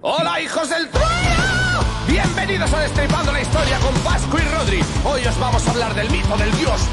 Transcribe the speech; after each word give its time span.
¡Hola, 0.00 0.40
hijos 0.40 0.70
del 0.70 0.88
trueno! 0.90 1.80
Bienvenidos 2.06 2.72
a 2.72 2.80
Destripando 2.82 3.32
la 3.32 3.40
Historia 3.40 3.78
con 3.80 3.92
Pascu 4.04 4.38
y 4.38 4.42
Rodri. 4.42 4.80
Hoy 5.04 5.26
os 5.26 5.38
vamos 5.40 5.66
a 5.66 5.70
hablar 5.72 5.92
del 5.94 6.08
mito 6.10 6.36
del 6.36 6.56
dios 6.56 6.88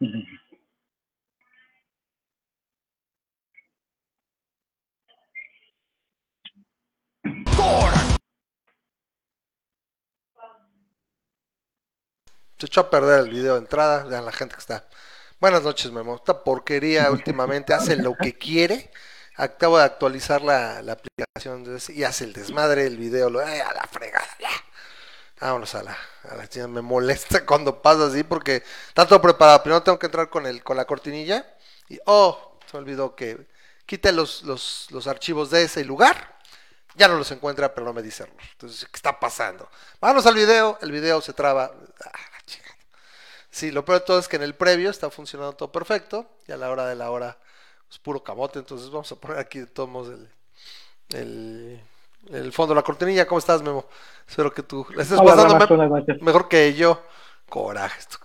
echó 12.76 12.82
a 12.82 12.90
perder 12.90 13.20
el 13.20 13.30
video 13.30 13.54
de 13.54 13.60
entrada, 13.60 14.04
vean 14.04 14.26
la 14.26 14.32
gente 14.32 14.54
que 14.54 14.60
está. 14.60 14.84
Buenas 15.40 15.62
noches, 15.62 15.90
Memo. 15.90 16.16
Esta 16.16 16.44
porquería 16.44 17.10
últimamente 17.10 17.72
hace 17.72 17.96
lo 17.96 18.14
que 18.14 18.36
quiere. 18.36 18.90
Acabo 19.36 19.78
de 19.78 19.84
actualizar 19.84 20.42
la, 20.42 20.80
aplicación 20.80 21.64
y 21.88 22.04
hace 22.04 22.24
el 22.24 22.34
desmadre, 22.34 22.86
el 22.86 22.98
video, 22.98 23.30
lo, 23.30 23.40
a 23.40 23.46
la 23.46 23.88
fregada, 23.90 24.28
ya. 24.38 24.50
Vámonos 25.40 25.74
a 25.74 25.84
la, 25.84 25.96
a 26.24 26.34
la. 26.36 26.68
Me 26.68 26.82
molesta 26.82 27.46
cuando 27.46 27.80
pasa 27.80 28.08
así 28.08 28.24
porque 28.24 28.62
está 28.88 29.06
todo 29.06 29.22
preparado. 29.22 29.62
Primero 29.62 29.82
tengo 29.82 29.98
que 29.98 30.06
entrar 30.06 30.28
con 30.28 30.44
el, 30.44 30.62
con 30.62 30.76
la 30.76 30.84
cortinilla 30.84 31.46
y 31.88 31.98
oh, 32.04 32.58
se 32.70 32.76
me 32.76 32.80
olvidó 32.80 33.16
que 33.16 33.38
quite 33.86 34.12
los, 34.12 34.42
los, 34.42 34.88
los 34.90 35.06
archivos 35.06 35.48
de 35.48 35.62
ese 35.62 35.82
lugar 35.82 36.36
ya 36.94 37.08
no 37.08 37.16
los 37.16 37.30
encuentra, 37.30 37.74
pero 37.74 37.86
no 37.86 37.94
me 37.94 38.02
dice 38.02 38.24
error. 38.24 38.36
Entonces, 38.52 38.84
¿qué 38.84 38.96
está 38.96 39.18
pasando? 39.18 39.70
Vamos 39.98 40.26
al 40.26 40.34
video, 40.34 40.78
el 40.82 40.92
video 40.92 41.22
se 41.22 41.32
traba. 41.32 41.72
Sí, 43.56 43.70
lo 43.70 43.86
peor 43.86 44.00
de 44.00 44.04
todo 44.04 44.18
es 44.18 44.28
que 44.28 44.36
en 44.36 44.42
el 44.42 44.54
previo 44.54 44.90
está 44.90 45.08
funcionando 45.08 45.54
todo 45.54 45.72
perfecto 45.72 46.26
y 46.46 46.52
a 46.52 46.58
la 46.58 46.70
hora 46.70 46.86
de 46.88 46.94
la 46.94 47.10
hora 47.10 47.38
es 47.90 47.98
puro 47.98 48.22
camote. 48.22 48.58
Entonces 48.58 48.90
vamos 48.90 49.10
a 49.10 49.16
poner 49.16 49.38
aquí 49.38 49.60
de 49.60 49.66
todos 49.66 49.88
modos 49.88 50.14
el, 51.14 51.80
el, 52.30 52.52
fondo 52.52 52.74
de 52.74 52.80
la 52.80 52.82
cortinilla. 52.82 53.26
¿Cómo 53.26 53.38
estás, 53.38 53.62
Memo? 53.62 53.86
Espero 54.28 54.52
que 54.52 54.62
tú 54.62 54.86
le 54.94 55.04
estés 55.04 55.18
pasando 55.18 55.56
mejor 56.20 56.48
que 56.48 56.74
yo. 56.74 57.02
Coraje, 57.48 57.98
esto, 57.98 58.18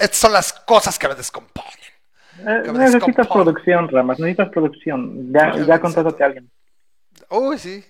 estas 0.00 0.18
son 0.18 0.32
las 0.32 0.52
cosas 0.52 0.98
que 0.98 1.06
me 1.06 1.14
descomponen. 1.14 1.70
Eh, 2.40 2.72
necesitas 2.72 3.28
producción, 3.28 3.88
Ramas, 3.88 4.18
necesitas 4.18 4.48
producción. 4.48 5.32
Ya, 5.32 5.56
ya 5.58 5.74
a 5.74 6.24
alguien. 6.24 6.50
Uy, 7.30 7.58
sí, 7.60 7.84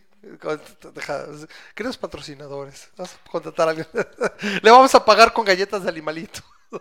Queridos 1.75 1.99
patrocinadores, 1.99 2.91
vamos 2.97 3.15
a 3.15 3.31
contratar 3.31 3.67
a 3.67 3.71
alguien. 3.73 3.89
Le 4.63 4.71
vamos 4.71 4.95
a 4.95 5.05
pagar 5.05 5.33
con 5.33 5.45
galletas 5.45 5.83
de 5.83 5.89
animalito. 5.89 6.41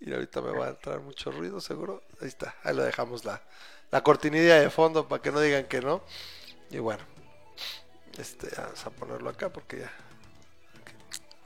y 0.00 0.12
ahorita 0.12 0.40
me 0.40 0.50
va 0.50 0.66
a 0.66 0.70
entrar 0.70 1.00
mucho 1.00 1.30
ruido, 1.30 1.60
seguro. 1.60 2.02
Ahí 2.22 2.28
está, 2.28 2.54
ahí 2.62 2.74
lo 2.74 2.82
dejamos 2.82 3.24
la, 3.24 3.42
la 3.90 4.02
cortinilla 4.02 4.58
de 4.58 4.70
fondo 4.70 5.06
para 5.06 5.20
que 5.20 5.30
no 5.30 5.40
digan 5.40 5.66
que 5.66 5.82
no. 5.82 6.02
Y 6.70 6.78
bueno, 6.78 7.04
este, 8.16 8.48
vamos 8.56 8.86
a 8.86 8.90
ponerlo 8.90 9.28
acá 9.28 9.50
porque 9.50 9.80
ya. 9.80 9.92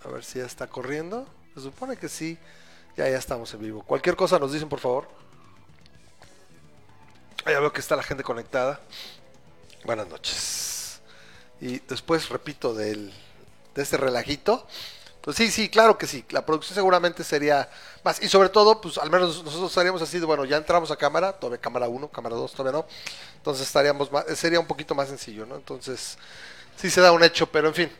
A 0.04 0.08
ver 0.08 0.24
si 0.24 0.38
ya 0.38 0.46
está 0.46 0.68
corriendo. 0.68 1.26
Se 1.54 1.62
supone 1.62 1.96
que 1.96 2.08
sí. 2.08 2.38
Ya, 2.96 3.08
ya 3.08 3.18
estamos 3.18 3.52
en 3.54 3.60
vivo. 3.60 3.82
Cualquier 3.82 4.14
cosa 4.14 4.38
nos 4.38 4.52
dicen, 4.52 4.68
por 4.68 4.78
favor. 4.78 5.08
Ya 7.44 7.58
veo 7.58 7.72
que 7.72 7.80
está 7.80 7.96
la 7.96 8.04
gente 8.04 8.22
conectada. 8.22 8.80
Buenas 9.84 10.08
noches. 10.08 11.00
Y 11.60 11.78
después, 11.80 12.28
repito, 12.28 12.74
del, 12.74 13.12
de 13.74 13.82
este 13.82 13.96
relajito. 13.96 14.66
Pues 15.20 15.36
sí, 15.36 15.50
sí, 15.50 15.68
claro 15.68 15.98
que 15.98 16.06
sí. 16.06 16.24
La 16.30 16.44
producción 16.44 16.74
seguramente 16.74 17.24
sería 17.24 17.68
más. 18.02 18.22
Y 18.22 18.28
sobre 18.28 18.48
todo, 18.48 18.80
pues 18.80 18.98
al 18.98 19.10
menos 19.10 19.42
nosotros 19.44 19.70
estaríamos 19.70 20.02
así, 20.02 20.18
bueno, 20.20 20.44
ya 20.44 20.56
entramos 20.56 20.90
a 20.90 20.96
cámara, 20.96 21.32
todavía 21.32 21.60
cámara 21.60 21.88
1, 21.88 22.08
cámara 22.08 22.36
2, 22.36 22.52
todavía 22.52 22.80
no. 22.80 22.86
Entonces 23.36 23.66
estaríamos 23.66 24.10
más, 24.10 24.24
sería 24.36 24.60
un 24.60 24.66
poquito 24.66 24.94
más 24.94 25.08
sencillo, 25.08 25.46
¿no? 25.46 25.56
Entonces, 25.56 26.18
sí 26.76 26.90
se 26.90 27.00
da 27.00 27.12
un 27.12 27.22
hecho, 27.22 27.46
pero 27.50 27.68
en 27.68 27.74
fin. 27.74 27.92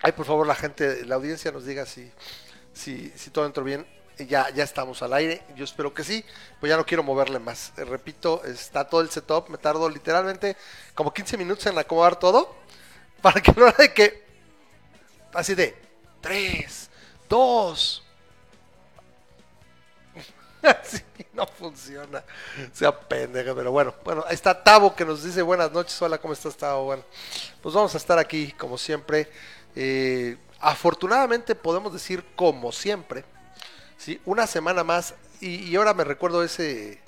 Ay, 0.00 0.12
por 0.12 0.26
favor, 0.26 0.46
la 0.46 0.54
gente, 0.54 1.04
la 1.04 1.16
audiencia 1.16 1.50
nos 1.52 1.64
diga 1.64 1.86
si, 1.86 2.10
si, 2.72 3.12
si 3.16 3.30
todo 3.30 3.46
entró 3.46 3.64
bien 3.64 3.86
ya, 4.26 4.50
ya 4.50 4.64
estamos 4.64 5.02
al 5.02 5.12
aire. 5.12 5.42
Yo 5.54 5.64
espero 5.64 5.92
que 5.92 6.04
sí, 6.04 6.24
pues 6.60 6.70
ya 6.70 6.76
no 6.76 6.84
quiero 6.84 7.02
moverle 7.02 7.38
más. 7.38 7.72
Eh, 7.76 7.84
repito, 7.84 8.42
está 8.44 8.88
todo 8.88 9.00
el 9.00 9.10
setup. 9.10 9.48
Me 9.48 9.58
tardo 9.58 9.88
literalmente 9.88 10.56
como 10.94 11.12
15 11.12 11.36
minutos 11.36 11.66
en 11.66 11.78
acomodar 11.78 12.18
todo. 12.18 12.54
Para 13.22 13.40
que 13.40 13.52
no 13.52 13.70
de 13.72 13.92
que. 13.92 14.26
Así 15.32 15.54
de 15.54 15.76
3, 16.20 16.90
2. 17.28 18.04
Así 20.62 21.02
no 21.32 21.46
funciona. 21.46 22.24
Sea 22.72 22.98
pendeja, 22.98 23.54
pero 23.54 23.70
bueno. 23.70 23.94
Bueno, 24.04 24.24
ahí 24.26 24.34
está 24.34 24.62
Tavo 24.62 24.94
que 24.94 25.04
nos 25.04 25.22
dice 25.22 25.42
buenas 25.42 25.70
noches. 25.70 26.00
Hola, 26.02 26.18
¿cómo 26.18 26.32
estás, 26.32 26.56
Tavo? 26.56 26.84
Bueno, 26.84 27.04
pues 27.62 27.74
vamos 27.74 27.94
a 27.94 27.98
estar 27.98 28.18
aquí 28.18 28.52
como 28.52 28.78
siempre. 28.78 29.30
Eh, 29.76 30.36
afortunadamente 30.60 31.54
podemos 31.54 31.92
decir 31.92 32.24
como 32.34 32.72
siempre 32.72 33.24
Sí, 33.98 34.20
una 34.24 34.46
semana 34.46 34.84
más. 34.84 35.14
Y, 35.40 35.74
ahora 35.76 35.92
me 35.92 36.04
recuerdo 36.04 36.42
ese, 36.42 36.98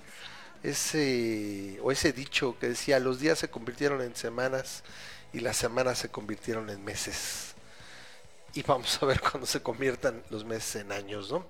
ese, 0.62 1.78
o 1.83 1.91
ese 1.91 2.12
dicho 2.12 2.56
que 2.61 2.69
decía, 2.69 2.99
los 2.99 3.21
días 3.21 3.39
se 3.39 3.49
convirtieron 3.49 4.03
en 4.03 4.15
semanas 4.15 4.84
y 5.33 5.41
las 5.41 5.56
semanas 5.56 5.99
se 5.99 6.11
convirtieron 6.11 6.69
en 6.69 6.84
meses. 6.84 7.55
Y 8.55 8.62
vamos 8.65 9.01
a 9.03 9.06
ver 9.06 9.21
cuándo 9.31 9.47
se 9.47 9.62
conviertan 9.62 10.23
los 10.31 10.45
meses 10.45 10.83
en 10.83 10.93
años, 10.93 11.33
¿no? 11.33 11.47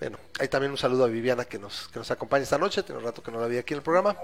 Bueno, 0.00 0.18
hay 0.40 0.48
también 0.48 0.72
un 0.72 0.78
saludo 0.78 1.04
a 1.04 1.08
Viviana 1.08 1.44
que 1.44 1.58
nos, 1.58 1.88
que 1.88 1.98
nos 1.98 2.10
acompaña 2.10 2.42
esta 2.42 2.58
noche, 2.58 2.82
tiene 2.82 2.98
un 2.98 3.04
rato 3.04 3.22
que 3.22 3.30
no 3.30 3.40
la 3.40 3.46
vi 3.46 3.58
aquí 3.58 3.74
en 3.74 3.78
el 3.78 3.84
programa. 3.84 4.16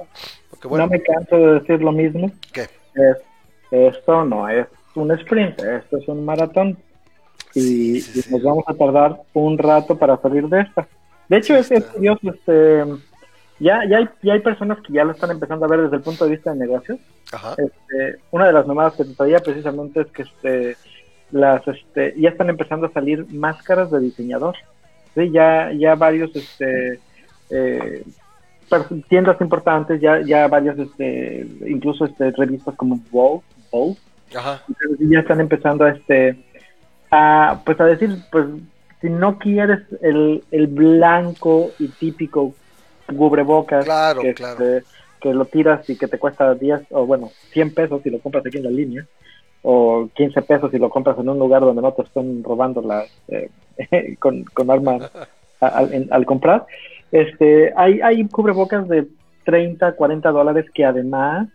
no 0.65 0.87
me 0.89 1.03
canso 1.03 1.37
de 1.37 1.61
decir 1.61 1.81
lo 1.81 1.93
mismo. 1.93 2.33
¿Qué? 2.53 2.69
esto 3.71 4.25
no 4.25 4.49
es 4.49 4.67
un 4.95 5.13
sprint, 5.13 5.61
esto 5.61 5.99
es 5.99 6.09
un 6.09 6.25
maratón 6.25 6.79
y, 7.55 8.03
nos 8.31 8.43
vamos 8.43 8.65
a 8.67 8.75
tardar 8.75 9.21
un 9.33 9.59
rato 9.59 9.97
para 9.97 10.17
salir 10.19 10.49
de 10.49 10.61
esta. 10.61 10.87
De 11.29 11.37
hecho, 11.37 11.57
es, 11.57 11.69
curioso, 11.93 12.31
este, 12.31 12.85
ya, 13.59 13.85
ya, 13.89 13.99
hay, 13.99 14.09
ya 14.23 14.33
hay 14.35 14.41
personas 14.41 14.79
que 14.81 14.93
ya 14.93 15.05
lo 15.05 15.13
están 15.13 15.31
empezando 15.31 15.65
a 15.65 15.69
ver 15.69 15.83
desde 15.83 15.97
el 15.97 16.03
punto 16.03 16.25
de 16.25 16.33
vista 16.33 16.53
de 16.53 16.59
negocios. 16.59 16.99
Este, 17.59 18.21
una 18.31 18.47
de 18.47 18.53
las 18.53 18.67
nomás 18.67 18.95
que 18.95 19.05
te 19.05 19.15
traía 19.15 19.39
precisamente 19.41 20.01
es 20.01 20.07
que 20.09 20.23
este, 20.23 20.77
las, 21.31 21.67
este, 21.69 22.15
ya 22.17 22.31
están 22.31 22.51
empezando 22.51 22.87
a 22.87 22.93
salir 22.93 23.27
máscaras 23.33 23.91
de 23.91 24.01
diseñador. 24.01 24.57
¿sí? 25.15 25.31
Ya, 25.31 25.71
ya 25.73 25.95
varios 25.95 26.35
este, 26.35 27.01
eh, 27.51 28.05
tiendas 29.09 29.41
importantes, 29.41 30.01
ya, 30.01 30.21
ya 30.21 30.47
varios, 30.49 30.79
este, 30.79 31.47
incluso 31.67 32.05
este, 32.05 32.31
revistas 32.33 32.75
como 32.77 33.01
Vogue, 33.11 33.43
ya 34.31 35.21
están 35.21 35.41
empezando 35.41 35.85
a 35.85 35.91
este 35.91 36.37
a, 37.11 37.61
pues 37.65 37.81
a 37.81 37.85
decir, 37.85 38.17
pues 38.31 38.47
si 39.01 39.09
no 39.11 39.39
quieres 39.39 39.81
el, 40.03 40.43
el 40.51 40.67
blanco 40.67 41.71
y 41.79 41.89
típico 41.89 42.55
cubrebocas 43.07 43.87
que, 44.21 44.35
que 45.21 45.35
lo 45.35 45.45
tiras 45.47 45.89
y 45.89 45.97
que 45.97 46.09
te 46.09 46.19
cuesta 46.19 46.55
10 46.55 46.83
o 46.91 47.07
bueno, 47.07 47.31
100 47.53 47.75
pesos 47.75 48.03
si 48.03 48.11
lo 48.11 48.19
compras 48.19 48.45
aquí 48.47 48.59
en 48.59 48.65
la 48.65 48.71
línea 48.71 49.07
o 49.63 50.09
15 50.15 50.43
pesos 50.43 50.71
si 50.71 50.79
lo 50.79 50.91
compras 50.91 51.19
en 51.19 51.29
un 51.29 51.39
lugar 51.39 51.63
donde 51.63 51.83
no 51.83 51.93
te 51.93 52.03
estén 52.03 52.45
robando 52.45 52.83
las 52.83 53.09
eh, 53.29 53.51
con, 54.19 54.45
con 54.45 54.71
armas 54.71 55.11
al, 55.61 56.09
al, 56.11 56.27
comprar 56.27 56.67
este 57.11 57.73
hay, 57.77 58.01
hay 58.01 58.27
cubrebocas 58.29 58.87
de 58.89 59.07
30, 59.45 59.93
40 59.93 60.31
dólares 60.31 60.67
que 60.75 60.85
además 60.85 61.49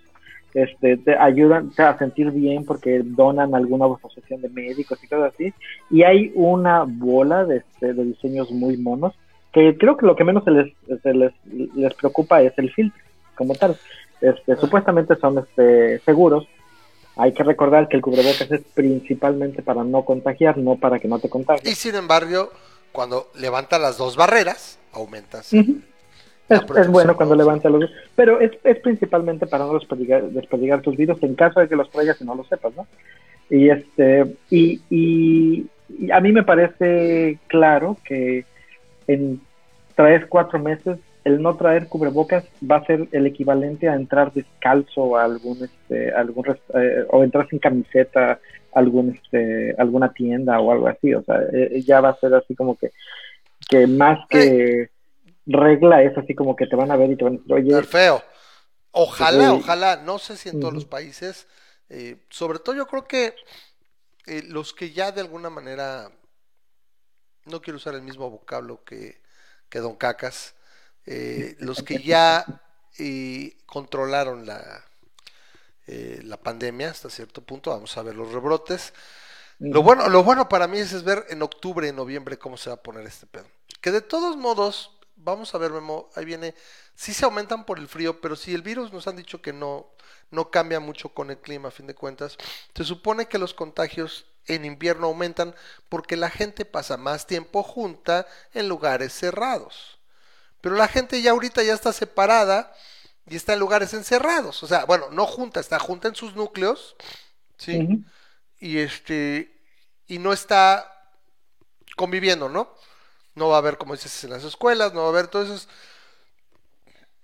este, 0.53 0.97
te 0.97 1.17
ayudan 1.17 1.71
a 1.77 1.97
sentir 1.97 2.31
bien 2.31 2.65
porque 2.65 3.01
donan 3.03 3.55
alguna 3.55 3.85
asociación 3.85 4.41
de 4.41 4.50
médicos 4.50 5.03
y 5.03 5.07
cosas 5.07 5.33
así. 5.33 5.53
Y 5.89 6.03
hay 6.03 6.31
una 6.35 6.83
bola 6.88 7.45
de, 7.45 7.57
este, 7.57 7.94
de 7.94 8.05
diseños 8.05 8.51
muy 8.51 8.77
monos 8.77 9.13
que 9.51 9.77
creo 9.77 9.97
que 9.97 10.05
lo 10.05 10.15
que 10.15 10.23
menos 10.23 10.44
se 10.44 10.51
les, 10.51 10.73
se 11.01 11.13
les, 11.13 11.31
les 11.75 11.94
preocupa 11.94 12.41
es 12.41 12.53
el 12.57 12.71
filtro 12.73 13.01
como 13.35 13.53
tal. 13.55 13.77
Este, 14.19 14.55
supuestamente 14.55 15.15
son 15.15 15.39
este, 15.39 16.00
seguros. 16.00 16.47
Hay 17.15 17.33
que 17.33 17.44
recordar 17.44 17.88
que 17.88 17.97
el 17.97 18.01
cubrebocas 18.01 18.50
es 18.51 18.61
principalmente 18.73 19.61
para 19.61 19.83
no 19.83 20.03
contagiar, 20.03 20.57
no 20.57 20.77
para 20.77 21.00
que 21.00 21.07
no 21.07 21.19
te 21.19 21.29
contagies. 21.29 21.71
Y 21.71 21.75
sin 21.75 21.95
embargo, 21.95 22.51
cuando 22.91 23.29
levanta 23.35 23.77
las 23.77 23.97
dos 23.97 24.15
barreras, 24.15 24.79
aumentas. 24.91 25.53
Ujú. 25.53 25.81
Es, 26.55 26.77
es 26.77 26.88
bueno 26.88 27.15
cuando 27.15 27.35
levanta 27.35 27.69
los 27.69 27.89
pero 28.15 28.39
es, 28.39 28.51
es 28.63 28.79
principalmente 28.79 29.47
para 29.47 29.65
no 29.65 29.73
desperdigar, 29.73 30.23
desperdigar 30.23 30.81
tus 30.81 30.95
virus 30.95 31.21
en 31.23 31.35
caso 31.35 31.59
de 31.59 31.67
que 31.67 31.75
los 31.75 31.89
traigas 31.89 32.19
y 32.21 32.25
no 32.25 32.35
lo 32.35 32.44
sepas, 32.44 32.75
¿no? 32.75 32.88
Y 33.50 33.69
este 33.69 34.35
y, 34.50 34.81
y, 34.89 35.67
y 35.89 36.11
a 36.11 36.19
mí 36.19 36.31
me 36.31 36.44
parece 36.44 37.39
claro 37.47 37.97
que 38.03 38.45
en 39.07 39.41
tres, 39.95 40.25
cuatro 40.27 40.59
meses 40.59 40.97
el 41.23 41.41
no 41.41 41.55
traer 41.55 41.88
cubrebocas 41.88 42.45
va 42.69 42.77
a 42.77 42.85
ser 42.85 43.07
el 43.11 43.25
equivalente 43.25 43.88
a 43.88 43.95
entrar 43.95 44.33
descalzo 44.33 45.17
a 45.17 45.23
algún 45.23 45.57
este 45.63 46.11
algún 46.11 46.45
eh, 46.75 47.05
o 47.09 47.23
entrar 47.23 47.47
sin 47.47 47.59
camiseta 47.59 48.31
a 48.31 48.39
algún 48.73 49.11
este 49.11 49.73
alguna 49.77 50.11
tienda 50.11 50.59
o 50.59 50.71
algo 50.71 50.88
así, 50.88 51.13
o 51.13 51.23
sea, 51.23 51.41
eh, 51.53 51.81
ya 51.85 52.01
va 52.01 52.09
a 52.09 52.19
ser 52.19 52.33
así 52.33 52.55
como 52.55 52.77
que 52.77 52.91
que 53.69 53.88
más 53.88 54.19
que 54.29 54.89
regla 55.45 56.01
es 56.03 56.17
así 56.17 56.35
como 56.35 56.55
que 56.55 56.67
te 56.67 56.75
van 56.75 56.91
a 56.91 56.95
ver 56.95 57.11
y 57.11 57.17
te 57.17 57.23
van 57.23 57.35
a 57.35 57.37
decir, 57.37 57.53
oye, 57.53 57.83
feo. 57.83 58.23
Ojalá, 58.91 59.53
ojalá, 59.53 59.97
no 59.97 60.19
sé 60.19 60.37
si 60.37 60.49
en 60.49 60.59
todos 60.59 60.73
los 60.73 60.85
países, 60.85 61.47
eh, 61.89 62.25
sobre 62.29 62.59
todo 62.59 62.75
yo 62.75 62.85
creo 62.85 63.05
que 63.07 63.35
eh, 64.27 64.43
los 64.47 64.73
que 64.73 64.91
ya 64.91 65.11
de 65.11 65.21
alguna 65.21 65.49
manera, 65.49 66.11
no 67.45 67.61
quiero 67.61 67.77
usar 67.77 67.95
el 67.95 68.03
mismo 68.03 68.29
vocablo 68.29 68.83
que, 68.83 69.19
que 69.67 69.79
Don 69.79 69.95
Cacas, 69.95 70.53
eh, 71.05 71.55
los 71.59 71.81
que 71.81 72.03
ya 72.03 72.45
controlaron 73.65 74.45
la, 74.45 74.83
eh, 75.85 76.21
la 76.23 76.37
pandemia 76.37 76.89
hasta 76.89 77.09
cierto 77.09 77.41
punto, 77.41 77.71
vamos 77.71 77.97
a 77.97 78.03
ver 78.03 78.15
los 78.15 78.31
rebrotes. 78.31 78.93
Lo 79.59 79.83
bueno, 79.83 80.07
lo 80.07 80.23
bueno 80.23 80.47
para 80.47 80.67
mí 80.67 80.77
es, 80.77 80.93
es 80.93 81.03
ver 81.03 81.25
en 81.29 81.41
octubre, 81.41 81.87
en 81.87 81.95
noviembre 81.95 82.37
cómo 82.37 82.55
se 82.55 82.69
va 82.69 82.75
a 82.75 82.83
poner 82.83 83.05
este 83.05 83.25
pedo. 83.25 83.45
Que 83.81 83.91
de 83.91 84.01
todos 84.01 84.37
modos, 84.37 84.92
vamos 85.23 85.55
a 85.55 85.57
ver, 85.57 85.71
Memo, 85.71 86.09
ahí 86.15 86.25
viene, 86.25 86.53
sí 86.95 87.13
se 87.13 87.25
aumentan 87.25 87.65
por 87.65 87.79
el 87.79 87.87
frío, 87.87 88.19
pero 88.21 88.35
si 88.35 88.53
el 88.53 88.61
virus 88.61 88.91
nos 88.91 89.07
han 89.07 89.15
dicho 89.15 89.41
que 89.41 89.53
no, 89.53 89.87
no 90.31 90.51
cambia 90.51 90.79
mucho 90.79 91.09
con 91.09 91.31
el 91.31 91.37
clima, 91.37 91.69
a 91.69 91.71
fin 91.71 91.87
de 91.87 91.95
cuentas, 91.95 92.37
se 92.75 92.83
supone 92.83 93.27
que 93.27 93.37
los 93.37 93.53
contagios 93.53 94.25
en 94.45 94.65
invierno 94.65 95.07
aumentan 95.07 95.55
porque 95.89 96.17
la 96.17 96.29
gente 96.29 96.65
pasa 96.65 96.97
más 96.97 97.27
tiempo 97.27 97.63
junta 97.63 98.27
en 98.53 98.67
lugares 98.67 99.13
cerrados. 99.13 99.97
Pero 100.61 100.75
la 100.75 100.87
gente 100.87 101.21
ya 101.21 101.31
ahorita 101.31 101.63
ya 101.63 101.73
está 101.73 101.93
separada 101.93 102.73
y 103.27 103.35
está 103.35 103.53
en 103.53 103.59
lugares 103.59 103.93
encerrados. 103.93 104.63
O 104.63 104.67
sea, 104.67 104.85
bueno, 104.85 105.09
no 105.11 105.25
junta, 105.25 105.59
está 105.59 105.79
junta 105.79 106.07
en 106.09 106.15
sus 106.15 106.35
núcleos, 106.35 106.95
¿sí? 107.57 108.03
Y 108.59 108.79
este 108.79 109.53
y 110.07 110.19
no 110.19 110.33
está 110.33 111.09
conviviendo, 111.95 112.49
¿no? 112.49 112.75
No 113.35 113.50
va 113.50 113.56
a 113.56 113.59
haber, 113.59 113.77
como 113.77 113.94
dices, 113.94 114.24
en 114.24 114.31
las 114.31 114.44
escuelas, 114.44 114.94
no 114.94 115.01
va 115.01 115.07
a 115.07 115.09
haber, 115.09 115.25
entonces 115.25 115.68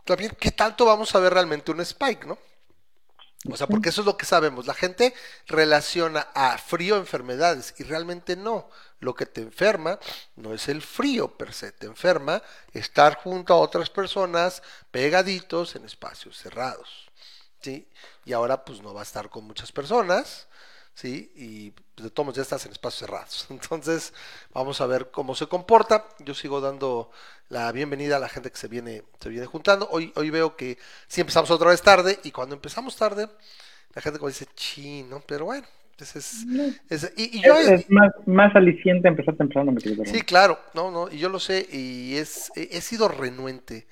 también 0.05 0.35
qué 0.39 0.51
tanto 0.51 0.85
vamos 0.85 1.13
a 1.13 1.19
ver 1.19 1.33
realmente 1.33 1.71
un 1.71 1.81
spike, 1.81 2.25
¿no? 2.25 2.37
O 3.49 3.55
sea, 3.55 3.67
porque 3.67 3.89
eso 3.89 4.01
es 4.01 4.05
lo 4.05 4.17
que 4.17 4.25
sabemos. 4.25 4.67
La 4.67 4.73
gente 4.73 5.13
relaciona 5.47 6.27
a 6.33 6.57
frío 6.57 6.97
enfermedades 6.97 7.73
y 7.77 7.83
realmente 7.83 8.35
no. 8.35 8.69
Lo 8.99 9.15
que 9.15 9.25
te 9.25 9.41
enferma 9.41 9.97
no 10.35 10.53
es 10.53 10.67
el 10.67 10.81
frío 10.81 11.37
per 11.37 11.53
se, 11.53 11.71
te 11.71 11.85
enferma 11.85 12.41
estar 12.73 13.15
junto 13.15 13.53
a 13.53 13.57
otras 13.57 13.89
personas 13.89 14.61
pegaditos 14.91 15.75
en 15.77 15.85
espacios 15.85 16.37
cerrados. 16.37 17.09
¿sí? 17.61 17.87
Y 18.25 18.33
ahora 18.33 18.65
pues 18.65 18.81
no 18.81 18.93
va 18.93 19.01
a 19.01 19.03
estar 19.03 19.29
con 19.29 19.45
muchas 19.45 19.71
personas, 19.71 20.47
¿sí? 21.01 21.31
Y 21.35 21.71
pues, 21.71 22.05
de 22.05 22.09
todos 22.11 22.35
ya 22.35 22.41
estás 22.41 22.65
en 22.65 22.71
espacios 22.71 22.99
cerrados. 23.09 23.47
Entonces, 23.51 24.13
vamos 24.53 24.81
a 24.81 24.85
ver 24.87 25.11
cómo 25.11 25.35
se 25.35 25.47
comporta. 25.47 26.05
Yo 26.19 26.33
sigo 26.33 26.61
dando 26.61 27.11
la 27.49 27.71
bienvenida 27.71 28.17
a 28.17 28.19
la 28.19 28.29
gente 28.29 28.51
que 28.51 28.57
se 28.57 28.67
viene, 28.67 29.03
se 29.19 29.29
viene 29.29 29.45
juntando. 29.45 29.87
Hoy, 29.91 30.11
hoy 30.15 30.29
veo 30.29 30.55
que 30.55 30.77
sí 31.07 31.21
empezamos 31.21 31.51
otra 31.51 31.69
vez 31.69 31.81
tarde, 31.81 32.19
y 32.23 32.31
cuando 32.31 32.55
empezamos 32.55 32.95
tarde, 32.95 33.29
la 33.95 34.01
gente 34.01 34.19
como 34.19 34.29
dice, 34.29 34.47
chino, 34.55 35.23
pero 35.27 35.45
bueno, 35.45 35.67
ese 35.99 36.19
es, 36.19 36.47
es- 36.89 37.13
y, 37.17 37.37
y 37.39 37.43
yo 37.43 37.57
es, 37.59 37.73
es 37.75 37.89
más, 37.89 38.11
más 38.25 38.55
aliciente 38.55 39.07
empezar 39.07 39.35
temprano, 39.35 39.71
me. 39.71 39.81
Sí, 40.03 40.21
claro, 40.21 40.59
no, 40.73 40.91
no, 40.91 41.09
y 41.11 41.19
yo 41.19 41.29
lo 41.29 41.39
sé, 41.39 41.67
y 41.71 42.15
es, 42.15 42.51
he 42.55 42.81
sido 42.81 43.07
renuente 43.07 43.87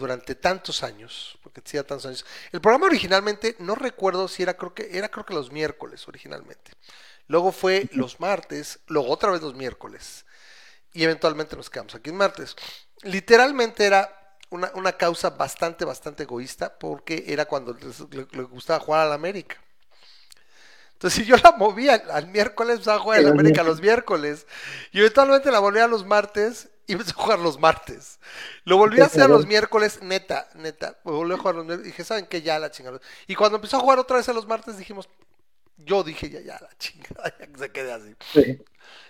durante 0.00 0.34
tantos 0.34 0.82
años, 0.82 1.38
porque 1.42 1.60
hacía 1.64 1.86
tantos 1.86 2.06
años. 2.06 2.26
El 2.50 2.60
programa 2.60 2.86
originalmente, 2.86 3.54
no 3.60 3.76
recuerdo 3.76 4.26
si 4.26 4.42
era, 4.42 4.54
creo 4.54 4.74
que, 4.74 4.88
era 4.98 5.08
creo 5.08 5.24
que 5.24 5.34
los 5.34 5.52
miércoles 5.52 6.08
originalmente. 6.08 6.72
Luego 7.28 7.52
fue 7.52 7.88
los 7.92 8.18
martes, 8.18 8.80
luego 8.88 9.10
otra 9.10 9.30
vez 9.30 9.40
los 9.42 9.54
miércoles. 9.54 10.26
Y 10.92 11.04
eventualmente 11.04 11.54
nos 11.54 11.70
quedamos 11.70 11.94
aquí 11.94 12.10
en 12.10 12.16
martes. 12.16 12.56
Literalmente 13.02 13.86
era 13.86 14.36
una, 14.50 14.72
una 14.74 14.92
causa 14.92 15.30
bastante, 15.30 15.84
bastante 15.84 16.24
egoísta, 16.24 16.76
porque 16.76 17.24
era 17.28 17.44
cuando 17.44 17.74
le, 17.74 18.26
le 18.32 18.42
gustaba 18.42 18.80
jugar 18.80 19.06
a 19.06 19.08
la 19.10 19.14
América. 19.14 19.62
Entonces, 20.94 21.20
si 21.24 21.24
yo 21.24 21.36
la 21.36 21.52
movía 21.52 21.94
al, 21.94 22.10
al 22.10 22.26
miércoles, 22.26 22.74
empezaba 22.74 22.96
a 22.96 23.00
jugar 23.00 23.18
a 23.18 23.22
la 23.22 23.28
Sí, 23.28 23.32
los 23.32 23.38
América 23.38 23.62
los 23.62 23.80
miércoles. 23.80 24.46
Y 24.90 24.98
eventualmente 24.98 25.52
la 25.52 25.60
volvía 25.60 25.84
a 25.84 25.88
los 25.88 26.04
martes 26.04 26.68
y 26.90 26.94
empecé 26.94 27.12
a 27.12 27.22
jugar 27.22 27.38
los 27.38 27.60
martes. 27.60 28.18
Lo 28.64 28.76
volví 28.76 29.00
a 29.00 29.04
hacer 29.04 29.30
los 29.30 29.46
miércoles, 29.46 30.00
neta, 30.02 30.48
neta. 30.56 30.96
Volví 31.04 31.34
a 31.34 31.36
jugar 31.36 31.54
los 31.54 31.64
miércoles. 31.64 31.86
Dije, 31.86 32.02
¿saben 32.02 32.26
qué? 32.26 32.42
Ya 32.42 32.58
la 32.58 32.72
chingada. 32.72 32.98
Y 33.28 33.36
cuando 33.36 33.58
empezó 33.58 33.76
a 33.76 33.80
jugar 33.80 34.00
otra 34.00 34.16
vez 34.16 34.28
a 34.28 34.32
los 34.32 34.48
martes, 34.48 34.76
dijimos, 34.76 35.08
yo 35.78 36.02
dije, 36.02 36.28
ya, 36.28 36.40
ya, 36.40 36.58
la 36.60 36.70
chingada, 36.78 37.32
ya 37.38 37.46
que 37.46 37.58
se 37.58 37.70
quede 37.70 37.92
así. 37.92 38.14
Sí. 38.32 38.58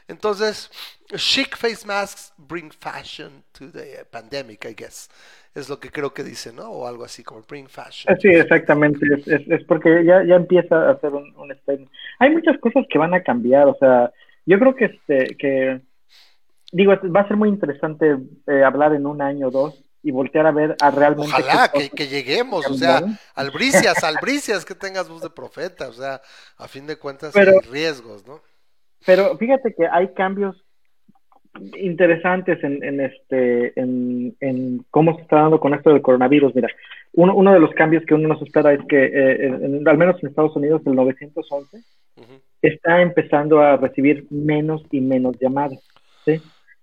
Entonces, 0.08 0.70
chic 1.16 1.56
face 1.56 1.86
masks 1.86 2.34
bring 2.36 2.70
fashion 2.70 3.42
to 3.52 3.70
the 3.70 4.04
pandemic, 4.10 4.66
I 4.66 4.74
guess. 4.74 5.08
Es 5.54 5.70
lo 5.70 5.80
que 5.80 5.88
creo 5.88 6.12
que 6.12 6.22
dice, 6.22 6.52
¿no? 6.52 6.68
O 6.68 6.86
algo 6.86 7.04
así 7.04 7.24
como 7.24 7.40
bring 7.48 7.66
fashion. 7.66 8.14
Sí, 8.20 8.28
exactamente. 8.28 9.06
Es, 9.14 9.26
es, 9.26 9.48
es 9.48 9.64
porque 9.64 10.04
ya, 10.04 10.22
ya 10.22 10.34
empieza 10.34 10.90
a 10.90 11.00
ser 11.00 11.14
un, 11.14 11.34
un 11.34 11.50
statement. 11.62 11.90
Hay 12.18 12.28
muchas 12.28 12.58
cosas 12.58 12.84
que 12.90 12.98
van 12.98 13.14
a 13.14 13.22
cambiar. 13.22 13.68
O 13.68 13.76
sea, 13.80 14.12
yo 14.44 14.58
creo 14.58 14.74
que 14.74 14.84
este, 14.84 15.36
que 15.36 15.80
digo, 16.72 16.92
va 17.14 17.20
a 17.20 17.28
ser 17.28 17.36
muy 17.36 17.48
interesante 17.48 18.16
eh, 18.46 18.62
hablar 18.64 18.94
en 18.94 19.06
un 19.06 19.20
año 19.22 19.48
o 19.48 19.50
dos 19.50 19.82
y 20.02 20.10
voltear 20.12 20.46
a 20.46 20.50
ver 20.52 20.76
a 20.80 20.90
realmente. 20.90 21.30
Ojalá 21.30 21.70
que, 21.72 21.90
que 21.90 22.06
lleguemos, 22.08 22.66
o 22.70 22.74
sea, 22.74 23.02
albricias, 23.34 24.02
albricias, 24.02 24.64
que 24.64 24.74
tengas 24.74 25.08
voz 25.08 25.20
de 25.22 25.30
profeta, 25.30 25.88
o 25.88 25.92
sea, 25.92 26.20
a 26.56 26.68
fin 26.68 26.86
de 26.86 26.96
cuentas 26.96 27.32
Pero- 27.34 27.52
hay 27.62 27.68
riesgos, 27.70 28.26
¿no? 28.26 28.40
Pero 29.06 29.36
fíjate 29.38 29.74
que 29.74 29.86
hay 29.90 30.08
cambios 30.14 30.62
interesantes 31.76 32.62
en, 32.62 32.82
en 32.84 33.00
este 33.00 33.78
en, 33.80 34.36
en 34.40 34.84
cómo 34.90 35.16
se 35.16 35.22
está 35.22 35.36
dando 35.36 35.58
con 35.60 35.74
esto 35.74 35.90
del 35.90 36.02
coronavirus. 36.02 36.54
Mira, 36.54 36.68
uno, 37.12 37.34
uno 37.34 37.52
de 37.52 37.60
los 37.60 37.70
cambios 37.72 38.04
que 38.06 38.14
uno 38.14 38.28
nos 38.28 38.42
espera 38.42 38.72
es 38.72 38.80
que, 38.88 39.04
eh, 39.04 39.46
en- 39.46 39.86
al 39.88 39.98
menos 39.98 40.22
en 40.22 40.28
Estados 40.28 40.54
Unidos, 40.56 40.82
el 40.86 40.94
911 40.94 41.78
Ujú. 42.16 42.40
está 42.62 43.02
empezando 43.02 43.60
a 43.60 43.76
recibir 43.76 44.26
menos 44.30 44.82
y 44.90 45.00
menos 45.00 45.36
llamadas. 45.40 45.80
¿sí? 46.24 46.40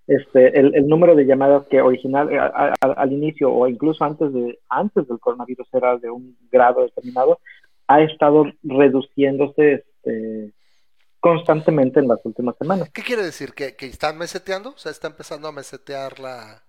Este, 0.07 0.57
el, 0.57 0.73
el 0.73 0.87
número 0.87 1.15
de 1.15 1.25
llamadas 1.25 1.67
que 1.67 1.81
original 1.81 2.33
a- 2.39 2.45
a- 2.45 2.73
a- 2.79 2.93
al 2.93 3.11
inicio 3.11 3.51
o 3.51 3.67
incluso 3.67 4.05
antes 4.05 4.31
de 4.33 4.57
antes 4.69 5.05
del 5.07 5.19
coronavirus 5.19 5.67
era 5.73 5.97
de 5.97 6.09
un 6.09 6.37
grado 6.49 6.81
determinado 6.83 7.39
ha 7.87 8.01
estado 8.01 8.45
reduciéndose 8.63 9.73
este, 10.03 10.53
constantemente 11.19 11.99
en 11.99 12.07
las 12.07 12.19
últimas 12.23 12.55
semanas. 12.57 12.89
¿Qué 12.93 13.01
quiere 13.01 13.23
decir? 13.23 13.53
¿Que, 13.53 13.75
que 13.75 13.85
están 13.87 14.17
meseteando? 14.17 14.69
O 14.69 14.77
sea, 14.77 14.91
¿está 14.91 15.07
empezando 15.07 15.47
a 15.47 15.51
mesetear 15.51 16.19
la, 16.19 16.63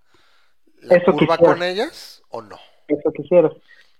la 0.81 0.95
Eso 0.97 1.11
curva 1.13 1.37
quisiera. 1.37 1.53
con 1.53 1.63
ellas 1.63 2.21
o 2.29 2.41
no? 2.41 2.57
Eso 2.87 3.11
quisieras, 3.13 3.53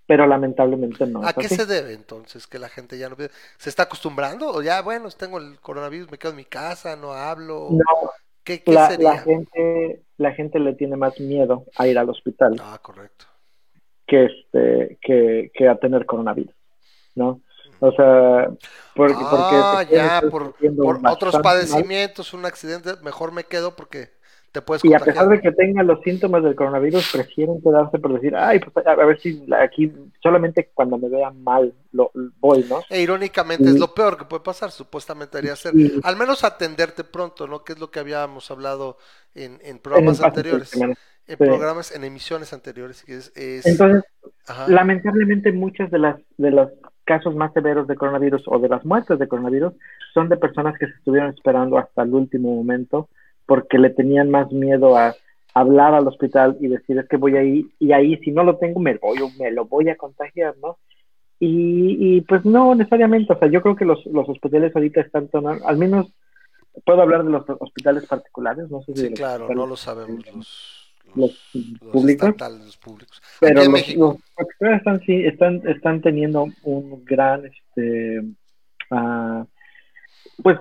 pero 0.05 0.25
lamentablemente 0.27 1.05
no. 1.05 1.25
¿A 1.25 1.33
qué 1.33 1.45
así. 1.45 1.55
se 1.55 1.65
debe 1.65 1.93
entonces 1.93 2.47
que 2.47 2.59
la 2.59 2.67
gente 2.69 2.97
ya 2.97 3.07
no 3.09 3.15
pide? 3.15 3.29
¿Se 3.57 3.69
está 3.69 3.83
acostumbrando? 3.83 4.49
¿O 4.49 4.61
ya, 4.61 4.81
bueno, 4.81 5.07
tengo 5.11 5.37
el 5.37 5.59
coronavirus, 5.61 6.11
me 6.11 6.17
quedo 6.17 6.31
en 6.31 6.37
mi 6.37 6.45
casa, 6.45 6.95
no 6.95 7.13
hablo? 7.13 7.69
No, 7.71 8.11
¿Qué, 8.49 8.63
qué 8.63 8.71
la, 8.71 8.89
sería? 8.89 9.13
la 9.13 9.17
gente 9.19 10.01
la 10.17 10.31
gente 10.33 10.57
le 10.57 10.73
tiene 10.73 10.97
más 10.97 11.19
miedo 11.19 11.65
a 11.77 11.85
ir 11.87 11.99
al 11.99 12.09
hospital 12.09 12.55
Ah, 12.59 12.79
correcto. 12.81 13.25
que 14.07 14.25
este 14.25 14.97
que, 15.01 15.51
que 15.53 15.67
a 15.67 15.75
tener 15.75 16.07
coronavirus, 16.07 16.55
¿no? 17.13 17.41
O 17.79 17.91
sea, 17.91 18.49
porque, 18.95 19.13
ah, 19.19 19.85
ya, 19.89 20.21
por, 20.29 20.55
otros 21.09 21.35
mal. 21.35 21.43
padecimientos, 21.43 22.33
un 22.33 22.45
accidente, 22.45 22.95
mejor 23.03 23.31
me 23.31 23.43
quedo 23.43 23.75
porque 23.75 24.09
te 24.51 24.61
puedes 24.61 24.83
Y 24.83 24.93
a 24.93 24.99
pesar 24.99 25.27
de 25.27 25.39
que 25.39 25.51
tengan 25.51 25.87
los 25.87 26.01
síntomas 26.01 26.43
del 26.43 26.55
coronavirus, 26.55 27.11
prefieren 27.11 27.61
quedarse 27.61 27.99
por 27.99 28.13
decir, 28.13 28.35
ay, 28.35 28.59
pues 28.59 28.85
a, 28.85 28.95
ver 28.95 29.19
si 29.19 29.45
aquí 29.59 29.91
solamente 30.21 30.71
cuando 30.73 30.97
me 30.97 31.09
vea 31.09 31.31
mal 31.31 31.73
lo, 31.91 32.11
voy, 32.39 32.65
¿no? 32.69 32.81
E 32.89 33.01
irónicamente 33.01 33.65
es 33.69 33.79
lo 33.79 33.93
peor 33.93 34.17
que 34.17 34.25
puede 34.25 34.43
pasar, 34.43 34.71
supuestamente 34.71 35.37
debería 35.37 35.55
ser. 35.55 35.75
Y- 35.75 35.99
Al 36.03 36.15
menos 36.17 36.43
atenderte 36.43 37.03
pronto, 37.03 37.47
¿no? 37.47 37.63
Que 37.63 37.73
es 37.73 37.79
lo 37.79 37.91
que 37.91 37.99
habíamos 37.99 38.49
hablado 38.51 38.97
en, 39.35 39.53
en 39.63 39.69
en 39.69 39.79
programas 39.79 40.19
de 40.19 40.25
anteriores. 40.25 40.73
En 40.75 41.37
Sí. 41.37 41.43
programas, 41.45 41.95
en 41.95 42.03
emisiones 42.03 42.53
anteriores. 42.53 43.03
Que 43.03 43.17
es, 43.17 43.31
es- 43.37 43.65
Entonces, 43.67 44.03
ajá. 44.47 44.67
lamentablemente 44.67 45.51
muchas 45.51 45.91
de 45.91 45.99
las 45.99 46.19
de 46.37 46.49
los 46.49 46.71
casos 47.03 47.35
más 47.35 47.53
severos 47.53 47.87
de 47.87 47.95
coronavirus 47.95 48.43
o 48.47 48.57
de 48.57 48.67
las 48.69 48.83
muertes 48.83 49.19
de 49.19 49.27
coronavirus 49.27 49.73
son 50.13 50.27
de 50.29 50.37
personas 50.37 50.77
que 50.79 50.87
se 50.87 50.93
estuvieron 50.93 51.29
esperando 51.29 51.77
hasta 51.77 52.01
el 52.01 52.13
último 52.15 52.55
momento 52.55 53.09
porque 53.49 53.77
le 53.79 53.89
tenían 53.89 54.29
más 54.29 54.51
miedo 54.51 54.95
a 54.95 55.15
hablar 55.55 55.93
al 55.95 56.07
hospital 56.07 56.55
y 56.61 56.67
decir 56.67 56.99
es 56.99 57.07
que 57.09 57.17
voy 57.17 57.35
ahí 57.35 57.65
y 57.79 57.91
ahí 57.91 58.15
si 58.23 58.29
no 58.31 58.43
lo 58.43 58.57
tengo 58.57 58.79
me 58.79 58.95
voy 58.97 59.17
me 59.39 59.51
lo 59.51 59.65
voy 59.65 59.89
a 59.89 59.95
contagiar, 59.97 60.55
¿no? 60.61 60.77
Y, 61.39 61.97
y 62.17 62.21
pues 62.21 62.45
no 62.45 62.75
necesariamente, 62.75 63.33
o 63.33 63.39
sea, 63.39 63.49
yo 63.49 63.61
creo 63.61 63.75
que 63.75 63.85
los, 63.85 64.05
los 64.05 64.27
hospitales 64.29 64.75
ahorita 64.75 65.01
están 65.01 65.27
tomando, 65.29 65.65
al 65.67 65.77
menos 65.77 66.07
puedo 66.85 67.01
hablar 67.01 67.23
de 67.23 67.31
los 67.31 67.43
hospitales 67.59 68.05
particulares, 68.05 68.69
no 68.69 68.81
sé 68.83 68.93
si 68.93 69.01
Sí, 69.01 69.09
los 69.09 69.19
claro, 69.19 69.47
no 69.53 69.65
lo 69.65 69.75
sabemos 69.75 70.23
los, 70.27 70.93
los 71.15 71.55
los 71.81 71.91
públicos. 71.91 72.29
estatales, 72.29 72.59
los 72.65 72.77
públicos. 72.77 73.21
pero 73.39 73.63
los, 73.63 73.81
hospitales 74.35 74.77
están, 74.77 74.99
sí, 75.01 75.25
están, 75.25 75.61
están 75.67 76.01
teniendo 76.01 76.45
un 76.63 77.03
gran, 77.05 77.45
este, 77.45 78.21
ah, 78.91 79.45
pues, 80.43 80.57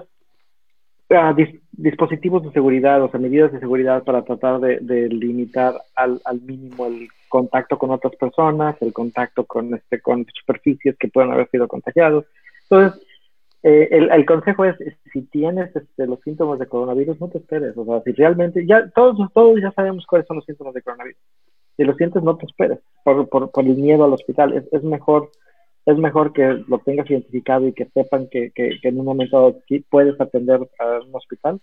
dis- 1.37 1.61
dispositivos 1.79 2.43
de 2.43 2.51
seguridad, 2.51 3.01
o 3.03 3.09
sea, 3.09 3.21
medidas 3.21 3.53
de 3.53 3.61
seguridad 3.61 4.03
para 4.03 4.23
tratar 4.23 4.59
de, 4.59 4.81
de 4.81 5.09
limitar 5.09 5.81
al, 5.95 6.21
al 6.25 6.41
mínimo 6.41 6.87
el 6.87 7.09
contacto 7.29 7.79
con 7.79 7.91
otras 7.91 8.17
personas, 8.17 8.77
el 8.83 8.93
contacto 8.93 9.45
con, 9.45 9.73
este, 9.75 10.01
con 10.01 10.27
superficies 10.41 10.97
que 10.99 11.07
puedan 11.07 11.31
haber 11.31 11.49
sido 11.51 11.69
contagiados. 11.69 12.25
Entonces, 12.69 13.01
eh, 13.63 13.89
el, 13.93 14.11
el 14.11 14.27
consejo 14.27 14.65
es, 14.65 14.77
si 15.13 15.23
tienes 15.23 15.75
este, 15.75 16.07
los 16.07 16.21
síntomas 16.23 16.59
de 16.59 16.67
coronavirus, 16.67 17.21
no 17.21 17.29
te 17.29 17.39
esperes. 17.39 17.77
O 17.77 17.85
sea, 17.85 18.03
si 18.03 18.13
realmente, 18.13 18.67
ya 18.67 18.89
todos, 18.91 19.33
todos 19.33 19.61
ya 19.61 19.71
sabemos 19.71 20.05
cuáles 20.05 20.27
son 20.27 20.39
los 20.39 20.47
síntomas 20.47 20.75
de 20.75 20.83
coronavirus. 20.83 21.21
Si 21.77 21.85
lo 21.85 21.95
sientes, 21.95 22.25
no 22.25 22.37
te 22.37 22.47
esperes 22.47 22.81
por, 23.05 23.29
por, 23.29 23.53
por 23.53 23.65
el 23.65 23.77
miedo 23.77 24.05
al 24.05 24.13
hospital. 24.13 24.53
Es, 24.53 24.65
es 24.73 24.83
mejor 24.83 25.31
es 25.89 25.97
mejor 25.97 26.35
que 26.35 26.43
lo 26.69 26.79
tengas 26.81 27.09
identificado 27.11 27.67
y 27.67 27.73
que 27.73 27.87
sepan 27.87 28.29
que, 28.29 28.53
que, 28.55 28.79
que 28.83 28.89
en 28.89 29.01
un 29.01 29.07
momento 29.07 29.39
dado 29.39 29.63
sí 29.67 29.81
puedes 29.89 30.21
atender 30.21 30.61
a 30.79 30.85
un 31.01 31.17
hospital 31.17 31.63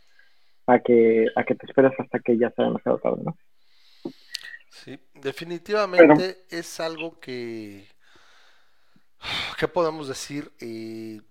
a 0.66 0.80
que, 0.80 1.28
a 1.36 1.44
que 1.44 1.54
te 1.54 1.68
esperes 1.68 1.92
hasta 2.00 2.20
que 2.20 2.36
ya 2.36 2.50
sea 2.50 2.66
demasiado 2.66 2.98
tarde, 2.98 3.22
¿no? 3.24 3.38
Sí, 4.72 5.00
definitivamente 5.14 6.38
es 6.50 6.80
algo 6.80 7.20
que, 7.20 7.86
¿qué 9.60 9.68
podemos 9.68 10.08
decir? 10.08 10.52
Eh, 10.60 11.22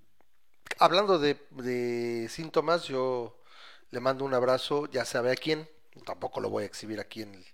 hablando 0.78 1.18
de, 1.18 1.36
de 1.50 2.28
síntomas, 2.28 2.84
yo 2.84 3.42
le 3.90 3.98
mando 3.98 4.24
un 4.24 4.34
abrazo, 4.34 4.88
ya 4.88 5.04
sabe 5.04 5.32
a 5.32 5.36
quién, 5.36 5.68
tampoco 6.06 6.40
lo 6.40 6.48
voy 6.48 6.62
a 6.62 6.66
exhibir 6.66 7.00
aquí 7.00 7.22
en 7.22 7.34
el 7.34 7.44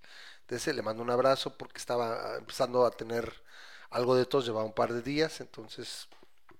TC, 0.44 0.74
le 0.74 0.82
mando 0.82 1.02
un 1.02 1.10
abrazo 1.10 1.56
porque 1.56 1.78
estaba 1.78 2.36
empezando 2.36 2.84
a 2.84 2.90
tener 2.90 3.32
algo 3.90 4.14
de 4.16 4.26
tos, 4.26 4.46
llevaba 4.46 4.64
un 4.64 4.72
par 4.74 4.92
de 4.92 5.02
días, 5.02 5.40
entonces 5.40 6.08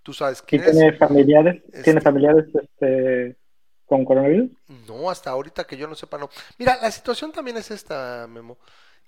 tú 0.03 0.13
sabes 0.13 0.43
¿Y 0.43 0.45
quién 0.47 0.63
es. 0.65 0.73
tiene 0.73 0.93
familiares, 0.97 1.63
Este- 1.67 1.83
tiene 1.85 2.01
familiares 2.01 2.47
este, 2.55 3.37
con 3.87 4.05
coronavirus? 4.05 4.51
No, 4.87 5.11
hasta 5.11 5.31
ahorita 5.31 5.67
que 5.67 5.77
yo 5.77 5.87
no 5.89 5.95
sepa, 5.95 6.19
no. 6.19 6.31
Mira, 6.59 6.79
la 6.81 6.91
situación 6.91 7.33
también 7.33 7.57
es 7.57 7.71
esta, 7.71 8.27
Memo. 8.29 8.59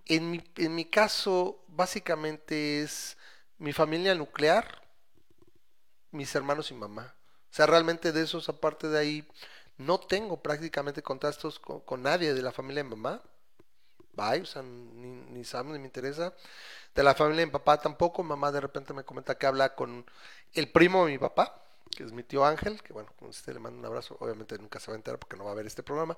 En 0.07 0.31
mi, 0.31 0.43
en 0.57 0.75
mi 0.75 0.85
caso, 0.87 1.65
básicamente 1.69 2.83
es 2.83 3.17
mi 3.59 3.73
familia 3.73 4.15
nuclear, 4.15 4.83
mis 6.11 6.35
hermanos 6.35 6.71
y 6.71 6.75
mamá. 6.75 7.15
O 7.51 7.55
sea, 7.55 7.67
realmente 7.67 8.13
de 8.13 8.23
esos, 8.23 8.49
aparte 8.49 8.89
de 8.89 8.99
ahí, 8.99 9.29
no 9.79 9.99
tengo 10.01 10.43
prácticamente 10.43 11.03
contactos 11.03 11.59
con, 11.59 11.81
con 11.81 12.03
nadie 12.03 12.35
de 12.35 12.43
la 12.43 12.53
familia 12.53 12.83
de 12.83 12.91
mamá. 12.91 13.23
Bye, 14.15 14.43
o 14.43 14.47
sea, 14.47 14.63
ni, 14.63 15.09
ni 15.31 15.45
sabemos 15.45 15.73
ni 15.75 15.79
me 15.81 15.87
interesa. 15.87 16.35
De 16.95 17.03
la 17.03 17.15
familia 17.15 17.41
de 17.41 17.47
mi 17.47 17.53
papá 17.53 17.81
tampoco. 17.81 18.23
Mamá 18.23 18.53
de 18.53 18.61
repente 18.61 18.93
me 18.95 19.05
comenta 19.05 19.37
que 19.39 19.47
habla 19.47 19.75
con 19.75 20.05
el 20.55 20.71
primo 20.73 21.07
de 21.07 21.13
mi 21.13 21.19
papá, 21.19 21.63
que 21.91 22.05
es 22.05 22.13
mi 22.13 22.23
tío 22.23 22.45
Ángel, 22.45 22.83
que 22.83 22.93
bueno, 22.93 23.11
con 23.19 23.31
este 23.31 23.55
le 23.55 23.61
mando 23.61 23.79
un 23.81 23.87
abrazo. 23.87 24.17
Obviamente 24.21 24.59
nunca 24.59 24.81
se 24.81 24.91
va 24.91 24.97
a 24.97 24.99
enterar 24.99 25.19
porque 25.21 25.37
no 25.37 25.45
va 25.45 25.53
a 25.53 25.55
ver 25.55 25.67
este 25.67 25.83
programa. 25.83 26.17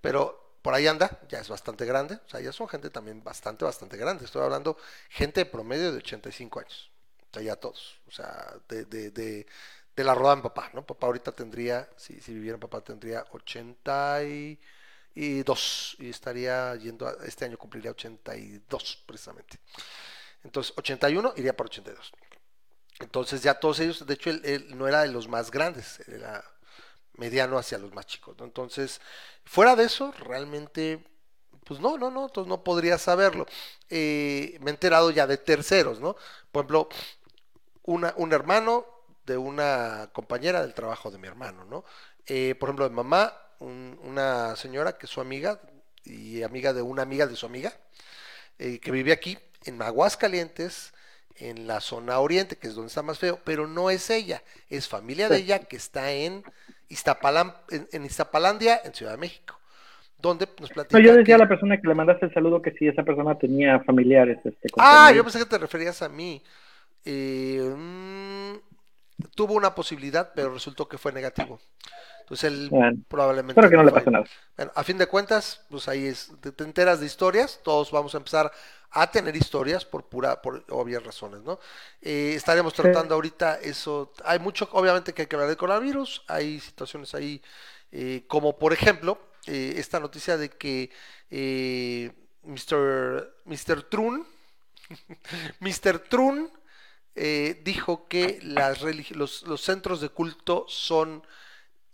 Pero 0.00 0.58
por 0.62 0.74
ahí 0.74 0.86
anda, 0.86 1.20
ya 1.28 1.40
es 1.40 1.48
bastante 1.48 1.84
grande. 1.86 2.16
O 2.26 2.28
sea, 2.28 2.40
ya 2.40 2.52
son 2.52 2.68
gente 2.68 2.90
también 2.90 3.22
bastante, 3.24 3.64
bastante 3.64 3.96
grande. 3.96 4.24
Estoy 4.24 4.42
hablando 4.42 4.76
gente 5.10 5.40
de 5.40 5.46
promedio 5.46 5.92
de 5.92 5.98
85 5.98 6.60
años. 6.60 6.90
O 7.30 7.34
sea, 7.34 7.42
ya 7.42 7.56
todos. 7.56 8.00
O 8.08 8.10
sea, 8.10 8.54
de, 8.68 8.84
de, 8.86 9.10
de, 9.10 9.46
de 9.96 10.04
la 10.04 10.14
roda 10.14 10.36
mi 10.36 10.42
papá, 10.42 10.70
¿no? 10.74 10.84
Papá 10.86 11.06
ahorita 11.06 11.32
tendría, 11.32 11.88
si, 11.96 12.20
si 12.20 12.34
viviera 12.34 12.58
papá 12.58 12.80
tendría 12.82 13.24
82 13.32 14.24
y 14.24 14.60
estaría 15.98 16.74
yendo, 16.76 17.06
a, 17.06 17.16
este 17.24 17.46
año 17.46 17.56
cumpliría 17.56 17.90
82 17.90 19.04
precisamente. 19.06 19.58
Entonces, 20.44 20.72
81 20.76 21.34
iría 21.36 21.56
para 21.56 21.68
82. 21.68 22.12
Entonces 23.00 23.42
ya 23.42 23.54
todos 23.54 23.80
ellos, 23.80 24.06
de 24.06 24.14
hecho 24.14 24.30
él, 24.30 24.66
no 24.76 24.88
era 24.88 25.02
de 25.02 25.08
los 25.08 25.28
más 25.28 25.50
grandes, 25.50 26.00
era 26.08 26.42
mediano 27.14 27.58
hacia 27.58 27.78
los 27.78 27.92
más 27.92 28.06
chicos, 28.06 28.36
¿no? 28.38 28.44
Entonces, 28.44 29.00
fuera 29.44 29.76
de 29.76 29.84
eso, 29.84 30.12
realmente, 30.12 31.04
pues 31.64 31.80
no, 31.80 31.98
no, 31.98 32.10
no, 32.10 32.26
entonces 32.26 32.48
no 32.48 32.62
podría 32.62 32.98
saberlo. 32.98 33.46
Eh, 33.90 34.58
me 34.60 34.70
he 34.70 34.74
enterado 34.74 35.10
ya 35.10 35.26
de 35.26 35.36
terceros, 35.36 36.00
¿no? 36.00 36.16
Por 36.52 36.64
ejemplo, 36.64 36.88
un 37.84 38.32
hermano 38.32 38.86
de 39.26 39.36
una 39.36 40.10
compañera 40.12 40.62
del 40.62 40.74
trabajo 40.74 41.10
de 41.10 41.18
mi 41.18 41.26
hermano, 41.26 41.64
¿no? 41.64 41.84
Eh, 42.26 42.54
por 42.58 42.68
ejemplo, 42.68 42.88
de 42.88 42.94
mamá, 42.94 43.34
un, 43.58 43.98
una 44.02 44.56
señora 44.56 44.96
que 44.98 45.06
es 45.06 45.10
su 45.10 45.20
amiga 45.20 45.60
y 46.04 46.42
amiga 46.42 46.72
de 46.72 46.82
una 46.82 47.02
amiga 47.02 47.26
de 47.26 47.36
su 47.36 47.46
amiga, 47.46 47.72
eh, 48.58 48.78
que 48.80 48.90
vive 48.90 49.12
aquí 49.12 49.38
en 49.64 49.80
Aguascalientes, 49.82 50.92
en 51.38 51.66
la 51.66 51.80
zona 51.80 52.18
oriente, 52.20 52.56
que 52.56 52.68
es 52.68 52.74
donde 52.74 52.88
está 52.88 53.02
más 53.02 53.18
feo, 53.18 53.40
pero 53.44 53.66
no 53.66 53.90
es 53.90 54.08
ella, 54.10 54.42
es 54.70 54.88
familia 54.88 55.28
de 55.28 55.36
ella 55.38 55.58
que 55.58 55.76
está 55.76 56.12
en, 56.12 56.42
Iztapalan, 56.88 57.54
en, 57.70 57.88
en 57.92 58.04
Iztapalandia, 58.06 58.80
en 58.84 58.94
Ciudad 58.94 59.12
de 59.12 59.18
México, 59.18 59.58
donde 60.18 60.48
nos 60.60 60.70
platica 60.70 60.96
No, 60.98 61.04
yo 61.04 61.10
decía 61.12 61.24
que- 61.24 61.34
a 61.34 61.38
la 61.38 61.48
persona 61.48 61.78
que 61.80 61.86
le 61.88 61.94
mandaste 61.94 62.26
el 62.26 62.32
saludo 62.32 62.62
que 62.62 62.70
si 62.72 62.88
esa 62.88 63.02
persona 63.02 63.36
tenía 63.36 63.80
familiares. 63.80 64.38
Este, 64.44 64.68
Ah, 64.78 65.12
yo 65.14 65.22
pensé 65.24 65.38
que 65.40 65.44
te 65.46 65.58
referías 65.58 66.00
a 66.00 66.08
mí. 66.08 66.42
Eh, 67.04 67.60
mm, 67.76 68.54
tuvo 69.34 69.54
una 69.54 69.74
posibilidad, 69.74 70.32
pero 70.34 70.52
resultó 70.54 70.88
que 70.88 70.96
fue 70.98 71.12
negativo. 71.12 71.60
Entonces 72.26 72.52
él 72.52 72.74
Bueno, 72.74 72.98
probablemente... 73.08 73.54
espero 73.54 73.70
que 73.70 73.76
no 73.76 73.84
le 73.84 73.92
fue- 73.92 73.92
pase 73.92 74.10
nada. 74.10 74.28
Bueno, 74.56 74.72
a 74.74 74.84
fin 74.84 74.98
de 74.98 75.06
cuentas, 75.06 75.64
pues 75.70 75.86
ahí 75.88 76.06
es, 76.06 76.32
te, 76.40 76.52
te 76.52 76.64
enteras 76.64 77.00
de 77.00 77.06
historias, 77.06 77.60
todos 77.62 77.90
vamos 77.90 78.14
a 78.14 78.18
empezar 78.18 78.50
a 78.90 79.10
tener 79.10 79.36
historias 79.36 79.84
por 79.84 80.08
pura, 80.08 80.40
por 80.40 80.64
obvias 80.70 81.04
razones, 81.04 81.42
¿no? 81.42 81.58
Eh, 82.00 82.32
estaremos 82.34 82.72
Sí. 82.82 82.88
tratando 82.88 83.14
ahorita 83.14 83.60
eso, 83.60 84.12
hay 84.24 84.38
mucho, 84.38 84.68
obviamente 84.72 85.12
que 85.12 85.22
hay 85.22 85.28
que 85.28 85.36
hablar 85.36 85.48
del 85.48 85.58
coronavirus, 85.58 86.24
hay 86.28 86.58
situaciones 86.60 87.14
ahí, 87.14 87.42
eh, 87.92 88.24
como 88.28 88.58
por 88.58 88.72
ejemplo, 88.72 89.18
eh, 89.46 89.74
esta 89.76 90.00
noticia 90.00 90.36
de 90.38 90.50
que 90.50 90.90
Mr. 92.42 93.34
Mr. 93.44 93.82
Trun, 93.84 94.26
Mr. 95.60 95.98
Trun 96.08 96.50
dijo 97.64 98.08
que 98.08 98.38
las 98.42 98.82
los 98.82 99.60
centros 99.62 100.00
de 100.00 100.10
culto 100.10 100.66
son 100.68 101.22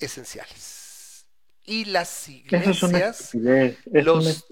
esenciales. 0.02 1.26
Y 1.64 1.84
las 1.86 2.28
es 2.28 2.28
iglesias. 2.28 3.34
Es 3.34 4.04
los 4.04 4.26
es 4.26 4.44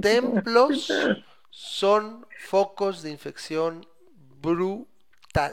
templos 0.00 0.88
son 1.50 2.26
focos 2.48 3.02
de 3.02 3.10
infección 3.10 3.86
brutal. 4.40 5.52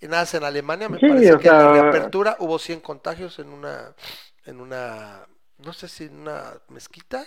Y 0.00 0.06
nada, 0.08 0.24
en 0.32 0.44
Alemania 0.44 0.88
me 0.88 0.98
Sí, 0.98 1.06
parece 1.08 1.36
que 1.38 1.48
en 1.48 1.54
la 1.58 1.60
sea- 1.60 1.72
reapertura 1.82 2.36
hubo 2.38 2.58
100 2.58 2.80
contagios 2.80 3.38
en 3.38 3.48
una, 3.50 3.94
en 4.46 4.60
una, 4.60 5.26
no 5.58 5.72
sé 5.72 5.88
si 5.88 6.04
en 6.04 6.20
una 6.20 6.54
mezquita 6.68 7.24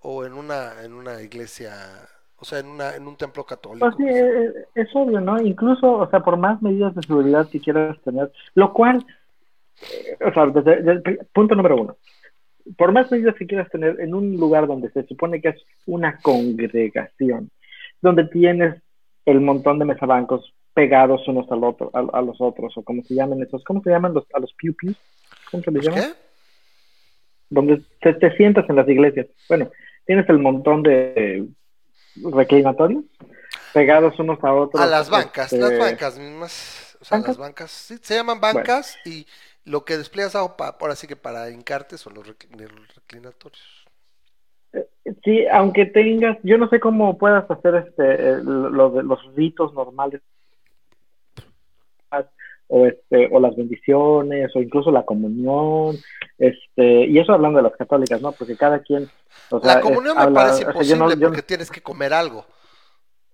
o 0.00 0.24
en 0.24 0.32
una, 0.32 0.82
en 0.82 0.92
una 0.94 1.22
iglesia, 1.22 1.72
o 2.38 2.44
sea, 2.44 2.58
en 2.58 2.66
una, 2.66 2.94
en 2.96 3.06
un 3.06 3.16
templo 3.16 3.44
católico. 3.44 3.86
Pues 3.86 3.96
sí, 3.98 4.04
eh, 4.08 4.66
es 4.74 4.88
obvio, 4.94 5.20
¿no? 5.20 5.40
Incluso, 5.40 5.92
o 5.92 6.10
sea, 6.10 6.20
por 6.20 6.36
más 6.36 6.60
medidas 6.60 6.94
de 6.94 7.02
seguridad 7.02 7.48
que 7.48 7.60
quieras 7.60 7.96
tener, 8.02 8.32
lo 8.54 8.72
cual, 8.72 9.06
o 10.24 10.32
sea, 10.32 10.46
desde, 10.46 10.82
desde- 10.82 11.24
punto 11.32 11.54
número 11.54 11.76
uno, 11.80 11.96
por 12.76 12.92
más 12.92 13.10
medidas 13.10 13.34
que 13.36 13.46
quieras 13.46 13.70
tener 13.70 14.00
en 14.00 14.14
un 14.14 14.36
lugar 14.36 14.66
donde 14.66 14.90
se 14.90 15.04
supone 15.06 15.40
que 15.40 15.48
es 15.50 15.62
una 15.86 16.18
congregación, 16.18 17.50
donde 18.00 18.24
tienes 18.24 18.82
el 19.24 19.40
montón 19.40 19.78
de 19.78 19.84
mesabancos 19.84 20.52
pegados 20.74 21.26
unos 21.28 21.50
al 21.50 21.64
otro, 21.64 21.90
a, 21.94 22.18
a 22.18 22.22
los 22.22 22.36
otros, 22.40 22.76
o 22.76 22.82
como 22.82 23.02
se 23.02 23.14
llaman 23.14 23.42
esos, 23.42 23.64
¿cómo 23.64 23.82
se 23.82 23.90
llaman 23.90 24.14
los, 24.14 24.24
a 24.34 24.40
los 24.40 24.52
piu 24.54 24.74
pius? 24.74 24.96
¿Cómo 25.50 25.62
se 25.62 25.70
les 25.70 25.84
¿Los 25.84 25.94
llama? 25.94 26.06
qué? 26.08 26.14
donde 27.48 27.82
te, 28.00 28.12
te 28.14 28.36
sientas 28.36 28.68
en 28.68 28.76
las 28.76 28.88
iglesias. 28.88 29.28
Bueno, 29.48 29.70
tienes 30.04 30.28
el 30.28 30.38
montón 30.40 30.82
de 30.82 31.46
reclinatorios 32.16 33.04
pegados 33.72 34.18
unos 34.18 34.42
a 34.42 34.52
otros. 34.52 34.82
A 34.82 34.86
las 34.86 35.08
bancas, 35.08 35.52
este, 35.52 35.64
las 35.64 35.78
bancas 35.78 36.18
mismas. 36.18 36.96
O 37.00 37.04
sea, 37.04 37.18
¿Bancas? 37.18 37.28
las 37.28 37.38
bancas, 37.38 37.70
sí, 37.70 37.96
se 38.02 38.14
llaman 38.16 38.40
bancas 38.40 38.96
y 39.04 39.26
lo 39.66 39.84
que 39.84 39.98
despliegas 39.98 40.32
pa- 40.56 40.76
ahora 40.80 40.96
sí 40.96 41.06
que 41.06 41.16
para 41.16 41.50
hincarte 41.50 41.98
son 41.98 42.14
los 42.14 42.26
recl- 42.26 42.48
los 42.58 42.94
reclinatorios. 42.94 43.84
Sí, 45.24 45.46
aunque 45.52 45.86
tengas, 45.86 46.38
yo 46.42 46.58
no 46.58 46.68
sé 46.68 46.80
cómo 46.80 47.16
puedas 47.18 47.48
hacer 47.50 47.74
este 47.76 48.30
eh, 48.30 48.36
lo 48.42 48.90
de 48.90 49.02
los 49.02 49.18
ritos 49.34 49.72
normales 49.74 50.20
o 52.68 52.86
este 52.86 53.28
o 53.30 53.38
las 53.38 53.54
bendiciones 53.56 54.50
o 54.56 54.60
incluso 54.60 54.90
la 54.90 55.04
comunión, 55.04 55.96
este 56.38 57.06
y 57.06 57.18
eso 57.18 57.32
hablando 57.32 57.58
de 57.58 57.62
las 57.62 57.76
católicas, 57.76 58.20
¿no? 58.20 58.32
Porque 58.32 58.56
cada 58.56 58.80
quien 58.80 59.08
o 59.50 59.60
sea, 59.60 59.76
La 59.76 59.80
comunión 59.80 60.08
es- 60.08 60.14
me 60.16 60.22
habla- 60.22 60.40
parece 60.40 60.64
o 60.64 60.72
sea, 60.72 60.82
yo 60.82 60.96
no- 60.96 61.04
imposible 61.04 61.14
yo 61.20 61.26
no- 61.28 61.28
porque 61.28 61.42
tienes 61.42 61.70
que 61.70 61.80
comer 61.80 62.12
algo. 62.12 62.44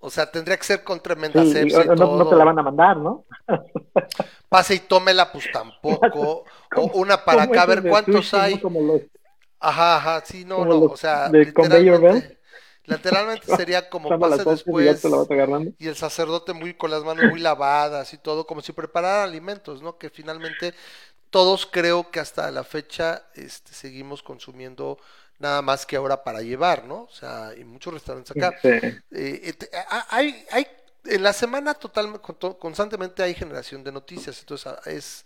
O 0.02 0.10
sea, 0.10 0.30
tendría 0.30 0.56
que 0.58 0.64
ser 0.64 0.84
con 0.84 1.00
tremenda 1.00 1.42
sí, 1.44 1.58
y 1.60 1.72
y 1.72 1.86
no, 1.96 2.28
te 2.28 2.36
la 2.36 2.44
van 2.44 2.58
a 2.58 2.62
mandar, 2.62 2.96
¿no? 2.98 3.24
Pase 4.48 4.74
y 4.74 4.80
tómela, 4.80 5.32
pues 5.32 5.50
tampoco. 5.50 6.44
o 6.74 6.82
una 6.94 7.24
para 7.24 7.44
acá, 7.44 7.62
a 7.62 7.66
ver 7.66 7.86
cuántos 7.86 8.34
hay. 8.34 8.60
Como 8.60 8.80
los- 8.82 9.02
Ajá, 9.60 9.96
ajá, 9.96 10.22
sí, 10.26 10.44
no, 10.44 10.58
Como 10.58 10.66
no, 10.66 10.78
los 10.80 10.92
o 10.92 10.96
sea, 10.96 11.30
de 11.30 11.40
literalmente, 11.44 12.38
literalmente 12.84 13.46
sería 13.48 13.88
como 13.88 14.18
pase 14.18 14.44
y 14.44 14.46
después 14.46 15.26
agarrando. 15.30 15.72
y 15.78 15.88
el 15.88 15.96
sacerdote 15.96 16.52
muy 16.52 16.74
con 16.74 16.90
las 16.90 17.04
manos 17.04 17.26
muy 17.26 17.40
lavadas 17.40 18.14
y 18.14 18.18
todo, 18.18 18.46
como 18.46 18.62
si 18.62 18.72
preparara 18.72 19.24
alimentos, 19.24 19.82
¿no? 19.82 19.98
Que 19.98 20.10
finalmente 20.10 20.74
todos 21.30 21.66
creo 21.66 22.10
que 22.10 22.20
hasta 22.20 22.50
la 22.50 22.64
fecha 22.64 23.24
este, 23.34 23.72
seguimos 23.74 24.22
consumiendo 24.22 24.98
nada 25.42 25.60
más 25.60 25.84
que 25.84 25.96
ahora 25.96 26.22
para 26.24 26.40
llevar, 26.40 26.84
¿no? 26.86 27.02
O 27.02 27.10
sea, 27.10 27.50
y 27.58 27.64
muchos 27.64 27.92
restaurantes 27.92 28.30
acá. 28.34 28.54
Sí. 28.62 28.68
Eh, 28.68 29.00
eh, 29.10 29.52
hay, 30.10 30.34
hay, 30.52 30.66
en 31.06 31.22
la 31.22 31.32
semana 31.32 31.74
total, 31.74 32.20
con- 32.20 32.54
constantemente 32.54 33.22
hay 33.22 33.34
generación 33.34 33.82
de 33.84 33.90
noticias, 33.92 34.38
entonces 34.40 34.68
ah, 34.68 34.80
es, 34.88 35.24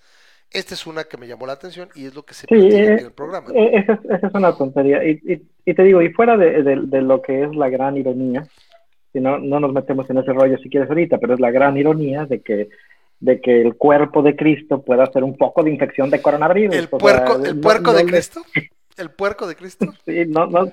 esta 0.50 0.74
es 0.74 0.86
una 0.86 1.04
que 1.04 1.18
me 1.18 1.28
llamó 1.28 1.46
la 1.46 1.52
atención 1.52 1.88
y 1.94 2.06
es 2.06 2.14
lo 2.14 2.24
que 2.24 2.34
se 2.34 2.46
Sí, 2.48 2.54
eh, 2.54 2.84
en 2.94 2.98
el 2.98 3.12
programa. 3.12 3.48
¿no? 3.52 3.54
Esa 3.54 3.92
es, 3.92 4.00
esa 4.10 4.26
es 4.28 4.34
una 4.34 4.56
tontería. 4.56 5.04
Y, 5.04 5.20
y, 5.24 5.42
y 5.70 5.74
te 5.74 5.82
digo, 5.82 6.00
y 6.02 6.12
fuera 6.12 6.36
de, 6.36 6.62
de- 6.62 6.80
de 6.86 7.02
lo 7.02 7.20
que 7.20 7.44
es 7.44 7.54
la 7.54 7.68
gran 7.68 7.96
ironía, 7.96 8.46
si 9.12 9.20
no, 9.20 9.38
no 9.38 9.60
nos 9.60 9.72
metemos 9.72 10.08
en 10.10 10.18
ese 10.18 10.32
rollo 10.32 10.56
si 10.58 10.68
quieres 10.70 10.88
ahorita, 10.88 11.18
pero 11.18 11.34
es 11.34 11.40
la 11.40 11.50
gran 11.50 11.76
ironía 11.76 12.24
de 12.26 12.40
que, 12.40 12.68
de 13.20 13.40
que 13.40 13.60
el 13.62 13.74
cuerpo 13.76 14.22
de 14.22 14.36
Cristo 14.36 14.82
pueda 14.82 15.04
hacer 15.04 15.24
un 15.24 15.36
poco 15.36 15.62
de 15.62 15.70
infección 15.70 16.10
de 16.10 16.20
coronavirus. 16.22 16.74
El 16.76 16.84
O 16.84 16.88
sea, 16.88 16.98
puerco, 16.98 17.44
el 17.44 17.58
puerco 17.60 17.92
no 17.92 17.98
de 17.98 18.04
Cristo, 18.06 18.42
el 18.96 19.10
puerco 19.10 19.46
de 19.46 19.56
Cristo. 19.56 19.86
sí, 20.04 20.24
no, 20.26 20.46
no, 20.46 20.72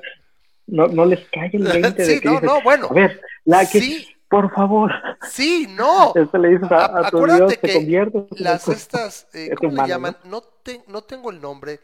no, 0.68 0.88
no 0.88 1.06
les 1.06 1.20
cae 1.30 1.50
el 1.54 1.64
20 1.64 2.06
Sí, 2.06 2.14
de 2.16 2.22
que 2.22 2.28
no, 2.28 2.34
dices, 2.36 2.48
no, 2.50 2.62
bueno, 2.62 2.88
a 2.90 2.94
ver, 2.94 3.22
la 3.46 3.66
que, 3.70 3.80
sí, 3.80 4.08
por 4.30 4.54
favor, 4.54 4.92
sí, 5.30 5.68
no. 5.70 6.14
le 6.16 6.50
dices 6.50 6.72
a, 6.72 6.86
A- 6.86 7.08
a 7.08 7.10
tu 7.12 7.18
acuérdate 7.18 7.40
Dios, 7.46 7.60
te 7.60 7.68
que 7.68 7.74
conviertes 7.74 8.24
el 8.36 8.44
Las 8.44 8.68
estas, 8.68 9.28
eh, 9.34 9.50
Es 9.52 9.58
¿cómo 9.58 9.82
le 9.82 9.88
llaman? 9.88 10.18
No, 10.24 10.42
te- 10.42 10.84
no 10.88 11.04
tengo 11.04 11.30
el 11.32 11.40
nombre, 11.42 11.80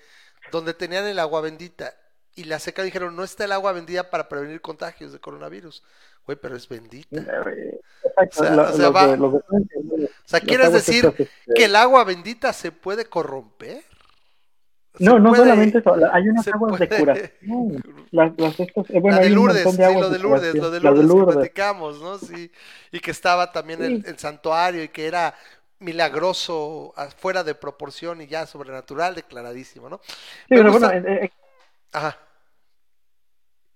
donde 0.51 0.73
tenían 0.73 1.05
el 1.05 1.19
agua 1.19 1.41
bendita 1.41 1.93
y 2.35 2.45
la 2.45 2.57
seca 2.59 2.83
dijeron, 2.83 3.15
no 3.15 3.23
está 3.23 3.43
el 3.45 3.51
agua 3.51 3.73
bendita 3.73 4.09
para 4.09 4.29
prevenir 4.29 4.61
contagios 4.61 5.11
de 5.11 5.19
coronavirus. 5.19 5.83
Güey, 6.25 6.37
pero 6.41 6.55
es 6.55 6.69
bendita. 6.69 7.19
Exacto, 7.21 8.39
O 8.41 8.43
sea, 8.43 8.55
lo- 8.55 8.63
o 8.63 8.71
sea, 8.73 8.85
los 8.85 8.95
va- 8.95 9.07
de- 9.07 9.17
los 9.17 9.33
de- 9.33 9.39
O 9.39 10.09
sea, 10.25 10.39
las 10.39 10.41
¿quieres 10.41 10.71
decir 10.71 11.05
estas, 11.05 11.19
este, 11.19 11.53
que 11.55 11.65
el 11.65 11.75
agua 11.75 12.03
bendita 12.03 12.53
se 12.53 12.71
puede 12.71 13.05
corromper? 13.05 13.83
No, 14.97 15.19
no 15.19 15.29
puede- 15.29 15.43
solamente 15.43 15.77
eso, 15.77 15.93
hay 16.11 16.27
unas 16.27 16.47
aguas 16.47 16.79
de 16.79 16.87
puede- 16.87 16.99
curación. 16.99 17.83
Las, 18.11 18.33
las 18.37 18.59
estas, 18.59 18.87
bueno, 18.89 19.17
la 19.17 19.19
de 19.23 19.29
Lourdes, 19.29 19.63
sí, 19.71 19.77
de 19.77 19.85
aguas 19.85 20.01
lo 20.01 20.09
de 20.09 20.17
de 20.17 20.23
Lourdes, 20.23 20.39
curación. 20.51 20.63
lo 20.63 20.71
de 20.71 20.79
La 20.81 20.89
Lourdes, 20.89 21.01
que 21.05 21.07
Lourdes. 21.13 21.35
platicamos, 21.35 22.01
¿no? 22.01 22.17
Sí, 22.17 22.51
y 22.91 22.99
que 22.99 23.11
estaba 23.11 23.51
también 23.51 23.83
el, 23.83 24.03
Sí. 24.03 24.09
el 24.09 24.17
santuario 24.17 24.83
y 24.83 24.87
que 24.89 25.05
era 25.07 25.35
milagroso, 25.79 26.93
ah, 26.97 27.07
fuera 27.15 27.43
de 27.43 27.55
proporción 27.55 28.21
y 28.21 28.27
ya 28.27 28.45
sobrenatural, 28.45 29.15
declaradísimo, 29.15 29.89
¿no? 29.89 29.99
Sí, 30.03 30.13
Me 30.49 30.57
pero 30.57 30.71
gusta- 30.71 30.87
bueno, 30.87 31.07
eh, 31.07 31.25
eh, 31.25 31.31
Ajá. 31.93 32.17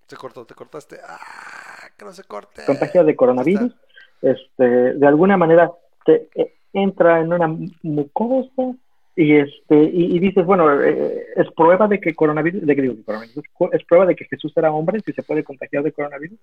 Se 0.08 0.17
cortó, 0.17 0.45
te 0.45 0.54
cortaste. 0.54 0.99
Ah, 1.08 1.88
que 1.97 2.06
no 2.06 2.12
se 2.13 2.23
corte. 2.23 2.63
contagio 2.65 3.04
de 3.04 3.15
coronavirus, 3.15 3.73
este, 4.21 4.63
de 4.93 5.08
alguna 5.08 5.38
manera 5.38 5.71
te 6.06 6.30
eh, 6.36 6.56
entra 6.73 7.19
en 7.21 7.32
una 7.34 7.47
mucosa 7.84 8.76
y 9.15 9.36
este 9.38 9.76
y, 9.76 10.15
y 10.15 10.19
dices, 10.19 10.45
bueno, 10.45 10.82
eh, 10.84 11.26
es 11.36 11.47
prueba 11.56 11.88
de 11.88 11.99
que 11.99 12.15
coronavirus, 12.15 12.65
de 12.65 12.76
que 12.76 12.82
digo 12.82 12.95
coronavirus, 13.06 13.43
es 13.71 13.84
prueba 13.86 14.06
de 14.06 14.15
que 14.15 14.26
Jesús 14.26 14.52
era 14.56 14.71
hombre, 14.71 14.99
si 15.06 15.13
se 15.13 15.23
puede 15.23 15.43
contagiar 15.43 15.84
de 15.84 15.91
coronavirus. 15.91 16.39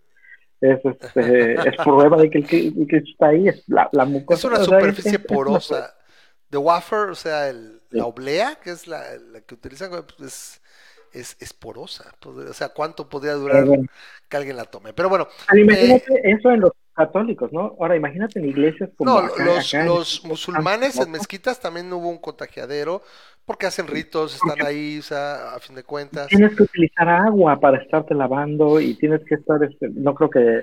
Es, 0.61 0.79
este, 0.85 1.55
es 1.69 1.77
prueba 1.83 2.17
de 2.21 2.31
que 2.31 2.39
el 2.39 2.47
que, 2.47 2.73
que 2.87 2.97
está 2.99 3.29
ahí 3.29 3.49
es 3.49 3.63
la, 3.69 3.89
la 3.93 4.05
mucosa. 4.05 4.39
Es 4.39 4.45
una 4.45 4.55
o 4.61 4.65
sea, 4.65 4.79
es- 4.79 4.83
superficie 4.85 5.19
una 5.19 5.27
porosa. 5.27 5.95
De 6.51 6.59
wafer, 6.59 7.11
o 7.11 7.15
sea, 7.15 7.49
el- 7.49 7.81
Sí. 7.91 7.97
la 7.99 8.07
oblea, 8.07 8.55
que 8.63 8.71
es 8.71 8.87
la, 8.87 9.03
la 9.33 9.41
que 9.41 9.55
utilizan, 9.55 9.91
pues, 9.91 10.21
es, 10.21 10.63
es, 11.13 11.37
es 11.41 11.53
porosa. 11.53 12.13
Podría- 12.21 12.51
O 12.51 12.55
sea, 12.55 12.69
¿cuánto 12.69 13.09
podría 13.09 13.33
durar 13.35 13.65
bueno. 13.65 13.85
que 14.29 14.37
alguien 14.37 14.57
la 14.57 14.65
tome? 14.65 14.93
Pero 14.93 15.09
bueno, 15.09 15.27
imagínate 15.53 16.05
eso 16.31 16.53
en 16.53 16.61
los 16.61 16.73
católicos, 16.95 17.53
¿no? 17.53 17.77
Ahora 17.81 17.97
imagínate 17.97 18.39
en 18.41 18.49
iglesias 18.49 18.91
como 18.97 19.13
no, 19.13 19.19
acá- 19.19 19.45
los, 19.45 19.75
acá 19.75 19.85
los 19.87 20.25
musulmanes 20.25 21.01
en 21.01 21.11
mezquitas 21.11 21.61
también 21.61 21.93
hubo 21.93 22.09
un 22.09 22.19
contagiadero, 22.19 23.03
porque 23.47 23.67
hacen 23.67 23.87
ritos, 23.87 24.35
están 24.35 24.65
ahí, 24.67 24.99
o 24.99 25.03
sea, 25.03 25.55
a 25.55 25.59
fin 25.61 25.77
de 25.77 25.83
cuentas. 25.83 26.29
tienes 26.29 26.55
que 26.57 26.63
utilizar 26.63 27.09
agua 27.09 27.59
para 27.59 27.79
estarte 27.79 28.15
lavando 28.15 28.81
y 28.81 28.95
tienes 28.95 29.23
que 29.25 29.37
estar, 29.37 29.63
este, 29.65 29.89
no 29.89 30.15
creo 30.15 30.31
que, 30.31 30.63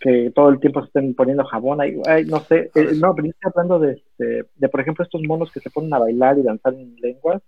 que 0.00 0.30
todo 0.34 0.48
el 0.50 0.60
tiempo 0.60 0.80
se 0.80 0.86
estén 0.86 1.14
poniendo 1.14 1.44
jabón, 1.44 1.80
ahí, 1.80 2.00
ay, 2.06 2.24
no 2.24 2.40
sé, 2.40 2.70
eh, 2.74 2.92
no, 2.96 3.14
pero 3.14 3.26
yo 3.28 3.32
estoy 3.32 3.50
hablando 3.54 3.78
de, 3.78 3.92
este, 3.92 4.44
de, 4.56 4.68
por 4.68 4.80
ejemplo, 4.80 5.04
estos 5.04 5.22
monos 5.22 5.50
que 5.52 5.60
se 5.60 5.70
ponen 5.70 5.92
a 5.94 5.98
bailar 5.98 6.38
y 6.38 6.42
danzar 6.42 6.74
en 6.74 6.96
lenguas 6.96 7.42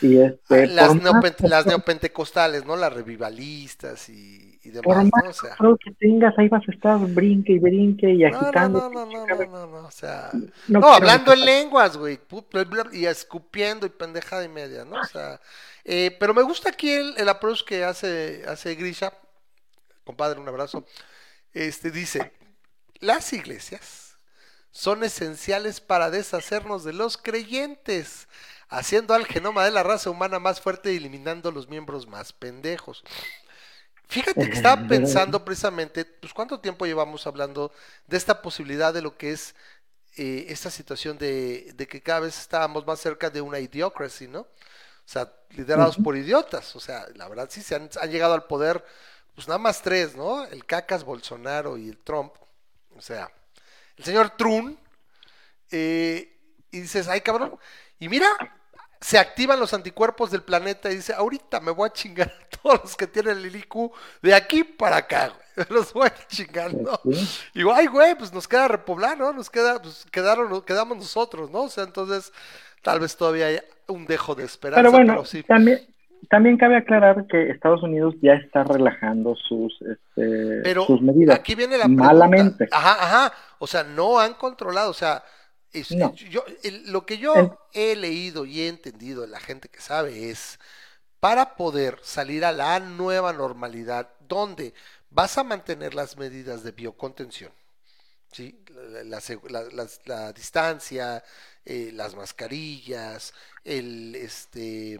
y 0.00 0.18
este, 0.18 0.66
las, 0.66 0.88
por 0.88 1.00
más 1.02 1.24
neopen- 1.24 1.36
las 1.40 1.64
que- 1.64 1.70
neopentecostales, 1.70 2.64
¿no? 2.64 2.76
Las 2.76 2.92
revivalistas 2.92 4.08
y, 4.08 4.58
y 4.62 4.70
por 4.82 4.98
demás, 4.98 5.04
más 5.04 5.22
¿no? 5.22 5.30
O 5.30 5.32
sea, 5.32 5.58
control 5.58 5.78
que 5.82 5.92
tengas, 5.92 6.38
ahí 6.38 6.48
vas 6.48 6.68
a 6.68 6.72
estar 6.72 6.98
brinque 7.00 7.52
y 7.54 7.58
brinque 7.58 8.10
y 8.14 8.24
agitando. 8.24 8.80
no, 8.80 8.90
no, 8.90 9.06
no, 9.06 9.26
no, 9.26 9.46
no, 9.46 9.66
no, 9.66 9.86
o 9.86 9.90
sea, 9.90 10.30
No 10.66 10.92
hablando 10.92 11.32
en 11.32 11.44
lenguas, 11.44 11.96
güey, 11.96 12.18
y 12.92 13.06
escupiendo 13.06 13.86
y 13.86 13.90
pendejada 13.90 14.44
y 14.44 14.48
media, 14.48 14.84
¿no? 14.84 15.00
O 15.00 15.04
sea, 15.04 15.40
eh, 15.84 16.16
pero 16.20 16.34
me 16.34 16.42
gusta 16.42 16.70
aquí 16.70 16.90
el, 16.92 17.14
el 17.16 17.28
approach 17.28 17.64
que 17.64 17.84
hace, 17.84 18.44
hace 18.46 18.74
Grisha, 18.74 19.12
compadre, 20.04 20.40
un 20.40 20.48
abrazo, 20.48 20.86
este, 21.52 21.90
dice, 21.90 22.32
las 23.00 23.32
iglesias 23.32 24.09
son 24.70 25.04
esenciales 25.04 25.80
para 25.80 26.10
deshacernos 26.10 26.84
de 26.84 26.92
los 26.92 27.16
creyentes, 27.16 28.28
haciendo 28.68 29.14
al 29.14 29.26
genoma 29.26 29.64
de 29.64 29.72
la 29.72 29.82
raza 29.82 30.10
humana 30.10 30.38
más 30.38 30.60
fuerte 30.60 30.92
y 30.92 30.96
eliminando 30.96 31.50
los 31.50 31.68
miembros 31.68 32.06
más 32.06 32.32
pendejos. 32.32 33.02
Fíjate 34.08 34.48
que 34.48 34.56
estaba 34.56 34.88
pensando 34.88 35.44
precisamente, 35.44 36.04
pues 36.04 36.32
cuánto 36.34 36.58
tiempo 36.58 36.84
llevamos 36.84 37.26
hablando 37.26 37.72
de 38.08 38.16
esta 38.16 38.42
posibilidad 38.42 38.92
de 38.92 39.02
lo 39.02 39.16
que 39.16 39.30
es 39.32 39.54
eh, 40.16 40.46
esta 40.48 40.70
situación 40.70 41.16
de, 41.16 41.72
de 41.74 41.86
que 41.86 42.02
cada 42.02 42.20
vez 42.20 42.36
estábamos 42.38 42.84
más 42.86 42.98
cerca 42.98 43.30
de 43.30 43.40
una 43.40 43.60
idiocracy, 43.60 44.26
¿no? 44.26 44.40
O 44.40 44.48
sea, 45.12 45.32
liderados 45.50 45.96
por 45.96 46.16
idiotas. 46.16 46.74
O 46.76 46.80
sea, 46.80 47.06
la 47.14 47.28
verdad 47.28 47.48
sí 47.50 47.62
se 47.62 47.76
han, 47.76 47.88
han 48.00 48.10
llegado 48.10 48.34
al 48.34 48.44
poder, 48.44 48.84
pues 49.34 49.46
nada 49.46 49.58
más 49.58 49.82
tres, 49.82 50.16
¿no? 50.16 50.44
El 50.44 50.64
Cacas, 50.66 51.04
Bolsonaro 51.04 51.78
y 51.78 51.88
el 51.88 51.98
Trump. 51.98 52.34
O 52.96 53.00
sea, 53.00 53.30
el 54.00 54.04
señor 54.06 54.30
Trun. 54.30 54.78
eh, 55.70 56.36
y 56.70 56.80
dices, 56.82 57.08
ay 57.08 57.20
cabrón. 57.20 57.58
Y 57.98 58.08
mira, 58.08 58.28
se 59.00 59.18
activan 59.18 59.58
los 59.60 59.74
anticuerpos 59.74 60.30
del 60.30 60.42
planeta 60.42 60.90
y 60.90 60.96
dice, 60.96 61.14
ahorita 61.14 61.60
me 61.60 61.70
voy 61.72 61.88
a 61.88 61.92
chingar 61.92 62.28
a 62.28 62.56
todos 62.62 62.80
los 62.84 62.96
que 62.96 63.06
tienen 63.06 63.38
el 63.38 63.56
IQ 63.56 63.92
de 64.22 64.34
aquí 64.34 64.64
para 64.64 64.96
acá, 64.98 65.28
güey. 65.28 65.66
Los 65.70 65.92
voy 65.92 66.04
a 66.08 66.14
ir 66.18 66.26
chingando. 66.28 67.00
Sí. 67.04 67.28
Y 67.54 67.58
digo, 67.60 67.74
ay, 67.74 67.86
güey, 67.86 68.14
pues 68.16 68.32
nos 68.32 68.48
queda 68.48 68.68
repoblar, 68.68 69.18
¿no? 69.18 69.32
Nos 69.32 69.50
queda, 69.50 69.82
pues 69.82 70.06
quedaron, 70.10 70.62
quedamos 70.62 70.96
nosotros, 70.98 71.50
¿no? 71.50 71.62
O 71.64 71.68
sea, 71.68 71.84
entonces, 71.84 72.32
tal 72.82 73.00
vez 73.00 73.16
todavía 73.16 73.46
hay 73.48 73.60
un 73.88 74.06
dejo 74.06 74.34
de 74.34 74.44
esperanza, 74.44 74.90
Pero 74.90 74.92
pero, 74.92 75.14
bueno, 75.14 75.24
sí. 75.24 75.42
también, 75.42 75.89
también 76.28 76.56
cabe 76.58 76.76
aclarar 76.76 77.26
que 77.26 77.50
Estados 77.50 77.82
Unidos 77.82 78.14
ya 78.20 78.34
está 78.34 78.64
relajando 78.64 79.34
sus, 79.36 79.80
este, 79.82 80.60
Pero 80.62 80.84
sus 80.86 81.00
medidas. 81.00 81.38
aquí 81.38 81.54
viene 81.54 81.76
la 81.78 81.84
pregunta. 81.84 82.04
malamente. 82.04 82.68
Ajá, 82.70 82.92
ajá. 83.02 83.32
O 83.58 83.66
sea, 83.66 83.82
no 83.84 84.18
han 84.20 84.34
controlado. 84.34 84.90
O 84.90 84.94
sea, 84.94 85.22
es- 85.72 85.92
No. 85.92 86.14
yo, 86.14 86.44
el- 86.62 86.90
lo 86.92 87.06
que 87.06 87.18
yo 87.18 87.58
he 87.72 87.96
leído 87.96 88.44
y 88.44 88.60
he 88.62 88.68
entendido 88.68 89.22
de 89.22 89.28
la 89.28 89.40
gente 89.40 89.68
que 89.68 89.80
sabe 89.80 90.30
es 90.30 90.58
para 91.20 91.54
poder 91.56 91.98
salir 92.02 92.44
a 92.44 92.52
la 92.52 92.80
nueva 92.80 93.32
normalidad, 93.32 94.08
donde 94.28 94.72
vas 95.10 95.36
a 95.38 95.44
mantener 95.44 95.94
las 95.94 96.16
medidas 96.16 96.62
de 96.64 96.72
biocontención, 96.72 97.52
¿sí? 98.32 98.62
la, 99.04 99.20
la 99.48 99.64
la- 99.72 99.86
la 100.06 100.32
distancia, 100.32 101.22
eh, 101.64 101.90
las 101.92 102.14
mascarillas, 102.14 103.34
el 103.64 104.14
este 104.14 104.98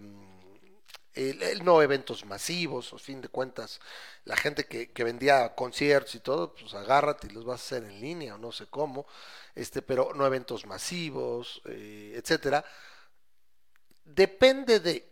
no 1.62 1.83
eventos 1.83 2.24
masivos, 2.24 2.92
a 2.92 2.98
fin 2.98 3.20
de 3.20 3.28
cuentas, 3.28 3.80
la 4.24 4.37
gente 4.37 4.64
que, 4.64 4.90
que, 4.90 5.04
vendía 5.04 5.54
conciertos 5.54 6.14
y 6.14 6.20
todo, 6.20 6.54
pues 6.54 6.74
agárrate 6.74 7.26
y 7.26 7.30
los 7.30 7.44
vas 7.44 7.61
a 7.61 7.64
hacer 7.64 7.85
en 7.85 8.00
línea 8.00 8.35
o 8.35 8.38
no 8.38 8.52
sé 8.52 8.66
cómo, 8.66 9.06
este, 9.54 9.83
pero 9.83 10.12
no 10.14 10.26
eventos 10.26 10.66
masivos, 10.66 11.62
eh, 11.66 12.14
etcétera. 12.16 12.64
Depende 14.04 14.80
de 14.80 15.11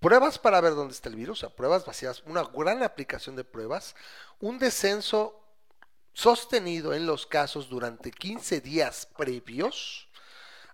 pruebas 0.00 0.38
para 0.38 0.60
ver 0.60 0.74
dónde 0.74 0.94
está 0.94 1.08
el 1.08 1.16
virus, 1.16 1.38
o 1.38 1.40
sea, 1.48 1.56
pruebas 1.56 1.84
vacías, 1.84 2.22
una 2.26 2.42
gran 2.42 2.82
aplicación 2.82 3.36
de 3.36 3.44
pruebas, 3.44 3.94
un 4.40 4.58
descenso 4.58 5.38
sostenido 6.12 6.92
en 6.92 7.06
los 7.06 7.26
casos 7.26 7.68
durante 7.68 8.10
15 8.10 8.60
días 8.60 9.08
previos 9.16 10.08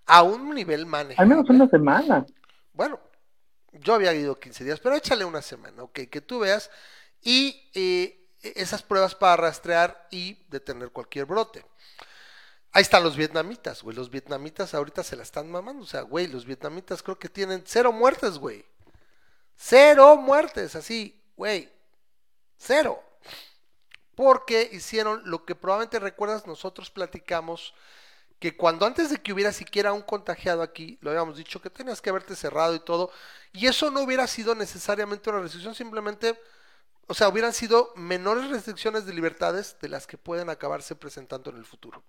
a 0.06 0.22
un 0.22 0.54
nivel 0.54 0.87
manejable. 0.87 1.22
Al 1.22 1.28
menos 1.28 1.50
una 1.50 1.68
semana. 1.68 2.26
Bueno, 2.72 2.98
yo 3.72 3.94
había 3.94 4.14
ido 4.14 4.38
15 4.38 4.64
días, 4.64 4.81
pero 4.81 4.96
échale 4.96 5.24
una 5.24 5.42
semana, 5.42 5.83
ok, 5.83 6.00
que 6.11 6.20
tú 6.20 6.40
veas 6.40 6.70
y 7.22 7.70
eh, 7.74 8.28
esas 8.42 8.83
pruebas 8.83 9.14
para 9.14 9.37
rastrear 9.37 10.09
y 10.11 10.35
detener 10.48 10.90
cualquier 10.90 11.26
brote. 11.26 11.64
Ahí 12.72 12.83
están 12.83 13.02
los 13.02 13.16
vietnamitas, 13.16 13.83
güey. 13.83 13.96
Los 13.96 14.11
vietnamitas 14.11 14.74
ahorita 14.74 15.02
se 15.02 15.16
la 15.16 15.22
están 15.22 15.50
mamando. 15.50 15.83
O 15.83 15.87
sea, 15.87 16.02
güey, 16.02 16.26
los 16.26 16.44
vietnamitas 16.44 17.02
creo 17.02 17.18
que 17.18 17.28
tienen 17.28 17.64
cero 17.66 17.92
muertes, 17.92 18.38
güey. 18.38 18.64
Cero 19.57 20.16
muertes, 20.16 20.76
así, 20.76 21.20
güey. 21.37 21.72
Cero. 22.57 23.02
Porque 24.14 24.68
hicieron 24.72 25.22
lo 25.24 25.44
que 25.44 25.54
probablemente 25.54 25.98
recuerdas, 25.98 26.46
nosotros 26.46 26.90
platicamos 26.90 27.74
que 28.38 28.57
cuando 28.57 28.87
antes 28.87 29.11
de 29.11 29.18
que 29.18 29.33
hubiera 29.33 29.53
siquiera 29.53 29.92
un 29.92 30.03
contagiado 30.03 30.62
aquí, 30.62 30.98
lo 31.01 31.11
habíamos 31.11 31.37
dicho 31.37 31.61
que 31.61 31.70
tenías 31.70 32.01
que 32.01 32.11
haberte 32.11 32.37
cerrado 32.37 32.74
y 32.74 32.81
todo, 32.81 33.11
y 33.53 33.66
eso 33.66 33.90
no 33.90 34.03
hubiera 34.03 34.27
sido 34.27 34.55
necesariamente 34.55 35.29
una 35.31 35.40
restricción, 35.40 35.74
simplemente, 35.74 36.35
o 37.09 37.14
sea, 37.14 37.29
hubieran 37.29 37.53
sido 37.53 37.88
menores 37.96 38.48
restricciones 38.51 39.07
de 39.07 39.14
libertades 39.14 39.77
de 39.81 39.88
las 39.88 40.07
que 40.07 40.18
pueden 40.18 40.51
acabarse 40.51 40.94
presentando 40.94 41.51
en 41.51 41.57
el 41.57 41.64
futuro. 41.64 42.03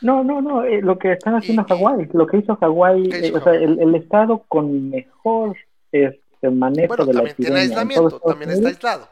No, 0.00 0.24
no, 0.24 0.40
no, 0.40 0.64
eh, 0.64 0.80
lo 0.80 0.98
que 0.98 1.12
están 1.12 1.34
haciendo 1.36 1.64
Hawái, 1.64 2.08
lo 2.12 2.26
que 2.26 2.38
hizo 2.38 2.56
Hawái, 2.56 3.10
eh, 3.12 3.32
o 3.34 3.40
sea, 3.40 3.54
el, 3.54 3.94
estado 3.94 4.42
con 4.48 4.90
mejor 4.90 5.56
este, 5.92 6.50
manejo 6.50 6.88
bueno, 6.88 7.06
de 7.06 7.12
la 7.12 7.18
también 7.20 7.36
tiene 7.36 7.60
aislamiento, 7.60 8.20
también 8.20 8.50
está 8.50 8.68
aislado. 8.68 9.08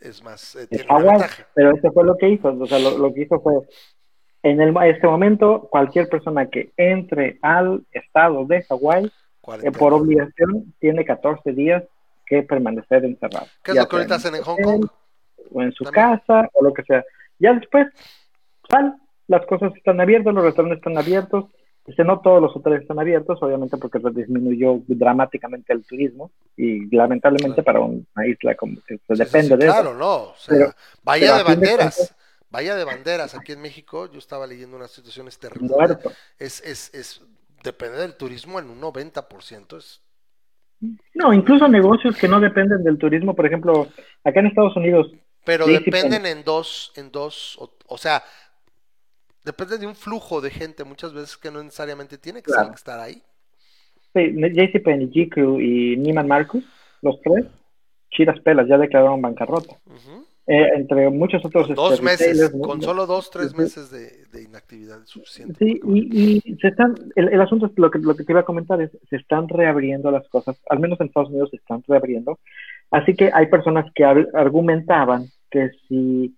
Es 0.00 0.22
más, 0.22 0.56
eh, 0.56 0.66
tiene 0.66 0.84
Hawái, 0.84 1.20
pero 1.54 1.76
eso 1.76 1.92
fue 1.92 2.04
lo 2.04 2.16
que 2.16 2.30
hizo, 2.30 2.48
o 2.48 2.66
sea, 2.66 2.78
lo, 2.78 2.98
lo 2.98 3.12
que 3.12 3.22
hizo 3.22 3.40
fue 3.40 3.54
en 4.44 4.60
el, 4.60 4.76
este 4.84 5.06
momento, 5.06 5.68
cualquier 5.70 6.06
persona 6.08 6.50
que 6.50 6.70
entre 6.76 7.38
al 7.40 7.82
estado 7.90 8.44
de 8.44 8.62
Hawái, 8.62 9.10
eh, 9.62 9.70
por 9.72 9.94
obligación, 9.94 10.74
tiene 10.78 11.02
14 11.06 11.52
días 11.52 11.82
que 12.26 12.42
permanecer 12.42 13.06
encerrado. 13.06 13.46
¿Qué 13.62 13.70
es 13.72 13.78
lo 13.78 13.88
que 13.88 13.96
ahorita 13.96 14.16
hacen 14.16 14.34
en 14.34 14.42
Hong 14.42 14.62
Kong? 14.62 14.86
O 15.50 15.62
en 15.62 15.72
su 15.72 15.84
casa, 15.84 16.50
o 16.52 16.62
lo 16.62 16.74
que 16.74 16.82
sea. 16.82 17.02
Ya 17.38 17.54
después, 17.54 17.86
sal, 18.68 18.96
las 19.28 19.46
cosas 19.46 19.74
están 19.76 19.98
abiertas, 20.02 20.34
los 20.34 20.44
restaurantes 20.44 20.78
están 20.78 20.98
abiertos. 20.98 21.46
Dice, 21.86 22.04
no 22.04 22.20
todos 22.20 22.42
los 22.42 22.54
hoteles 22.54 22.82
están 22.82 22.98
abiertos, 22.98 23.42
obviamente 23.42 23.78
porque 23.78 23.98
disminuyó 24.12 24.82
dramáticamente 24.86 25.72
el 25.72 25.86
turismo 25.86 26.32
y 26.54 26.94
lamentablemente 26.94 27.62
para 27.62 27.80
una 27.80 28.26
isla 28.26 28.54
como 28.56 28.76
que 28.86 28.98
se 29.06 29.14
depende 29.14 29.56
de 29.56 29.66
claro, 29.66 29.94
no, 29.94 30.14
o 30.16 30.34
sea, 30.36 30.74
vaya 31.02 31.38
de 31.38 31.42
banderas. 31.42 32.14
Vaya 32.54 32.76
de 32.76 32.84
banderas 32.84 33.34
aquí 33.34 33.50
en 33.50 33.60
México, 33.60 34.08
yo 34.12 34.18
estaba 34.18 34.46
leyendo 34.46 34.76
unas 34.76 34.92
situaciones 34.92 35.36
terribles. 35.40 35.98
Es, 36.38 36.60
es, 36.60 36.94
es, 36.94 37.20
depende 37.64 37.98
del 37.98 38.16
turismo 38.16 38.60
en 38.60 38.70
un 38.70 38.80
90%. 38.80 39.76
Es... 39.76 40.00
No, 41.14 41.32
incluso 41.32 41.66
negocios 41.66 42.16
que 42.16 42.28
no 42.28 42.38
dependen 42.38 42.84
del 42.84 42.96
turismo, 42.96 43.34
por 43.34 43.46
ejemplo, 43.46 43.88
acá 44.22 44.38
en 44.38 44.46
Estados 44.46 44.76
Unidos. 44.76 45.10
Pero 45.44 45.66
dependen 45.66 46.26
en 46.26 46.44
dos, 46.44 46.92
en 46.94 47.10
dos, 47.10 47.58
o, 47.88 47.98
sea, 47.98 48.22
depende 49.44 49.76
de 49.76 49.88
un 49.88 49.96
flujo 49.96 50.40
de 50.40 50.50
gente 50.50 50.84
muchas 50.84 51.12
veces 51.12 51.36
que 51.36 51.50
no 51.50 51.60
necesariamente 51.60 52.18
tiene 52.18 52.40
que 52.40 52.52
estar 52.72 53.00
ahí. 53.00 53.20
Sí, 54.12 54.32
JCPenney, 54.32 55.08
GQ 55.08 55.60
y 55.60 55.96
Neiman 55.96 56.28
Marcus, 56.28 56.62
los 57.02 57.20
tres, 57.20 57.46
chidas 58.12 58.38
pelas, 58.44 58.68
ya 58.68 58.78
declararon 58.78 59.20
bancarrota. 59.20 59.74
Eh, 60.46 60.68
entre 60.74 61.08
muchos 61.08 61.42
otros. 61.42 61.68
Con 61.68 61.76
dos 61.76 61.92
este, 61.94 62.04
meses, 62.04 62.52
con 62.60 62.82
solo 62.82 63.06
dos, 63.06 63.30
tres 63.30 63.56
meses 63.56 63.90
de, 63.90 64.42
inactividad 64.42 64.98
suficiente. 65.06 65.54
Sí, 65.58 65.80
y, 65.86 66.56
se 66.60 66.68
están, 66.68 66.94
el, 67.16 67.40
asunto 67.40 67.66
es 67.66 67.72
lo 67.76 67.90
que, 67.90 67.98
lo 67.98 68.14
que 68.14 68.24
te 68.24 68.32
iba 68.32 68.40
a 68.40 68.44
comentar 68.44 68.80
es, 68.82 68.90
se 69.08 69.16
están 69.16 69.48
reabriendo 69.48 70.10
las 70.10 70.28
cosas, 70.28 70.60
al 70.68 70.80
menos 70.80 71.00
en 71.00 71.06
Estados 71.06 71.30
Unidos 71.30 71.48
se 71.50 71.56
están 71.56 71.82
reabriendo, 71.88 72.38
así 72.90 73.14
que 73.14 73.30
hay 73.32 73.46
personas 73.46 73.86
que 73.94 74.04
argumentaban 74.04 75.28
que 75.50 75.70
si 75.88 76.36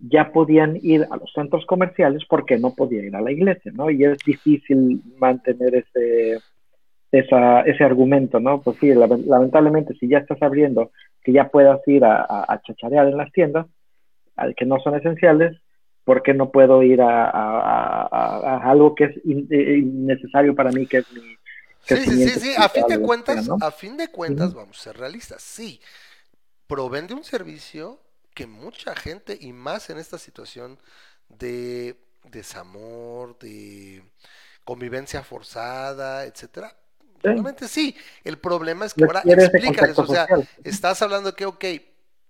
ya 0.00 0.32
podían 0.32 0.78
ir 0.82 1.06
a 1.10 1.16
los 1.16 1.32
centros 1.32 1.64
comerciales 1.64 2.24
porque 2.28 2.58
no 2.58 2.74
podían 2.74 3.06
ir 3.06 3.16
a 3.16 3.22
la 3.22 3.32
iglesia, 3.32 3.72
¿no? 3.74 3.90
Y 3.90 4.04
es 4.04 4.18
difícil 4.18 5.00
mantener 5.18 5.76
ese, 5.76 6.40
esa, 7.10 7.62
ese 7.62 7.84
argumento, 7.84 8.38
¿no? 8.38 8.60
Pues 8.60 8.76
sí, 8.80 8.92
lamentablemente 8.92 9.94
si 9.94 10.08
ya 10.08 10.18
estás 10.18 10.42
abriendo 10.42 10.90
que 11.26 11.32
ya 11.32 11.48
puedas 11.48 11.80
ir 11.88 12.04
a, 12.04 12.62
chacharear 12.64 13.08
en 13.08 13.16
las 13.16 13.32
tiendas, 13.32 13.66
que 14.56 14.64
no 14.64 14.78
son 14.78 14.94
esenciales, 14.94 15.60
¿por 16.04 16.22
qué 16.22 16.34
no 16.34 16.52
puedo 16.52 16.84
ir 16.84 17.02
a, 17.02 18.60
algo 18.62 18.94
que 18.94 19.06
es 19.06 19.16
eh, 19.16 19.78
innecesario 19.78 20.54
para 20.54 20.70
mí, 20.70 20.86
que 20.86 20.98
es 20.98 21.12
mi... 21.12 21.20
sí, 21.80 21.96
sí, 21.96 22.28
sí, 22.28 22.54
a 22.56 22.68
fin 22.68 22.86
de 22.86 23.00
cuentas, 23.00 23.50
a 23.60 23.72
fin 23.72 23.96
de 23.96 24.06
cuentas, 24.06 24.54
vamos 24.54 24.78
a 24.78 24.82
ser 24.84 24.98
realistas, 24.98 25.42
sí, 25.42 25.80
provende 26.68 27.12
un 27.12 27.24
servicio 27.24 27.98
que 28.32 28.46
mucha 28.46 28.94
gente, 28.94 29.36
y 29.40 29.52
más 29.52 29.90
en 29.90 29.98
esta 29.98 30.18
situación 30.18 30.78
de 31.28 31.96
desamor, 32.22 33.36
de 33.40 34.00
convivencia 34.62 35.24
forzada, 35.24 36.24
etcétera, 36.24 36.76
Realmente 37.26 37.68
sí. 37.68 37.96
El 38.24 38.38
problema 38.38 38.86
es 38.86 38.94
que 38.94 39.04
ahora 39.04 39.22
explícales, 39.24 39.98
o 39.98 40.06
sea, 40.06 40.26
estás 40.64 41.02
hablando 41.02 41.34
que, 41.34 41.46
ok, 41.46 41.64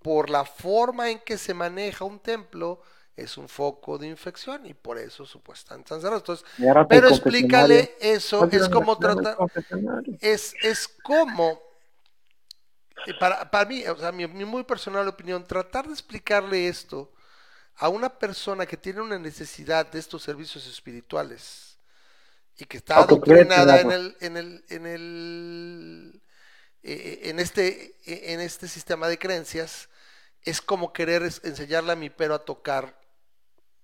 por 0.02 0.30
la 0.30 0.44
forma 0.44 1.10
en 1.10 1.18
que 1.18 1.36
se 1.36 1.52
maneja 1.52 2.04
un 2.04 2.20
templo, 2.20 2.80
es 3.16 3.38
un 3.38 3.48
foco 3.48 3.98
de 3.98 4.06
infección 4.06 4.66
y 4.66 4.74
por 4.74 4.98
eso 4.98 5.24
supuestamente 5.26 5.86
están 5.86 6.00
cerrados. 6.00 6.22
Entonces, 6.22 6.46
pero 6.88 7.08
explícale 7.08 7.96
eso, 8.00 8.48
es 8.50 8.68
como 8.68 8.98
tratar, 8.98 9.36
es, 10.20 10.54
es 10.62 10.86
como, 11.02 11.60
para, 13.18 13.50
para 13.50 13.64
mí, 13.64 13.86
o 13.86 13.96
sea, 13.96 14.12
mi, 14.12 14.26
mi 14.26 14.44
muy 14.44 14.64
personal 14.64 15.08
opinión, 15.08 15.44
tratar 15.44 15.86
de 15.86 15.92
explicarle 15.92 16.68
esto 16.68 17.12
a 17.76 17.88
una 17.88 18.08
persona 18.08 18.66
que 18.66 18.76
tiene 18.76 19.00
una 19.00 19.18
necesidad 19.18 19.90
de 19.90 19.98
estos 19.98 20.22
servicios 20.22 20.66
espirituales 20.66 21.65
y 22.58 22.64
que 22.64 22.78
está 22.78 22.98
adoctrinada 22.98 23.80
en 23.80 23.90
el, 23.90 24.16
en 24.20 24.36
el, 24.36 24.64
en 24.68 24.86
el, 24.86 26.22
eh, 26.82 27.20
en 27.24 27.38
este, 27.38 27.94
en 28.06 28.40
este 28.40 28.68
sistema 28.68 29.08
de 29.08 29.18
creencias, 29.18 29.88
es 30.42 30.60
como 30.60 30.92
querer 30.92 31.22
enseñarle 31.22 31.92
a 31.92 31.96
mi 31.96 32.08
pero 32.08 32.34
a 32.34 32.44
tocar 32.44 32.94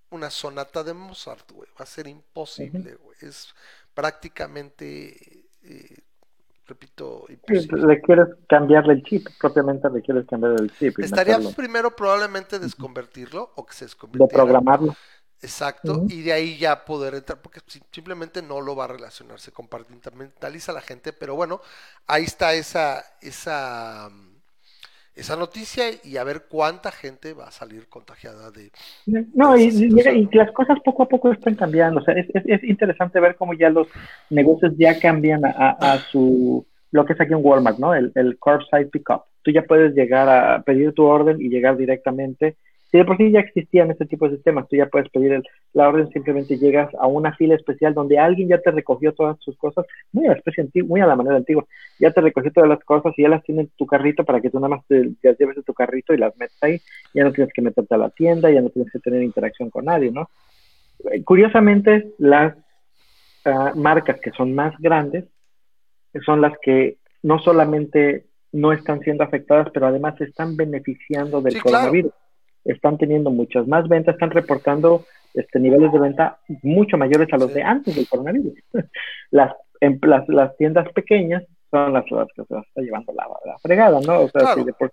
una 0.09 0.29
sonata 0.29 0.83
de 0.83 0.93
Mozart, 0.93 1.51
güey. 1.51 1.69
Va 1.79 1.83
a 1.83 1.87
ser 1.87 2.07
imposible, 2.07 2.95
güey. 2.95 3.17
Es 3.21 3.53
prácticamente, 3.93 5.45
eh, 5.63 5.97
repito, 6.65 7.25
imposible. 7.29 7.87
Le 7.87 8.01
quieres 8.01 8.27
cambiarle 8.47 8.93
el 8.93 9.03
chip, 9.03 9.27
propiamente 9.39 9.89
le 9.89 10.01
quieres 10.01 10.25
cambiar 10.27 10.53
el 10.59 10.71
chip. 10.77 10.99
Estaría 10.99 11.39
primero 11.55 11.95
probablemente 11.95 12.59
desconvertirlo 12.59 13.51
o 13.55 13.65
que 13.65 13.73
se 13.73 13.85
desconvirtiera. 13.85 14.27
De 14.27 14.33
programarlo. 14.33 14.95
Exacto, 15.43 16.05
y 16.07 16.21
de 16.21 16.31
ahí 16.31 16.57
ya 16.57 16.85
poder 16.85 17.15
entrar, 17.15 17.39
porque 17.41 17.59
simplemente 17.91 18.41
no 18.41 18.61
lo 18.61 18.77
va 18.77 18.85
a 18.85 18.87
relacionar, 18.87 19.41
se 19.41 19.51
compartimentaliza 19.51 20.71
la 20.71 20.79
gente, 20.79 21.11
pero 21.11 21.35
bueno, 21.35 21.59
ahí 22.07 22.23
está 22.23 22.53
esa, 22.53 23.03
esa, 23.21 24.09
esa 25.13 25.35
noticia 25.35 25.83
y 26.01 26.15
a 26.15 26.23
ver 26.23 26.43
cuánta 26.47 26.91
gente 26.91 27.33
va 27.33 27.49
a 27.49 27.51
salir 27.51 27.89
contagiada 27.89 28.51
de... 28.51 28.71
No, 29.05 29.57
y, 29.57 29.63
y, 29.63 30.29
las 30.31 30.51
cosas 30.51 30.77
poco 30.79 31.03
a 31.03 31.09
poco 31.09 31.33
están 31.33 31.55
cambiando, 31.55 31.99
o 31.99 32.03
sea, 32.05 32.13
es, 32.13 32.27
es, 32.33 32.63
interesante 32.63 33.19
ver 33.19 33.35
cómo 33.35 33.53
ya 33.53 33.69
los 33.69 33.89
negocios 34.29 34.71
ya 34.77 34.97
cambian 34.97 35.43
a, 35.43 35.71
a, 35.71 35.97
su, 36.09 36.65
lo 36.91 37.03
que 37.05 37.13
es 37.13 37.19
aquí 37.19 37.33
en 37.33 37.41
Walmart, 37.43 37.79
¿no? 37.79 37.93
El, 37.93 38.13
el 38.15 38.39
curbside 38.39 38.85
pickup. 38.85 39.23
Tú 39.41 39.51
ya 39.51 39.63
puedes 39.63 39.93
llegar 39.93 40.29
a 40.29 40.63
pedir 40.63 40.93
tu 40.93 41.03
orden 41.03 41.41
y 41.41 41.49
llegar 41.49 41.75
directamente 41.75 42.55
si 42.93 42.99
de 42.99 43.05
por 43.05 43.17
sí 43.17 43.31
ya 43.31 43.39
existían 43.39 43.89
este 43.89 44.05
tipo 44.05 44.29
de 44.29 44.35
sistemas, 44.35 44.67
tú 44.69 44.75
ya 44.75 44.85
puedes 44.85 45.09
pedir 45.09 45.41
la 45.73 45.89
orden, 45.89 46.11
simplemente 46.11 46.59
llegas 46.59 46.93
a 46.99 47.07
una 47.07 47.33
fila 47.33 47.55
especial 47.55 47.95
donde 47.95 48.19
alguien 48.19 48.49
ya 48.49 48.59
te 48.59 48.69
recogió 48.69 49.13
todas 49.13 49.39
tus 49.39 49.57
cosas, 49.57 49.87
muy 50.11 50.27
a 50.27 50.33
la 50.33 50.35
especie 50.35 50.69
muy 50.83 51.01
a 51.01 51.07
la 51.07 51.15
manera 51.15 51.37
antigua, 51.37 51.65
ya 51.97 52.11
te 52.11 52.21
recogió 52.21 52.51
todas 52.51 52.69
las 52.69 52.83
cosas 52.83 53.11
y 53.17 53.23
ya 53.23 53.29
las 53.29 53.41
tiene 53.41 53.61
en 53.61 53.71
tu 53.75 53.87
carrito 53.87 54.23
para 54.23 54.41
que 54.41 54.51
tú 54.51 54.59
nada 54.59 54.75
más 54.75 54.85
te, 54.85 55.09
te 55.23 55.35
lleves 55.39 55.55
de 55.55 55.63
tu 55.63 55.73
carrito 55.73 56.13
y 56.13 56.17
las 56.17 56.37
metas 56.37 56.55
ahí, 56.61 56.79
ya 57.15 57.23
no 57.23 57.31
tienes 57.33 57.51
que 57.51 57.63
meterte 57.63 57.95
a 57.95 57.97
la 57.97 58.11
tienda, 58.11 58.51
ya 58.51 58.61
no 58.61 58.69
tienes 58.69 58.91
que 58.91 58.99
tener 58.99 59.23
interacción 59.23 59.71
con 59.71 59.85
nadie, 59.85 60.11
¿no? 60.11 60.29
Eh, 61.11 61.23
curiosamente, 61.23 62.13
las 62.19 62.55
ah, 63.45 63.71
marcas 63.75 64.19
que 64.19 64.29
son 64.29 64.53
más 64.53 64.75
grandes 64.77 65.25
son 66.27 66.41
las 66.41 66.53
que 66.61 66.97
no 67.23 67.39
solamente 67.39 68.27
no 68.51 68.71
están 68.71 68.99
siendo 68.99 69.23
afectadas, 69.23 69.69
pero 69.73 69.87
además 69.87 70.13
se 70.19 70.25
están 70.25 70.55
beneficiando 70.55 71.41
del 71.41 71.59
coronavirus. 71.59 72.13
Están 72.65 72.97
teniendo 72.97 73.29
muchas 73.29 73.67
más 73.67 73.87
ventas, 73.87 74.15
están 74.15 74.31
reportando 74.31 75.05
este, 75.33 75.59
niveles 75.59 75.91
de 75.91 75.99
venta 75.99 76.39
mucho 76.61 76.97
mayores 76.97 77.31
a 77.33 77.37
los 77.37 77.53
de 77.53 77.63
antes 77.63 77.95
del 77.95 78.07
coronavirus. 78.07 78.53
las, 79.31 79.53
en, 79.81 79.99
las, 80.03 80.27
las, 80.29 80.55
tiendas 80.57 80.91
pequeñas 80.93 81.43
son 81.71 81.93
las, 81.93 82.05
que 82.05 82.43
se 82.45 82.57
está 82.57 82.81
llevando 82.81 83.13
la, 83.13 83.57
fregada, 83.59 83.99
¿no? 84.01 84.21
O 84.21 84.29
sea, 84.29 84.55
de 84.55 84.73
por 84.73 84.91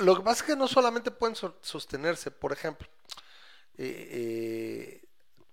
Lo 0.00 0.16
que 0.16 0.22
pasa 0.22 0.44
es 0.44 0.50
que 0.50 0.56
no 0.56 0.68
solamente 0.68 1.10
pueden 1.10 1.34
sostenerse, 1.34 2.30
por 2.30 2.52
ejemplo, 2.52 2.86
eh, 3.78 4.08
eh, 4.10 5.00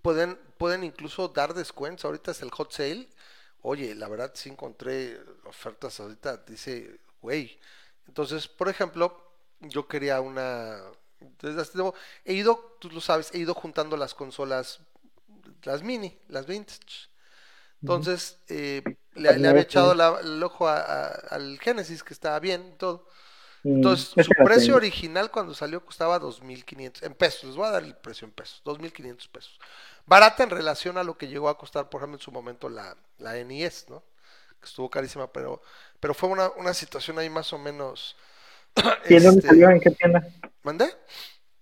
pueden, 0.02 0.38
pueden 0.58 0.84
incluso 0.84 1.30
dar 1.30 1.54
descuentos. 1.54 2.06
Ahorita 2.06 2.32
es 2.32 2.42
el 2.42 2.52
hot 2.52 2.72
sale. 2.72 3.08
Oye, 3.62 3.96
la 3.96 4.08
verdad 4.10 4.32
sí 4.34 4.50
encontré 4.50 5.18
ofertas 5.46 6.00
ahorita, 6.00 6.38
dice, 6.46 7.00
güey. 7.22 7.58
Entonces, 8.08 8.48
por 8.48 8.70
ejemplo, 8.70 9.18
yo 9.62 9.88
quería 9.88 10.22
una... 10.22 10.82
He 12.26 12.34
ido, 12.34 12.78
tú 12.80 12.90
lo 12.90 13.02
sabes, 13.02 13.34
he 13.34 13.40
ido 13.40 13.54
juntando 13.54 13.98
las 13.98 14.14
consolas, 14.14 14.80
las 15.64 15.84
mini, 15.84 16.18
las 16.28 16.46
vintage. 16.48 17.10
Entonces, 17.82 18.40
eh, 18.48 18.84
le, 19.16 19.30
había 19.30 19.62
echado 19.62 19.92
el 20.20 20.44
ojo 20.44 20.68
al 20.68 21.60
Genesis, 21.62 22.04
que 22.04 22.14
estaba 22.14 22.40
bien, 22.40 22.78
todo. 22.78 23.08
Mm, 23.64 23.76
Entonces, 23.76 24.14
su 24.26 24.34
precio 24.44 24.76
original 24.76 25.32
cuando 25.32 25.54
salió 25.54 25.86
costaba 25.86 26.20
2.500 26.20 27.04
en 27.04 27.14
pesos. 27.14 27.46
Les 27.46 27.56
voy 27.56 27.68
a 27.68 27.72
dar 27.72 27.84
el 27.84 27.96
precio 27.96 28.26
en 28.26 28.32
pesos, 28.32 28.62
2.500 28.66 29.30
pesos. 29.30 29.60
Barata 30.06 30.44
en 30.44 30.50
relación 30.50 30.98
a 30.98 31.04
lo 31.04 31.18
que 31.18 31.28
llegó 31.28 31.50
a 31.50 31.58
costar, 31.58 31.90
por 31.90 32.02
ejemplo, 32.02 32.18
en 32.18 32.24
su 32.24 32.32
momento 32.32 32.70
la, 32.70 32.96
la 33.18 33.36
NES, 33.44 33.88
¿no? 33.90 34.04
Que 34.60 34.68
estuvo 34.68 34.90
carísima, 34.90 35.32
pero, 35.32 35.62
pero 36.00 36.14
fue 36.14 36.30
una, 36.30 36.50
una 36.52 36.74
situación 36.74 37.20
ahí 37.20 37.30
más 37.30 37.54
o 37.54 37.58
menos. 37.58 38.16
¿Y 39.10 39.16
dónde 39.20 39.40
este, 39.40 39.48
salió? 39.48 39.70
¿En 39.70 39.80
qué 39.80 39.92
tienda? 39.92 40.28
¿Mandé? 40.64 40.86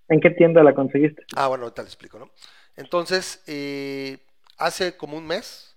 ¿En 0.08 0.20
qué 0.20 0.30
tienda 0.30 0.62
la 0.62 0.74
conseguiste? 0.74 1.24
Ah, 1.36 1.48
bueno, 1.48 1.64
ahorita 1.64 1.82
le 1.82 1.88
explico, 1.88 2.18
¿no? 2.18 2.30
Entonces, 2.76 3.42
eh, 3.46 4.18
hace 4.58 4.96
como 4.96 5.16
un 5.16 5.26
mes, 5.26 5.76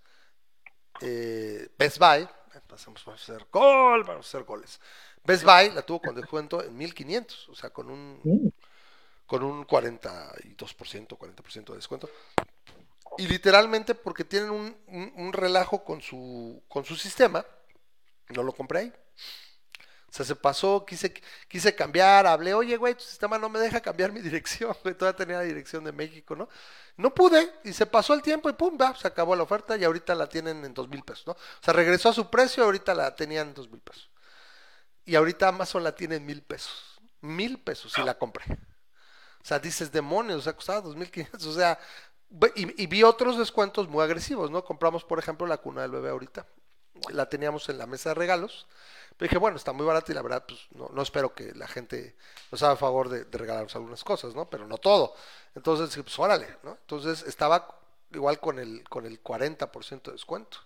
eh, 1.02 1.70
Best 1.78 2.00
Buy, 2.00 2.28
pasamos 2.68 3.08
a 3.08 3.14
hacer 3.14 3.46
gol, 3.52 4.04
vamos 4.04 4.26
a 4.26 4.30
hacer 4.30 4.44
goles. 4.44 4.80
Best 5.24 5.44
Buy 5.44 5.72
la 5.72 5.82
tuvo 5.82 6.02
con 6.02 6.16
descuento 6.16 6.64
en 6.64 6.76
1500, 6.78 7.50
o 7.50 7.56
sea, 7.56 7.70
con 7.72 7.90
un, 7.90 8.20
mm. 8.24 8.48
con 9.26 9.44
un 9.44 9.66
42%, 9.66 11.18
40% 11.18 11.66
de 11.66 11.76
descuento. 11.76 12.10
Y 13.18 13.28
literalmente 13.28 13.96
porque 13.96 14.26
tienen 14.26 14.76
un, 14.88 15.34
relajo 15.34 15.84
con 15.84 16.02
su, 16.02 16.62
con 16.68 16.84
su 16.84 16.96
sistema, 16.96 17.46
no 18.30 18.44
lo 18.44 18.52
compré 18.52 18.80
ahí. 18.80 18.94
O 20.16 20.18
sea, 20.18 20.26
se 20.26 20.36
pasó, 20.38 20.86
quise, 20.86 21.14
quise 21.50 21.76
cambiar, 21.76 22.26
hablé, 22.26 22.54
oye, 22.54 22.78
güey, 22.78 22.96
tu 22.96 23.04
sistema 23.04 23.38
no 23.38 23.50
me 23.50 23.60
deja 23.60 23.82
cambiar 23.82 24.14
mi 24.14 24.22
dirección, 24.22 24.74
güey, 24.82 24.96
todavía 24.96 25.18
tenía 25.18 25.38
la 25.40 25.44
dirección 25.44 25.84
de 25.84 25.92
México, 25.92 26.38
¿no? 26.38 26.48
No 26.96 27.14
pude, 27.14 27.52
y 27.66 27.74
se 27.74 27.86
pasó 27.86 28.14
el 28.14 28.22
tiempo 28.22 28.50
y 28.50 28.54
pum, 28.54 28.78
va, 28.80 28.96
se 28.96 29.10
acabó 29.10 29.36
la 29.36 29.44
oferta 29.44 29.76
y 29.76 29.84
ahorita 29.84 30.16
la 30.16 30.30
tienen 30.30 30.64
en 30.64 30.74
dos 30.74 30.88
mil 30.88 31.04
pesos, 31.04 31.28
¿no? 31.28 31.34
O 31.34 31.38
sea, 31.62 31.74
regresó 31.74 32.08
a 32.08 32.14
su 32.14 32.30
precio 32.30 32.64
y 32.64 32.66
ahorita 32.66 32.94
la 32.94 33.14
tenían 33.14 33.50
en 33.50 33.54
dos 33.56 33.70
mil 33.70 33.82
pesos. 33.82 34.10
Y 35.04 35.16
ahorita 35.16 35.50
Amazon 35.50 35.84
la 35.84 35.94
tiene 35.94 36.16
en 36.16 36.26
mil 36.26 36.42
pesos. 36.44 36.98
Mil 37.20 37.60
pesos 37.60 37.92
si 37.92 38.02
la 38.02 38.18
compré. 38.18 38.46
O 38.50 39.44
sea, 39.44 39.60
dices 39.60 39.92
demonios, 39.92 40.40
o 40.40 40.42
sea, 40.44 40.54
costaba 40.54 40.80
dos 40.80 40.96
mil 40.96 41.12
quinientos. 41.12 41.46
O 41.46 41.54
sea, 41.54 41.78
y, 42.56 42.88
vi 42.88 43.04
otros 43.04 43.38
descuentos 43.38 43.90
muy 43.90 44.02
agresivos, 44.02 44.50
¿no? 44.50 44.64
Compramos, 44.64 45.04
por 45.04 45.20
ejemplo, 45.20 45.46
la 45.46 45.58
cuna 45.58 45.82
del 45.82 45.92
bebé 45.92 46.10
ahorita. 46.10 46.48
La 47.12 47.28
teníamos 47.28 47.68
en 47.68 47.78
la 47.78 47.86
mesa 47.86 48.12
de 48.12 48.16
regalos. 48.16 48.68
Dije, 49.20 49.38
bueno, 49.38 49.56
está 49.58 49.72
muy 49.72 49.86
barata 49.86 50.12
y 50.12 50.16
la 50.16 50.22
verdad, 50.22 50.44
pues 50.46 50.60
no, 50.72 50.90
no 50.94 51.02
espero 51.02 51.34
que 51.34 51.54
la 51.54 51.68
gente 51.68 52.16
nos 52.52 52.62
haga 52.64 52.76
favor 52.76 53.08
de, 53.10 53.26
regalarnos 53.38 53.76
algunas 53.76 54.04
cosas, 54.04 54.36
¿no? 54.36 54.50
Pero 54.50 54.68
no 54.68 54.78
todo. 54.78 55.16
Entonces, 55.56 55.96
pues 56.04 56.20
órale, 56.20 56.58
¿no? 56.64 56.72
Entonces 56.72 57.24
estaba 57.24 57.80
igual 58.12 58.40
con 58.40 58.60
el, 58.60 58.88
con 58.90 59.06
el 59.06 59.24
40% 59.24 60.04
de 60.04 60.12
descuento. 60.12 60.58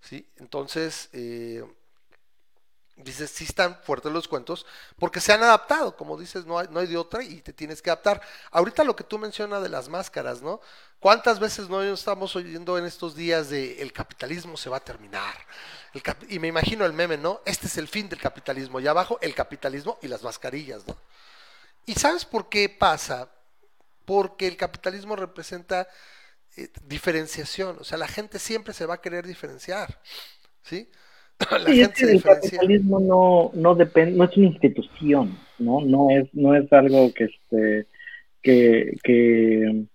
¿Sí? 0.00 0.30
Entonces, 0.36 1.10
eh, 1.12 1.64
Dices, 2.96 3.30
sí 3.30 3.44
están 3.44 3.78
fuertes 3.82 4.10
los 4.10 4.26
cuentos, 4.26 4.64
porque 4.98 5.20
se 5.20 5.32
han 5.32 5.42
adaptado, 5.42 5.96
como 5.96 6.18
dices, 6.18 6.46
no 6.46 6.58
hay, 6.58 6.66
no 6.70 6.80
hay 6.80 6.86
de 6.86 6.96
otra 6.96 7.22
y 7.22 7.42
te 7.42 7.52
tienes 7.52 7.82
que 7.82 7.90
adaptar. 7.90 8.22
Ahorita 8.50 8.84
lo 8.84 8.96
que 8.96 9.04
tú 9.04 9.18
mencionas 9.18 9.62
de 9.62 9.68
las 9.68 9.90
máscaras, 9.90 10.40
¿no? 10.40 10.60
¿Cuántas 10.98 11.38
veces 11.38 11.68
no 11.68 11.82
estamos 11.82 12.34
oyendo 12.36 12.78
en 12.78 12.86
estos 12.86 13.14
días 13.14 13.50
de 13.50 13.82
el 13.82 13.92
capitalismo 13.92 14.56
se 14.56 14.70
va 14.70 14.78
a 14.78 14.80
terminar? 14.80 15.34
y 16.28 16.38
me 16.38 16.48
imagino 16.48 16.84
el 16.84 16.92
meme, 16.92 17.16
¿no? 17.16 17.40
Este 17.46 17.66
es 17.66 17.78
el 17.78 17.88
fin 17.88 18.08
del 18.08 18.20
capitalismo, 18.20 18.80
y 18.80 18.86
abajo 18.86 19.18
el 19.22 19.34
capitalismo 19.34 19.98
y 20.02 20.08
las 20.08 20.22
mascarillas, 20.22 20.86
¿no? 20.86 20.96
¿Y 21.86 21.94
sabes 21.94 22.24
por 22.24 22.48
qué 22.48 22.68
pasa? 22.68 23.30
Porque 24.04 24.46
el 24.46 24.56
capitalismo 24.56 25.16
representa 25.16 25.88
eh, 26.56 26.68
diferenciación, 26.82 27.78
o 27.80 27.84
sea, 27.84 27.98
la 27.98 28.08
gente 28.08 28.38
siempre 28.38 28.74
se 28.74 28.86
va 28.86 28.94
a 28.94 29.00
querer 29.00 29.26
diferenciar, 29.26 30.00
¿sí? 30.62 30.90
el 31.66 32.22
capitalismo 32.22 33.00
no, 33.00 33.50
no 33.54 33.74
depende, 33.74 34.16
no 34.16 34.24
es 34.24 34.36
una 34.36 34.46
institución, 34.46 35.36
¿no? 35.58 35.80
No 35.80 36.10
es, 36.10 36.28
no 36.34 36.54
es 36.54 36.72
algo 36.72 37.12
que 37.12 37.24
este 37.24 37.86
que, 38.42 38.96
que 39.02 39.86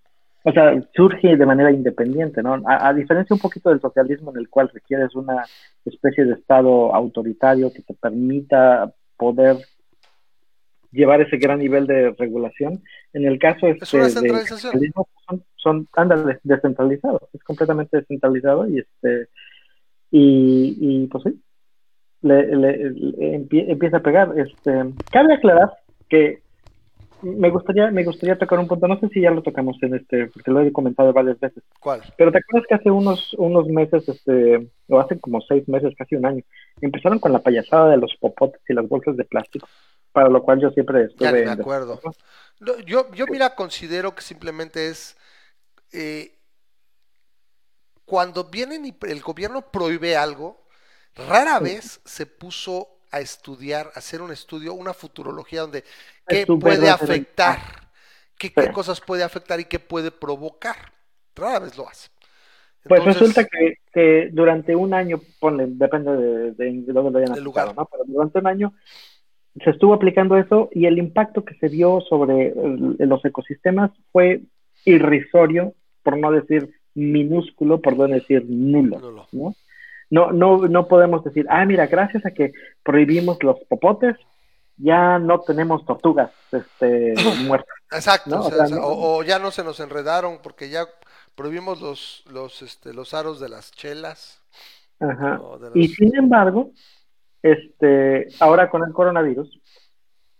o 0.44 0.52
sea, 0.52 0.82
surge 0.94 1.36
de 1.36 1.46
manera 1.46 1.70
independiente, 1.70 2.42
¿no? 2.42 2.60
A, 2.66 2.92
diferencia 2.92 3.34
un 3.34 3.40
poquito 3.40 3.70
del 3.70 3.80
socialismo 3.80 4.32
en 4.32 4.38
el 4.38 4.48
cual 4.48 4.70
requieres 4.72 5.14
una 5.14 5.44
especie 5.84 6.24
de 6.24 6.34
estado 6.34 6.94
autoritario 6.94 7.72
que 7.72 7.82
te 7.82 7.94
permita 7.94 8.92
poder 9.16 9.56
llevar 10.90 11.20
ese 11.20 11.36
gran 11.36 11.60
nivel 11.60 11.86
de 11.86 12.10
regulación. 12.18 12.82
En 13.12 13.24
el 13.24 13.38
caso 13.38 13.68
este, 13.68 13.84
¿Es 13.84 13.94
una 13.94 14.08
centralización? 14.08 14.92
son, 15.26 15.44
son 15.56 15.88
anda, 15.94 16.38
descentralizados, 16.42 17.22
es 17.32 17.42
completamente 17.44 17.98
descentralizado 17.98 18.68
y 18.68 18.80
este 18.80 19.28
y, 20.12 20.76
y 20.78 21.06
pues 21.06 21.24
sí, 21.24 21.42
le, 22.20 23.72
empieza 23.72 23.96
a 23.96 24.02
pegar. 24.02 24.38
Este, 24.38 24.92
cabe 25.10 25.34
aclarar 25.34 25.72
que 26.08 26.42
me 27.22 27.50
gustaría, 27.50 27.90
me 27.90 28.04
gustaría 28.04 28.36
tocar 28.36 28.58
un 28.58 28.68
punto, 28.68 28.86
no 28.86 29.00
sé 29.00 29.08
si 29.08 29.22
ya 29.22 29.30
lo 29.30 29.42
tocamos 29.42 29.76
en 29.82 29.94
este, 29.94 30.26
porque 30.26 30.50
lo 30.50 30.60
he 30.60 30.70
comentado 30.70 31.12
varias 31.14 31.40
veces. 31.40 31.62
¿Cuál? 31.80 32.02
Pero 32.18 32.30
te 32.30 32.38
acuerdas 32.38 32.66
que 32.68 32.74
hace 32.74 32.90
unos, 32.90 33.32
unos 33.38 33.66
meses, 33.68 34.06
este, 34.06 34.68
o 34.88 35.00
hace 35.00 35.18
como 35.18 35.40
seis 35.40 35.66
meses, 35.66 35.94
casi 35.96 36.16
un 36.16 36.26
año, 36.26 36.42
empezaron 36.82 37.18
con 37.18 37.32
la 37.32 37.38
payasada 37.38 37.90
de 37.90 37.96
los 37.96 38.14
popotes 38.20 38.60
y 38.68 38.74
las 38.74 38.86
bolsas 38.86 39.16
de 39.16 39.24
plástico, 39.24 39.66
para 40.12 40.28
lo 40.28 40.42
cual 40.42 40.60
yo 40.60 40.70
siempre 40.70 41.04
estuve... 41.04 41.44
Ya 41.44 41.54
me 41.54 41.62
acuerdo. 41.62 42.00
yo, 42.84 43.10
yo 43.12 43.26
mira, 43.30 43.54
considero 43.54 44.14
que 44.14 44.22
simplemente 44.22 44.88
es... 44.88 45.16
Eh, 45.92 46.32
cuando 48.04 48.44
vienen 48.44 48.84
y 48.86 48.94
el 49.08 49.20
gobierno 49.20 49.62
prohíbe 49.70 50.16
algo, 50.16 50.66
rara 51.14 51.60
vez 51.60 52.00
se 52.04 52.26
puso 52.26 52.88
a 53.10 53.20
estudiar, 53.20 53.90
a 53.94 53.98
hacer 53.98 54.22
un 54.22 54.32
estudio, 54.32 54.74
una 54.74 54.94
futurología 54.94 55.62
donde 55.62 55.84
qué 56.26 56.46
puede 56.46 56.88
afectar, 56.88 57.58
qué, 58.38 58.52
cosas 58.72 59.00
puede 59.00 59.22
afectar 59.22 59.60
y 59.60 59.66
qué 59.66 59.78
puede 59.78 60.10
provocar. 60.10 60.76
Rara 61.34 61.60
vez 61.60 61.76
lo 61.76 61.88
hace. 61.88 62.10
pues 62.84 63.04
resulta 63.04 63.46
que, 63.46 64.30
durante 64.32 64.74
un 64.74 64.94
año, 64.94 65.20
ponle, 65.38 65.66
depende 65.68 66.16
de, 66.16 66.52
de, 66.52 66.92
dónde 66.92 67.10
lo 67.10 67.18
hayan 67.18 67.32
aplicado, 67.32 67.44
lugar. 67.44 67.74
¿no? 67.76 67.88
Pero 67.90 68.04
durante 68.06 68.38
un 68.38 68.46
año 68.46 68.74
se 69.62 69.70
estuvo 69.70 69.92
aplicando 69.92 70.36
eso 70.36 70.70
y 70.72 70.86
el 70.86 70.98
impacto 70.98 71.44
que 71.44 71.54
se 71.56 71.68
dio 71.68 72.00
sobre 72.00 72.54
los 72.98 73.24
ecosistemas 73.24 73.90
fue 74.10 74.42
irrisorio, 74.84 75.74
por 76.02 76.16
no 76.16 76.32
decir 76.32 76.70
minúsculo, 76.94 77.80
por 77.80 77.96
no 77.96 78.06
decir 78.06 78.44
nulo, 78.48 79.26
¿no? 79.32 79.54
No, 80.10 80.30
no, 80.30 80.68
no 80.68 80.88
podemos 80.88 81.24
decir, 81.24 81.46
ah, 81.48 81.64
mira, 81.64 81.86
gracias 81.86 82.26
a 82.26 82.32
que 82.32 82.52
prohibimos 82.82 83.42
los 83.42 83.58
popotes, 83.60 84.16
ya 84.76 85.18
no 85.18 85.40
tenemos 85.40 85.86
tortugas 85.86 86.30
este, 86.52 87.14
muertas. 87.46 87.74
Exacto, 87.90 88.38
o, 88.82 89.22
ya 89.22 89.38
no 89.38 89.50
se 89.50 89.64
nos 89.64 89.80
enredaron 89.80 90.38
porque 90.42 90.68
ya 90.68 90.84
prohibimos 91.34 91.80
los, 91.80 92.24
los, 92.30 92.60
este, 92.60 92.92
los 92.92 93.14
aros 93.14 93.40
de 93.40 93.48
las 93.48 93.70
chelas. 93.72 94.42
Ajá. 95.00 95.40
Y 95.74 95.88
sin 95.88 96.14
embargo, 96.14 96.72
este, 97.42 98.28
ahora 98.38 98.68
con 98.68 98.84
el 98.86 98.92
coronavirus, 98.92 99.60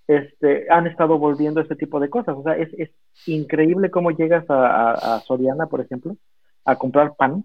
este, 0.07 0.67
han 0.71 0.87
estado 0.87 1.19
volviendo 1.19 1.61
ese 1.61 1.77
tipo 1.77 1.99
de 1.99 2.11
cosas. 2.11 2.37
O 2.37 2.43
sea, 2.43 2.57
es, 2.57 2.91
increíble 3.27 3.91
cómo 3.91 4.11
llegas 4.11 4.45
a, 4.49 5.17
a 5.17 5.21
Soriana, 5.21 5.67
por 5.67 5.81
ejemplo, 5.81 6.17
a 6.65 6.77
comprar 6.77 7.15
pan 7.17 7.45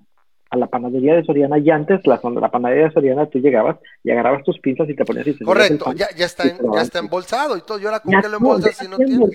a 0.49 0.57
la 0.57 0.67
panadería 0.67 1.15
de 1.15 1.23
Soriana 1.23 1.57
y 1.57 1.69
antes 1.69 2.05
la, 2.05 2.19
la 2.23 2.49
panadería 2.49 2.85
de 2.85 2.91
Soriana 2.91 3.25
tú 3.25 3.39
llegabas 3.39 3.77
y 4.03 4.11
agarrabas 4.11 4.43
tus 4.43 4.59
pinzas 4.59 4.89
y 4.89 4.95
te 4.95 5.03
ponías 5.03 5.27
y 5.27 5.37
te 5.37 5.43
Correcto, 5.43 5.91
ya, 5.93 6.07
ya, 6.15 6.25
está, 6.25 6.43
ya 6.45 6.81
está 6.81 6.99
embolsado 6.99 7.57
y 7.57 7.61
todo. 7.61 7.79
Yo 7.79 7.89
ahora 7.89 7.99
con 7.99 8.13
qué 8.21 8.29
lo 8.29 8.37
embolsas 8.37 8.77
si 8.77 8.87
no 8.87 8.97
tiene. 8.97 9.25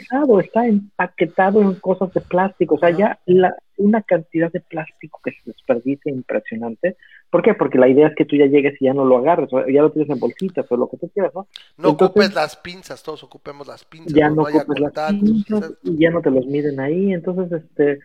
Está 0.42 0.66
empaquetado 0.66 1.60
en 1.60 1.74
cosas 1.76 2.12
de 2.14 2.20
plástico, 2.22 2.76
o 2.76 2.78
sea, 2.78 2.90
ya 2.90 3.18
la, 3.26 3.54
una 3.76 4.02
cantidad 4.02 4.50
de 4.50 4.60
plástico 4.60 5.20
que 5.22 5.32
se 5.32 5.50
desperdicia 5.50 6.10
impresionante. 6.10 6.96
¿Por 7.30 7.42
qué? 7.42 7.54
Porque 7.54 7.78
la 7.78 7.88
idea 7.88 8.08
es 8.08 8.14
que 8.14 8.24
tú 8.24 8.36
ya 8.36 8.46
llegues 8.46 8.80
y 8.80 8.86
ya 8.86 8.94
no 8.94 9.04
lo 9.04 9.18
agarres, 9.18 9.52
o 9.52 9.66
ya 9.68 9.82
lo 9.82 9.90
tienes 9.90 10.10
en 10.10 10.20
bolsitas 10.20 10.64
o 10.70 10.76
lo 10.76 10.88
que 10.88 10.96
tú 10.96 11.10
quieras, 11.10 11.32
¿no? 11.34 11.46
No 11.76 11.90
ocupes 11.90 12.34
las 12.34 12.56
pinzas, 12.56 13.02
todos 13.02 13.22
ocupemos 13.22 13.66
las 13.66 13.84
pinzas. 13.84 14.12
Ya 14.14 14.30
no, 14.30 14.42
ocupes 14.42 14.80
las 14.80 15.12
pinzas 15.12 15.72
y 15.82 15.98
ya 15.98 16.10
no 16.10 16.22
te 16.22 16.30
los 16.30 16.46
miden 16.46 16.80
ahí, 16.80 17.12
entonces, 17.12 17.62
este, 17.62 17.98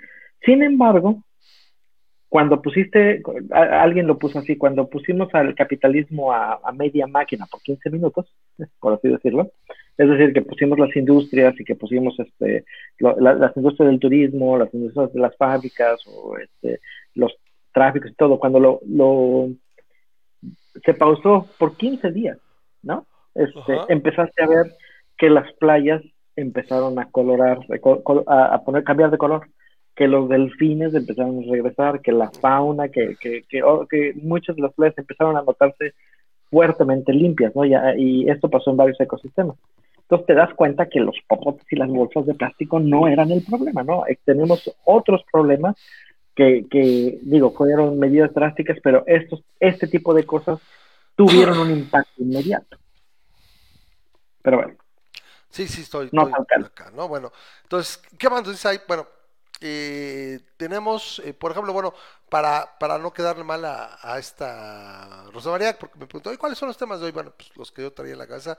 sin 0.45 0.63
embargo, 0.63 1.21
cuando 2.29 2.61
pusiste, 2.61 3.21
alguien 3.51 4.05
lo 4.05 4.17
puso 4.17 4.39
así, 4.39 4.57
cuando 4.57 4.89
pusimos 4.89 5.33
al 5.33 5.55
capitalismo 5.55 6.33
a, 6.33 6.59
media 6.73 7.07
máquina 7.07 7.45
por 7.45 7.61
15 7.61 7.89
minutos, 7.89 8.25
por 8.79 8.93
así 8.93 9.07
decirlo, 9.07 9.51
es 9.97 10.09
decir, 10.09 10.33
que 10.33 10.41
pusimos 10.41 10.77
las 10.77 10.93
industrias 10.95 11.59
y 11.59 11.63
que 11.63 11.75
pusimos 11.75 12.19
este, 12.19 12.65
las 12.99 13.55
industrias 13.55 13.89
del 13.89 13.99
turismo, 13.99 14.57
las 14.57 14.73
industrias 14.73 15.13
de 15.13 15.19
las 15.21 15.35
fábricas 15.37 15.99
o 16.05 16.37
este, 16.37 16.81
los 17.15 17.33
tráficos 17.73 18.11
y 18.11 18.15
todo, 18.15 18.39
cuando 18.39 18.59
lo, 18.59 18.81
lo 18.85 19.49
se 20.83 20.93
pausó 20.93 21.47
por 21.57 21.77
15 21.77 22.11
días, 22.11 22.37
¿no? 22.83 23.07
Este, 23.33 23.77
empezaste 23.87 24.43
a 24.43 24.47
ver 24.47 24.73
que 25.17 25.29
las 25.29 25.51
playas 25.53 26.01
empezaron 26.35 26.99
a 26.99 27.09
colorar, 27.09 27.59
a 28.27 28.63
poner, 28.63 28.83
cambiar 28.83 29.11
de 29.11 29.17
color 29.17 29.47
que 29.97 30.07
los 30.07 30.29
delfines 30.29 30.93
empezaron 30.93 31.39
a 31.39 31.51
regresar, 31.51 32.01
que 32.01 32.11
la 32.11 32.29
fauna, 32.29 32.87
que, 32.87 33.17
que, 33.19 33.43
que, 33.49 33.63
oh, 33.63 33.87
que 33.87 34.13
muchas 34.21 34.55
de 34.55 34.61
las 34.61 34.73
playas 34.73 34.97
empezaron 34.97 35.35
a 35.35 35.41
notarse 35.41 35.95
fuertemente 36.49 37.11
limpias, 37.11 37.53
¿no? 37.55 37.65
y 37.65 38.29
esto 38.29 38.49
pasó 38.49 38.71
en 38.71 38.77
varios 38.77 39.01
ecosistemas. 39.01 39.57
Entonces 40.07 40.27
te 40.27 40.35
das 40.35 40.53
cuenta 40.53 40.87
que 40.87 41.01
los 41.01 41.17
popotes 41.27 41.65
y 41.69 41.75
las 41.75 41.89
bolsas 41.89 42.25
de 42.25 42.33
plástico 42.33 42.79
no 42.79 43.09
eran 43.09 43.29
el 43.29 43.43
problema, 43.43 43.83
¿no? 43.83 44.07
Eh, 44.07 44.17
tenemos 44.23 44.73
otros 44.85 45.21
problemas 45.29 45.75
que, 46.33 46.65
que, 46.71 47.19
digo, 47.23 47.51
fueron 47.51 47.99
medidas 47.99 48.33
drásticas, 48.33 48.77
pero 48.81 49.03
estos, 49.05 49.43
este 49.59 49.85
tipo 49.87 50.13
de 50.13 50.23
cosas 50.23 50.59
tuvieron 51.17 51.59
un 51.59 51.71
impacto 51.71 52.23
inmediato. 52.23 52.77
Pero 54.41 54.57
bueno. 54.57 54.75
Sí, 55.49 55.67
sí, 55.67 55.81
estoy, 55.81 56.07
no 56.13 56.21
acá, 56.21 56.91
¿no? 56.95 57.09
Bueno, 57.09 57.31
entonces, 57.63 58.01
¿qué 58.17 58.29
más 58.29 58.45
dices 58.45 58.65
ahí? 58.65 58.77
Bueno, 58.87 59.07
eh, 59.59 60.39
tenemos, 60.57 61.19
eh, 61.25 61.33
por 61.33 61.51
ejemplo, 61.51 61.73
bueno, 61.73 61.93
para, 62.29 62.77
para 62.77 62.97
no 62.99 63.11
quedarle 63.11 63.43
mal 63.43 63.65
a, 63.65 64.19
esta 64.19 65.25
Rosa 65.31 65.49
María, 65.49 65.77
porque 65.77 65.97
me 65.97 66.05
preguntó, 66.05 66.31
¿y 66.31 66.37
cuáles 66.37 66.57
son 66.57 66.67
los 66.67 66.77
temas 66.77 66.99
de 66.99 67.07
hoy? 67.07 67.11
Bueno, 67.11 67.33
pues 67.35 67.49
los 67.55 67.71
que 67.71 67.81
yo 67.81 67.93
traía 67.93 68.13
en 68.13 68.19
la 68.19 68.27
cabeza. 68.27 68.57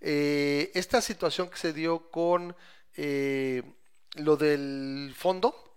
Eh, 0.00 0.70
esta 0.74 1.00
situación 1.00 1.48
que 1.48 1.56
se 1.56 1.72
dio 1.72 2.10
con 2.10 2.54
lo 2.96 4.36
del 4.36 5.14
fondo, 5.16 5.76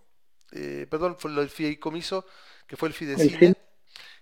perdón, 0.90 1.16
fue 1.18 1.32
lo 1.32 1.42
del 1.42 1.50
fideicomiso, 1.50 2.26
que 2.68 2.76
fue 2.78 2.90
el 2.90 2.94
Fidecine. 2.94 3.56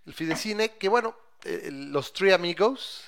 El 0.06 0.14
Fidecine, 0.14 0.78
que 0.78 0.88
bueno, 0.88 1.16
los 1.44 2.14
Three 2.14 2.32
Amigos, 2.32 3.04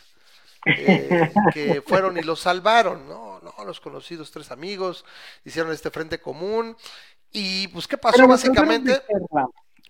que 1.53 1.81
fueron 1.87 2.17
y 2.17 2.21
lo 2.21 2.35
salvaron, 2.35 3.07
¿no? 3.07 3.39
¿no? 3.41 3.65
Los 3.65 3.79
conocidos 3.79 4.31
tres 4.31 4.51
amigos 4.51 5.05
hicieron 5.45 5.71
este 5.71 5.91
frente 5.91 6.19
común 6.19 6.75
y 7.31 7.67
pues, 7.69 7.87
¿qué 7.87 7.97
pasó 7.97 8.27
básicamente? 8.27 9.01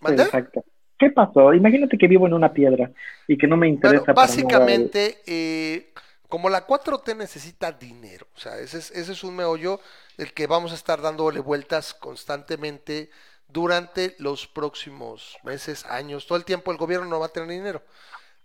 exacto. 0.10 0.63
¿Qué 0.97 1.12
pasó? 1.12 1.54
Imagínate 1.54 1.97
que 1.97 2.08
vivo 2.08 2.26
en 2.26 2.34
una 2.34 2.52
piedra 2.52 2.91
y 3.28 3.38
que 3.38 3.47
no 3.47 3.56
me 3.56 3.67
interesa. 3.67 4.13
básicamente, 4.13 5.19
eh, 5.28 5.93
como 6.28 6.50
la 6.50 6.65
4T 6.65 7.15
necesita 7.15 7.71
dinero, 7.71 8.28
o 8.36 8.39
sea, 8.39 8.58
ese 8.58 8.80
es, 8.80 8.91
ese 8.91 9.12
es 9.12 9.23
un 9.23 9.36
meollo 9.36 9.80
del 10.17 10.34
que 10.34 10.47
vamos 10.47 10.71
a 10.71 10.76
estar 10.76 11.02
dándole 11.02 11.39
vueltas 11.39 11.93
constantemente 11.93 13.12
durante 13.47 14.15
los 14.17 14.47
próximos 14.47 15.38
meses, 15.43 15.86
años, 15.86 16.26
todo 16.26 16.38
el 16.38 16.45
tiempo 16.45 16.71
el 16.71 16.78
gobierno 16.78 17.08
no 17.08 17.19
va 17.19 17.28
a 17.28 17.34
tener 17.34 17.50
dinero. 17.50 17.84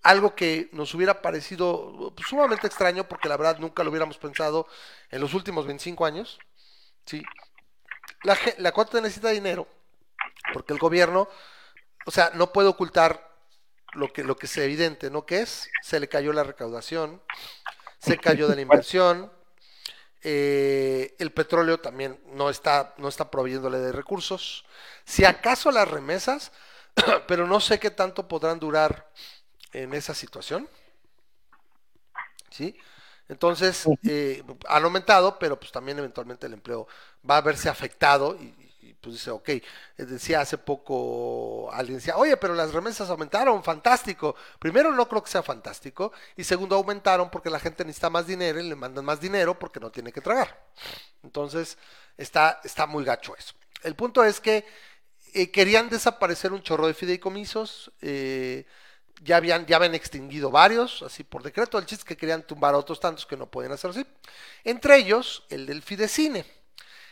Algo 0.02 0.35
que 0.35 0.68
nos 0.72 0.94
hubiera 0.94 1.22
parecido 1.22 2.12
pues, 2.14 2.28
sumamente 2.28 2.66
extraño 2.66 3.05
porque 3.05 3.28
la 3.28 3.37
verdad 3.37 3.59
nunca 3.59 3.83
lo 3.83 3.90
hubiéramos 3.90 4.18
pensado 4.18 4.66
en 5.11 5.20
los 5.20 5.33
últimos 5.33 5.66
25 5.66 6.05
años, 6.05 6.38
¿sí? 7.07 7.22
La, 8.24 8.38
la 8.58 8.72
necesita 9.00 9.30
dinero 9.30 9.66
porque 10.52 10.72
el 10.72 10.78
gobierno, 10.78 11.28
o 12.06 12.11
sea, 12.11 12.30
no 12.35 12.52
puede 12.52 12.68
ocultar 12.68 13.30
lo 13.92 14.12
que, 14.12 14.24
lo 14.24 14.37
que 14.37 14.46
es 14.46 14.56
evidente, 14.56 15.11
¿no? 15.11 15.26
Que 15.26 15.40
es, 15.42 15.68
se 15.82 16.00
le 16.00 16.08
cayó 16.08 16.32
la 16.32 16.44
recaudación, 16.44 17.22
se 17.98 18.18
cayó 18.18 18.48
de 18.48 18.56
la 18.56 18.62
inversión, 18.62 19.32
eh, 20.22 21.14
el 21.18 21.32
petróleo 21.32 21.80
también 21.80 22.20
no 22.26 22.48
está, 22.48 22.94
no 22.98 23.08
está 23.08 23.30
proveyéndole 23.30 23.78
de 23.78 23.92
recursos, 23.92 24.64
si 25.04 25.24
acaso 25.24 25.70
las 25.70 25.88
remesas, 25.88 26.52
pero 27.26 27.46
no 27.46 27.61
sé 27.61 27.78
qué 27.78 27.90
tanto 27.90 28.28
podrán 28.28 28.58
durar 28.58 29.11
en 29.72 29.94
esa 29.94 30.14
situación, 30.14 30.68
¿sí? 32.50 32.76
Entonces, 33.33 33.87
eh, 34.05 34.42
han 34.68 34.85
aumentado, 34.85 35.38
pero 35.38 35.59
pues 35.59 35.73
también 35.73 35.99
eventualmente 35.99 36.47
el 36.47 36.53
empleo 36.53 36.87
va 37.29 37.38
a 37.38 37.40
verse 37.40 37.71
afectado 37.71 38.37
y, 38.37 38.55
pues 39.01 39.14
dice, 39.14 39.31
ok, 39.31 39.49
eh, 39.49 39.62
decía 39.97 40.42
hace 40.42 40.59
poco 40.59 41.73
alguien 41.73 41.97
decía, 41.99 42.16
oye, 42.18 42.37
pero 42.37 42.55
las 42.55 42.73
remesas 42.75 43.09
aumentaron, 43.09 43.64
fantástico. 43.64 44.37
Primero, 44.59 44.92
no 44.92 45.09
creo 45.09 45.23
que 45.23 45.31
sea 45.31 45.42
fantástico. 45.42 46.12
Y 46.37 46.45
segundo, 46.45 46.77
aumentaron 46.77 47.31
porque 47.31 47.49
la 47.51 47.59
gente 47.59 47.85
necesita 47.85 48.11
más 48.11 48.27
dinero 48.27 48.61
y 48.61 48.68
le 48.68 48.77
mandan 48.77 49.05
más 49.05 49.18
dinero 49.21 49.59
porque 49.59 49.81
no 49.81 49.90
tiene 49.90 50.12
que 50.12 50.21
tragar. 50.21 50.66
Entonces, 51.23 51.79
está, 52.18 52.61
está 52.64 52.87
muy 52.87 53.05
gacho 53.05 53.35
eso. 53.37 53.55
El 53.83 53.97
punto 53.97 54.23
es 54.25 54.40
que 54.40 54.64
eh, 55.35 55.51
querían 55.51 55.88
desaparecer 55.88 56.53
un 56.53 56.62
chorro 56.62 56.87
de 56.87 56.95
fideicomisos. 56.95 57.92
Eh, 58.03 58.66
ya 59.24 59.37
habían, 59.37 59.66
ya 59.66 59.76
habían 59.76 59.94
extinguido 59.94 60.50
varios, 60.50 61.02
así 61.02 61.22
por 61.24 61.42
decreto. 61.42 61.78
El 61.78 61.87
chiste 61.87 62.04
que 62.04 62.16
querían 62.16 62.42
tumbar 62.42 62.74
otros 62.74 62.98
tantos 62.98 63.24
que 63.24 63.37
no 63.37 63.46
podían 63.46 63.72
hacer 63.72 63.90
así. 63.90 64.06
Entre 64.64 64.96
ellos, 64.96 65.44
el 65.48 65.66
del 65.66 65.82
Fidecine. 65.82 66.44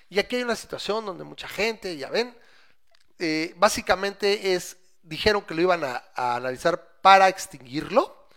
Y 0.08 0.18
aquí 0.18 0.36
hay 0.36 0.42
una 0.42 0.56
situación 0.56 1.06
donde 1.06 1.22
mucha 1.22 1.48
gente, 1.48 1.96
ya 1.96 2.10
ven, 2.10 2.36
eh, 3.18 3.54
básicamente 3.56 4.54
es, 4.54 4.76
dijeron 5.02 5.42
que 5.42 5.54
lo 5.54 5.62
iban 5.62 5.84
a, 5.84 6.02
analizar 6.14 6.98
para 7.00 7.28
extinguirlo. 7.28 8.28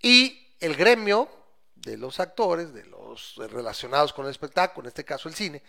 Y 0.00 0.54
el 0.60 0.74
gremio 0.74 1.28
de 1.74 1.98
los 1.98 2.20
actores, 2.20 2.72
de 2.72 2.86
los 2.86 3.36
relacionados 3.36 4.14
con 4.14 4.24
el 4.24 4.30
espectáculo, 4.30 4.86
en 4.86 4.88
este 4.88 5.04
caso 5.04 5.28
el 5.28 5.34
cine, 5.34 5.62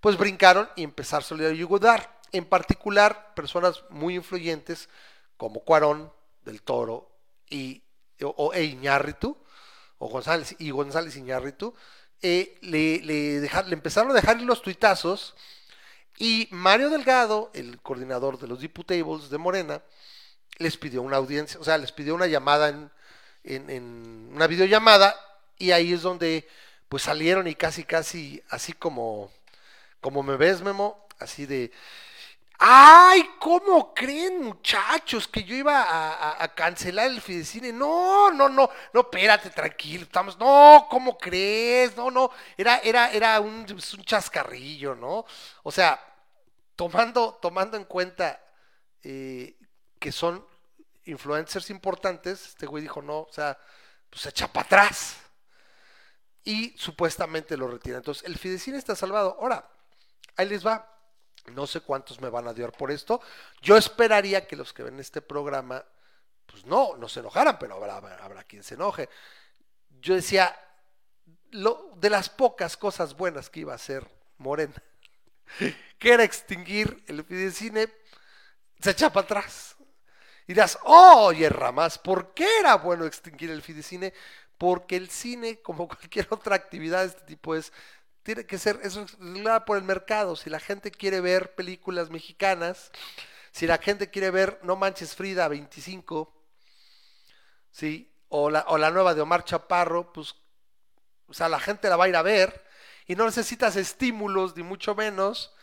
pues 0.00 0.16
brincaron 0.16 0.68
y 0.74 0.84
empezaron 0.84 1.44
a 1.44 1.48
ayudar. 1.48 2.18
En 2.32 2.46
particular, 2.46 3.34
personas 3.34 3.82
muy 3.90 4.14
influyentes 4.14 4.88
como 5.36 5.60
Cuarón, 5.60 6.12
del 6.48 6.62
Toro 6.62 7.10
y, 7.50 7.82
o, 8.22 8.52
e 8.54 8.78
o 10.00 10.08
González, 10.08 10.56
y 10.58 10.70
González 10.70 11.16
Iñárritu, 11.16 11.74
eh, 12.22 12.58
le, 12.62 13.00
le, 13.00 13.46
empezaron 13.70 14.10
a 14.10 14.14
dejar 14.14 14.40
los 14.40 14.62
tuitazos 14.62 15.34
y 16.18 16.48
Mario 16.50 16.90
Delgado, 16.90 17.50
el 17.54 17.80
coordinador 17.80 18.38
de 18.38 18.48
los 18.48 18.60
Diputables 18.60 19.30
de 19.30 19.38
Morena, 19.38 19.82
les 20.58 20.76
pidió 20.76 21.02
una 21.02 21.18
audiencia, 21.18 21.60
o 21.60 21.64
sea, 21.64 21.78
les 21.78 21.92
pidió 21.92 22.14
una 22.14 22.26
llamada 22.26 22.90
en, 23.44 24.30
una 24.34 24.46
videollamada 24.46 25.14
y 25.58 25.70
ahí 25.70 25.92
es 25.92 26.02
donde 26.02 26.48
pues 26.88 27.02
salieron 27.04 27.46
y 27.46 27.54
casi 27.54 27.84
casi 27.84 28.42
así 28.50 28.72
como 28.72 29.30
como 30.00 30.22
me 30.22 30.36
ves 30.36 30.62
Memo, 30.62 31.06
así 31.18 31.46
de 31.46 31.70
Ay, 32.60 33.22
¿cómo 33.38 33.94
creen, 33.94 34.42
muchachos, 34.42 35.28
que 35.28 35.44
yo 35.44 35.54
iba 35.54 36.42
a, 36.42 36.54
cancelar 36.54 37.08
el 37.08 37.20
Fidecine? 37.20 37.72
No, 37.72 38.32
no, 38.32 38.48
no, 38.48 38.68
no, 38.92 39.00
espérate, 39.00 39.50
tranquilo, 39.50 40.02
estamos. 40.04 40.36
No, 40.38 40.88
¿cómo 40.90 41.16
crees? 41.16 41.96
No, 41.96 42.10
no, 42.10 42.30
era, 42.56 42.78
era, 42.78 43.12
era 43.12 43.38
un, 43.40 43.64
un 43.70 44.04
chascarrillo, 44.04 44.96
¿no? 44.96 45.24
O 45.62 45.70
sea, 45.70 46.04
tomando, 46.74 47.38
tomando 47.40 47.76
en 47.76 47.84
cuenta 47.84 48.42
eh, 49.04 49.56
que 50.00 50.10
son 50.10 50.44
influencers 51.04 51.70
importantes, 51.70 52.44
este 52.48 52.66
güey 52.66 52.82
dijo, 52.82 53.00
no, 53.02 53.20
o 53.20 53.32
sea, 53.32 53.56
pues 54.10 54.26
echa 54.26 54.48
para 54.52 54.66
atrás. 54.66 55.16
Y 56.42 56.76
supuestamente 56.76 57.56
lo 57.56 57.68
retira. 57.68 57.98
Entonces, 57.98 58.24
el 58.24 58.36
Fidecine 58.36 58.78
está 58.78 58.96
salvado. 58.96 59.36
Ahora, 59.40 59.70
ahí 60.36 60.48
les 60.48 60.66
va 60.66 60.97
no 61.50 61.66
sé 61.66 61.80
cuántos 61.80 62.20
me 62.20 62.28
van 62.28 62.46
a 62.46 62.50
odiar 62.50 62.72
por 62.72 62.90
esto. 62.90 63.20
Yo 63.60 63.76
esperaría 63.76 64.46
que 64.46 64.56
los 64.56 64.72
que 64.72 64.82
ven 64.82 65.00
este 65.00 65.22
programa, 65.22 65.84
pues 66.46 66.64
no, 66.66 66.96
no 66.96 67.08
se 67.08 67.20
enojaran, 67.20 67.58
pero 67.58 67.76
habrá, 67.76 67.96
habrá 67.96 68.44
quien 68.44 68.62
se 68.62 68.74
enoje. 68.74 69.08
Yo 70.00 70.14
decía, 70.14 70.54
lo, 71.50 71.92
de 71.96 72.10
las 72.10 72.28
pocas 72.28 72.76
cosas 72.76 73.16
buenas 73.16 73.50
que 73.50 73.60
iba 73.60 73.72
a 73.72 73.76
hacer 73.76 74.08
Morena, 74.38 74.82
que 75.98 76.12
era 76.12 76.24
extinguir 76.24 77.02
el 77.06 77.24
Fidecine, 77.24 77.88
se 78.80 78.90
echa 78.90 79.12
para 79.12 79.24
atrás. 79.24 79.76
dirás, 80.46 80.78
oye, 80.84 81.48
Ramas, 81.48 81.98
¿por 81.98 82.32
qué 82.32 82.46
era 82.60 82.76
bueno 82.76 83.04
extinguir 83.04 83.50
el 83.50 83.62
fidecine? 83.62 84.14
Porque 84.56 84.96
el 84.96 85.08
cine, 85.10 85.60
como 85.60 85.88
cualquier 85.88 86.28
otra 86.30 86.56
actividad 86.56 87.00
de 87.00 87.08
este 87.08 87.22
tipo, 87.22 87.54
es 87.54 87.72
tiene 88.28 88.44
que 88.44 88.58
ser 88.58 88.78
es 88.82 88.94
regulada 89.18 89.64
por 89.64 89.78
el 89.78 89.84
mercado. 89.84 90.36
Si 90.36 90.50
la 90.50 90.60
gente 90.60 90.90
quiere 90.90 91.22
ver 91.22 91.54
películas 91.54 92.10
mexicanas, 92.10 92.92
si 93.52 93.66
la 93.66 93.78
gente 93.78 94.10
quiere 94.10 94.30
ver 94.30 94.60
No 94.62 94.76
Manches 94.76 95.14
Frida 95.14 95.48
25, 95.48 96.30
¿sí? 97.70 98.12
o, 98.28 98.50
la, 98.50 98.66
o 98.68 98.76
la 98.76 98.90
nueva 98.90 99.14
de 99.14 99.22
Omar 99.22 99.44
Chaparro, 99.44 100.12
pues, 100.12 100.34
o 101.26 101.32
sea, 101.32 101.48
la 101.48 101.58
gente 101.58 101.88
la 101.88 101.96
va 101.96 102.04
a 102.04 102.08
ir 102.10 102.16
a 102.16 102.20
ver 102.20 102.66
y 103.06 103.16
no 103.16 103.24
necesitas 103.24 103.76
estímulos, 103.76 104.54
ni 104.54 104.62
mucho 104.62 104.94
menos, 104.94 105.54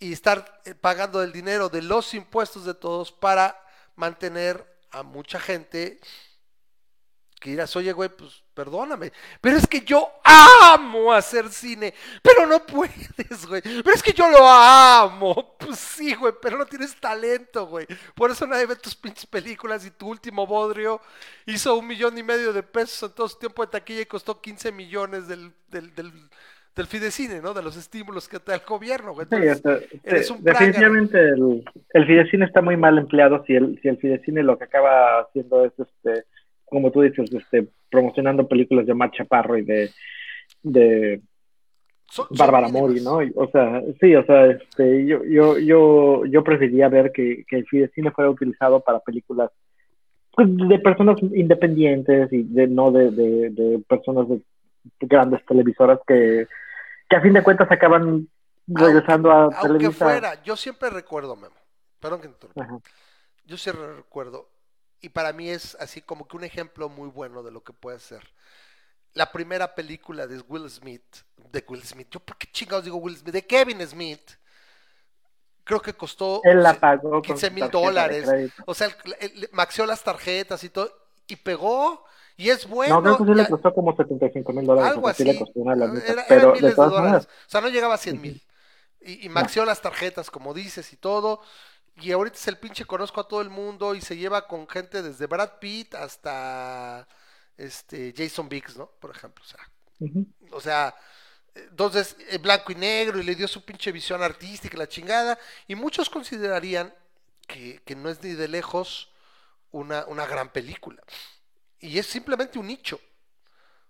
y 0.00 0.12
estar 0.12 0.60
eh, 0.64 0.74
pagando 0.74 1.22
el 1.22 1.30
dinero 1.30 1.68
de 1.68 1.82
los 1.82 2.14
impuestos 2.14 2.64
de 2.64 2.74
todos 2.74 3.12
para 3.12 3.64
mantener 3.94 4.66
a 4.90 5.04
mucha 5.04 5.38
gente 5.38 6.00
que 7.42 7.50
dirás, 7.50 7.74
oye, 7.74 7.92
güey, 7.92 8.08
pues 8.08 8.44
perdóname, 8.54 9.12
pero 9.40 9.56
es 9.56 9.66
que 9.66 9.80
yo 9.80 10.08
amo 10.22 11.12
hacer 11.12 11.48
cine, 11.48 11.92
pero 12.22 12.46
no 12.46 12.64
puedes, 12.66 13.46
güey, 13.46 13.60
pero 13.60 13.92
es 13.92 14.02
que 14.02 14.12
yo 14.12 14.30
lo 14.30 14.46
amo, 14.46 15.56
pues 15.58 15.78
sí, 15.78 16.14
güey, 16.14 16.32
pero 16.40 16.56
no 16.56 16.66
tienes 16.66 16.94
talento, 16.96 17.66
güey, 17.66 17.86
por 18.14 18.30
eso 18.30 18.46
nadie 18.46 18.66
ve 18.66 18.76
tus 18.76 18.94
pinches 18.94 19.26
películas 19.26 19.84
y 19.84 19.90
tu 19.90 20.08
último 20.08 20.46
bodrio 20.46 21.00
hizo 21.46 21.76
un 21.76 21.88
millón 21.88 22.16
y 22.16 22.22
medio 22.22 22.52
de 22.52 22.62
pesos 22.62 23.10
en 23.10 23.16
todo 23.16 23.28
su 23.28 23.38
tiempo 23.38 23.62
de 23.62 23.72
taquilla 23.72 24.02
y 24.02 24.06
costó 24.06 24.40
15 24.40 24.70
millones 24.70 25.26
del, 25.26 25.52
del, 25.68 25.92
del, 25.96 26.12
del 26.76 26.86
fidecine, 26.86 27.40
¿no? 27.40 27.54
De 27.54 27.62
los 27.62 27.76
estímulos 27.76 28.28
que 28.28 28.38
te 28.38 28.52
da 28.52 28.58
el 28.58 28.64
gobierno, 28.64 29.14
güey. 29.14 29.26
Sí, 29.28 29.36
Entonces, 29.36 29.88
eres 30.04 30.30
un 30.30 30.44
definitivamente 30.44 31.18
el, 31.18 31.64
el 31.92 32.06
fidecine 32.06 32.46
está 32.46 32.62
muy 32.62 32.76
mal 32.76 32.98
empleado 32.98 33.44
si 33.46 33.54
el, 33.54 33.80
si 33.82 33.88
el 33.88 33.98
fidecine 33.98 34.42
lo 34.42 34.56
que 34.56 34.64
acaba 34.64 35.20
haciendo 35.20 35.64
es, 35.64 35.72
este, 35.76 36.24
como 36.72 36.90
tú 36.90 37.02
dices, 37.02 37.32
este, 37.32 37.68
promocionando 37.90 38.48
películas 38.48 38.86
de 38.86 38.92
Omar 38.92 39.10
Chaparro 39.12 39.58
y 39.58 39.62
de, 39.62 39.90
de 40.62 41.20
Bárbara. 42.30 42.68
Mori, 42.68 43.00
¿no? 43.00 43.20
O 43.36 43.48
sea, 43.50 43.82
sí, 44.00 44.14
o 44.14 44.24
sea, 44.24 44.46
este, 44.46 45.06
yo, 45.06 45.22
yo, 45.24 45.58
yo, 45.58 46.24
yo 46.26 46.42
preferiría 46.42 46.88
ver 46.88 47.12
que, 47.12 47.44
que 47.46 47.56
el 47.58 47.66
fidecine 47.66 48.10
fuera 48.10 48.30
utilizado 48.30 48.80
para 48.80 49.00
películas 49.00 49.50
pues, 50.34 50.48
de 50.50 50.78
personas 50.78 51.22
independientes 51.22 52.32
y 52.32 52.42
de 52.42 52.66
no 52.66 52.90
de, 52.90 53.10
de, 53.10 53.50
de 53.50 53.78
personas 53.88 54.28
de 54.28 54.42
grandes 55.00 55.44
televisoras 55.46 56.00
que, 56.06 56.46
que 57.08 57.16
a 57.16 57.20
fin 57.20 57.32
de 57.34 57.42
cuentas 57.42 57.70
acaban 57.70 58.28
regresando 58.66 59.30
a 59.30 59.44
Aunque 59.44 59.60
Televisa. 59.62 60.04
fuera, 60.04 60.42
yo 60.42 60.56
siempre 60.56 60.90
recuerdo, 60.90 61.36
Memo, 61.36 61.56
perdón 62.00 62.20
que 62.20 62.28
te. 62.28 62.46
Yo 63.44 63.56
siempre 63.56 63.94
recuerdo, 63.96 64.48
y 65.02 65.10
para 65.10 65.32
mí 65.34 65.50
es 65.50 65.76
así 65.80 66.00
como 66.02 66.26
que 66.26 66.36
un 66.36 66.44
ejemplo 66.44 66.88
muy 66.88 67.08
bueno 67.10 67.42
de 67.42 67.50
lo 67.50 67.62
que 67.62 67.72
puede 67.74 67.98
ser. 67.98 68.22
La 69.14 69.30
primera 69.30 69.74
película 69.74 70.26
de 70.26 70.40
Will 70.48 70.70
Smith, 70.70 71.04
de 71.36 71.64
Will 71.68 71.82
Smith, 71.84 72.08
yo 72.10 72.20
por 72.20 72.38
qué 72.38 72.48
chingados 72.50 72.84
digo 72.84 72.96
Will 72.96 73.16
Smith, 73.18 73.34
de 73.34 73.46
Kevin 73.46 73.86
Smith, 73.86 74.30
creo 75.64 75.80
que 75.80 75.92
costó 75.94 76.40
Él 76.44 76.62
la 76.62 76.74
pagó 76.74 77.10
con 77.10 77.22
15 77.22 77.48
su 77.48 77.52
mil 77.54 77.70
dólares. 77.70 78.28
O 78.66 78.74
sea, 78.74 78.88
el- 78.88 79.16
el- 79.20 79.48
maxió 79.52 79.86
las 79.86 80.02
tarjetas 80.02 80.62
y 80.64 80.70
todo, 80.70 80.90
y 81.26 81.36
pegó, 81.36 82.04
y 82.36 82.50
es 82.50 82.66
bueno. 82.66 82.96
No, 82.96 83.02
creo 83.02 83.18
que 83.18 83.24
sí 83.32 83.34
le 83.38 83.48
costó 83.48 83.74
como 83.74 83.94
75 83.96 84.52
mil 84.52 84.66
dólares. 84.66 84.90
algo 84.92 85.08
sí 85.08 85.22
así. 85.22 85.24
le 85.24 85.38
costó 85.38 85.60
una 85.60 85.76
lanita, 85.76 86.06
Era- 86.12 86.24
pero 86.28 86.52
miles 86.52 86.70
de 86.70 86.74
todas 86.74 86.90
dólares. 86.90 87.10
maneras, 87.12 87.28
O 87.46 87.50
sea, 87.50 87.60
no 87.60 87.68
llegaba 87.68 87.94
a 87.94 87.98
100 87.98 88.20
mil. 88.20 88.42
Y, 89.04 89.26
y 89.26 89.28
maxió 89.28 89.64
las 89.64 89.80
tarjetas, 89.82 90.30
como 90.30 90.54
dices, 90.54 90.92
y 90.92 90.96
todo. 90.96 91.42
Y 91.96 92.10
ahorita 92.12 92.36
es 92.36 92.48
el 92.48 92.58
pinche 92.58 92.84
conozco 92.84 93.20
a 93.20 93.28
todo 93.28 93.42
el 93.42 93.50
mundo 93.50 93.94
y 93.94 94.00
se 94.00 94.16
lleva 94.16 94.46
con 94.46 94.68
gente 94.68 95.02
desde 95.02 95.26
Brad 95.26 95.58
Pitt 95.60 95.94
hasta 95.94 97.06
este 97.56 98.14
Jason 98.16 98.48
Biggs, 98.48 98.76
¿no? 98.76 98.90
Por 98.98 99.14
ejemplo. 99.14 99.44
O 99.44 99.46
sea, 99.46 99.70
o 100.50 100.60
sea, 100.60 100.94
entonces 101.54 102.16
eh, 102.28 102.38
blanco 102.38 102.72
y 102.72 102.76
negro 102.76 103.18
y 103.18 103.24
le 103.24 103.34
dio 103.34 103.46
su 103.46 103.64
pinche 103.64 103.92
visión 103.92 104.22
artística 104.22 104.76
la 104.76 104.88
chingada. 104.88 105.38
Y 105.66 105.74
muchos 105.74 106.08
considerarían 106.08 106.94
que, 107.46 107.82
que 107.84 107.94
no 107.94 108.08
es 108.08 108.22
ni 108.22 108.32
de 108.32 108.48
lejos 108.48 109.10
una, 109.70 110.06
una 110.06 110.26
gran 110.26 110.50
película. 110.50 111.02
Y 111.78 111.98
es 111.98 112.06
simplemente 112.06 112.58
un 112.58 112.68
nicho. 112.68 113.00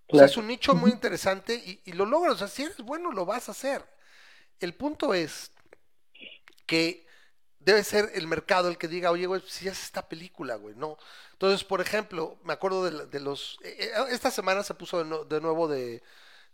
O 0.08 0.16
sea, 0.16 0.26
es 0.26 0.36
un 0.36 0.46
nicho 0.46 0.74
muy 0.74 0.90
interesante 0.90 1.54
y, 1.54 1.80
y 1.84 1.92
lo 1.92 2.04
logras. 2.04 2.34
O 2.34 2.38
sea, 2.38 2.48
si 2.48 2.64
eres 2.64 2.78
bueno, 2.78 3.12
lo 3.12 3.24
vas 3.24 3.48
a 3.48 3.52
hacer. 3.52 3.88
El 4.60 4.74
punto 4.74 5.14
es 5.14 5.52
que 6.66 7.06
debe 7.64 7.84
ser 7.84 8.10
el 8.14 8.26
mercado 8.26 8.68
el 8.68 8.78
que 8.78 8.88
diga, 8.88 9.10
oye, 9.10 9.26
güey, 9.26 9.42
si 9.46 9.68
es 9.68 9.82
esta 9.84 10.08
película, 10.08 10.56
güey, 10.56 10.74
no. 10.76 10.96
Entonces, 11.32 11.64
por 11.64 11.80
ejemplo, 11.80 12.38
me 12.44 12.52
acuerdo 12.52 12.84
de, 12.84 13.06
de 13.06 13.20
los... 13.20 13.58
eh, 13.64 13.76
eh, 13.80 13.90
esta 14.10 14.30
semana 14.30 14.62
se 14.62 14.74
puso 14.74 14.98
de, 14.98 15.04
no- 15.04 15.24
de 15.24 15.40
nuevo 15.40 15.68
de, 15.68 16.02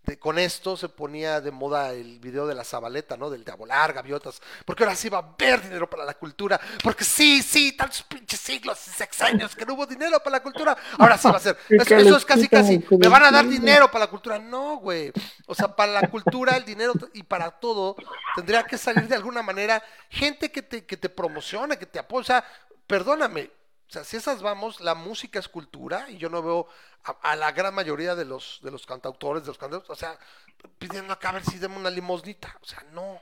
de- 0.04 0.18
Con 0.18 0.38
esto 0.38 0.76
se 0.76 0.88
ponía 0.88 1.40
de 1.40 1.50
moda 1.50 1.92
el 1.92 2.18
video 2.18 2.46
de 2.46 2.54
la 2.54 2.64
Zabaleta, 2.64 3.16
¿no? 3.16 3.28
Del 3.30 3.44
de 3.44 3.52
a 3.52 3.56
volar, 3.56 3.92
gaviotas. 3.92 4.40
Porque 4.64 4.84
ahora 4.84 4.96
sí 4.96 5.08
va 5.08 5.18
a 5.18 5.34
haber 5.38 5.62
dinero 5.62 5.88
para 5.90 6.04
la 6.04 6.14
cultura. 6.14 6.58
Porque 6.82 7.04
sí, 7.04 7.42
sí, 7.42 7.72
tantos 7.72 8.02
pinches 8.04 8.40
siglos 8.40 8.78
y 8.88 8.90
sexenios 8.90 9.54
que 9.54 9.66
no 9.66 9.74
hubo 9.74 9.84
dinero 9.86 10.18
para 10.20 10.36
la 10.38 10.42
cultura. 10.42 10.76
Ahora 10.98 11.18
sí 11.18 11.28
va 11.28 11.36
a 11.36 11.40
ser. 11.40 11.58
Eso, 11.68 12.16
es 12.16 12.24
casi, 12.24 12.48
casi. 12.48 12.82
Me 12.90 13.08
van 13.08 13.24
a 13.24 13.30
dar 13.30 13.46
dinero 13.46 13.90
para 13.90 14.06
la 14.06 14.10
cultura. 14.10 14.38
No, 14.38 14.78
güey. 14.78 15.12
O 15.46 15.54
sea, 15.54 15.68
para 15.76 15.92
la 15.92 16.08
cultura, 16.08 16.56
el 16.56 16.64
dinero 16.64 16.94
y 17.12 17.22
para 17.22 17.50
todo, 17.50 17.94
tendría 18.34 18.64
que 18.64 18.78
salir 18.78 19.08
de 19.08 19.14
alguna 19.16 19.42
manera 19.42 19.82
gente 20.08 20.50
que 20.50 20.62
te, 20.62 20.86
que 20.86 20.96
te 20.96 21.08
promocione, 21.10 21.76
que 21.78 21.86
te 21.86 21.98
apoya. 21.98 22.20
O 22.20 22.24
sea, 22.24 22.44
perdóname. 22.86 23.50
O 23.88 23.90
sea, 23.90 24.04
si 24.04 24.16
esas 24.18 24.42
vamos, 24.42 24.80
la 24.80 24.94
música 24.94 25.38
es 25.38 25.48
cultura 25.48 26.10
y 26.10 26.18
yo 26.18 26.28
no 26.28 26.42
veo 26.42 26.68
a, 27.04 27.12
a 27.32 27.36
la 27.36 27.52
gran 27.52 27.74
mayoría 27.74 28.14
de 28.14 28.24
los, 28.26 28.60
de 28.62 28.70
los 28.70 28.84
cantautores, 28.86 29.42
de 29.44 29.48
los 29.48 29.58
cantautores, 29.58 29.90
o 29.90 29.96
sea, 29.96 30.18
pidiendo 30.78 31.12
acá 31.12 31.30
a 31.30 31.32
ver 31.32 31.44
si 31.44 31.58
demos 31.58 31.78
una 31.78 31.90
limosnita. 31.90 32.56
O 32.62 32.66
sea, 32.66 32.84
no. 32.92 33.20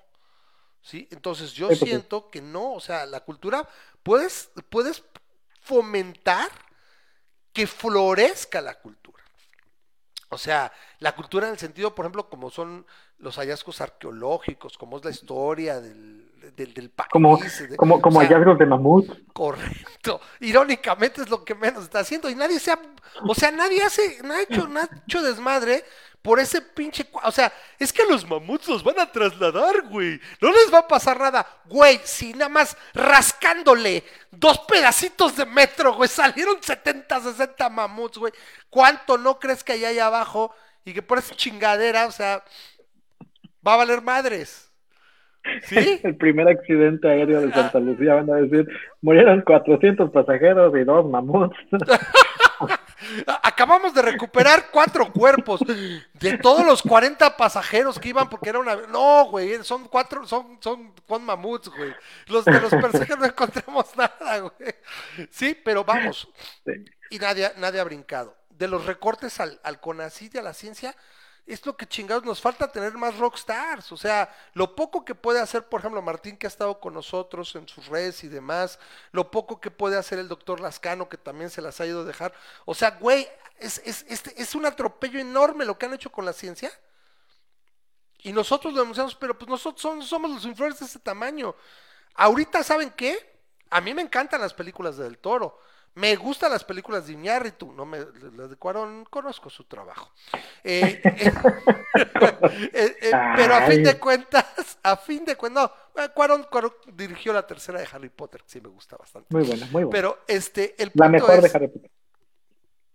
¿Sí? 0.82 1.08
Entonces 1.10 1.52
yo 1.52 1.70
Sí, 1.70 1.76
sí. 1.76 1.86
siento 1.86 2.30
que 2.30 2.40
no, 2.40 2.72
o 2.74 2.80
sea, 2.80 3.06
la 3.06 3.20
cultura, 3.20 3.68
puedes, 4.02 4.50
puedes 4.70 5.02
fomentar 5.62 6.50
que 7.52 7.66
florezca 7.66 8.60
la 8.60 8.74
cultura. 8.80 9.22
O 10.28 10.38
sea, 10.38 10.72
la 10.98 11.14
cultura 11.14 11.46
en 11.46 11.52
el 11.52 11.58
sentido, 11.58 11.94
por 11.94 12.04
ejemplo, 12.04 12.28
como 12.28 12.50
son 12.50 12.86
los 13.18 13.36
hallazgos 13.36 13.80
arqueológicos, 13.80 14.76
como 14.76 14.98
es 14.98 15.04
la 15.04 15.10
historia 15.10 15.80
del, 15.80 16.15
del, 16.52 16.74
del 16.74 16.90
país. 16.90 17.08
Como, 17.10 17.36
de- 17.38 17.76
como, 17.76 18.00
como 18.00 18.18
o 18.18 18.22
sea, 18.22 18.28
hallazgos 18.30 18.58
de 18.58 18.66
mamut. 18.66 19.32
Correcto. 19.32 20.20
Irónicamente 20.40 21.22
es 21.22 21.28
lo 21.30 21.44
que 21.44 21.54
menos 21.54 21.84
está 21.84 22.00
haciendo. 22.00 22.28
Y 22.30 22.34
nadie 22.34 22.58
se 22.60 22.72
ha, 22.72 22.78
o 23.26 23.34
sea, 23.34 23.50
nadie 23.50 23.82
hace, 23.82 24.18
no 24.22 24.34
ha 24.34 24.42
hecho, 24.42 24.66
no 24.68 24.80
ha 24.80 24.88
hecho 25.06 25.22
desmadre 25.22 25.84
por 26.22 26.40
ese 26.40 26.60
pinche, 26.60 27.08
o 27.22 27.30
sea, 27.30 27.52
es 27.78 27.92
que 27.92 28.04
los 28.04 28.28
mamuts 28.28 28.66
los 28.66 28.82
van 28.82 28.98
a 28.98 29.12
trasladar, 29.12 29.82
güey. 29.82 30.20
No 30.40 30.50
les 30.50 30.74
va 30.74 30.78
a 30.80 30.88
pasar 30.88 31.20
nada, 31.20 31.46
güey. 31.66 32.00
Si 32.02 32.32
nada 32.32 32.48
más 32.48 32.76
rascándole 32.94 34.02
dos 34.32 34.58
pedacitos 34.60 35.36
de 35.36 35.46
metro, 35.46 35.94
güey, 35.94 36.08
salieron 36.08 36.60
70, 36.60 37.20
60 37.20 37.68
mamuts, 37.70 38.18
güey. 38.18 38.32
¿Cuánto 38.70 39.16
no 39.16 39.38
crees 39.38 39.62
que 39.62 39.72
hay 39.74 39.84
ahí 39.84 39.98
abajo? 40.00 40.52
Y 40.84 40.92
que 40.94 41.02
por 41.02 41.18
esa 41.18 41.34
chingadera, 41.36 42.06
o 42.06 42.12
sea, 42.12 42.44
va 43.66 43.74
a 43.74 43.76
valer 43.76 44.02
madres. 44.02 44.65
¿Sí? 45.62 46.00
El 46.04 46.16
primer 46.16 46.48
accidente 46.48 47.08
aéreo 47.08 47.40
de 47.40 47.52
Santa 47.52 47.78
Lucía, 47.78 48.14
van 48.14 48.30
a 48.30 48.36
decir, 48.36 48.66
murieron 49.02 49.42
400 49.42 50.10
pasajeros 50.10 50.74
y 50.76 50.84
dos 50.84 51.08
mamuts. 51.08 51.56
Acabamos 53.42 53.94
de 53.94 54.02
recuperar 54.02 54.66
cuatro 54.72 55.12
cuerpos 55.12 55.60
de 56.14 56.38
todos 56.38 56.64
los 56.64 56.82
40 56.82 57.36
pasajeros 57.36 57.98
que 57.98 58.08
iban 58.08 58.28
porque 58.28 58.48
era 58.48 58.58
una... 58.58 58.74
No, 58.88 59.26
güey, 59.26 59.62
son 59.62 59.86
cuatro, 59.88 60.26
son, 60.26 60.58
son 60.60 60.92
con 61.06 61.22
mamuts, 61.22 61.68
güey. 61.68 61.92
Los 62.28 62.44
de 62.44 62.60
los 62.60 62.70
pasajeros 62.70 63.18
no 63.18 63.26
encontramos 63.26 63.96
nada, 63.96 64.38
güey. 64.38 64.74
Sí, 65.30 65.56
pero 65.62 65.84
vamos. 65.84 66.28
Sí. 66.64 66.72
Y 67.10 67.18
nadie, 67.18 67.50
nadie 67.58 67.80
ha 67.80 67.84
brincado. 67.84 68.34
De 68.50 68.66
los 68.66 68.86
recortes 68.86 69.38
al, 69.40 69.60
al 69.62 69.78
CONACYT 69.80 70.34
y 70.34 70.38
a 70.38 70.42
la 70.42 70.54
ciencia, 70.54 70.94
es 71.46 71.64
lo 71.64 71.76
que 71.76 71.86
chingados 71.86 72.24
nos 72.24 72.40
falta 72.40 72.70
tener 72.72 72.94
más 72.94 73.16
rockstars. 73.18 73.92
O 73.92 73.96
sea, 73.96 74.34
lo 74.54 74.74
poco 74.74 75.04
que 75.04 75.14
puede 75.14 75.40
hacer, 75.40 75.68
por 75.68 75.80
ejemplo, 75.80 76.02
Martín, 76.02 76.36
que 76.36 76.46
ha 76.46 76.48
estado 76.48 76.80
con 76.80 76.94
nosotros 76.94 77.54
en 77.54 77.68
sus 77.68 77.86
redes 77.86 78.24
y 78.24 78.28
demás, 78.28 78.78
lo 79.12 79.30
poco 79.30 79.60
que 79.60 79.70
puede 79.70 79.96
hacer 79.96 80.18
el 80.18 80.28
doctor 80.28 80.60
Lascano, 80.60 81.08
que 81.08 81.16
también 81.18 81.50
se 81.50 81.62
las 81.62 81.80
ha 81.80 81.86
ido 81.86 82.00
a 82.00 82.04
dejar. 82.04 82.34
O 82.64 82.74
sea, 82.74 82.90
güey, 82.92 83.28
es, 83.58 83.78
es, 83.84 84.04
es, 84.08 84.26
es 84.36 84.54
un 84.54 84.66
atropello 84.66 85.18
enorme 85.20 85.64
lo 85.64 85.78
que 85.78 85.86
han 85.86 85.94
hecho 85.94 86.10
con 86.10 86.24
la 86.24 86.32
ciencia. 86.32 86.70
Y 88.18 88.32
nosotros 88.32 88.74
lo 88.74 88.80
denunciamos, 88.80 89.14
pero 89.14 89.38
pues 89.38 89.48
nosotros 89.48 89.80
son- 89.80 90.02
somos 90.02 90.30
los 90.30 90.44
influencers 90.44 90.80
de 90.80 90.86
ese 90.86 90.98
tamaño. 90.98 91.54
Ahorita, 92.14 92.62
¿saben 92.64 92.90
qué? 92.90 93.40
A 93.70 93.80
mí 93.80 93.94
me 93.94 94.02
encantan 94.02 94.40
las 94.40 94.54
películas 94.54 94.96
de 94.96 95.04
Del 95.04 95.18
Toro. 95.18 95.60
Me 95.96 96.14
gustan 96.14 96.52
las 96.52 96.62
películas 96.62 97.06
de 97.06 97.14
Iñárritu, 97.14 97.72
no 97.72 97.86
me, 97.86 97.98
las 98.36 98.50
de 98.50 98.56
Cuarón, 98.56 99.06
conozco 99.06 99.48
su 99.48 99.64
trabajo. 99.64 100.12
Eh, 100.62 101.00
eh, 101.02 101.32
eh, 102.74 103.12
pero 103.34 103.54
a 103.54 103.62
fin 103.62 103.82
de 103.82 103.98
cuentas, 103.98 104.78
a 104.82 104.98
fin 104.98 105.24
de 105.24 105.36
cuentas, 105.36 105.70
no, 105.94 106.12
Cuarón, 106.12 106.44
Cuarón 106.50 106.74
dirigió 106.92 107.32
la 107.32 107.46
tercera 107.46 107.80
de 107.80 107.88
Harry 107.90 108.10
Potter, 108.10 108.42
que 108.42 108.50
sí 108.50 108.60
me 108.60 108.68
gusta 108.68 108.98
bastante. 108.98 109.34
Muy 109.34 109.46
buena, 109.46 109.64
muy 109.72 109.84
buena. 109.84 109.90
Pero 109.90 110.18
este, 110.28 110.74
el 110.76 110.90
la 110.92 111.06
punto 111.06 111.08
mejor 111.08 111.40
de 111.40 111.50
Harry 111.54 111.68
Potter. 111.68 111.90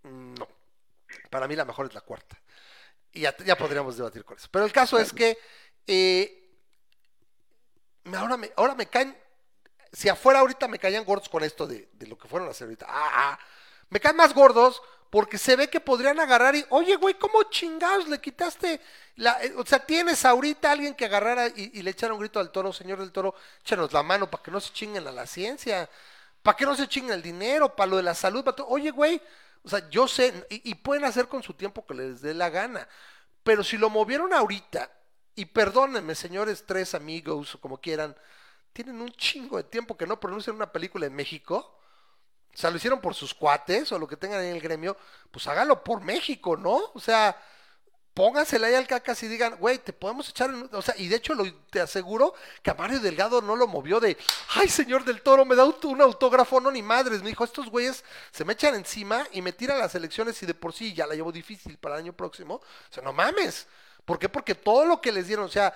No. 0.04 0.48
Para 1.32 1.48
mí 1.48 1.56
la 1.56 1.66
mejor 1.66 1.88
es 1.88 1.96
la 1.96 2.02
cuarta. 2.02 2.40
Y 3.14 3.22
ya, 3.22 3.36
ya 3.44 3.58
podríamos 3.58 3.98
debatir 3.98 4.24
con 4.24 4.38
eso. 4.38 4.48
Pero 4.52 4.64
el 4.64 4.72
caso 4.72 5.00
es 5.00 5.12
que 5.12 5.40
ahora, 8.16 8.38
me, 8.38 8.52
ahora 8.56 8.76
me 8.76 8.86
caen. 8.86 9.18
Si 9.92 10.10
afuera 10.10 10.40
ahorita 10.40 10.68
me 10.68 10.80
caían 10.80 11.04
gordos 11.04 11.30
con 11.30 11.44
esto 11.44 11.68
de, 11.68 11.90
de 11.94 12.08
lo 12.08 12.18
que 12.18 12.28
fueron 12.28 12.48
a 12.48 12.52
hacer 12.52 12.66
ahorita. 12.66 12.86
Ah, 12.90 13.10
ah, 13.14 13.40
me 13.90 14.00
caen 14.00 14.16
más 14.16 14.34
gordos 14.34 14.82
porque 15.10 15.38
se 15.38 15.58
ve 15.58 15.70
que 15.70 15.82
podrían 15.82 16.20
agarrar 16.22 16.56
y, 16.56 16.66
oye, 16.70 16.96
güey, 16.96 17.16
¿cómo 17.20 17.44
chingados 17.44 18.08
le 18.08 18.22
quitaste? 18.22 18.80
La, 19.18 19.44
eh, 19.44 19.54
o 19.58 19.66
sea, 19.66 19.86
tienes 19.86 20.24
ahorita 20.24 20.72
alguien 20.72 20.96
que 20.96 21.04
agarrara 21.04 21.48
y, 21.48 21.72
y 21.74 21.82
le 21.82 21.92
echara 21.92 22.14
un 22.14 22.20
grito 22.22 22.40
al 22.40 22.50
toro, 22.52 22.72
señor 22.72 23.00
del 23.00 23.12
toro, 23.12 23.36
échanos 23.60 23.92
la 23.92 24.04
mano 24.04 24.32
para 24.32 24.42
que 24.42 24.52
no 24.52 24.62
se 24.62 24.72
chinguen 24.72 25.06
a 25.08 25.12
la 25.12 25.28
ciencia, 25.28 25.90
para 26.42 26.56
que 26.56 26.66
no 26.66 26.76
se 26.76 26.88
chinguen 26.88 27.16
el 27.16 27.22
dinero, 27.22 27.76
para 27.76 27.90
lo 27.90 27.98
de 27.98 28.04
la 28.04 28.16
salud, 28.16 28.44
para 28.46 28.56
todo. 28.56 28.68
Oye, 28.68 28.92
güey, 28.92 29.22
o 29.64 29.70
sea, 29.70 29.90
yo 29.90 30.08
sé, 30.08 30.34
y, 30.50 30.72
y 30.72 30.76
pueden 30.76 31.04
hacer 31.04 31.28
con 31.28 31.44
su 31.44 31.54
tiempo 31.54 31.86
que 31.86 31.94
les 31.94 32.22
dé 32.22 32.34
la 32.34 32.50
gana, 32.50 32.88
pero 33.44 33.66
si 33.66 33.78
lo 33.78 33.90
movieron 33.90 34.34
ahorita, 34.34 34.90
y 35.36 35.46
perdónenme, 35.46 36.16
señores 36.16 36.64
tres 36.66 36.96
amigos, 36.96 37.56
o 37.56 37.60
como 37.60 37.82
quieran, 37.82 38.16
tienen 38.74 39.02
un 39.02 39.12
chingo 39.12 39.58
de 39.58 39.64
tiempo 39.64 39.98
que 39.98 40.08
no 40.08 40.20
pronuncian 40.20 40.56
una 40.56 40.72
película 40.72 41.06
en 41.06 41.14
México. 41.14 41.78
O 42.54 42.58
sea, 42.58 42.70
lo 42.70 42.78
hicieron 42.78 43.00
por 43.00 43.16
sus 43.16 43.34
cuates 43.34 43.92
o 43.92 44.00
lo 44.00 44.08
que 44.08 44.18
tengan 44.18 44.44
en 44.44 44.56
el 44.56 44.62
gremio, 44.62 44.98
pues 45.32 45.48
hágalo 45.48 45.84
por 45.84 46.02
México, 46.02 46.58
¿no? 46.58 46.92
O 46.94 47.00
sea, 47.00 47.38
póngansela 48.14 48.68
ahí 48.68 48.76
al 48.76 48.88
cacas 48.88 49.24
y 49.24 49.28
digan, 49.28 49.56
güey, 49.58 49.78
te 49.78 49.94
podemos 49.94 50.30
echar. 50.30 50.52
O 50.74 50.82
sea, 50.82 50.94
y 50.98 51.08
de 51.08 51.16
hecho 51.16 51.34
te 51.70 51.80
aseguro 51.80 52.34
que 52.62 52.72
a 52.72 52.74
Mario 52.74 53.00
Delgado 53.00 53.42
no 53.42 53.56
lo 53.56 53.68
movió 53.68 54.00
de, 54.00 54.18
ay, 54.56 54.68
señor 54.68 55.06
del 55.06 55.22
Toro, 55.22 55.46
me 55.46 55.56
da 55.56 55.64
un 55.66 56.02
autógrafo, 56.02 56.60
no, 56.60 56.72
ni 56.72 56.82
madres. 56.82 57.22
Me 57.24 57.30
dijo, 57.30 57.44
estos 57.44 57.70
güeyes 57.70 58.04
se 58.32 58.44
me 58.44 58.54
echan 58.54 58.76
encima 58.76 59.26
y 59.32 59.42
me 59.42 59.54
tiran 59.54 59.80
las 59.80 59.96
elecciones 59.96 60.42
y 60.44 60.46
de 60.46 60.54
por 60.54 60.74
sí 60.74 60.94
ya 60.94 61.08
la 61.08 61.16
llevo 61.16 61.32
difícil 61.32 61.78
para 61.78 61.96
el 61.96 62.02
año 62.02 62.14
próximo. 62.14 62.56
O 62.56 62.94
sea, 62.94 63.04
no 63.04 63.14
mames. 63.14 63.68
¿Por 64.04 64.20
qué? 64.20 64.28
Porque 64.28 64.56
todo 64.56 64.86
lo 64.86 65.00
que 65.00 65.12
les 65.12 65.28
dieron, 65.28 65.46
o 65.46 65.50
sea, 65.50 65.74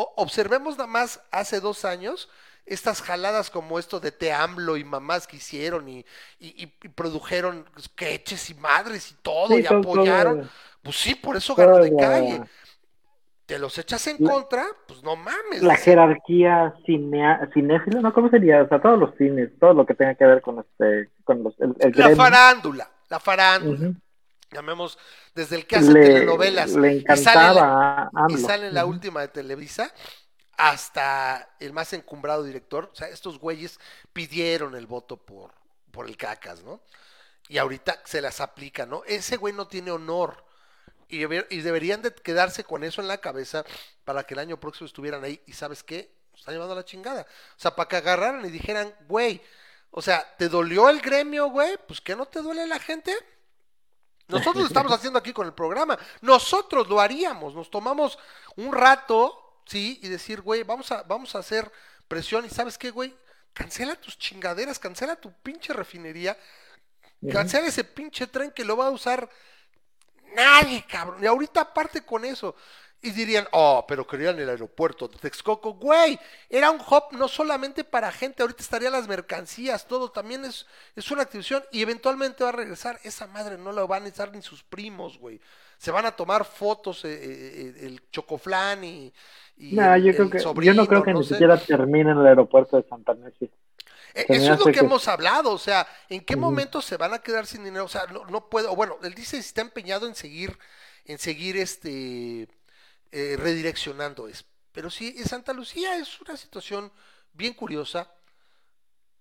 o- 0.00 0.12
observemos 0.16 0.76
nada 0.78 0.86
más 0.88 1.20
hace 1.32 1.60
dos 1.60 1.84
años 1.84 2.28
estas 2.66 3.00
jaladas 3.02 3.50
como 3.50 3.78
esto 3.78 3.98
de 3.98 4.12
Te 4.12 4.32
AMLO 4.32 4.76
y 4.76 4.84
mamás 4.84 5.26
que 5.26 5.36
hicieron 5.38 5.88
y, 5.88 6.04
y- 6.38 6.66
produjeron 6.94 7.64
sketches 7.80 8.50
y 8.50 8.54
madres 8.54 9.10
y 9.10 9.14
todo 9.22 9.56
Sí, 9.56 9.62
y 9.62 9.66
apoyaron. 9.66 10.40
todo- 10.42 10.50
Pues 10.82 10.96
sí, 10.96 11.14
por 11.14 11.36
eso 11.36 11.54
ganó 11.54 11.78
de 11.78 11.96
calle. 11.96 12.42
Te 13.46 13.58
los 13.58 13.78
echas 13.78 14.06
en 14.08 14.16
La- 14.20 14.30
contra, 14.30 14.66
pues 14.86 15.02
no 15.02 15.16
mames. 15.16 15.62
La 15.62 15.76
jerarquía 15.76 16.74
cinea, 16.84 17.48
cinéfila, 17.54 18.00
¿no? 18.02 18.12
¿Cómo 18.12 18.28
sería? 18.28 18.62
O 18.62 18.68
sea, 18.68 18.80
todos 18.80 18.98
los 18.98 19.14
cines, 19.16 19.50
todo 19.58 19.72
lo 19.72 19.86
que 19.86 19.94
tenga 19.94 20.14
que 20.14 20.26
ver 20.26 20.42
con 20.42 20.58
este, 20.60 21.08
con 21.24 21.42
los, 21.42 21.58
el, 21.58 21.74
el 21.80 21.92
la 21.96 22.14
farándula, 22.14 22.90
la 23.08 23.18
farándula. 23.18 23.92
Llamemos 24.50 24.98
desde 25.34 25.56
el 25.56 25.66
que 25.66 25.76
hace 25.76 25.94
le, 25.94 26.00
telenovelas 26.00 26.74
le 26.74 27.04
y 27.06 27.16
sale, 27.16 27.66
y 28.26 28.72
la 28.72 28.84
Ujú. 28.84 28.90
última 28.90 29.20
de 29.20 29.28
Televisa 29.28 29.92
hasta 30.56 31.56
el 31.60 31.72
más 31.72 31.92
encumbrado 31.92 32.42
director. 32.44 32.90
O 32.92 32.96
sea, 32.96 33.08
estos 33.08 33.38
güeyes 33.38 33.78
pidieron 34.12 34.74
el 34.74 34.86
voto 34.86 35.16
por, 35.16 35.52
por 35.90 36.06
el 36.06 36.16
cacas, 36.16 36.62
¿no? 36.62 36.82
Y 37.48 37.58
ahorita 37.58 38.02
se 38.04 38.20
las 38.20 38.40
aplica, 38.40 38.86
¿no? 38.86 39.04
Ese 39.06 39.36
güey 39.36 39.54
no 39.54 39.68
tiene 39.68 39.90
honor. 39.90 40.44
Y, 41.08 41.24
y 41.24 41.60
deberían 41.62 42.02
de 42.02 42.14
quedarse 42.14 42.64
con 42.64 42.84
eso 42.84 43.00
en 43.00 43.08
la 43.08 43.18
cabeza 43.18 43.64
para 44.04 44.24
que 44.24 44.34
el 44.34 44.40
año 44.40 44.60
próximo 44.60 44.86
estuvieran 44.86 45.24
ahí. 45.24 45.40
¿Y 45.46 45.52
sabes 45.52 45.82
qué? 45.82 46.12
Nos 46.32 46.40
están 46.40 46.54
llevando 46.54 46.74
a 46.74 46.76
la 46.76 46.84
chingada. 46.84 47.22
O 47.22 47.60
sea, 47.60 47.74
para 47.76 47.88
que 47.88 47.96
agarraran 47.96 48.44
y 48.44 48.50
dijeran, 48.50 48.94
güey, 49.08 49.42
o 49.90 50.02
sea, 50.02 50.26
¿te 50.36 50.48
dolió 50.48 50.90
el 50.90 51.00
gremio, 51.00 51.48
güey? 51.50 51.78
Pues 51.86 52.00
¿qué 52.00 52.14
no 52.16 52.26
te 52.26 52.42
duele 52.42 52.66
la 52.66 52.78
gente? 52.78 53.14
Nosotros 54.28 54.56
lo 54.56 54.66
estamos 54.66 54.92
haciendo 54.92 55.18
aquí 55.18 55.32
con 55.32 55.46
el 55.46 55.54
programa. 55.54 55.98
Nosotros 56.20 56.88
lo 56.88 57.00
haríamos. 57.00 57.54
Nos 57.54 57.70
tomamos 57.70 58.18
un 58.56 58.72
rato, 58.72 59.62
¿sí? 59.64 59.98
Y 60.02 60.08
decir, 60.08 60.42
güey, 60.42 60.62
vamos 60.62 60.92
a, 60.92 61.02
vamos 61.02 61.34
a 61.34 61.38
hacer 61.38 61.70
presión. 62.06 62.44
¿Y 62.44 62.50
sabes 62.50 62.76
qué, 62.76 62.90
güey? 62.90 63.16
Cancela 63.54 63.96
tus 63.96 64.18
chingaderas, 64.18 64.78
cancela 64.78 65.16
tu 65.16 65.32
pinche 65.32 65.72
refinería, 65.72 66.38
cancela 67.32 67.66
ese 67.66 67.82
pinche 67.82 68.26
tren 68.26 68.52
que 68.52 68.64
lo 68.64 68.76
va 68.76 68.86
a 68.86 68.90
usar 68.90 69.28
nadie, 70.34 70.84
cabrón. 70.86 71.24
Y 71.24 71.26
ahorita 71.26 71.62
aparte 71.62 72.04
con 72.04 72.24
eso. 72.24 72.54
Y 73.00 73.10
dirían, 73.12 73.46
oh, 73.52 73.84
pero 73.86 74.04
querían 74.04 74.40
el 74.40 74.48
aeropuerto 74.48 75.06
de 75.06 75.18
Texcoco. 75.18 75.74
Güey, 75.74 76.18
era 76.50 76.72
un 76.72 76.80
hub 76.80 77.04
no 77.12 77.28
solamente 77.28 77.84
para 77.84 78.10
gente, 78.10 78.42
ahorita 78.42 78.60
estarían 78.60 78.90
las 78.92 79.06
mercancías, 79.06 79.86
todo 79.86 80.10
también 80.10 80.44
es, 80.44 80.66
es 80.96 81.08
una 81.12 81.22
activación 81.22 81.62
y 81.70 81.80
eventualmente 81.82 82.42
va 82.42 82.50
a 82.50 82.52
regresar. 82.52 82.98
Esa 83.04 83.28
madre 83.28 83.56
no 83.56 83.70
la 83.70 83.84
van 83.86 84.02
a 84.02 84.04
necesitar 84.06 84.34
ni 84.34 84.42
sus 84.42 84.64
primos, 84.64 85.16
güey. 85.18 85.40
Se 85.78 85.92
van 85.92 86.06
a 86.06 86.16
tomar 86.16 86.44
fotos, 86.44 87.04
eh, 87.04 87.12
eh, 87.12 87.74
eh, 87.82 87.86
el 87.86 88.10
chocoflán 88.10 88.82
y, 88.82 89.12
y 89.58 89.74
No, 89.74 89.94
el- 89.94 90.02
yo 90.02 90.12
creo 90.14 90.30
que, 90.30 90.64
yo 90.64 90.74
no 90.74 90.86
creo 90.88 91.04
que 91.04 91.12
no 91.12 91.20
ni 91.20 91.24
sé. 91.24 91.34
siquiera 91.34 91.56
termine 91.56 92.10
en 92.10 92.18
el 92.18 92.26
aeropuerto 92.26 92.76
de 92.76 92.88
Santa 92.88 93.14
Necia. 93.14 93.48
Eh, 94.14 94.24
Se 94.26 94.32
me 94.32 94.38
Eso 94.38 94.52
es 94.54 94.58
lo 94.58 94.64
que 94.66 94.72
que- 94.72 94.80
hemos 94.80 95.06
hablado, 95.06 95.52
o 95.52 95.58
sea, 95.58 95.86
¿en 96.08 96.24
qué 96.24 96.34
momento 96.34 96.82
se 96.82 96.96
van 96.96 97.14
a 97.14 97.20
quedar 97.20 97.46
sin 97.46 97.62
dinero? 97.62 97.84
O 97.84 97.88
sea, 97.88 98.06
no, 98.06 98.24
no 98.24 98.48
puedo, 98.48 98.74
bueno, 98.74 98.96
él 99.04 99.14
dice 99.14 99.40
si 99.40 99.46
está 99.48 99.60
empeñado 99.60 100.08
en 100.08 100.16
seguir, 100.16 100.58
en 101.04 101.18
seguir 101.18 101.56
este 101.56 102.48
eh, 103.12 103.36
redireccionando 103.38 104.28
eso. 104.28 104.44
Pero 104.72 104.90
sí, 104.90 105.14
en 105.16 105.26
Santa 105.26 105.52
Lucía 105.52 105.96
es 105.96 106.20
una 106.20 106.36
situación 106.36 106.92
bien 107.32 107.54
curiosa. 107.54 108.12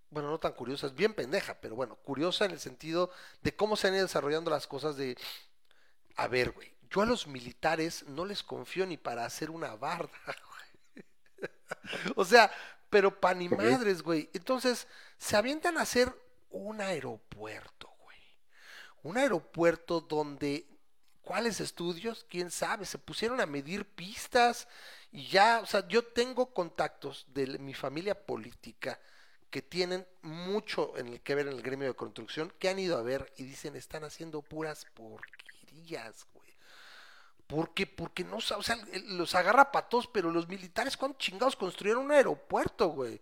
Bueno, 0.09 0.29
no 0.29 0.39
tan 0.39 0.53
curiosa, 0.53 0.87
es 0.87 0.95
bien 0.95 1.13
pendeja, 1.13 1.59
pero 1.59 1.75
bueno, 1.75 1.95
curiosa 1.97 2.45
en 2.45 2.51
el 2.51 2.59
sentido 2.59 3.11
de 3.41 3.55
cómo 3.55 3.75
se 3.75 3.87
han 3.87 3.93
ido 3.95 4.03
desarrollando 4.03 4.49
las 4.49 4.65
cosas 4.65 4.95
de, 4.95 5.17
a 6.15 6.27
ver, 6.27 6.51
güey, 6.51 6.73
yo 6.89 7.01
a 7.01 7.05
los 7.05 7.27
militares 7.27 8.05
no 8.07 8.25
les 8.25 8.43
confío 8.43 8.85
ni 8.85 8.97
para 8.97 9.25
hacer 9.25 9.49
una 9.51 9.75
barda, 9.75 10.11
güey. 10.25 11.05
O 12.15 12.25
sea, 12.25 12.51
pero 12.89 13.19
pa' 13.19 13.33
ni 13.33 13.47
Ok. 13.49 13.61
madres, 13.61 14.01
güey. 14.01 14.29
Entonces, 14.33 14.87
se 15.17 15.35
avientan 15.35 15.77
a 15.77 15.81
hacer 15.81 16.13
un 16.49 16.81
aeropuerto, 16.81 17.89
güey. 17.99 18.17
Un 19.03 19.17
aeropuerto 19.17 20.01
donde, 20.01 20.67
¿cuáles 21.27 21.59
estudios? 21.59 22.25
¿Quién 22.29 22.49
sabe? 22.49 22.85
Se 22.85 22.97
pusieron 22.97 23.41
a 23.41 23.45
medir 23.45 23.83
pistas 23.83 24.65
y 25.11 25.27
ya, 25.27 25.59
o 25.61 25.65
sea, 25.65 25.85
yo 25.89 26.01
tengo 26.01 26.53
contactos 26.53 27.25
de 27.33 27.59
mi 27.59 27.73
familia 27.73 28.25
política 28.25 28.97
que 29.49 29.61
tienen 29.61 30.07
mucho 30.21 30.97
en 30.97 31.07
el 31.07 31.21
que 31.21 31.35
ver 31.35 31.47
en 31.47 31.53
el 31.53 31.61
gremio 31.61 31.89
de 31.89 31.95
construcción, 31.95 32.53
que 32.57 32.69
han 32.69 32.79
ido 32.79 32.97
a 32.97 33.01
ver 33.01 33.33
y 33.35 33.43
dicen, 33.43 33.75
están 33.75 34.05
haciendo 34.05 34.41
puras 34.41 34.87
porquerías, 34.93 36.25
güey. 36.33 36.47
¿Por 37.45 37.73
qué? 37.73 37.85
Porque 37.85 38.23
no, 38.23 38.37
o 38.37 38.41
sea, 38.41 38.77
los 39.07 39.35
agarra 39.35 39.69
patos, 39.69 40.07
pero 40.07 40.31
los 40.31 40.47
militares, 40.47 40.95
¿cuándo 40.95 41.17
chingados 41.17 41.57
construyeron 41.57 42.05
un 42.05 42.11
aeropuerto, 42.13 42.87
güey? 42.87 43.21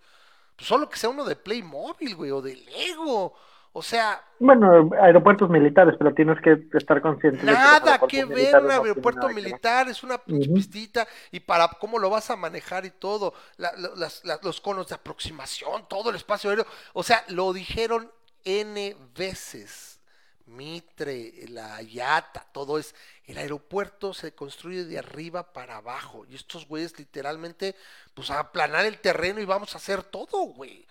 Pues 0.55 0.67
solo 0.67 0.87
que 0.87 0.99
sea 0.99 1.09
uno 1.09 1.25
de 1.25 1.35
Playmobil, 1.35 2.15
güey, 2.15 2.29
o 2.29 2.41
de 2.43 2.55
Lego. 2.55 3.35
O 3.77 3.81
sea, 3.81 4.23
Bueno, 4.39 4.89
aeropuertos 5.01 5.49
militares, 5.49 5.95
pero 5.97 6.13
tienes 6.13 6.37
que 6.41 6.65
estar 6.77 7.01
consciente. 7.01 7.45
de 7.45 7.45
que 7.45 7.53
nada 7.53 7.99
que 8.07 8.23
ver 8.25 8.55
un 8.61 8.71
aeropuerto 8.71 9.27
nada 9.27 9.33
militar, 9.33 9.89
es 9.89 10.01
una 10.01 10.15
Ujú. 10.15 10.53
pistita 10.53 11.05
y 11.31 11.41
para 11.41 11.67
cómo 11.67 11.99
lo 11.99 12.09
vas 12.09 12.29
a 12.29 12.37
manejar 12.37 12.85
y 12.85 12.91
todo, 12.91 13.33
la- 13.57 13.73
la- 13.77 13.91
las- 13.95 14.23
la- 14.23 14.39
los 14.43 14.61
conos 14.61 14.87
de 14.87 14.95
aproximación, 14.95 15.87
todo 15.89 16.09
el 16.09 16.15
espacio 16.15 16.49
aéreo, 16.51 16.65
o 16.93 17.03
sea, 17.03 17.23
lo 17.27 17.51
dijeron 17.51 18.09
N 18.45 18.95
veces. 19.13 19.99
Mitre, 20.45 21.33
la 21.49 21.81
Yata, 21.81 22.45
todo 22.53 22.77
es. 22.77 22.93
El 23.25 23.37
aeropuerto 23.39 24.13
se 24.13 24.33
construye 24.35 24.85
de 24.85 24.99
arriba 24.99 25.51
para 25.53 25.77
abajo. 25.77 26.23
Y 26.29 26.35
estos 26.35 26.67
güeyes 26.67 26.97
literalmente, 26.99 27.75
pues 28.13 28.29
a 28.29 28.39
aplanar 28.39 28.85
el 28.85 28.99
terreno 28.99 29.41
y 29.41 29.45
vamos 29.45 29.73
a 29.73 29.79
hacer 29.79 30.03
todo, 30.03 30.37
güey. 30.45 30.85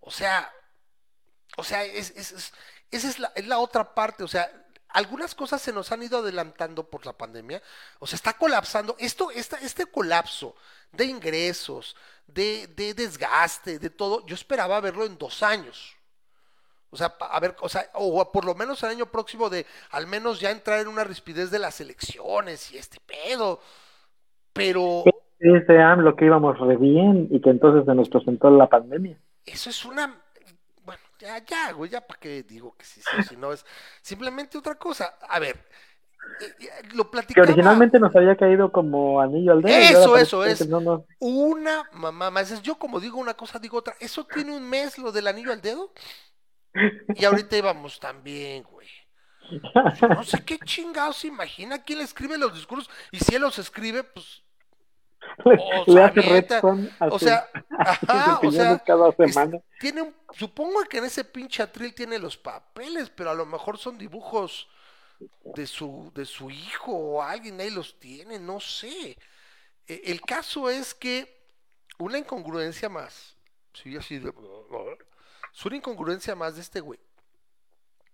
O 0.00 0.10
sea, 0.12 0.50
o 1.56 1.64
sea, 1.64 1.84
es, 1.84 2.10
es- 2.16 2.32
es- 2.32 2.52
esa 2.92 3.08
es 3.08 3.18
la, 3.18 3.32
es 3.34 3.46
la 3.48 3.58
otra 3.58 3.94
parte. 3.94 4.24
O 4.24 4.28
sea, 4.28 4.50
algunas 4.90 5.34
cosas 5.34 5.60
se 5.62 5.72
nos 5.72 5.92
han 5.92 6.02
ido 6.02 6.18
adelantando 6.18 6.88
por 6.90 7.04
la 7.06 7.12
pandemia. 7.14 7.62
O 7.98 8.06
sea, 8.06 8.16
está 8.16 8.34
colapsando. 8.34 8.96
Esto, 8.98 9.30
esta, 9.32 9.58
este 9.58 9.86
colapso 9.86 10.54
de 10.92 11.06
ingresos, 11.06 11.96
de, 12.26 12.68
de 12.68 12.94
desgaste, 12.94 13.78
de 13.78 13.90
todo, 13.90 14.24
yo 14.26 14.34
esperaba 14.34 14.80
verlo 14.80 15.04
en 15.06 15.18
dos 15.18 15.42
años. 15.42 15.96
O 16.90 16.96
sea, 16.96 17.16
a 17.20 17.40
ver, 17.40 17.56
o 17.60 17.68
sea, 17.68 17.90
o 17.94 18.32
por 18.32 18.44
lo 18.44 18.54
menos 18.54 18.82
el 18.82 18.90
año 18.90 19.06
próximo 19.06 19.50
de 19.50 19.66
al 19.90 20.06
menos 20.06 20.40
ya 20.40 20.50
entrar 20.50 20.80
en 20.80 20.88
una 20.88 21.04
rispidez 21.04 21.50
de 21.50 21.58
las 21.58 21.80
elecciones 21.80 22.72
y 22.72 22.78
este 22.78 22.98
pedo. 23.00 23.60
Pero 24.52 25.04
Dice 25.38 25.78
AMLO 25.82 26.16
que 26.16 26.24
íbamos 26.26 26.58
re 26.58 26.76
bien 26.76 27.28
y 27.30 27.40
que 27.40 27.50
entonces 27.50 27.84
se 27.84 27.94
nos 27.94 28.08
presentó 28.08 28.50
la 28.50 28.68
pandemia. 28.68 29.18
eso 29.44 29.70
es 29.70 29.84
una. 29.84 30.22
Bueno, 31.26 31.38
Ya, 31.38 31.44
ya, 31.44 31.72
güey, 31.72 31.90
ya 31.90 32.00
para 32.06 32.20
qué 32.20 32.42
digo 32.42 32.76
que 32.76 32.84
sí, 32.84 33.00
sí, 33.00 33.22
si 33.30 33.36
no 33.36 33.52
es 33.52 33.64
simplemente 34.02 34.58
otra 34.58 34.74
cosa. 34.76 35.18
A 35.28 35.38
ver, 35.38 35.66
lo 36.94 37.04
Que 37.04 37.10
platicaba. 37.10 37.46
originalmente 37.46 37.98
nos 38.00 38.14
había 38.16 38.36
caído 38.36 38.72
como 38.72 39.20
anillo 39.20 39.52
al 39.52 39.62
dedo. 39.62 39.76
Eso, 39.76 40.16
eso 40.16 40.44
es. 40.44 40.58
que 40.58 40.64
no 40.66 41.04
Una 41.20 41.88
mamá 41.92 42.30
más. 42.30 42.50
Es- 42.50 42.62
Yo 42.62 42.78
como 42.78 43.00
digo 43.00 43.18
una 43.18 43.34
cosa, 43.34 43.58
digo 43.58 43.78
otra. 43.78 43.94
Eso 44.00 44.24
tiene 44.26 44.54
un 44.56 44.68
mes 44.68 44.98
lo 44.98 45.12
del 45.12 45.26
anillo 45.28 45.52
al 45.52 45.60
dedo. 45.62 45.92
Y 47.14 47.24
ahorita 47.24 47.56
íbamos 47.56 47.98
también, 48.00 48.62
güey. 48.64 48.88
No 50.08 50.24
sé 50.24 50.44
qué 50.44 50.58
chingados 50.58 51.18
se 51.18 51.28
imagina 51.28 51.82
quién 51.84 51.98
le 52.00 52.04
escribe 52.04 52.36
los 52.36 52.52
discursos. 52.54 52.90
Y 53.12 53.18
si 53.18 53.34
él 53.36 53.42
los 53.42 53.58
escribe, 53.58 54.02
pues. 54.04 54.42
O 55.44 55.50
le 55.86 55.92
sea, 55.92 56.06
hace 56.06 56.56
a 57.00 57.06
O 57.08 57.18
sea, 57.18 57.50
ajá, 57.78 58.40
o 58.42 58.50
sea. 58.50 58.78
cada 58.80 59.08
es- 59.10 59.16
semana. 59.16 59.60
tiene 59.80 60.02
un, 60.02 60.14
supongo 60.32 60.82
que 60.84 60.98
en 60.98 61.04
ese 61.04 61.24
pinche 61.24 61.62
atril 61.62 61.94
tiene 61.94 62.18
los 62.18 62.36
papeles, 62.36 63.10
pero 63.10 63.30
a 63.30 63.34
lo 63.34 63.44
mejor 63.46 63.78
son 63.78 63.98
dibujos 63.98 64.68
de 65.54 65.66
su, 65.66 66.10
de 66.14 66.24
su 66.24 66.50
hijo 66.50 66.92
o 66.92 67.22
alguien 67.22 67.60
ahí 67.60 67.70
los 67.70 67.98
tiene, 67.98 68.38
no 68.38 68.60
sé. 68.60 69.16
E- 69.86 70.02
El 70.04 70.20
caso 70.22 70.68
es 70.70 70.94
que 70.94 71.34
una 71.98 72.18
incongruencia 72.18 72.88
más, 72.88 73.36
sí, 73.72 73.96
así 73.96 74.18
de- 74.18 74.28
es 75.54 75.64
una 75.66 75.76
incongruencia 75.76 76.34
más 76.34 76.54
de 76.56 76.60
este 76.62 76.80
güey, 76.80 77.00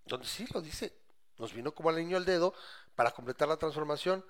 donde 0.07 0.27
sí 0.27 0.47
lo 0.53 0.61
dice, 0.61 0.93
nos 1.39 1.53
vino 1.53 1.73
como 1.75 1.89
al 1.91 1.97
niño 1.97 2.17
al 2.17 2.25
dedo 2.25 2.55
para 2.95 3.11
completar 3.11 3.49
la 3.49 3.57
transformación 3.57 4.25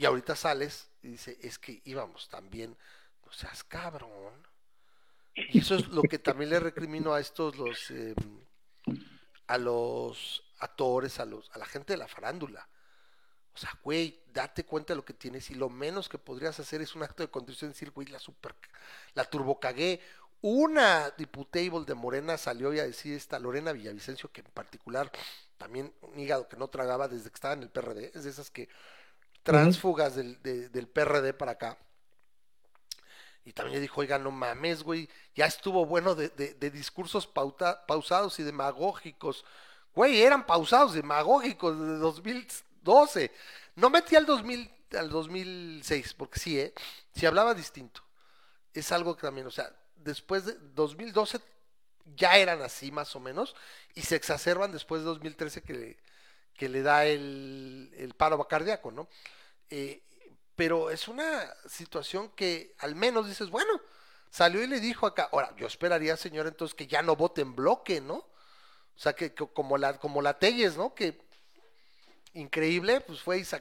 y 0.00 0.06
ahorita 0.06 0.34
sales 0.34 0.88
y 1.02 1.08
dice, 1.08 1.36
es 1.42 1.58
que 1.58 1.82
íbamos 1.84 2.30
también, 2.30 2.74
no 3.26 3.32
seas 3.32 3.62
cabrón. 3.62 4.32
Y 5.34 5.58
eso 5.58 5.74
es 5.74 5.88
lo 5.88 6.00
que 6.00 6.18
también 6.18 6.48
le 6.48 6.58
recrimino 6.58 7.12
a 7.12 7.20
estos 7.20 7.58
los 7.58 7.90
eh, 7.90 8.14
a 9.46 9.58
los 9.58 10.42
actores, 10.58 11.20
a 11.20 11.26
los 11.26 11.50
a 11.50 11.58
la 11.58 11.66
gente 11.66 11.92
de 11.92 11.98
la 11.98 12.08
farándula. 12.08 12.66
O 13.54 13.58
sea, 13.58 13.78
güey, 13.82 14.22
date 14.32 14.64
cuenta 14.64 14.94
de 14.94 14.96
lo 14.96 15.04
que 15.04 15.12
tienes 15.12 15.50
y 15.50 15.54
lo 15.54 15.68
menos 15.68 16.08
que 16.08 16.16
podrías 16.16 16.58
hacer 16.58 16.80
es 16.80 16.94
un 16.94 17.02
acto 17.02 17.22
de 17.22 17.30
contrición 17.30 17.70
y 17.70 17.74
decir, 17.74 17.90
güey, 17.90 18.08
la 18.08 18.18
super 18.18 18.54
la 19.12 19.24
turbocagué. 19.26 20.00
Una 20.40 21.10
diputable 21.10 21.84
de 21.84 21.94
Morena 21.94 22.38
salió 22.38 22.72
y 22.72 22.78
a 22.80 22.84
decir 22.84 23.12
esta 23.14 23.38
Lorena 23.38 23.72
Villavicencio 23.72 24.32
que 24.32 24.40
en 24.40 24.50
particular 24.50 25.12
también 25.58 25.92
un 26.00 26.18
hígado 26.18 26.48
que 26.48 26.56
no 26.56 26.68
tragaba 26.68 27.06
desde 27.06 27.28
que 27.28 27.34
estaba 27.34 27.52
en 27.52 27.64
el 27.64 27.68
PRD, 27.68 28.12
es 28.14 28.24
de 28.24 28.30
esas 28.30 28.50
que 28.50 28.70
transfugas 29.42 30.14
del, 30.16 30.40
de- 30.42 30.68
del 30.68 30.88
PRD 30.88 31.32
para 31.34 31.52
acá. 31.52 31.78
Y 33.44 33.52
también 33.52 33.80
dijo, 33.80 34.00
oiga, 34.00 34.18
no 34.18 34.30
mames, 34.30 34.82
güey, 34.82 35.08
ya 35.34 35.46
estuvo 35.46 35.86
bueno 35.86 36.14
de, 36.14 36.28
de- 36.28 36.54
de 36.54 36.70
discursos 36.70 37.26
pausados 37.26 38.38
y 38.38 38.42
demagógicos. 38.42 39.44
Güey, 39.94 40.20
eran 40.22 40.46
pausados, 40.46 40.92
demagógicos 40.92 41.78
de 41.80 41.96
2012. 41.98 43.32
No 43.76 43.90
metí 43.90 44.14
al 44.16 44.26
2000, 44.26 44.70
al 44.98 45.08
2006, 45.08 46.14
porque 46.14 46.38
sí, 46.38 46.60
¿eh? 46.60 46.74
Si 47.14 47.26
hablaba 47.26 47.54
distinto. 47.54 48.02
Es 48.74 48.92
algo 48.92 49.16
que 49.16 49.22
también, 49.22 49.46
o 49.46 49.50
sea, 49.50 49.72
después 49.96 50.44
de 50.44 50.54
2012 50.74 51.40
ya 52.16 52.36
eran 52.36 52.62
así 52.62 52.92
más 52.92 53.14
o 53.16 53.20
menos 53.20 53.54
y 53.94 54.02
se 54.02 54.16
exacerban 54.16 54.72
después 54.72 55.00
de 55.00 55.06
2013 55.06 55.62
que 55.62 55.96
que 56.54 56.68
le 56.68 56.82
da 56.82 57.04
el, 57.06 57.92
el 57.96 58.14
paro 58.14 58.46
cardíaco, 58.46 58.90
¿no? 58.90 59.08
Eh, 59.70 60.02
pero 60.56 60.90
es 60.90 61.08
una 61.08 61.54
situación 61.66 62.30
que 62.30 62.74
al 62.78 62.94
menos 62.94 63.26
dices, 63.26 63.48
bueno, 63.48 63.80
salió 64.30 64.62
y 64.62 64.66
le 64.66 64.80
dijo 64.80 65.06
acá, 65.06 65.28
ahora, 65.32 65.54
yo 65.56 65.66
esperaría, 65.66 66.16
señor, 66.16 66.46
entonces 66.46 66.74
que 66.74 66.86
ya 66.86 67.02
no 67.02 67.16
vote 67.16 67.40
en 67.40 67.56
bloque, 67.56 68.00
¿no? 68.00 68.16
O 68.16 69.02
sea, 69.02 69.14
que, 69.14 69.34
como 69.34 69.78
la 69.78 69.98
como 69.98 70.20
la 70.20 70.38
Telles, 70.38 70.76
¿no? 70.76 70.94
Que 70.94 71.18
increíble, 72.34 73.00
pues 73.00 73.20
fue 73.20 73.38
y 73.38 73.44
se 73.44 73.60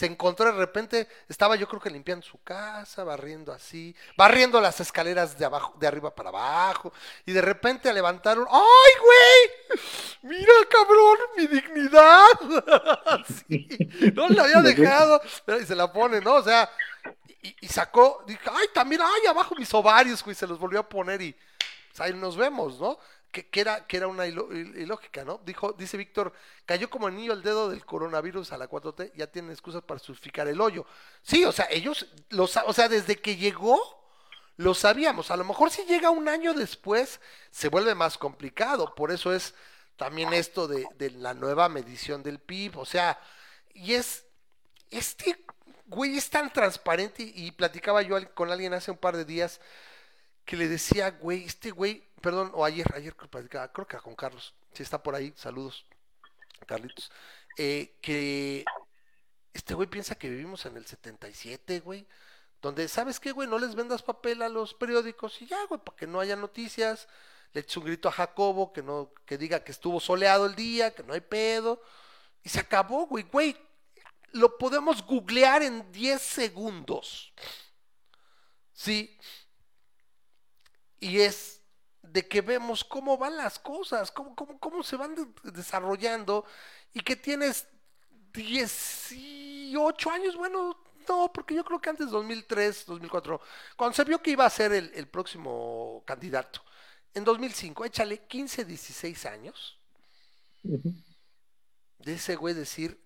encontró 0.00 0.46
de 0.46 0.52
repente, 0.52 1.08
estaba 1.28 1.56
yo 1.56 1.68
creo 1.68 1.80
que 1.80 1.90
limpiando 1.90 2.24
su 2.24 2.42
casa, 2.42 3.04
barriendo 3.04 3.52
así, 3.52 3.94
barriendo 4.16 4.60
las 4.60 4.80
escaleras 4.80 5.38
de 5.38 5.44
abajo, 5.44 5.74
de 5.78 5.86
arriba 5.86 6.14
para 6.14 6.28
abajo, 6.28 6.92
y 7.24 7.32
de 7.32 7.42
repente 7.42 7.92
levantaron, 7.92 8.46
¡ay, 8.50 8.92
güey! 9.00 9.80
Mira, 10.22 10.52
cabrón, 10.70 11.18
mi 11.36 11.46
dignidad. 11.46 12.26
Sí, 13.48 13.66
no 14.14 14.28
la 14.28 14.44
había 14.44 14.60
dejado, 14.60 15.20
y 15.60 15.64
se 15.64 15.74
la 15.74 15.92
pone, 15.92 16.20
¿no? 16.20 16.34
O 16.34 16.42
sea, 16.42 16.70
y, 17.42 17.54
y 17.60 17.68
sacó, 17.68 18.22
dije, 18.26 18.48
ay, 18.52 18.68
también, 18.72 19.00
ay, 19.02 19.26
abajo 19.28 19.54
mis 19.56 19.72
ovarios, 19.74 20.22
güey, 20.22 20.34
se 20.34 20.46
los 20.46 20.58
volvió 20.58 20.80
a 20.80 20.88
poner 20.88 21.22
y 21.22 21.34
pues, 21.96 22.00
ahí 22.00 22.14
nos 22.14 22.36
vemos, 22.36 22.78
¿no? 22.78 22.98
Que, 23.44 23.60
era, 23.60 23.86
que 23.86 23.96
era 23.98 24.06
una 24.08 24.26
ilógica, 24.26 25.24
¿no? 25.24 25.40
Dijo, 25.44 25.72
dice 25.72 25.96
Víctor, 25.96 26.32
cayó 26.64 26.88
como 26.90 27.06
anillo 27.06 27.32
al 27.32 27.42
dedo 27.42 27.68
del 27.68 27.84
coronavirus 27.84 28.52
a 28.52 28.58
la 28.58 28.68
4T, 28.68 29.12
ya 29.14 29.26
tienen 29.26 29.50
excusas 29.52 29.82
para 29.82 30.00
justificar 30.00 30.48
el 30.48 30.60
hoyo. 30.60 30.86
Sí, 31.22 31.44
o 31.44 31.52
sea, 31.52 31.66
ellos, 31.70 32.06
lo 32.30 32.46
sa- 32.46 32.64
o 32.66 32.72
sea, 32.72 32.88
desde 32.88 33.16
que 33.20 33.36
llegó, 33.36 33.78
lo 34.56 34.74
sabíamos. 34.74 35.30
A 35.30 35.36
lo 35.36 35.44
mejor 35.44 35.70
si 35.70 35.84
llega 35.84 36.10
un 36.10 36.28
año 36.28 36.54
después, 36.54 37.20
se 37.50 37.68
vuelve 37.68 37.94
más 37.94 38.16
complicado. 38.18 38.94
Por 38.94 39.10
eso 39.12 39.32
es 39.34 39.54
también 39.96 40.32
esto 40.32 40.66
de, 40.68 40.86
de 40.96 41.10
la 41.10 41.34
nueva 41.34 41.68
medición 41.68 42.22
del 42.22 42.38
PIB. 42.38 42.78
O 42.78 42.84
sea, 42.86 43.18
y 43.74 43.94
es, 43.94 44.24
este 44.90 45.44
güey 45.86 46.16
es 46.16 46.30
tan 46.30 46.52
transparente 46.52 47.22
y 47.34 47.50
platicaba 47.52 48.02
yo 48.02 48.16
con 48.34 48.50
alguien 48.50 48.74
hace 48.74 48.90
un 48.90 48.98
par 48.98 49.16
de 49.16 49.24
días 49.24 49.60
que 50.46 50.56
le 50.56 50.68
decía, 50.68 51.10
güey, 51.10 51.44
este 51.44 51.72
güey, 51.72 52.08
perdón, 52.22 52.52
o 52.54 52.64
ayer, 52.64 52.86
ayer 52.94 53.14
platicaba, 53.14 53.70
creo 53.72 53.86
que 53.86 53.98
con 53.98 54.14
Carlos, 54.14 54.54
si 54.72 54.82
está 54.82 55.02
por 55.02 55.14
ahí, 55.14 55.34
saludos, 55.36 55.84
Carlitos, 56.66 57.10
eh, 57.58 57.96
que 58.00 58.64
este 59.52 59.74
güey 59.74 59.88
piensa 59.88 60.14
que 60.14 60.30
vivimos 60.30 60.64
en 60.64 60.76
el 60.76 60.86
77, 60.86 61.80
güey, 61.80 62.06
donde, 62.62 62.88
¿sabes 62.88 63.20
qué, 63.20 63.32
güey? 63.32 63.48
No 63.48 63.58
les 63.58 63.74
vendas 63.74 64.02
papel 64.02 64.40
a 64.40 64.48
los 64.48 64.72
periódicos 64.72 65.42
y 65.42 65.46
ya, 65.46 65.64
güey, 65.66 65.80
para 65.80 65.96
que 65.96 66.06
no 66.06 66.20
haya 66.20 66.36
noticias, 66.36 67.08
le 67.52 67.60
eches 67.62 67.76
un 67.76 67.84
grito 67.84 68.08
a 68.08 68.12
Jacobo 68.12 68.72
que 68.72 68.82
no, 68.82 69.12
que 69.26 69.36
diga 69.38 69.64
que 69.64 69.72
estuvo 69.72 69.98
soleado 69.98 70.46
el 70.46 70.54
día, 70.54 70.94
que 70.94 71.02
no 71.02 71.12
hay 71.12 71.20
pedo, 71.20 71.82
y 72.44 72.48
se 72.48 72.60
acabó, 72.60 73.06
güey, 73.06 73.24
güey, 73.24 73.56
lo 74.32 74.56
podemos 74.58 75.04
googlear 75.04 75.62
en 75.62 75.90
10 75.90 76.22
segundos. 76.22 77.32
Sí. 78.72 79.18
Y 81.00 81.20
es 81.20 81.62
de 82.02 82.26
que 82.26 82.40
vemos 82.40 82.84
cómo 82.84 83.18
van 83.18 83.36
las 83.36 83.58
cosas, 83.58 84.10
cómo, 84.10 84.34
cómo, 84.34 84.58
cómo 84.58 84.82
se 84.82 84.96
van 84.96 85.14
de- 85.14 85.50
desarrollando 85.52 86.44
y 86.92 87.00
que 87.00 87.16
tienes 87.16 87.66
18 88.32 90.10
años, 90.10 90.36
bueno, 90.36 90.78
no, 91.08 91.32
porque 91.32 91.54
yo 91.54 91.64
creo 91.64 91.80
que 91.80 91.90
antes 91.90 92.10
2003, 92.10 92.86
2004, 92.86 93.40
cuando 93.76 93.94
se 93.94 94.04
vio 94.04 94.22
que 94.22 94.30
iba 94.32 94.44
a 94.44 94.50
ser 94.50 94.72
el, 94.72 94.90
el 94.94 95.08
próximo 95.08 96.02
candidato, 96.06 96.62
en 97.14 97.24
2005, 97.24 97.84
échale 97.84 98.26
15, 98.26 98.64
16 98.64 99.26
años 99.26 99.78
de 101.98 102.14
ese 102.14 102.36
güey 102.36 102.54
decir 102.54 103.00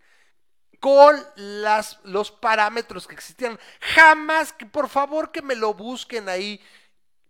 con 0.80 1.22
las, 1.36 1.98
los 2.04 2.30
parámetros 2.30 3.06
que 3.06 3.14
existían. 3.14 3.58
Jamás, 3.80 4.52
que 4.52 4.64
por 4.66 4.88
favor 4.88 5.30
que 5.30 5.42
me 5.42 5.54
lo 5.54 5.74
busquen 5.74 6.28
ahí, 6.28 6.60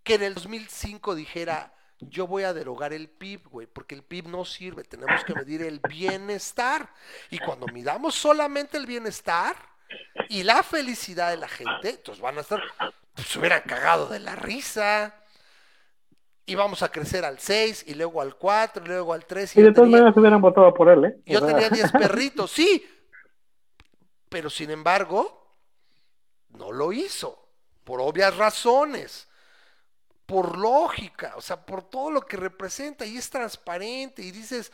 que 0.02 0.14
en 0.14 0.22
el 0.22 0.34
2005 0.34 1.14
dijera, 1.14 1.74
yo 2.00 2.26
voy 2.26 2.44
a 2.44 2.54
derogar 2.54 2.92
el 2.92 3.08
PIB, 3.08 3.48
güey, 3.48 3.66
porque 3.66 3.94
el 3.94 4.02
PIB 4.02 4.28
no 4.28 4.44
sirve, 4.44 4.84
tenemos 4.84 5.22
que 5.24 5.34
medir 5.34 5.62
el 5.62 5.80
bienestar. 5.80 6.88
Y 7.30 7.38
cuando 7.38 7.66
midamos 7.66 8.14
solamente 8.14 8.78
el 8.78 8.86
bienestar 8.86 9.56
y 10.28 10.42
la 10.42 10.62
felicidad 10.62 11.30
de 11.30 11.36
la 11.36 11.48
gente, 11.48 11.90
entonces 11.90 12.22
van 12.22 12.38
a 12.38 12.40
estar, 12.40 12.60
pues 13.14 13.28
se 13.28 13.38
hubieran 13.38 13.62
cagado 13.62 14.08
de 14.08 14.20
la 14.20 14.34
risa. 14.34 15.14
Y 16.46 16.54
vamos 16.56 16.82
a 16.82 16.90
crecer 16.90 17.24
al 17.24 17.38
6 17.38 17.84
y 17.86 17.94
luego 17.94 18.22
al 18.22 18.34
4 18.36 18.84
y 18.84 18.88
luego 18.88 19.12
al 19.12 19.24
3. 19.24 19.56
Y 19.56 19.62
de 19.62 19.72
todas 19.72 19.90
maneras 19.90 20.16
hubieran 20.16 20.40
votado 20.40 20.72
por 20.74 20.88
él, 20.88 21.04
¿eh? 21.04 21.16
O 21.28 21.32
Yo 21.32 21.38
sea, 21.40 21.48
tenía 21.48 21.68
10 21.68 21.92
perritos, 21.92 22.50
sí. 22.50 22.84
Pero 24.28 24.48
sin 24.50 24.70
embargo, 24.70 25.58
no 26.48 26.72
lo 26.72 26.92
hizo. 26.92 27.48
Por 27.84 28.00
obvias 28.00 28.36
razones. 28.36 29.29
Por 30.30 30.56
lógica. 30.56 31.34
O 31.36 31.40
sea, 31.42 31.56
por 31.66 31.82
todo 31.82 32.10
lo 32.10 32.20
que 32.22 32.36
representa. 32.36 33.04
Y 33.04 33.16
es 33.16 33.28
transparente. 33.28 34.22
Y 34.22 34.30
dices. 34.30 34.70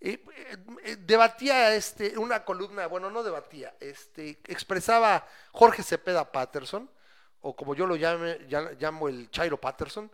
eh, 0.00 0.22
eh, 0.36 0.56
eh, 0.84 0.96
debatía 0.96 1.74
este, 1.74 2.16
una 2.18 2.44
columna, 2.44 2.86
bueno, 2.86 3.10
no 3.10 3.24
debatía, 3.24 3.74
este, 3.80 4.38
expresaba 4.46 5.26
Jorge 5.50 5.82
Cepeda 5.82 6.30
Patterson, 6.30 6.88
o 7.40 7.56
como 7.56 7.74
yo 7.74 7.84
lo 7.84 7.96
llame- 7.96 8.46
ya- 8.48 8.70
llamo 8.78 9.08
el 9.08 9.28
Chairo 9.32 9.60
Patterson, 9.60 10.08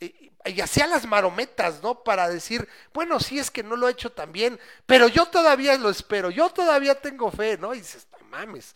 y, 0.00 0.32
y 0.46 0.60
hacía 0.60 0.88
las 0.88 1.06
marometas, 1.06 1.80
¿no? 1.80 2.02
Para 2.02 2.28
decir, 2.28 2.68
bueno, 2.92 3.20
sí 3.20 3.38
es 3.38 3.52
que 3.52 3.62
no 3.62 3.76
lo 3.76 3.86
he 3.88 3.92
hecho 3.92 4.10
tan 4.10 4.32
bien, 4.32 4.58
pero 4.84 5.06
yo 5.06 5.26
todavía 5.26 5.78
lo 5.78 5.90
espero, 5.90 6.30
yo 6.30 6.50
todavía 6.50 7.00
tengo 7.00 7.30
fe, 7.30 7.56
¿no? 7.56 7.72
Y 7.72 7.78
dices, 7.78 8.08
no 8.18 8.26
mames. 8.30 8.74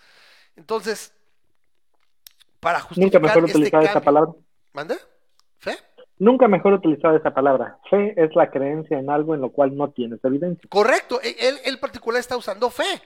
Entonces, 0.54 1.10
para 2.60 2.78
Nunca 2.78 2.88
justificar 2.90 3.22
mejor 3.22 3.44
este 3.46 3.58
utilizar 3.58 3.84
cambio- 3.86 4.02
palabra. 4.04 4.32
¿Mande? 4.72 4.98
¿Fe? 5.64 5.78
Nunca 6.18 6.46
mejor 6.46 6.74
utilizado 6.74 7.16
esa 7.16 7.34
palabra. 7.34 7.78
Fe 7.90 8.14
es 8.16 8.34
la 8.36 8.50
creencia 8.50 8.98
en 8.98 9.10
algo 9.10 9.34
en 9.34 9.40
lo 9.40 9.50
cual 9.50 9.76
no 9.76 9.90
tienes 9.90 10.24
evidencia. 10.24 10.68
Correcto, 10.68 11.20
e, 11.22 11.34
él, 11.40 11.58
él 11.64 11.78
particular 11.78 12.20
está 12.20 12.36
usando 12.36 12.70
fe. 12.70 13.02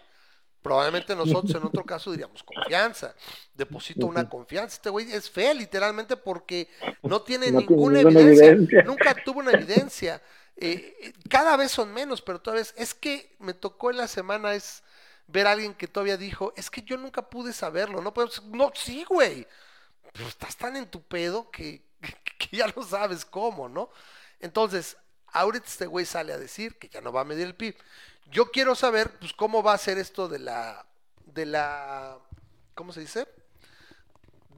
Probablemente 0.61 1.15
nosotros 1.15 1.55
en 1.55 1.65
otro 1.65 1.85
caso 1.85 2.11
diríamos 2.11 2.43
confianza. 2.43 3.15
Deposito 3.55 4.07
una 4.07 4.29
confianza. 4.29 4.75
Este 4.75 4.91
güey 4.91 5.11
es 5.11 5.31
fe, 5.31 5.55
literalmente, 5.55 6.17
porque 6.17 6.69
no 7.03 7.23
tiene 7.23 7.51
No 7.51 7.61
tiene 7.61 7.67
ninguna, 7.67 8.01
evidencia. 8.01 8.47
evidencia. 8.47 8.83
Nunca 8.83 9.15
tuvo 9.25 9.39
una 9.41 9.53
evidencia. 9.53 10.21
Eh, 10.57 11.15
cada 11.31 11.57
vez 11.57 11.71
son 11.71 11.95
menos, 11.95 12.21
pero 12.21 12.41
todavía 12.41 12.63
es, 12.63 12.75
es 12.77 12.93
que 12.93 13.37
me 13.39 13.55
tocó 13.55 13.91
en 13.91 13.99
la 13.99 14.09
semana 14.09 14.55
es 14.55 14.83
ver 15.29 15.47
a 15.47 15.53
alguien 15.53 15.75
que 15.75 15.87
todavía 15.87 16.17
dijo, 16.17 16.53
es 16.57 16.71
que 16.71 16.83
yo 16.83 16.97
nunca 16.97 17.31
pude 17.31 17.53
saberlo, 17.53 18.01
no 18.01 18.13
puedo, 18.13 18.29
no, 18.53 18.73
sí, 18.75 19.05
güey, 19.05 19.47
pero 20.13 20.27
estás 20.27 20.57
tan 20.57 20.75
en 20.75 20.91
tu 20.91 21.03
pedo 21.03 21.51
que, 21.51 21.88
que 22.39 22.57
ya 22.57 22.67
no 22.75 22.83
sabes 22.83 23.25
cómo, 23.25 23.69
¿no? 23.69 23.91
Entonces, 24.41 24.97
ahorita 25.27 25.67
este 25.67 25.87
güey 25.87 26.07
sale 26.07 26.33
a 26.33 26.39
decir 26.39 26.79
que 26.79 26.89
ya 26.89 27.01
no 27.01 27.13
va 27.13 27.23
a 27.23 27.25
medir 27.25 27.47
el 27.47 27.55
PIB. 27.55 27.77
Yo 28.31 28.51
quiero 28.51 28.75
saber, 28.75 29.19
pues, 29.19 29.33
cómo 29.33 29.63
va 29.63 29.75
a 29.75 29.79
ser 29.79 29.99
esto 29.99 30.29
de 30.29 30.39
la, 30.39 30.87
de 31.27 31.47
la, 31.47 32.19
¿cómo 32.75 32.93
se 32.93 33.01
dice? 33.01 33.27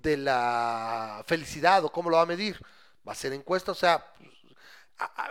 De 0.03 0.17
la 0.17 1.25
felicidad 1.27 1.85
o 1.85 1.93
cómo 1.93 2.11
lo 2.11 2.17
va 2.17 2.23
a 2.23 2.27
medir. 2.27 2.61
Va 3.07 3.13
a 3.13 3.17
ser 3.17 3.33
encuesta, 3.33 3.73
o 3.73 3.75
sea, 3.75 4.13
pues, 4.19 4.31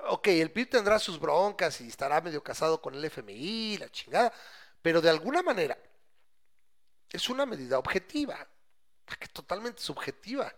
ok, 0.09 0.27
el 0.27 0.51
PIB 0.51 0.69
tendrá 0.69 0.99
sus 0.99 1.19
broncas 1.19 1.79
y 1.81 1.87
estará 1.87 2.21
medio 2.21 2.43
casado 2.43 2.81
con 2.81 2.95
el 2.95 3.05
FMI, 3.05 3.77
la 3.77 3.89
chingada, 3.91 4.33
pero 4.81 5.01
de 5.01 5.09
alguna 5.09 5.43
manera 5.43 5.77
es 7.11 7.29
una 7.29 7.45
medida 7.45 7.77
objetiva, 7.77 8.47
totalmente 9.33 9.81
subjetiva. 9.81 10.53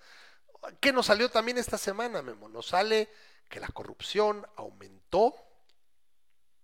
¿Qué 0.79 0.93
nos 0.93 1.07
salió 1.07 1.29
también 1.29 1.57
esta 1.57 1.77
semana, 1.77 2.21
Memo? 2.21 2.47
Nos 2.47 2.67
sale 2.67 3.09
que 3.49 3.59
la 3.59 3.67
corrupción 3.67 4.45
aumentó 4.55 5.35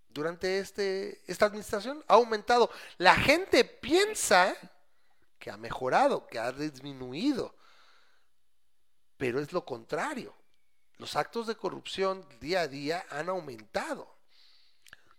durante 0.09 0.59
este, 0.59 1.21
esta 1.31 1.45
administración, 1.45 2.03
ha 2.07 2.15
aumentado. 2.15 2.71
La 2.97 3.15
gente 3.15 3.63
piensa 3.63 4.55
que 5.37 5.51
ha 5.51 5.57
mejorado, 5.57 6.25
que 6.27 6.39
ha 6.39 6.51
disminuido, 6.51 7.55
pero 9.17 9.39
es 9.39 9.53
lo 9.53 9.63
contrario. 9.63 10.33
Los 10.97 11.15
actos 11.15 11.45
de 11.45 11.55
corrupción 11.55 12.27
día 12.39 12.61
a 12.61 12.67
día 12.67 13.05
han 13.11 13.29
aumentado. 13.29 14.16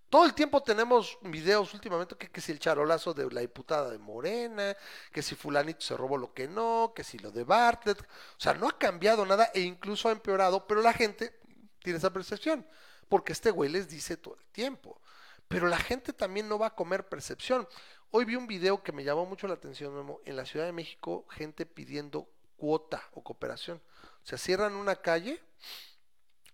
Todo 0.09 0.25
el 0.25 0.33
tiempo 0.33 0.63
tenemos 0.63 1.19
videos 1.21 1.75
últimamente 1.75 2.17
que, 2.17 2.41
si 2.41 2.53
el 2.53 2.59
charolazo 2.59 3.13
de 3.13 3.31
la 3.31 3.43
diputada 3.43 3.91
de 3.91 3.99
Morena, 3.99 4.75
que 5.13 5.21
si 5.21 5.35
fulanito 5.35 5.83
se 5.83 5.97
robó 5.99 6.17
lo 6.17 6.33
que 6.33 6.49
no, 6.49 6.93
que 6.95 7.05
si 7.05 7.19
lo 7.19 7.31
de 7.31 7.45
Bartlett. 7.45 8.01
O 8.01 8.41
sea, 8.41 8.55
no 8.55 8.69
ha 8.69 8.79
cambiado 8.79 9.27
nada 9.27 9.51
e 9.53 9.61
incluso 9.61 10.09
ha 10.09 10.13
empeorado, 10.13 10.67
pero 10.67 10.81
la 10.81 10.95
gente 10.95 11.39
tiene 11.81 11.99
esa 11.99 12.13
percepción, 12.13 12.67
porque 13.11 13.33
este 13.33 13.51
güey 13.51 13.71
les 13.71 13.89
dice 13.89 14.17
todo 14.17 14.37
el 14.37 14.47
tiempo. 14.47 14.99
Pero 15.47 15.69
la 15.69 15.79
gente 15.79 16.15
también 16.15 16.49
no 16.49 16.59
va 16.59 16.69
a 16.69 16.75
comer 16.75 17.09
percepción. 17.09 17.69
Hoy 18.11 18.25
vi 18.25 18.37
un 18.37 18.47
video 18.47 18.83
que 18.83 18.93
me 18.93 19.05
llamó 19.05 19.27
mucho 19.27 19.47
la 19.47 19.55
atención, 19.55 19.95
Memo, 19.95 20.21
en 20.25 20.37
la 20.37 20.47
Ciudad 20.47 20.65
de 20.65 20.73
México, 20.73 21.27
gente 21.29 21.67
pidiendo 21.67 22.31
cuota 22.57 23.07
o 23.13 23.23
cooperación. 23.23 23.83
O 24.23 24.27
sea, 24.27 24.39
cierran 24.39 24.75
una 24.75 24.97
calle 24.97 25.43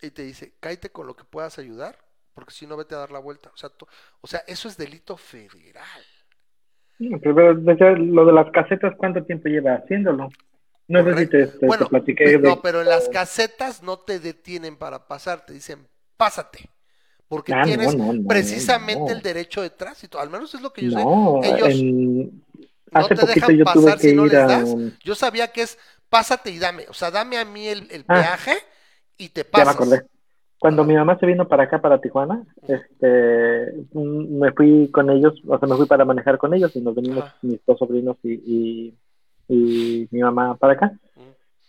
y 0.00 0.10
te 0.10 0.22
dice, 0.22 0.54
cállate 0.58 0.90
con 0.90 1.06
lo 1.06 1.14
que 1.14 1.24
puedas 1.24 1.58
ayudar, 1.58 2.03
porque 2.34 2.52
si 2.52 2.66
no 2.66 2.76
vete 2.76 2.94
a 2.94 2.98
dar 2.98 3.10
la 3.12 3.20
vuelta. 3.20 3.50
O 3.54 3.56
sea, 3.56 3.70
to- 3.70 3.88
o 4.20 4.26
sea, 4.26 4.42
eso 4.46 4.68
es 4.68 4.76
delito 4.76 5.16
federal. 5.16 6.04
Pero 7.22 7.52
lo 7.96 8.24
de 8.24 8.32
las 8.32 8.50
casetas, 8.52 8.94
¿cuánto 8.96 9.24
tiempo 9.24 9.48
lleva 9.48 9.74
haciéndolo? 9.74 10.28
No 10.88 11.04
sé 11.04 11.16
si 11.16 11.26
te, 11.28 11.46
te- 11.46 11.58
te 11.58 11.68
Bueno, 11.68 11.86
platiqué 11.86 12.38
de... 12.38 12.38
no, 12.38 12.62
pero 12.62 12.82
en 12.82 12.88
las 12.88 13.08
casetas 13.08 13.82
no 13.82 13.98
te 13.98 14.20
detienen 14.20 14.76
para 14.76 15.06
pasar, 15.08 15.44
te 15.46 15.52
dicen, 15.52 15.88
pásate, 16.16 16.70
porque 17.28 17.54
Ah, 17.54 17.66
tienes 17.66 17.96
no, 17.96 18.12
no, 18.12 18.22
precisamente 18.26 19.12
el 19.12 19.22
derecho 19.22 19.62
de 19.62 19.70
tránsito, 19.70 20.20
al 20.20 20.30
menos 20.30 20.54
es 20.54 20.60
lo 20.60 20.72
que 20.72 20.84
yo 20.84 20.90
sé. 20.90 21.08
Ellos 21.40 21.72
en- 21.72 22.42
no 22.90 23.08
hace 23.08 23.14
te 23.14 23.24
poquito 23.24 23.24
dejan 23.24 23.52
yo 23.52 23.64
pasar 23.64 23.98
si 23.98 24.12
no 24.12 24.26
les 24.26 24.34
a... 24.36 24.46
das. 24.46 24.76
Yo 25.02 25.14
sabía 25.14 25.52
que 25.52 25.62
es, 25.62 25.78
pásate 26.08 26.50
y 26.50 26.58
dame, 26.58 26.86
o 26.88 26.94
sea, 26.94 27.10
dame 27.10 27.38
a 27.38 27.44
mí 27.44 27.66
el, 27.68 27.90
el 27.90 28.04
Ah. 28.08 28.14
peaje 28.14 28.56
y 29.16 29.30
te 29.30 29.44
Ya 29.52 29.64
me 29.64 29.70
pasas. 29.70 29.72
acordé. 29.72 30.06
Cuando 30.64 30.82
mi 30.82 30.94
mamá 30.94 31.18
se 31.18 31.26
vino 31.26 31.46
para 31.46 31.64
acá, 31.64 31.82
para 31.82 32.00
Tijuana, 32.00 32.42
este, 32.66 33.84
mm, 33.92 34.38
me 34.38 34.50
fui 34.52 34.88
con 34.90 35.10
ellos, 35.10 35.34
o 35.46 35.58
sea, 35.58 35.68
me 35.68 35.76
fui 35.76 35.84
para 35.84 36.06
manejar 36.06 36.38
con 36.38 36.54
ellos 36.54 36.74
y 36.74 36.80
nos 36.80 36.94
venimos 36.94 37.22
mis 37.42 37.60
dos 37.66 37.78
sobrinos 37.78 38.16
y, 38.22 38.32
y, 38.32 38.94
y 39.46 40.08
mi 40.10 40.22
mamá 40.22 40.56
para 40.56 40.72
acá. 40.72 40.86
Mm. 41.16 41.20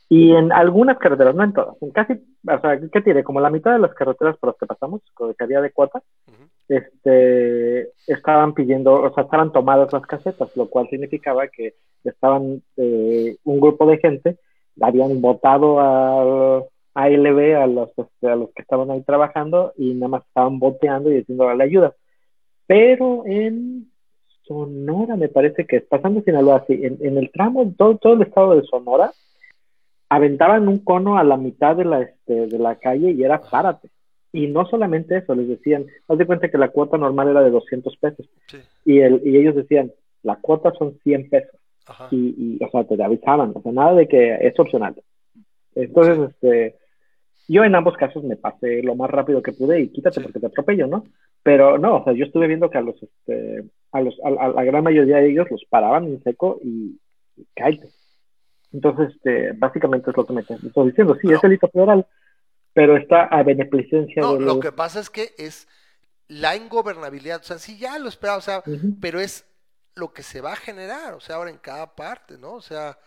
Y 0.08 0.32
en 0.32 0.50
algunas 0.54 0.98
carreteras, 0.98 1.36
no 1.36 1.44
en 1.44 1.52
todas, 1.52 1.76
en 1.82 1.92
casi, 1.92 2.14
o 2.14 2.62
sea, 2.62 2.80
¿qué 2.90 3.02
tiene? 3.02 3.26
Como 3.26 3.42
la 3.42 3.50
mitad 3.50 3.74
de 3.74 3.80
las 3.80 3.94
carreteras 3.96 4.38
por 4.38 4.52
las 4.52 4.58
que 4.58 4.66
pasamos, 4.66 5.02
que 5.38 5.44
había 5.44 5.60
de 5.60 5.74
cuota, 5.74 6.02
este, 6.70 7.90
estaban 8.08 8.54
pidiendo, 8.54 8.94
o 8.94 9.14
sea, 9.14 9.26
estaban 9.26 9.52
tomadas 9.52 9.92
las 9.92 10.04
casetas, 10.04 10.56
lo 10.56 10.70
cual 10.70 10.88
significaba 10.88 11.50
que 11.50 11.74
estaban 12.06 12.64
eh, 12.78 13.36
un 13.44 13.60
grupo 13.60 13.88
de 13.88 13.98
gente, 13.98 14.38
habían 14.80 15.20
votado 15.20 15.82
a, 15.82 16.64
a 16.96 17.10
LB, 17.10 17.56
a 17.56 17.68
los, 17.68 17.90
este, 17.98 18.28
a 18.30 18.36
los 18.36 18.50
que 18.52 18.62
estaban 18.64 18.90
ahí 18.90 19.02
trabajando, 19.04 19.74
y 19.78 19.94
nada 19.94 20.08
más 20.08 20.26
estaban 20.26 20.58
boteando 20.60 21.12
y 21.12 21.18
diciendo 21.18 21.54
la 21.54 21.64
ayuda. 21.64 21.94
Pero 22.66 23.24
en 23.26 23.92
Sonora, 24.44 25.16
me 25.16 25.28
parece 25.28 25.66
que 25.66 25.78
es, 25.78 25.84
pasando 25.84 26.22
Sinaloa, 26.22 26.64
sí, 26.68 26.80
en, 26.82 26.98
en 27.02 27.18
el 27.18 27.32
tramo, 27.32 27.72
todo, 27.78 27.98
todo 27.98 28.14
el 28.14 28.22
estado 28.24 28.56
de 28.56 28.64
Sonora, 28.66 29.12
aventaban 30.10 30.68
un 30.68 30.80
cono 30.80 31.18
a 31.18 31.24
la 31.24 31.38
mitad 31.38 31.76
de 31.76 31.86
la, 31.86 32.02
este, 32.02 32.48
de 32.48 32.60
la 32.60 32.76
calle 32.76 33.12
y 33.12 33.24
era 33.24 33.42
párate. 33.42 33.90
Y 34.32 34.48
no 34.48 34.66
solamente 34.66 35.18
eso, 35.18 35.34
les 35.36 35.48
decían, 35.48 35.86
haz 36.08 36.18
de 36.18 36.26
cuenta 36.26 36.50
que 36.50 36.58
la 36.58 36.70
cuota 36.70 36.98
normal 36.98 37.30
era 37.30 37.42
de 37.42 37.52
200 37.52 37.98
pesos. 37.98 38.30
Sí, 38.48 38.58
Y, 38.86 39.00
el, 39.00 39.22
y 39.26 39.38
ellos 39.38 39.56
decían, 39.56 39.92
la 40.24 40.36
cuota 40.38 40.72
son 40.78 40.98
100 41.04 41.30
pesos. 41.30 41.60
ajá. 41.88 42.08
Y, 42.12 42.36
y, 42.60 42.64
o 42.64 42.70
sea, 42.70 42.84
te 42.86 43.02
avisaban, 43.02 43.52
o 43.56 43.62
sea, 43.62 43.72
nada 43.72 43.94
de 43.96 44.08
que 44.08 44.36
es 44.42 44.60
opcional. 44.60 44.96
Entonces, 45.76 46.30
este, 46.32 46.76
yo 47.48 47.64
en 47.64 47.76
ambos 47.76 47.96
casos 47.98 48.24
me 48.24 48.36
pasé 48.38 48.82
lo 48.84 48.96
más 48.96 49.10
rápido 49.10 49.42
que 49.44 49.54
pude 49.54 49.80
y 49.82 49.90
quítate 49.90 50.16
Sí. 50.16 50.24
porque 50.24 50.40
te 50.40 50.48
atropello, 50.48 50.88
¿no? 50.88 51.06
Pero 51.44 51.78
no, 51.78 51.98
o 51.98 52.04
sea, 52.04 52.14
yo 52.14 52.26
estuve 52.26 52.48
viendo 52.48 52.70
que 52.70 52.78
a 52.78 52.82
los, 52.82 52.96
este, 53.02 53.64
a 53.92 54.02
los, 54.02 54.16
a, 54.24 54.30
a 54.46 54.50
la 54.50 54.64
gran 54.64 54.84
mayoría 54.84 55.18
de 55.18 55.30
ellos 55.30 55.48
los 55.52 55.64
paraban 55.70 56.06
en 56.06 56.24
seco 56.24 56.60
y, 56.64 57.00
y 57.38 57.46
cállate. 57.56 57.90
Entonces, 58.74 59.16
este, 59.16 59.52
básicamente 59.54 60.10
es 60.12 60.18
lo 60.18 60.26
que 60.26 60.34
me 60.34 60.42
estoy 60.42 60.88
diciendo. 60.88 61.16
Sí, 61.22 61.28
No. 61.28 61.36
es 61.36 61.42
delito 61.42 61.68
federal, 61.70 62.06
pero 62.74 62.98
está 62.98 63.24
a 63.26 63.44
beneficencia 63.44 64.22
No, 64.22 64.34
de 64.34 64.42
lo 64.46 64.60
que 64.60 64.72
pasa 64.72 65.00
es 65.00 65.10
que 65.10 65.30
es 65.38 65.68
la 66.28 66.56
ingobernabilidad, 66.56 67.40
o 67.40 67.44
sea, 67.44 67.60
sí 67.60 67.78
ya 67.78 68.00
lo 68.00 68.10
esperaba, 68.10 68.40
o 68.40 68.42
sea, 68.42 68.64
pero 69.00 69.20
es 69.20 69.46
lo 69.96 70.12
que 70.12 70.24
se 70.24 70.42
va 70.42 70.54
a 70.54 70.58
generar, 70.58 71.14
o 71.14 71.20
sea, 71.22 71.36
ahora 71.38 71.52
en 71.52 71.58
cada 71.60 71.96
parte, 71.96 72.38
¿no? 72.38 72.54
O 72.54 72.62
sea, 72.62 72.98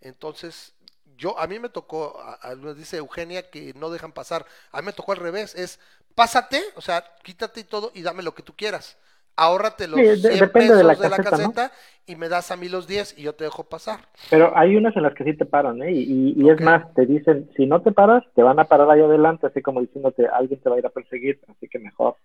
entonces, 0.00 0.75
yo, 1.16 1.38
a 1.38 1.46
mí 1.46 1.58
me 1.58 1.68
tocó, 1.68 2.20
a- 2.20 2.38
a- 2.50 2.54
nos 2.54 2.76
dice 2.76 2.98
Eugenia 2.98 3.50
que 3.50 3.72
no 3.74 3.90
dejan 3.90 4.12
pasar, 4.12 4.46
a 4.72 4.80
mí 4.80 4.86
me 4.86 4.92
tocó 4.92 5.12
al 5.12 5.18
revés, 5.18 5.54
es 5.54 5.78
pásate, 6.14 6.62
o 6.76 6.80
sea, 6.80 7.04
quítate 7.22 7.60
y 7.60 7.64
todo 7.64 7.90
y 7.94 8.02
dame 8.02 8.22
lo 8.22 8.34
que 8.34 8.42
tú 8.42 8.54
quieras. 8.56 8.96
Ahórrate 9.36 9.86
los 9.86 10.00
Sí, 10.00 10.02
de- 10.02 10.16
100 10.16 10.38
depende 10.38 10.74
pesos 10.74 10.78
de 10.78 10.82
de 10.82 11.08
la 11.08 11.18
caseta, 11.20 11.64
¿no? 11.66 11.70
y 12.06 12.16
me 12.16 12.28
das 12.28 12.50
a 12.50 12.56
mí 12.56 12.68
los 12.68 12.86
10 12.86 13.14
y 13.18 13.22
yo 13.22 13.34
te 13.34 13.44
dejo 13.44 13.64
pasar. 13.64 14.08
Pero 14.28 14.56
hay 14.58 14.76
unas 14.76 14.96
en 14.96 15.02
las 15.02 15.14
que 15.14 15.24
sí 15.24 15.36
te 15.36 15.44
paran, 15.46 15.80
¿eh? 15.82 15.92
Y, 15.92 16.34
y 16.36 16.50
es 16.50 16.60
más, 16.60 16.92
te 16.94 17.06
dicen, 17.06 17.48
si 17.56 17.66
no 17.66 17.82
te 17.82 17.92
paras, 17.92 18.24
te 18.34 18.42
van 18.42 18.58
a 18.58 18.64
parar 18.64 18.90
ahí 18.90 19.00
adelante, 19.00 19.46
así 19.46 19.62
como 19.62 19.80
diciéndote, 19.80 20.26
alguien 20.26 20.60
te 20.60 20.68
va 20.68 20.76
a 20.76 20.78
ir 20.80 20.86
a 20.86 20.90
perseguir, 20.90 21.40
así 21.48 21.68
que 21.68 21.78
mejor. 21.78 22.16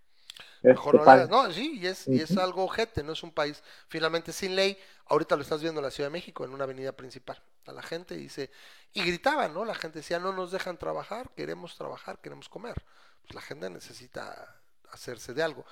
Mejor 0.64 0.96
este, 0.96 0.98
no, 0.98 1.06
le 1.06 1.06
paga. 1.06 1.24
hagas- 1.24 1.30
no, 1.30 1.52
sí, 1.52 1.80
y 1.82 1.88
es, 1.88 2.08
y 2.08 2.22
es 2.22 2.38
algo 2.38 2.64
ojete, 2.66 3.04
no 3.04 3.14
es 3.14 3.24
un 3.24 3.32
país 3.32 3.64
finalmente 3.88 4.32
sin 4.32 4.56
ley. 4.56 4.78
Ahorita 5.08 5.36
lo 5.36 5.42
estás 5.42 5.62
viendo 5.62 5.80
en 5.80 5.86
la 5.86 5.92
Ciudad 5.92 6.10
de 6.10 6.14
México, 6.14 6.46
en 6.46 6.54
una 6.54 6.66
avenida 6.66 6.92
principal. 6.94 7.42
A 7.66 7.72
la 7.74 7.82
gente 7.82 8.16
dice, 8.16 8.52
y 8.94 9.04
gritaban, 9.04 9.54
¿no? 9.54 9.66
La 9.66 9.76
gente 9.76 10.00
decía, 10.00 10.20
no 10.20 10.34
nos 10.34 10.52
dejan 10.52 10.78
trabajar, 10.78 11.30
queremos 11.36 11.78
trabajar, 11.78 12.20
queremos 12.20 12.50
comer. 12.50 12.76
Pues 13.22 13.36
la 13.36 13.42
gente 13.42 13.70
necesita 13.70 14.62
hacerse 14.92 15.34
de 15.34 15.44
algo. 15.44 15.66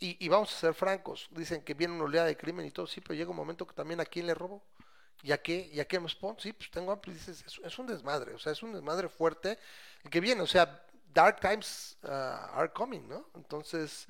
Y, 0.00 0.24
y 0.24 0.28
vamos 0.28 0.52
a 0.52 0.58
ser 0.58 0.74
francos, 0.74 1.28
dicen 1.30 1.62
que 1.62 1.74
viene 1.74 1.94
una 1.94 2.04
oleada 2.04 2.26
de 2.26 2.36
crimen 2.36 2.66
y 2.66 2.70
todo, 2.70 2.86
sí, 2.86 3.00
pero 3.00 3.14
llega 3.14 3.30
un 3.30 3.36
momento 3.36 3.66
que 3.66 3.74
también 3.74 4.00
a 4.00 4.04
quién 4.04 4.26
le 4.26 4.34
robo. 4.34 4.62
¿Y 5.22 5.32
a 5.32 5.40
qué? 5.40 5.70
¿Y 5.72 5.80
a 5.80 5.86
qué 5.86 5.98
me 5.98 6.06
respondo? 6.06 6.40
Sí, 6.40 6.52
pues 6.52 6.70
tengo 6.70 6.92
hambre 6.92 7.12
dices, 7.12 7.42
es, 7.46 7.60
es 7.64 7.78
un 7.78 7.86
desmadre, 7.86 8.34
o 8.34 8.38
sea, 8.38 8.52
es 8.52 8.62
un 8.62 8.74
desmadre 8.74 9.08
fuerte 9.08 9.58
el 10.02 10.10
que 10.10 10.20
viene, 10.20 10.42
o 10.42 10.46
sea, 10.46 10.84
dark 11.14 11.40
times 11.40 11.96
uh, 12.02 12.08
are 12.58 12.70
coming, 12.72 13.08
¿no? 13.08 13.30
Entonces, 13.34 14.06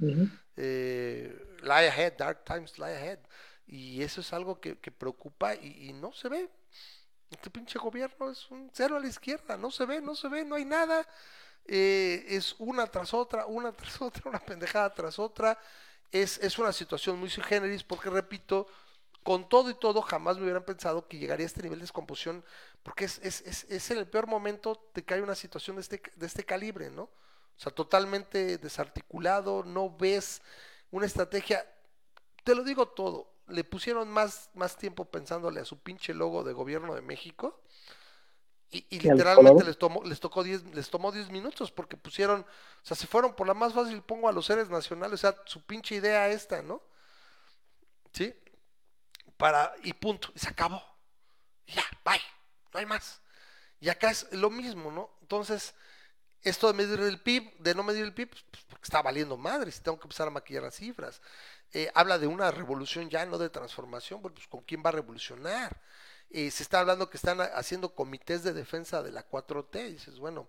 eh, 0.57 1.57
lie 1.63 1.89
ahead, 1.89 2.15
dark 2.17 2.45
times 2.45 2.79
lie 2.79 2.97
ahead. 2.97 3.21
Y 3.67 4.03
eso 4.03 4.23
es 4.23 4.33
algo 4.33 4.61
que, 4.61 4.79
que 4.79 4.91
preocupa 4.91 5.55
y, 5.55 5.89
y 5.89 5.93
no 5.93 6.13
se 6.13 6.29
ve. 6.29 6.51
Este 7.31 7.51
pinche 7.51 7.79
gobierno 7.79 8.31
es 8.31 8.51
un 8.51 8.71
cero 8.73 8.97
a 8.97 9.01
la 9.01 9.07
izquierda, 9.09 9.57
no 9.57 9.71
se 9.71 9.85
ve, 9.87 10.01
no 10.01 10.15
se 10.15 10.29
ve, 10.29 10.45
no 10.45 10.55
hay 10.55 10.65
nada. 10.65 11.07
Eh, 11.67 12.25
es 12.29 12.55
una 12.59 12.87
tras 12.87 13.15
otra, 13.15 13.47
una 13.47 13.73
tras 13.73 14.01
otra, 14.03 14.23
una 14.27 14.39
pendejada 14.39 14.93
tras 14.95 15.19
otra. 15.19 15.59
Es, 16.13 16.39
es 16.39 16.59
una 16.59 16.73
situación 16.73 17.19
muy 17.19 17.31
sui 17.31 17.43
generis 17.43 17.83
porque, 17.83 18.11
repito, 18.11 18.69
con 19.25 19.49
todo 19.49 19.71
y 19.71 19.75
todo, 19.75 20.03
jamás 20.03 20.37
me 20.37 20.45
hubieran 20.45 20.65
pensado 20.65 21.09
que 21.09 21.19
llegaría 21.19 21.45
a 21.45 21.49
este 21.49 21.63
nivel 21.63 21.79
de 21.79 21.85
descomposición, 21.85 22.45
porque 22.83 23.07
es, 23.07 23.19
es, 23.23 23.41
es, 23.41 23.65
es 23.71 23.91
en 23.91 23.99
el 23.99 24.07
peor 24.07 24.27
momento 24.27 24.91
de 24.95 25.03
que 25.03 25.15
hay 25.15 25.21
una 25.21 25.35
situación 25.35 25.77
de 25.77 25.83
este, 25.83 26.03
de 26.15 26.27
este 26.27 26.45
calibre, 26.45 26.91
¿no? 26.91 27.05
O 27.05 27.61
sea, 27.61 27.73
totalmente 27.73 28.59
desarticulado, 28.59 29.65
no 29.65 29.97
ves 29.97 30.43
una 30.91 31.07
estrategia, 31.07 31.67
te 32.45 32.55
lo 32.55 32.65
digo 32.65 32.89
todo, 32.89 33.34
le 33.49 33.65
pusieron 33.65 34.09
más, 34.11 34.51
más 34.55 34.77
tiempo 34.77 35.05
pensándole 35.05 35.61
a 35.61 35.65
su 35.65 35.79
pinche 35.79 36.15
logo 36.15 36.45
de 36.45 36.53
gobierno 36.53 36.95
de 36.95 37.03
México 37.03 37.61
y, 38.71 38.87
y 38.91 38.99
literalmente 38.99 39.65
les 39.65 39.79
tomó, 39.79 40.03
les 40.03 40.19
tocó 40.19 40.43
10, 40.43 40.75
les 40.75 40.91
tomó 40.91 41.13
10 41.13 41.31
minutos 41.31 41.71
porque 41.71 41.97
pusieron, 41.97 42.41
o 42.41 42.85
sea, 42.85 42.97
si 42.97 43.07
fueron 43.07 43.35
por 43.35 43.47
la 43.47 43.55
más 43.55 43.73
fácil, 43.73 44.03
pongo 44.03 44.29
a 44.29 44.33
los 44.33 44.47
seres 44.47 44.69
nacionales, 44.69 45.15
o 45.15 45.31
sea, 45.31 45.37
su 45.45 45.63
pinche 45.63 45.95
idea 45.95 46.29
esta, 46.29 46.61
¿no? 46.63 46.83
¿Sí? 48.13 48.35
Para, 49.37 49.73
y 49.85 49.93
punto, 49.93 50.33
y 50.35 50.41
se 50.41 50.49
acabó. 50.49 50.83
ya, 51.67 51.85
bye, 52.05 52.21
no 52.73 52.81
hay 52.81 52.87
más. 52.87 53.21
Y 53.81 53.89
acá 53.91 54.11
es 54.11 54.33
lo 54.33 54.51
mismo, 54.51 54.91
¿no? 54.91 55.11
Entonces, 55.21 55.75
esto 56.43 56.67
de 56.67 56.75
medir 56.75 57.01
el 57.01 57.21
PIB, 57.21 57.59
de 57.59 57.75
no 57.75 57.83
medir 57.83 58.05
el 58.05 58.15
PIB, 58.15 58.31
pues, 58.31 58.45
pues 58.51 58.65
porque 58.65 58.85
está 58.85 59.03
valiendo 59.03 59.37
madre, 59.37 59.71
si 59.71 59.81
tengo 59.81 59.99
que 59.99 60.05
empezar 60.05 60.27
a 60.27 60.31
maquillar 60.31 60.65
las 60.65 60.75
cifras. 60.75 61.21
Eh, 61.77 61.91
habla 61.93 62.21
de 62.21 62.29
una 62.29 62.53
revolución 62.53 63.11
ya, 63.11 63.27
no 63.27 63.37
de 63.37 63.51
transformación, 63.51 64.23
pues 64.23 64.47
¿con 64.47 64.63
quién 64.63 64.81
va 64.85 64.91
a 64.91 64.93
revolucionar? 64.93 65.83
Eh, 66.31 66.49
se 66.53 66.63
está 66.63 66.79
hablando 66.79 67.11
que 67.11 67.17
están 67.17 67.41
haciendo 67.41 67.97
comités 67.97 68.45
de 68.45 68.53
defensa 68.53 69.03
de 69.03 69.11
la 69.11 69.29
4T, 69.29 69.89
y 69.89 69.93
dices, 69.95 70.21
bueno, 70.21 70.49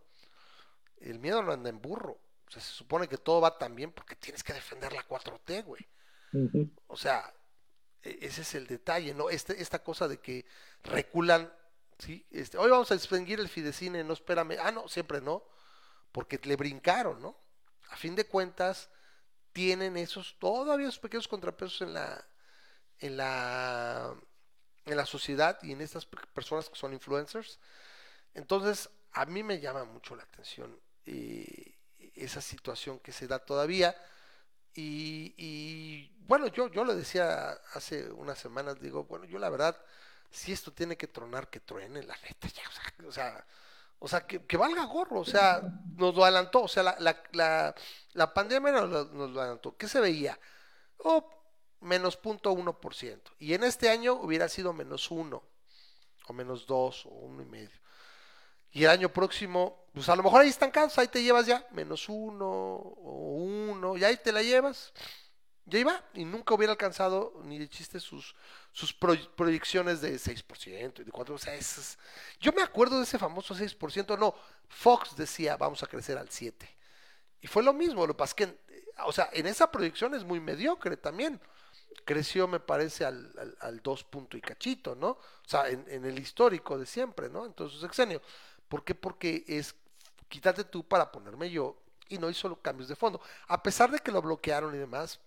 el 1.02 1.18
miedo 1.18 1.42
no 1.42 1.52
anda 1.52 1.72
en 1.72 1.82
burro, 1.82 2.20
o 2.48 2.52
sea, 2.52 2.62
se 2.62 2.72
supone 2.72 3.08
que 3.08 3.18
todo 3.18 3.42
va 3.42 3.58
tan 3.58 3.76
bien 3.76 3.92
porque 3.92 4.16
tienes 4.16 4.44
que 4.44 4.54
defender 4.54 4.94
la 4.94 5.08
4T, 5.08 5.64
güey. 5.66 5.88
O 6.88 6.96
sea, 6.96 7.34
e, 8.04 8.20
ese 8.22 8.42
es 8.42 8.54
el 8.54 8.68
detalle, 8.68 9.16
¿no? 9.16 9.32
Este, 9.32 9.60
esta 9.60 9.80
cosa 9.84 10.08
de 10.08 10.20
que 10.20 10.46
reculan, 10.84 11.52
¿sí? 11.98 12.24
Este, 12.30 12.60
hoy 12.60 12.70
vamos 12.70 12.92
a 12.92 12.96
extinguir 12.96 13.40
el 13.40 13.50
Fidecine, 13.50 14.04
no 14.04 14.14
espérame, 14.14 14.58
ah, 14.62 14.72
no, 14.72 14.88
siempre 14.88 15.22
no, 15.22 15.44
porque 16.12 16.40
le 16.44 16.56
brincaron, 16.56 17.20
¿no? 17.20 17.36
A 17.90 17.96
fin 17.96 18.16
de 18.16 18.28
cuentas, 18.28 18.90
tienen 19.56 19.96
esos, 19.96 20.36
todavía 20.38 20.90
esos 20.90 21.00
pequeños 21.00 21.30
contrapesos 21.30 21.80
en 21.80 21.94
la, 21.94 22.28
en 23.00 23.16
la, 23.16 24.14
en 24.84 24.98
la 24.98 25.06
sociedad 25.06 25.58
y 25.64 25.72
en 25.72 25.80
estas 25.80 26.06
personas 26.06 26.70
que 26.70 26.76
son 26.76 26.92
influencers. 26.92 27.58
Entonces, 28.34 28.90
a 29.14 29.26
mí 29.26 29.44
me 29.44 29.62
llama 29.62 29.86
mucho 29.86 30.14
la 30.14 30.24
atención 30.24 30.78
eh, 31.06 31.74
esa 32.16 32.42
situación 32.42 33.00
que 33.00 33.14
se 33.14 33.28
da 33.28 33.40
todavía. 33.40 33.96
Y, 34.74 36.12
bueno, 36.28 36.48
yo, 36.48 36.70
yo 36.70 36.84
lo 36.84 36.94
decía 36.94 37.52
hace 37.76 38.12
unas 38.12 38.38
semanas, 38.38 38.82
digo, 38.82 39.06
bueno, 39.06 39.24
yo 39.24 39.40
la 39.40 39.50
verdad, 39.50 39.82
si 40.30 40.52
esto 40.52 40.74
tiene 40.74 40.98
que 40.98 41.08
tronar, 41.08 41.50
que 41.50 41.62
truene, 41.62 42.04
la 42.04 42.18
neta, 42.18 42.50
ya, 42.50 42.64
o 42.68 42.74
sea, 42.74 43.08
o 43.08 43.12
sea, 43.14 43.48
que, 44.28 44.58
valga 44.58 44.86
gorro, 44.86 45.22
o 45.22 45.26
sea, 45.26 45.62
nos 45.96 46.16
lo 46.16 46.24
adelantó, 46.24 46.64
o 46.64 46.68
sea, 46.68 46.84
la, 46.84 46.96
la, 47.00 47.24
la, 47.32 47.76
la 48.14 48.34
pandemia 48.34 48.72
nos 48.72 48.90
lo, 48.90 49.42
adelantó. 49.42 49.76
¿Qué 49.78 49.88
se 49.88 50.00
veía? 50.00 50.40
Oh, 50.98 51.28
menos 51.82 52.22
0.1%. 52.22 53.22
Y 53.40 53.54
en 53.54 53.64
este 53.64 53.90
año 53.90 54.14
hubiera 54.14 54.50
sido 54.50 54.74
menos 54.74 55.10
1, 55.10 55.44
o 56.28 56.34
menos 56.34 56.66
2, 56.66 57.06
o 57.06 57.10
1 57.10 57.44
y. 57.44 57.70
Y 58.72 58.84
el 58.84 58.90
año 58.90 59.10
próximo, 59.10 59.88
pues 59.94 60.10
a 60.10 60.16
lo 60.16 60.24
mejor 60.24 60.42
ahí 60.42 60.50
estancados, 60.50 60.98
ahí 60.98 61.08
te 61.08 61.24
llevas 61.24 61.46
ya 61.46 61.66
menos 61.72 62.10
1 62.10 62.46
o 62.46 63.36
1, 63.38 63.98
y 63.98 64.04
ahí 64.04 64.18
te 64.18 64.32
la 64.32 64.44
llevas. 64.44 64.92
Ya 65.66 65.80
iba, 65.80 66.04
y 66.14 66.26
nunca 66.26 66.54
hubiera 66.54 66.74
alcanzado 66.74 67.42
ni 67.44 67.58
de 67.58 67.70
chiste 67.70 68.00
sus, 68.00 68.36
sus 68.76 68.94
proyecciones 68.94 70.02
de 70.02 70.16
6% 70.16 71.00
y 71.00 71.04
de 71.06 71.12
4%. 71.12 71.30
O 71.30 71.38
sea, 71.38 71.58
yo 72.42 72.52
me 72.52 72.62
acuerdo 72.62 72.98
de 72.98 73.04
ese 73.04 73.18
famoso 73.18 73.56
6%. 73.56 74.20
No, 74.20 74.36
Fox 74.68 75.16
decía, 75.16 75.56
vamos 75.56 75.82
a 75.82 75.88
crecer 75.88 76.18
al 76.18 76.28
7%. 76.28 76.54
Y 77.40 77.48
fue 77.48 77.64
lo 77.64 77.72
mismo, 77.72 78.06
lo 78.06 78.18
que, 78.18 78.58
o 79.06 79.14
sea, 79.14 79.30
en 79.32 79.48
esa 79.48 79.72
proyección 79.72 80.14
es 80.14 80.26
muy 80.26 80.42
mediocre 80.42 80.98
también. 80.98 81.40
Creció, 82.04 82.50
me 82.50 82.60
parece, 82.60 83.06
al, 83.06 83.56
al, 83.62 83.80
2 83.80 84.04
punto 84.04 84.36
y 84.36 84.42
cachito, 84.42 84.94
¿no? 84.94 85.12
O 85.12 85.48
sea, 85.48 85.70
en, 85.70 85.86
en, 85.88 86.04
el 86.04 86.20
histórico 86.20 86.78
de 86.78 86.86
siempre, 86.86 87.30
¿no? 87.30 87.46
Entonces, 87.46 87.80
sexenio. 87.80 88.22
¿Por 88.68 88.84
qué? 88.84 88.94
Porque 88.94 89.46
es 89.48 89.74
quítate 90.28 90.66
tú 90.66 90.86
para 90.86 91.14
ponerme 91.14 91.50
yo 91.50 91.78
y 92.10 92.18
no 92.18 92.30
hizo 92.30 92.54
cambios 92.58 92.90
de 92.90 92.98
fondo. 92.98 93.22
A 93.48 93.64
pesar 93.64 93.90
de 93.90 94.00
que 94.00 94.12
lo 94.12 94.22
bloquearon 94.22 94.76
y 94.76 94.80
demás, 94.80 95.22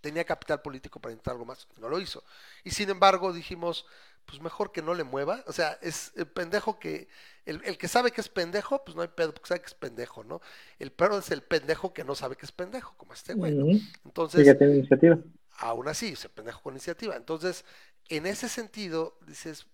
tenía 0.00 0.24
capital 0.24 0.62
político 0.62 1.00
para 1.00 1.12
intentar 1.12 1.32
algo 1.32 1.44
más, 1.44 1.66
no 1.78 1.88
lo 1.88 2.00
hizo. 2.00 2.22
Y 2.64 2.70
sin 2.70 2.90
embargo 2.90 3.32
dijimos, 3.32 3.86
pues 4.26 4.40
mejor 4.42 4.72
que 4.72 4.82
no 4.82 4.94
le 4.94 5.04
mueva, 5.04 5.42
o 5.46 5.52
sea, 5.52 5.78
es 5.80 6.12
el 6.16 6.26
pendejo 6.26 6.78
que, 6.78 7.08
el, 7.46 7.62
el 7.64 7.78
que 7.78 7.88
sabe 7.88 8.10
que 8.10 8.20
es 8.20 8.28
pendejo, 8.28 8.84
pues 8.84 8.94
no 8.94 9.02
hay 9.02 9.08
pedo, 9.08 9.32
porque 9.32 9.48
sabe 9.48 9.60
que 9.60 9.68
es 9.68 9.74
pendejo, 9.74 10.22
¿no? 10.22 10.40
El 10.78 10.92
perro 10.92 11.18
es 11.18 11.30
el 11.30 11.42
pendejo 11.42 11.94
que 11.94 12.04
no 12.04 12.14
sabe 12.14 12.36
que 12.36 12.44
es 12.44 12.52
pendejo, 12.52 12.94
como 12.98 13.14
este 13.14 13.32
güey, 13.34 13.54
¿no? 13.54 13.66
Entonces, 14.04 14.44
ya 14.44 14.56
tiene 14.56 14.76
iniciativa. 14.76 15.18
Aún 15.60 15.88
así, 15.88 16.08
es 16.08 16.24
el 16.24 16.30
pendejo 16.30 16.62
con 16.62 16.74
iniciativa. 16.74 17.16
Entonces, 17.16 17.64
en 18.08 18.26
ese 18.26 18.48
sentido, 18.48 19.18
dices, 19.26 19.66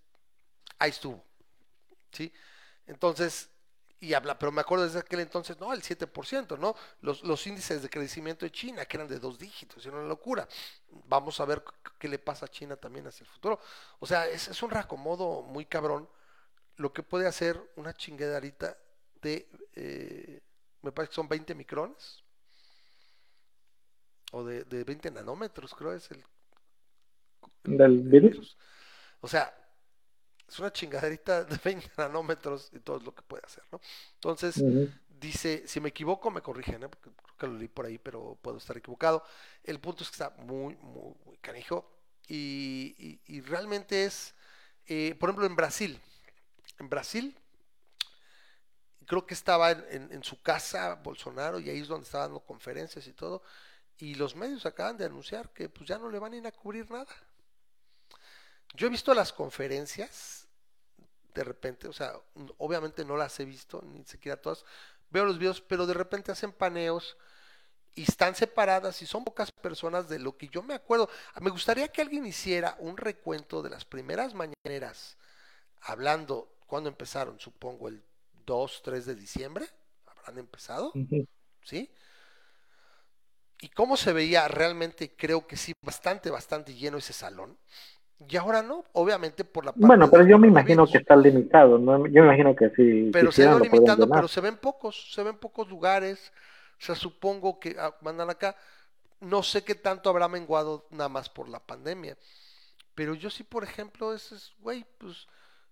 ahí 0.79 0.91
estuvo, 0.91 1.23
¿sí? 2.11 2.31
Entonces, 2.87 3.49
y 3.99 4.13
habla, 4.13 4.37
pero 4.37 4.51
me 4.51 4.61
acuerdo 4.61 4.85
desde 4.85 4.99
aquel 4.99 5.21
entonces, 5.21 5.59
no, 5.59 5.73
el 5.73 5.81
7%, 5.81 6.57
¿no? 6.59 6.75
Los, 7.01 7.23
los 7.23 7.47
índices 7.47 7.81
de 7.81 7.89
crecimiento 7.89 8.45
de 8.45 8.51
China, 8.51 8.85
que 8.85 8.97
eran 8.97 9.07
de 9.07 9.19
dos 9.19 9.39
dígitos, 9.39 9.85
era 9.85 9.97
una 9.97 10.07
locura. 10.07 10.47
Vamos 11.07 11.39
a 11.39 11.45
ver 11.45 11.63
qué 11.97 12.07
le 12.07 12.19
pasa 12.19 12.45
a 12.45 12.49
China 12.49 12.75
también 12.75 13.07
hacia 13.07 13.23
el 13.23 13.29
futuro. 13.29 13.59
O 13.99 14.05
sea, 14.05 14.27
es, 14.27 14.47
es 14.47 14.61
un 14.61 14.69
reacomodo 14.69 15.41
muy 15.43 15.65
cabrón 15.65 16.07
lo 16.77 16.91
que 16.91 17.03
puede 17.03 17.27
hacer 17.27 17.61
una 17.75 17.93
chingaderita 17.93 18.77
de, 19.21 19.47
eh, 19.73 20.41
me 20.81 20.91
parece 20.91 21.09
que 21.09 21.15
son 21.15 21.29
20 21.29 21.55
micrones, 21.55 22.23
o 24.31 24.43
de, 24.43 24.65
de 24.65 24.83
20 24.83 25.11
nanómetros, 25.11 25.73
creo 25.73 25.93
es 25.93 26.11
el... 26.11 26.23
¿Del 27.63 28.01
virus? 28.01 28.57
O 29.21 29.27
sea, 29.27 29.55
es 30.47 30.59
una 30.59 30.71
chingaderita 30.71 31.43
de 31.43 31.57
20 31.63 31.91
nanómetros 31.97 32.69
y 32.73 32.79
todo 32.79 32.97
es 32.97 33.03
lo 33.03 33.13
que 33.13 33.21
puede 33.23 33.43
hacer, 33.45 33.63
¿no? 33.71 33.79
Entonces, 34.13 34.63
dice, 35.07 35.63
si 35.67 35.79
me 35.79 35.89
equivoco, 35.89 36.29
me 36.31 36.41
corrigen, 36.41 36.83
¿eh? 36.83 36.89
porque 36.89 37.09
creo 37.15 37.37
que 37.37 37.47
lo 37.47 37.53
leí 37.57 37.67
por 37.67 37.85
ahí, 37.85 37.97
pero 37.97 38.37
puedo 38.41 38.57
estar 38.57 38.77
equivocado. 38.77 39.23
El 39.63 39.79
punto 39.79 40.03
es 40.03 40.09
que 40.09 40.13
está 40.13 40.29
muy, 40.41 40.75
muy, 40.77 41.15
muy 41.25 41.37
canijo 41.37 41.91
y, 42.27 43.19
y, 43.25 43.41
realmente 43.41 44.05
es, 44.05 44.33
eh, 44.87 45.15
por 45.19 45.29
ejemplo, 45.29 45.45
en 45.45 45.55
Brasil, 45.55 45.99
en 46.79 46.89
Brasil, 46.89 47.37
creo 49.05 49.25
que 49.25 49.35
estaba 49.35 49.71
en, 49.71 50.11
en, 50.11 50.23
su 50.23 50.41
casa 50.41 50.95
Bolsonaro 50.95 51.59
y 51.59 51.69
ahí 51.69 51.81
es 51.81 51.87
donde 51.87 52.05
estaba 52.05 52.23
dando 52.23 52.39
conferencias 52.39 53.05
y 53.05 53.13
todo, 53.13 53.43
y 53.97 54.15
los 54.15 54.35
medios 54.35 54.65
acaban 54.65 54.97
de 54.97 55.05
anunciar 55.05 55.51
que 55.51 55.69
pues 55.69 55.87
ya 55.87 55.99
no 55.99 56.09
le 56.09 56.17
van 56.17 56.33
a 56.33 56.37
ir 56.37 56.47
a 56.47 56.51
cubrir 56.51 56.89
nada. 56.89 57.07
Yo 58.75 58.87
he 58.87 58.89
visto 58.89 59.13
las 59.13 59.33
conferencias 59.33 60.45
de 61.35 61.43
repente, 61.43 61.87
o 61.87 61.93
sea, 61.93 62.13
obviamente 62.57 63.03
no 63.03 63.17
las 63.17 63.39
he 63.39 63.45
visto, 63.45 63.81
ni 63.83 64.03
siquiera 64.05 64.41
todas. 64.41 64.65
Veo 65.09 65.25
los 65.25 65.37
videos, 65.37 65.61
pero 65.61 65.85
de 65.85 65.93
repente 65.93 66.31
hacen 66.31 66.53
paneos 66.53 67.17
y 67.93 68.03
están 68.03 68.35
separadas 68.35 69.01
y 69.01 69.05
son 69.05 69.23
pocas 69.23 69.51
personas 69.51 70.07
de 70.09 70.17
lo 70.17 70.37
que 70.37 70.47
yo 70.47 70.63
me 70.63 70.73
acuerdo. 70.73 71.09
Me 71.41 71.49
gustaría 71.49 71.89
que 71.89 72.01
alguien 72.01 72.25
hiciera 72.25 72.75
un 72.79 72.97
recuento 72.97 73.61
de 73.61 73.69
las 73.69 73.85
primeras 73.85 74.33
mañaneras, 74.33 75.17
hablando 75.81 76.55
cuando 76.67 76.89
empezaron, 76.89 77.39
supongo 77.39 77.89
el 77.89 78.01
2, 78.45 78.81
3 78.83 79.05
de 79.05 79.15
diciembre, 79.15 79.69
habrán 80.05 80.39
empezado, 80.39 80.93
¿sí? 81.63 81.91
Y 83.59 83.69
cómo 83.69 83.97
se 83.97 84.13
veía 84.13 84.47
realmente, 84.47 85.15
creo 85.15 85.47
que 85.47 85.57
sí, 85.57 85.73
bastante, 85.81 86.29
bastante 86.29 86.75
lleno 86.75 86.97
ese 86.97 87.13
salón. 87.13 87.57
Y 88.27 88.37
ahora 88.37 88.61
no, 88.61 88.85
obviamente 88.93 89.43
por 89.43 89.65
la 89.65 89.71
parte 89.71 89.85
Bueno, 89.85 90.09
pero 90.09 90.25
yo 90.25 90.37
me 90.37 90.47
imagino 90.47 90.87
que 90.87 90.99
está 90.99 91.15
limitado, 91.15 91.77
¿no? 91.77 92.07
Yo 92.07 92.21
me 92.21 92.27
imagino 92.27 92.55
que 92.55 92.69
sí. 92.69 93.09
Pero 93.11 93.31
se 93.31 93.45
ha 93.45 93.59
limitando, 93.59 94.09
pero 94.09 94.27
se 94.27 94.41
ven 94.41 94.57
pocos, 94.57 95.11
se 95.13 95.21
ven 95.21 95.37
pocos 95.37 95.67
lugares. 95.67 96.31
O 96.79 96.83
sea, 96.83 96.95
supongo 96.95 97.59
que 97.59 97.75
ah, 97.77 97.93
mandan 98.01 98.29
acá. 98.29 98.55
No 99.19 99.43
sé 99.43 99.63
qué 99.63 99.75
tanto 99.75 100.09
habrá 100.09 100.27
menguado 100.27 100.87
nada 100.91 101.09
más 101.09 101.29
por 101.29 101.49
la 101.49 101.59
pandemia. 101.59 102.17
Pero 102.95 103.15
yo 103.15 103.29
sí, 103.29 103.43
por 103.43 103.63
ejemplo, 103.63 104.13
es, 104.13 104.53
güey, 104.59 104.85
pues 104.97 105.27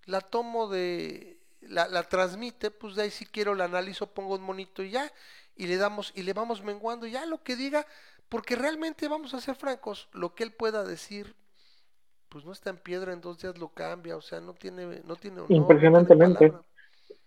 la 0.06 0.20
tomo 0.20 0.68
de, 0.68 1.40
la, 1.62 1.88
la 1.88 2.04
transmite, 2.04 2.72
pues 2.72 2.96
de 2.96 3.04
ahí 3.04 3.12
si 3.12 3.26
quiero 3.26 3.56
la 3.56 3.66
analizo, 3.66 4.08
pongo 4.08 4.36
un 4.36 4.42
monito 4.42 4.84
y 4.84 4.92
ya, 4.92 5.12
y 5.56 5.68
le 5.68 5.78
damos, 5.78 6.12
y 6.16 6.24
le 6.24 6.34
vamos 6.34 6.62
menguando 6.62 7.08
ya 7.08 7.26
lo 7.26 7.42
que 7.44 7.56
diga, 7.56 7.86
porque 8.28 8.56
realmente 8.56 9.08
vamos 9.08 9.34
a 9.34 9.42
ser 9.42 9.56
francos, 9.56 10.10
lo 10.12 10.36
que 10.36 10.44
él 10.44 10.52
pueda 10.52 10.84
decir 10.84 11.36
pues 12.34 12.44
no 12.46 12.52
está 12.52 12.72
en 12.72 12.78
piedra, 12.78 13.14
en 13.14 13.22
dos 13.22 13.38
días 13.38 13.58
lo 13.60 13.70
cambia, 13.70 14.18
o 14.18 14.22
sea, 14.22 14.42
no 14.42 14.54
tiene, 14.54 15.02
no 15.06 15.16
tiene 15.16 15.44
Impresionantemente. 15.50 16.52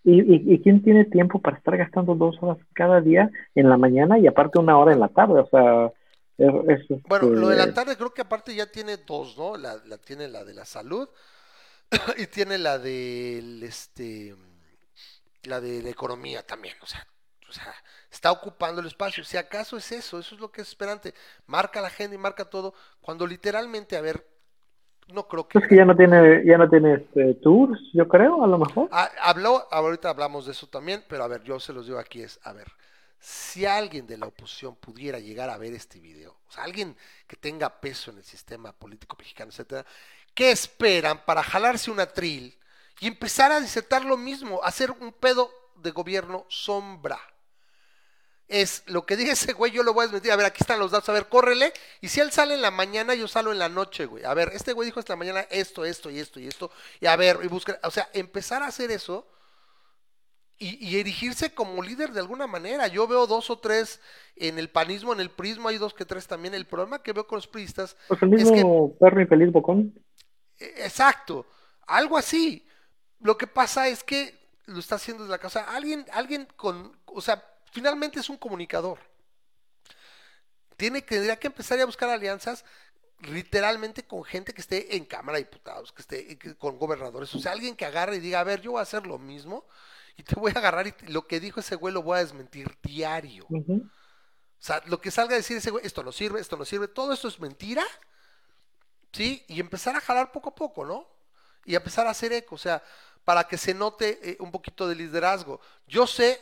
¿Y, 0.03 0.21
y, 0.21 0.55
y 0.55 0.61
quién 0.63 0.83
tiene 0.83 1.05
tiempo 1.05 1.41
para 1.41 1.57
estar 1.57 1.77
gastando 1.77 2.15
dos 2.15 2.37
horas 2.41 2.59
cada 2.75 3.01
día 3.01 3.31
en 3.55 3.69
la 3.69 3.77
mañana 3.77 4.19
y 4.19 4.27
aparte 4.27 4.59
una 4.59 4.77
hora 4.77 4.93
en 4.93 5.01
la 5.01 5.09
tarde? 5.09 5.41
O 5.41 5.49
sea, 5.49 5.93
bueno, 7.09 7.29
lo 7.31 7.49
de 7.49 7.57
la 7.57 7.63
este, 7.63 7.75
tarde 7.75 7.97
creo 7.97 8.13
que 8.13 8.23
aparte 8.23 8.55
ya 8.55 8.67
tiene 8.67 8.99
dos, 8.99 9.39
¿no? 9.39 9.57
La, 9.57 9.77
la 9.87 9.97
tiene 9.97 10.29
la 10.29 10.45
de 10.45 10.55
la 10.55 10.65
salud 10.65 11.09
y 12.19 12.27
tiene 12.27 12.59
la 12.59 12.79
del 12.79 13.63
este 13.63 14.35
la 15.45 15.61
de 15.61 15.83
la 15.83 15.91
economía 15.91 16.45
también, 16.45 16.75
o 16.83 16.87
sea, 16.87 17.07
o 17.49 17.53
sea, 17.53 17.73
está 18.11 18.33
ocupando 18.33 18.81
el 18.81 18.89
espacio. 18.89 19.25
Si 19.25 19.37
acaso 19.37 19.77
es 19.77 19.93
eso, 19.93 20.19
eso 20.19 20.35
es 20.35 20.41
lo 20.41 20.51
que 20.51 20.63
es 20.63 20.69
esperante. 20.69 21.15
Marca 21.47 21.81
la 21.81 21.87
agenda 21.87 22.17
y 22.17 22.19
marca 22.19 22.45
todo, 22.45 22.75
cuando 23.01 23.27
literalmente, 23.27 23.97
a 23.97 24.01
ver, 24.01 24.27
no 25.13 25.29
creo 25.29 25.47
que... 25.47 25.59
Es 25.59 25.67
que 25.69 25.77
ya 25.77 25.85
no 25.85 25.97
tiene, 25.97 26.45
ya 26.45 26.59
no 26.59 26.69
tiene 26.69 26.95
este, 26.95 27.35
tours, 27.35 27.79
yo 27.93 28.09
creo, 28.09 28.43
a 28.43 28.47
lo 28.47 28.59
mejor. 28.59 28.89
Ah, 28.91 29.11
habló, 29.23 29.67
ahorita 29.71 30.11
hablamos 30.11 30.47
de 30.47 30.53
eso 30.53 30.67
también, 30.67 31.05
pero 31.09 31.25
a 31.25 31.29
ver, 31.29 31.43
yo 31.43 31.61
se 31.61 31.73
los 31.73 31.87
digo 31.87 31.99
aquí 31.99 32.23
es, 32.23 32.41
a 32.43 32.53
ver, 32.53 32.67
si 33.19 33.67
alguien 33.67 34.07
de 34.07 34.19
la 34.19 34.27
oposición 34.27 34.77
pudiera 34.77 35.19
llegar 35.19 35.51
a 35.51 35.59
ver 35.59 35.73
este 35.73 36.01
video, 36.01 36.37
o 36.49 36.53
sea, 36.53 36.65
alguien 36.65 36.97
que 37.27 37.37
tenga 37.37 37.81
peso 37.81 38.11
en 38.11 38.19
el 38.19 38.25
sistema 38.25 38.73
político 38.73 39.17
mexicano, 39.19 39.51
etcétera, 39.51 39.87
¿qué 40.35 40.51
esperan 40.51 41.25
para 41.25 41.43
jalarse 41.43 41.91
una 41.91 42.07
tril 42.07 42.57
y 43.01 43.07
empezar 43.07 43.53
a 43.53 43.61
disertar 43.61 44.05
lo 44.05 44.17
mismo, 44.17 44.61
hacer 44.63 44.91
un 44.91 45.13
pedo 45.13 45.51
de 45.77 45.91
gobierno 45.93 46.45
sombra? 46.49 47.19
Es 48.49 48.85
lo 48.87 49.05
que 49.05 49.17
dije 49.17 49.33
ese 49.33 49.53
güey, 49.55 49.73
yo 49.73 49.83
lo 49.83 49.93
voy 49.93 50.03
a 50.03 50.07
desmentir. 50.07 50.31
A 50.31 50.37
ver, 50.37 50.47
aquí 50.47 50.59
están 50.61 50.79
los 50.79 50.93
datos. 50.93 51.09
A 51.09 51.13
ver, 51.13 51.27
córrele. 51.27 51.73
Y 52.01 52.09
si 52.09 52.21
él 52.21 52.31
sale 52.31 52.55
en 52.55 52.63
la 52.63 52.71
mañana, 52.71 53.15
yo 53.15 53.27
salgo 53.27 53.53
en 53.53 53.59
la 53.59 53.69
noche, 53.69 54.07
güey. 54.07 54.25
A 54.25 54.35
ver, 54.35 54.51
este 54.55 54.73
güey 54.73 54.87
dijo 54.87 55.01
esta 55.01 55.17
mañana 55.17 55.41
esto, 55.51 55.85
esto 55.85 56.11
y 56.11 56.21
esto 56.21 56.39
y 56.39 56.47
esto. 56.47 56.71
Y 57.01 57.07
a 57.07 57.17
ver, 57.17 57.41
y 57.43 57.49
buscar. 57.49 57.81
O 57.83 57.91
sea, 57.91 58.09
empezar 58.13 58.63
a 58.63 58.69
hacer 58.69 58.93
eso 58.93 59.27
y, 60.59 60.97
erigirse 60.99 61.53
como 61.55 61.83
líder 61.83 62.13
de 62.13 62.21
alguna 62.21 62.47
manera. 62.47 62.87
Yo 62.87 63.09
veo 63.09 63.27
dos 63.27 63.51
o 63.51 63.59
tres 63.59 64.01
en 64.37 64.59
el 64.61 64.71
panismo, 64.71 65.13
en 65.13 65.21
el 65.21 65.31
prismo, 65.31 65.69
hay 65.69 65.79
dos 65.79 65.93
que 65.93 66.05
tres 66.05 66.29
también. 66.29 66.55
El 66.55 66.67
problema 66.67 67.03
que 67.03 67.13
veo 67.13 67.27
con 67.27 67.39
los 67.39 67.49
pristas. 67.49 67.97
Pues 68.07 68.23
el 68.23 68.29
mismo 68.29 68.97
perro 68.99 69.21
infeliz 69.21 69.51
bocón. 69.51 69.93
E, 70.59 70.85
exacto, 70.85 71.47
algo 71.85 72.17
así. 72.17 72.65
Lo 73.19 73.37
que 73.37 73.49
pasa 73.49 73.89
es 73.89 74.05
que 74.05 74.39
lo 74.67 74.79
está 74.79 74.95
haciendo 74.95 75.25
desde 75.25 75.33
la 75.33 75.39
casa. 75.39 75.65
Alguien, 75.75 76.07
alguien 76.13 76.47
con. 76.57 76.97
O 77.07 77.21
sea 77.21 77.43
finalmente 77.73 78.21
es 78.21 78.29
un 78.29 78.37
comunicador. 78.37 78.99
Tiene, 80.77 81.03
tendría 81.03 81.37
que 81.37 81.47
empezar 81.47 81.81
a 81.81 81.87
buscar 81.87 82.09
alianzas 82.11 82.65
literalmente 83.21 84.07
con 84.07 84.25
gente 84.25 84.53
que 84.53 84.61
esté 84.61 84.97
en 84.97 85.05
Cámara 85.07 85.39
de 85.39 85.45
Diputados, 85.45 85.93
que 85.93 86.03
esté 86.03 86.57
con 86.59 86.79
gobernadores, 86.79 87.35
o 87.35 87.39
sea, 87.39 87.53
alguien 87.53 87.75
que 87.75 87.87
agarre 87.87 88.17
y 88.17 88.21
diga, 88.21 88.41
a 88.41 88.45
ver, 88.45 88.61
yo 88.61 88.73
voy 88.73 88.81
a 88.81 88.83
hacer 88.83 89.07
lo 89.07 89.19
mismo 89.19 89.67
y 90.17 90.23
te 90.23 90.35
voy 90.35 90.53
a 90.55 90.59
agarrar 90.59 90.87
y 90.87 90.95
lo 91.09 91.27
que 91.27 91.41
dijo 91.41 91.61
ese 91.61 91.77
güey 91.77 91.95
lo 91.95 92.03
voy 92.03 92.19
a 92.19 92.23
desmentir 92.23 92.77
diario. 92.83 93.47
O 93.49 93.83
sea, 94.59 94.83
lo 94.87 95.01
que 95.01 95.11
salga 95.11 95.35
a 95.35 95.37
decir 95.37 95.57
ese 95.57 95.71
güey, 95.71 95.87
esto 95.87 96.03
no 96.03 96.13
sirve, 96.13 96.41
esto 96.41 96.57
no 96.57 96.65
sirve, 96.65 96.89
todo 96.89 97.13
esto 97.13 97.29
es 97.29 97.39
mentira, 97.39 97.85
¿sí? 99.13 99.45
Y 99.49 99.61
empezar 99.61 99.97
a 99.97 100.01
jalar 100.01 100.33
poco 100.33 100.51
a 100.51 100.55
poco, 100.55 100.85
¿no? 100.85 101.07
Y 101.65 101.75
empezar 101.75 102.07
a 102.07 102.11
hacer 102.11 102.33
eco, 102.33 102.55
o 102.55 102.59
sea, 102.59 102.83
para 103.25 103.45
que 103.45 103.59
se 103.59 103.75
note 103.75 104.19
eh, 104.23 104.37
un 104.41 104.51
poquito 104.51 104.89
de 104.89 104.95
liderazgo. 104.95 105.61
Yo 105.87 106.07
sé 106.07 106.41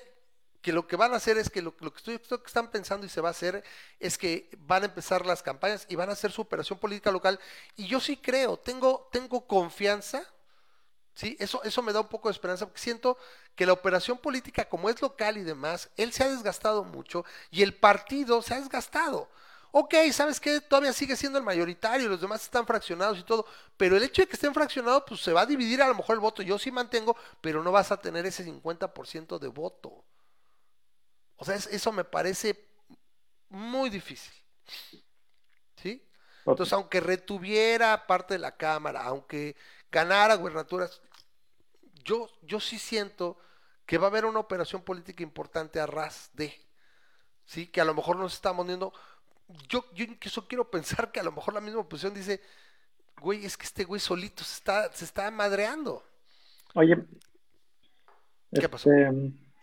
que 0.65 0.73
lo 0.73 0.87
que 0.87 0.97
van 0.97 1.12
a 1.12 1.17
hacer 1.17 1.37
es 1.37 1.51
que 1.51 1.61
lo, 1.61 1.77
que, 1.77 1.87
estoy, 1.95 2.19
que 2.19 2.47
están 2.47 2.71
pensando 2.71 3.05
y 3.05 3.11
se 3.11 3.21
va 3.21 3.29
a 3.29 3.33
hacer 3.33 3.62
es 4.01 4.17
que 4.17 4.49
van 4.61 4.83
a 4.83 4.87
empezar 4.87 5.27
las 5.27 5.43
campañas 5.43 5.85
y 5.91 5.95
van 5.95 6.09
a 6.09 6.15
hacer 6.15 6.33
su 6.33 6.41
operación 6.41 6.79
política 6.79 7.11
local. 7.11 7.39
Y 7.77 7.87
yo 7.87 8.01
sí 8.01 8.17
creo, 8.17 8.57
tengo, 8.57 9.07
tengo 9.12 9.47
confianza, 9.47 10.25
¿sí? 11.15 11.37
Eso, 11.39 11.62
eso 11.65 11.83
me 11.83 11.93
da 11.93 12.01
un 12.01 12.09
poco 12.09 12.31
de 12.31 12.33
esperanza, 12.33 12.65
porque 12.65 12.81
siento 12.81 13.19
que 13.55 13.67
la 13.67 13.75
operación 13.75 14.17
política, 14.17 14.67
como 14.67 14.89
es 14.89 15.03
local 15.03 15.37
y 15.37 15.43
demás, 15.43 15.91
él 15.99 16.15
se 16.15 16.25
ha 16.25 16.31
desgastado 16.31 16.83
mucho 16.83 17.27
y 17.51 17.62
el 17.62 17.75
partido 17.75 18.41
se 18.41 18.55
ha 18.55 18.59
desgastado. 18.59 19.29
Ok, 19.71 19.95
¿sabes 20.12 20.41
qué? 20.41 20.62
Todavía 20.62 20.95
sigue 20.95 21.15
siendo 21.15 21.39
el 21.39 21.45
mayoritario, 21.45 22.09
los 22.09 22.23
demás 22.23 22.43
están 22.43 22.67
fraccionados 22.67 23.19
y 23.19 23.23
todo, 23.23 23.45
pero 23.77 23.99
el 23.99 24.03
hecho 24.03 24.23
de 24.23 24.29
que 24.29 24.37
estén 24.37 24.55
fraccionados, 24.55 25.03
pues 25.07 25.21
se 25.21 25.35
va 25.35 25.43
a 25.43 25.47
dividir 25.47 25.83
a 25.83 25.89
lo 25.89 25.95
mejor 25.95 26.15
el 26.15 26.21
voto. 26.21 26.43
Yo 26.43 26.59
sí 26.59 26.71
mantengo, 26.71 27.15
pero 27.43 27.62
no 27.62 27.71
vas 27.71 27.93
a 27.93 27.99
tener 28.01 28.25
ese 28.25 28.47
50% 28.47 29.39
de 29.39 29.49
voto. 29.49 30.05
O 31.37 31.45
sea, 31.45 31.57
eso 31.57 31.93
me 31.93 32.05
parece 32.05 32.68
muy 33.49 33.91
difícil. 33.91 34.32
¿Sí? 35.76 36.07
Entonces, 36.47 36.72
aunque 36.72 37.01
retuviera 37.01 38.07
parte 38.07 38.35
de 38.35 38.41
la 38.41 38.57
Cámara, 38.57 39.03
aunque 39.05 39.57
ganara 39.91 40.35
gubernaturas, 40.35 41.01
yo, 42.05 42.28
yo 42.43 42.61
sí 42.61 42.78
siento 42.78 43.39
que 43.87 43.99
va 43.99 44.07
a 44.07 44.11
haber 44.11 44.24
una 44.24 44.41
operación 44.41 44.82
política 44.82 45.22
importante 45.22 45.80
a 45.80 45.87
ras 45.87 46.30
de, 46.35 46.55
¿sí? 47.45 47.66
Que 47.66 47.80
a 47.80 47.85
lo 47.85 47.95
mejor 47.95 48.16
nos 48.16 48.35
estamos 48.35 48.66
viendo. 48.66 48.93
Yo, 49.68 49.85
yo 49.95 50.05
incluso 50.05 50.47
quiero 50.47 50.70
pensar 50.70 51.12
que 51.12 51.20
a 51.20 51.24
lo 51.24 51.32
mejor 51.32 51.55
la 51.55 51.61
misma 51.61 51.80
oposición 51.80 52.14
dice, 52.14 52.41
güey, 53.20 53.45
es 53.45 53.57
que 53.57 53.66
este 53.66 53.85
güey 53.85 54.01
solito 54.01 54.45
se 54.45 54.55
está, 54.55 54.93
se 54.93 55.05
está 55.05 55.30
madreando. 55.30 56.03
Oye, 56.74 56.97
¿qué 58.53 58.68
pasó? 58.68 58.91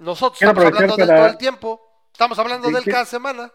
Nosotros 0.02 0.41
estamos 0.41 0.66
hablando 0.66 0.95
de 0.95 1.06
todo 1.06 1.28
el 1.28 1.38
tiempo. 1.38 1.80
Estamos 2.12 2.39
hablando 2.39 2.72
de 2.72 2.80
él 2.80 2.86
cada 2.86 3.06
semana. 3.06 3.52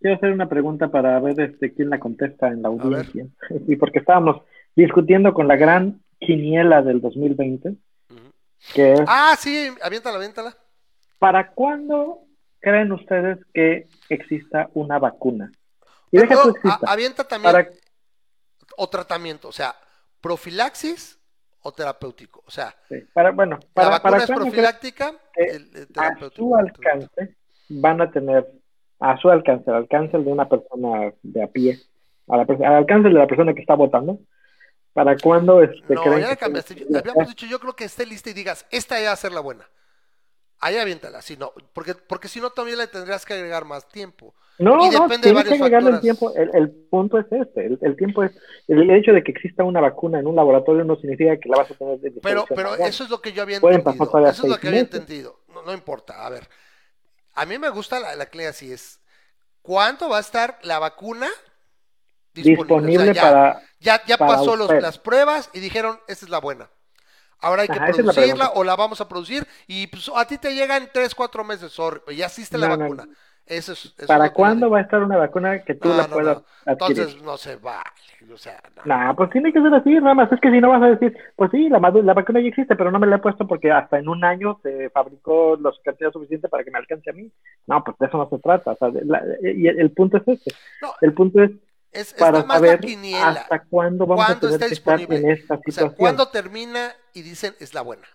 Quiero 0.00 0.16
hacer 0.16 0.32
una 0.32 0.48
pregunta 0.48 0.88
para 0.88 1.20
ver 1.20 1.38
este, 1.40 1.74
quién 1.74 1.90
la 1.90 2.00
contesta 2.00 2.48
en 2.48 2.62
la 2.62 2.68
audiencia. 2.68 3.26
Y 3.68 3.76
porque 3.76 3.98
estábamos 3.98 4.42
discutiendo 4.74 5.34
con 5.34 5.46
la 5.46 5.56
gran 5.56 6.00
quiniela 6.18 6.80
del 6.80 7.02
2020. 7.02 7.74
que 8.74 8.94
ah, 9.06 9.36
sí, 9.38 9.68
aviéntala, 9.82 10.16
aviéntala. 10.16 10.56
¿Para 11.18 11.50
cuándo 11.50 12.20
creen 12.58 12.90
ustedes 12.90 13.38
que 13.52 13.88
exista 14.08 14.70
una 14.72 14.98
vacuna? 14.98 15.52
Y 16.10 16.18
deja 16.18 16.34
exista. 16.34 16.80
avienta 16.86 17.24
también 17.28 17.68
o 18.78 18.88
tratamiento, 18.88 19.48
o 19.48 19.52
sea, 19.52 19.76
profilaxis 20.22 21.18
o 21.62 21.72
terapéutico. 21.72 22.42
O 22.46 22.50
sea, 22.50 22.74
para, 23.12 23.30
bueno, 23.30 23.58
para, 23.72 23.88
la 23.88 23.98
vacuna 23.98 24.16
es 24.18 24.26
profiláctica, 24.30 25.14
a 25.96 26.30
su 26.34 26.56
alcance 26.56 27.36
van 27.68 28.00
a 28.00 28.10
tener, 28.10 28.46
a 29.00 29.16
su 29.18 29.30
alcance, 29.30 29.70
al 29.70 29.76
alcance 29.76 30.18
de 30.18 30.30
una 30.30 30.48
persona 30.48 31.12
de 31.22 31.42
a 31.42 31.46
pie, 31.46 31.78
a 32.28 32.36
la, 32.36 32.42
al 32.42 32.74
alcance 32.74 33.08
de 33.08 33.14
la 33.14 33.26
persona 33.26 33.54
que 33.54 33.60
está 33.60 33.74
votando, 33.74 34.18
para 34.92 35.16
cuando 35.16 35.62
este, 35.62 35.94
no, 35.94 36.18
ya 36.18 36.36
cambiaste. 36.36 36.86
Habíamos 36.94 37.28
dicho, 37.28 37.46
yo 37.46 37.58
creo 37.58 37.74
que 37.74 37.84
esté 37.84 38.04
lista 38.04 38.30
y 38.30 38.34
digas, 38.34 38.66
esta 38.70 39.00
ya 39.00 39.06
va 39.06 39.12
a 39.12 39.16
ser 39.16 39.32
la 39.32 39.40
buena. 39.40 39.64
Ahí 40.64 40.76
aviéntala, 40.76 41.20
si 41.22 41.36
no, 41.36 41.52
porque, 41.72 41.94
porque 41.94 42.28
si 42.28 42.40
no 42.40 42.50
también 42.50 42.78
le 42.78 42.86
tendrías 42.86 43.26
que 43.26 43.34
agregar 43.34 43.64
más 43.64 43.88
tiempo. 43.88 44.32
No, 44.60 44.76
no, 44.76 45.08
tienes 45.08 45.42
que 45.42 45.54
agregarle 45.54 45.90
el 45.90 46.00
tiempo. 46.00 46.32
El, 46.36 46.70
punto 46.88 47.18
es 47.18 47.26
este, 47.32 47.66
el, 47.66 47.96
tiempo 47.96 48.22
es, 48.22 48.30
el, 48.68 48.88
hecho 48.90 49.12
de 49.12 49.24
que 49.24 49.32
exista 49.32 49.64
una 49.64 49.80
vacuna 49.80 50.20
en 50.20 50.26
un 50.28 50.36
laboratorio 50.36 50.84
no 50.84 50.94
significa 50.94 51.36
que 51.36 51.48
la 51.48 51.56
vas 51.56 51.70
a 51.72 51.74
tener 51.74 51.98
de 51.98 52.12
Pero, 52.22 52.44
pero 52.48 52.76
eso 52.76 53.02
es 53.02 53.10
lo 53.10 53.20
que 53.20 53.32
yo 53.32 53.42
había 53.42 53.56
entendido. 53.56 54.28
Eso 54.28 54.44
es 54.44 54.48
lo 54.48 54.56
que 54.56 54.68
había 54.68 54.80
entendido. 54.80 55.40
No, 55.52 55.62
no, 55.62 55.72
importa, 55.72 56.24
a 56.24 56.30
ver. 56.30 56.48
A 57.34 57.44
mí 57.44 57.58
me 57.58 57.70
gusta 57.70 57.98
la, 57.98 58.14
la 58.14 58.28
así 58.48 58.72
es. 58.72 59.00
¿Cuánto 59.62 60.08
va 60.08 60.18
a 60.18 60.20
estar 60.20 60.60
la 60.62 60.78
vacuna 60.78 61.26
disponible, 62.34 63.16
para 63.16 63.62
ya, 63.80 64.00
ya 64.06 64.16
pasó 64.16 64.54
los, 64.54 64.70
las 64.80 64.98
pruebas 65.00 65.50
y 65.54 65.58
dijeron, 65.58 65.98
esta 66.06 66.24
es 66.24 66.30
la 66.30 66.38
buena. 66.38 66.70
Ahora 67.42 67.62
hay 67.62 67.68
que 67.68 67.80
producirla 67.80 68.52
o 68.54 68.64
la 68.64 68.76
vamos 68.76 69.00
a 69.00 69.08
producir 69.08 69.46
y 69.66 69.88
pues, 69.88 70.10
a 70.14 70.24
ti 70.26 70.38
te 70.38 70.54
llega 70.54 70.76
en 70.76 70.88
3, 70.92 71.14
4 71.14 71.44
meses, 71.44 71.72
sorry, 71.72 72.16
ya 72.16 72.28
la 72.52 72.76
vacuna. 72.76 73.04
Eso 73.44 73.72
es, 73.72 73.94
¿Para 74.06 74.32
cuándo 74.32 74.70
va 74.70 74.78
a 74.78 74.82
estar 74.82 75.02
una 75.02 75.16
vacuna 75.16 75.64
que 75.64 75.74
tú 75.74 75.88
la 75.88 76.06
puedas 76.06 76.42
Entonces 76.64 77.20
no 77.22 77.36
se 77.36 77.56
vale. 77.56 77.82
O 78.32 78.36
sea, 78.36 78.62
no. 78.84 79.16
pues 79.16 79.30
tiene 79.30 79.52
que 79.52 79.60
ser 79.60 79.74
así, 79.74 79.90
nada 79.94 80.14
más. 80.14 80.30
Es 80.30 80.40
que 80.40 80.50
si 80.50 80.60
no 80.60 80.70
vas 80.70 80.82
a 80.82 80.90
decir, 80.90 81.16
pues 81.34 81.50
sí, 81.50 81.68
la, 81.68 81.80
la 81.80 82.14
vacuna 82.14 82.40
ya 82.40 82.46
existe, 82.46 82.76
pero 82.76 82.92
no 82.92 83.00
me 83.00 83.08
la 83.08 83.16
he 83.16 83.18
puesto 83.18 83.46
porque 83.48 83.72
hasta 83.72 83.98
en 83.98 84.08
un 84.08 84.24
año 84.24 84.60
se 84.62 84.90
fabricó 84.90 85.56
los 85.60 85.78
cantidad 85.84 86.12
suficiente 86.12 86.48
para 86.48 86.62
que 86.62 86.70
me 86.70 86.78
alcance 86.78 87.10
a 87.10 87.14
mí. 87.14 87.32
No, 87.66 87.82
pues 87.82 87.98
de 87.98 88.06
eso 88.06 88.16
no 88.16 88.28
se 88.30 88.38
trata. 88.38 88.72
O 88.72 88.76
sea, 88.76 88.90
y 89.42 89.66
el, 89.66 89.90
punto 89.90 90.18
es 90.18 90.28
este. 90.28 90.52
el 91.00 91.12
punto 91.12 91.42
es 91.42 91.50
es, 91.92 92.14
para 92.14 92.46
saber 92.46 92.80
hasta 93.22 93.64
cuándo 93.64 94.06
vamos 94.06 94.28
a 94.28 94.40
tener 94.40 94.58
que 94.58 94.66
estar 94.66 95.00
en 95.00 95.30
esta 95.30 95.56
situación. 95.58 95.86
O 95.86 95.90
sea, 95.90 95.96
cuándo 95.96 96.28
termina 96.28 96.94
y 97.12 97.22
dicen 97.22 97.54
es 97.60 97.74
la 97.74 97.82
buena. 97.82 98.06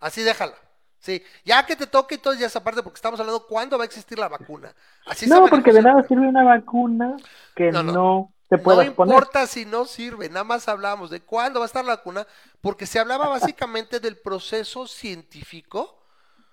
Así 0.00 0.22
déjala. 0.22 0.54
Sí, 0.98 1.22
ya 1.44 1.64
que 1.64 1.76
te 1.76 1.86
toque 1.86 2.16
y 2.16 2.18
todo 2.18 2.34
ya 2.34 2.46
esa 2.46 2.62
parte, 2.62 2.82
porque 2.82 2.96
estamos 2.96 3.18
hablando 3.18 3.46
cuándo 3.46 3.78
va 3.78 3.84
a 3.84 3.86
existir 3.86 4.18
la 4.18 4.28
vacuna. 4.28 4.74
Así 5.06 5.26
no, 5.26 5.46
porque 5.46 5.72
de 5.72 5.80
nada 5.80 6.02
sirve 6.06 6.28
una 6.28 6.44
vacuna 6.44 7.16
que 7.56 7.72
no, 7.72 8.32
te 8.48 8.58
pueda 8.58 8.84
No 8.84 8.90
importa 8.90 9.46
si 9.46 9.64
no 9.64 9.86
sirve, 9.86 10.28
nada 10.28 10.44
más 10.44 10.68
hablamos 10.68 11.08
de 11.08 11.20
cuándo 11.20 11.60
va 11.60 11.64
a 11.64 11.68
estar 11.68 11.84
la 11.84 11.96
vacuna, 11.96 12.26
porque 12.60 12.84
se 12.84 12.98
hablaba 12.98 13.28
básicamente 13.30 13.98
del 13.98 14.18
proceso 14.18 14.86
científico 14.86 16.04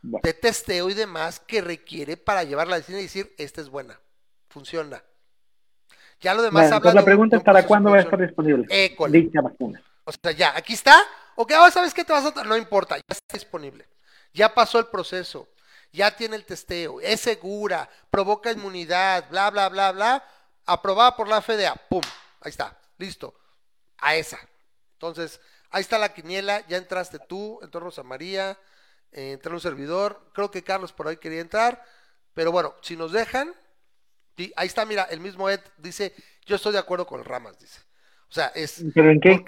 de 0.01 0.33
testeo 0.33 0.89
y 0.89 0.93
demás 0.93 1.41
que 1.41 1.59
requiere 1.59 2.15
para 2.15 2.43
llevar 2.43 2.67
la 2.67 2.77
decisión 2.77 2.99
y 2.99 3.03
decir, 3.03 3.35
esta 3.37 3.59
es 3.59 3.69
buena, 3.69 3.99
funciona. 4.47 5.03
Ya 6.19 6.33
lo 6.33 6.41
demás 6.41 6.71
habla 6.71 6.93
La 6.93 7.05
pregunta 7.05 7.37
es 7.37 7.43
para 7.43 7.65
cuándo 7.65 7.91
va 7.91 7.97
a 7.97 8.01
estar 8.01 8.19
disponible 8.19 8.65
dicha 9.09 9.41
vacuna. 9.41 9.81
O 10.03 10.11
sea, 10.11 10.31
ya, 10.31 10.55
aquí 10.55 10.73
está. 10.73 10.97
Ok, 11.35 11.51
ahora 11.51 11.69
sabes 11.69 11.93
qué 11.93 12.03
te 12.03 12.13
vas 12.13 12.25
a... 12.25 12.43
No 12.43 12.57
importa, 12.57 12.95
ya 12.95 13.03
está 13.09 13.33
disponible 13.33 13.85
ya 14.37 14.53
pasó 14.53 14.79
el 14.79 14.85
proceso, 14.87 15.49
ya 15.91 16.15
tiene 16.15 16.35
el 16.35 16.45
testeo, 16.45 17.01
es 17.01 17.19
segura, 17.21 17.89
provoca 18.09 18.51
inmunidad, 18.51 19.29
bla, 19.29 19.49
bla, 19.49 19.67
bla, 19.67 19.91
bla, 19.91 20.25
aprobada 20.65 21.15
por 21.15 21.27
la 21.27 21.41
FDA, 21.41 21.75
pum, 21.89 22.03
ahí 22.41 22.51
está, 22.51 22.77
listo, 22.99 23.33
a 23.97 24.15
esa. 24.15 24.39
Entonces, 24.93 25.41
ahí 25.71 25.81
está 25.81 25.97
la 25.97 26.13
quiniela, 26.13 26.65
ya 26.67 26.77
entraste 26.77 27.17
tú, 27.19 27.59
entró 27.63 27.79
Rosa 27.81 28.03
María, 28.03 28.57
eh, 29.11 29.31
entró 29.33 29.53
un 29.53 29.59
servidor, 29.59 30.29
creo 30.33 30.51
que 30.51 30.63
Carlos 30.63 30.93
por 30.93 31.07
ahí 31.07 31.17
quería 31.17 31.41
entrar, 31.41 31.83
pero 32.35 32.51
bueno, 32.51 32.75
si 32.81 32.95
nos 32.95 33.11
dejan, 33.11 33.55
y 34.37 34.53
ahí 34.55 34.67
está, 34.67 34.85
mira, 34.85 35.03
el 35.03 35.19
mismo 35.19 35.49
Ed 35.49 35.61
dice, 35.77 36.13
yo 36.45 36.55
estoy 36.55 36.73
de 36.73 36.79
acuerdo 36.79 37.05
con 37.05 37.23
Ramas, 37.23 37.59
dice. 37.59 37.81
O 38.29 38.33
sea, 38.33 38.47
es... 38.47 38.83
¿Pero 38.93 39.09
en 39.09 39.19
qué? 39.19 39.43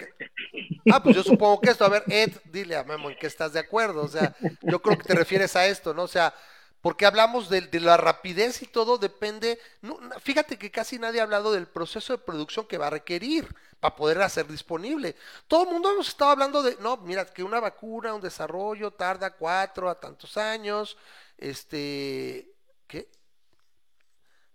Ah, 0.92 1.04
pues 1.04 1.16
yo 1.16 1.24
supongo 1.24 1.62
que 1.62 1.70
esto, 1.70 1.86
a 1.86 1.90
ver, 1.90 2.04
Ed, 2.08 2.32
dile 2.46 2.76
a 2.76 2.84
Memo 2.84 3.10
en 3.10 3.18
qué 3.18 3.28
estás 3.28 3.54
de 3.54 3.60
acuerdo, 3.60 4.04
o 4.04 4.08
sea, 4.08 4.36
yo 4.62 4.82
creo 4.82 4.98
que 4.98 5.04
te 5.04 5.16
refieres 5.16 5.56
a 5.56 5.68
esto, 5.68 5.94
¿no? 5.94 6.04
O 6.04 6.08
sea, 6.08 6.34
porque 6.82 7.06
hablamos 7.06 7.50
de, 7.50 7.62
de 7.62 7.80
la 7.82 7.98
rapidez 7.98 8.62
y 8.62 8.68
todo 8.68 8.98
depende, 8.98 9.60
no, 9.82 10.00
fíjate 10.22 10.58
que 10.58 10.72
casi 10.72 10.98
nadie 10.98 11.20
ha 11.20 11.24
hablado 11.24 11.52
del 11.52 11.68
proceso 11.68 12.14
de 12.14 12.24
producción 12.24 12.66
que 12.66 12.78
va 12.78 12.88
a 12.88 12.92
requerir 12.92 13.54
para 13.80 13.96
poder 13.96 14.22
hacer 14.22 14.48
disponible. 14.48 15.16
Todo 15.48 15.64
el 15.64 15.72
mundo 15.72 15.92
hemos 15.92 16.08
estado 16.08 16.32
hablando 16.32 16.64
de, 16.64 16.78
no, 16.80 16.98
mira, 16.98 17.26
que 17.26 17.44
una 17.44 17.60
vacuna, 17.60 18.14
un 18.14 18.22
desarrollo 18.22 18.92
tarda 18.92 19.32
cuatro 19.32 19.90
a 19.90 20.00
tantos 20.00 20.38
años, 20.38 20.98
este, 21.38 22.50
¿qué? 22.88 23.10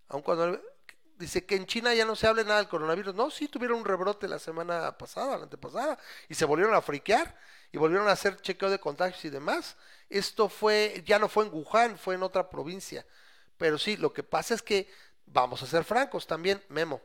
Aun 0.09 0.23
cuando 0.23 0.61
dice 1.19 1.45
que 1.45 1.57
en 1.57 1.67
China 1.67 1.95
ya 1.95 2.05
no 2.05 2.17
se 2.17 2.27
hable 2.27 2.45
nada 2.45 2.59
del 2.59 2.69
coronavirus. 2.69 3.15
No, 3.15 3.31
sí 3.31 3.49
tuvieron 3.49 3.79
un 3.79 3.85
rebrote 3.85 4.29
la 4.29 4.39
semana 4.39 4.97
pasada, 4.99 5.37
la 5.37 5.45
antepasada, 5.45 5.99
y 6.29 6.35
se 6.35 6.45
volvieron 6.45 6.75
a 6.75 6.83
friquear 6.83 7.37
y 7.73 7.79
volvieron 7.79 8.09
a 8.09 8.13
hacer 8.13 8.41
chequeo 8.41 8.71
de 8.71 8.79
contagios 8.79 9.25
y 9.25 9.31
demás. 9.31 9.77
Esto 10.09 10.49
fue, 10.49 11.03
ya 11.07 11.19
no 11.19 11.29
fue 11.29 11.47
en 11.47 11.53
Wuhan, 11.53 11.99
fue 11.99 12.15
en 12.15 12.23
otra 12.23 12.49
provincia. 12.49 13.07
Pero 13.57 13.79
sí, 13.79 13.97
lo 13.97 14.13
que 14.13 14.23
pasa 14.23 14.55
es 14.55 14.63
que, 14.63 14.91
vamos 15.27 15.63
a 15.63 15.67
ser 15.67 15.85
francos 15.85 16.27
también, 16.27 16.63
Memo. 16.69 17.01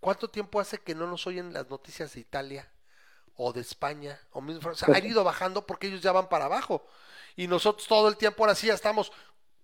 ¿Cuánto 0.00 0.28
tiempo 0.28 0.60
hace 0.60 0.78
que 0.78 0.94
no 0.94 1.06
nos 1.06 1.26
oyen 1.26 1.52
las 1.52 1.68
noticias 1.68 2.14
de 2.14 2.20
Italia 2.20 2.70
o 3.34 3.52
de 3.52 3.60
España? 3.60 4.20
O 4.30 4.40
mismo, 4.40 4.70
o 4.70 4.74
sea, 4.74 4.94
han 4.94 5.04
ido 5.04 5.24
bajando 5.24 5.66
porque 5.66 5.88
ellos 5.88 6.02
ya 6.02 6.12
van 6.12 6.28
para 6.28 6.44
abajo. 6.44 6.86
Y 7.34 7.48
nosotros 7.48 7.88
todo 7.88 8.08
el 8.08 8.16
tiempo 8.16 8.44
ahora 8.44 8.54
sí 8.54 8.68
ya 8.68 8.74
estamos 8.74 9.12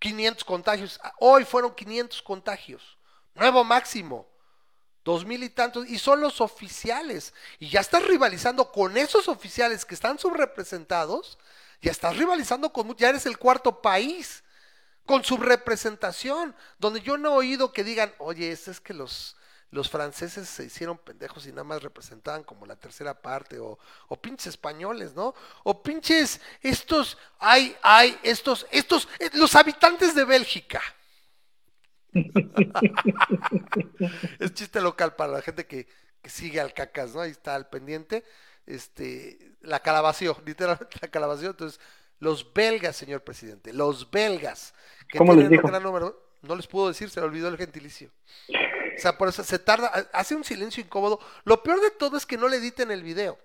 500 0.03 0.44
contagios. 0.44 1.00
Hoy 1.20 1.44
fueron 1.44 1.72
500 1.74 2.20
contagios. 2.22 2.98
Nuevo 3.34 3.62
máximo. 3.62 4.26
Dos 5.05 5.24
mil 5.24 5.44
y 5.44 5.48
tantos. 5.48 5.88
Y 5.88 5.98
son 5.98 6.20
los 6.20 6.40
oficiales. 6.40 7.32
Y 7.61 7.68
ya 7.68 7.80
estás 7.80 8.05
rivalizando 8.05 8.72
con 8.72 8.96
esos 8.96 9.28
oficiales 9.28 9.84
que 9.84 9.94
están 9.94 10.18
subrepresentados. 10.18 11.38
Ya 11.80 11.92
estás 11.92 12.16
rivalizando 12.16 12.72
con... 12.72 12.96
Ya 12.96 13.11
eres 13.11 13.26
el 13.26 13.38
cuarto 13.38 13.80
país. 13.80 14.42
Con 15.07 15.22
subrepresentación. 15.22 16.57
Donde 16.80 17.00
yo 17.00 17.16
no 17.16 17.30
he 17.30 17.36
oído 17.36 17.72
que 17.72 17.84
digan, 17.84 18.12
oye, 18.18 18.50
es, 18.50 18.66
es 18.66 18.80
que 18.80 18.94
los 18.94 19.36
los 19.73 19.91
franceses 19.91 20.49
se 20.49 20.66
hicieron 20.66 20.99
pendejos 20.99 21.47
y 21.47 21.51
nada 21.51 21.64
más 21.64 21.83
representaban 21.83 22.45
como 22.45 22.66
la 22.66 22.77
tercera 22.77 23.20
parte, 23.20 23.59
o, 23.59 23.79
o 24.09 24.20
pinches 24.20 24.49
españoles, 24.49 25.14
¿no? 25.14 25.35
O 25.64 25.83
pinches 25.83 26.41
estos, 26.61 27.16
hay, 27.39 27.75
hay, 27.83 28.16
estos, 28.23 28.66
estos, 28.70 29.09
eh, 29.18 29.31
los 29.33 29.57
habitantes 29.57 30.14
de 30.14 30.27
Bélgica. 30.27 30.83
es 34.39 34.53
chiste 34.53 34.83
local 34.83 35.16
para 35.16 35.33
la 35.33 35.43
gente 35.43 35.66
que, 35.66 35.89
que 36.20 36.29
sigue 36.29 36.61
al 36.61 36.75
cacas, 36.75 37.14
¿no? 37.14 37.23
Ahí 37.23 37.31
está 37.31 37.55
al 37.55 37.70
pendiente. 37.70 38.25
Este, 38.66 39.55
la 39.62 39.81
calabació, 39.81 40.37
literalmente 40.45 40.99
la 41.01 41.09
calabació. 41.09 41.49
Entonces, 41.49 41.81
los 42.18 42.53
belgas, 42.53 42.95
señor 42.95 43.25
presidente, 43.25 43.73
los 43.73 44.11
belgas, 44.11 44.75
que 45.09 45.16
¿Cómo 45.16 45.33
les 45.33 45.35
tienen 45.35 45.51
dijo? 45.51 45.66
un 45.66 45.70
gran 45.70 45.83
número, 45.83 46.37
no 46.43 46.57
les 46.57 46.66
puedo 46.66 46.89
decir, 46.89 47.09
se 47.09 47.20
le 47.20 47.27
olvidó 47.27 47.49
el 47.49 47.57
gentilicio. 47.57 48.11
O 48.97 49.01
sea, 49.01 49.18
por 49.18 49.28
eso 49.28 49.43
se 49.45 49.59
tarda, 49.59 49.88
hace 50.12 50.34
un 50.34 50.45
silencio 50.45 50.82
incómodo. 50.82 51.18
Lo 51.45 51.62
peor 51.62 51.80
de 51.80 51.90
todo 51.90 52.16
es 52.16 52.26
que 52.26 52.36
no 52.36 52.49
le 52.49 52.57
editen 52.57 52.90
el 52.90 53.03
video. 53.03 53.38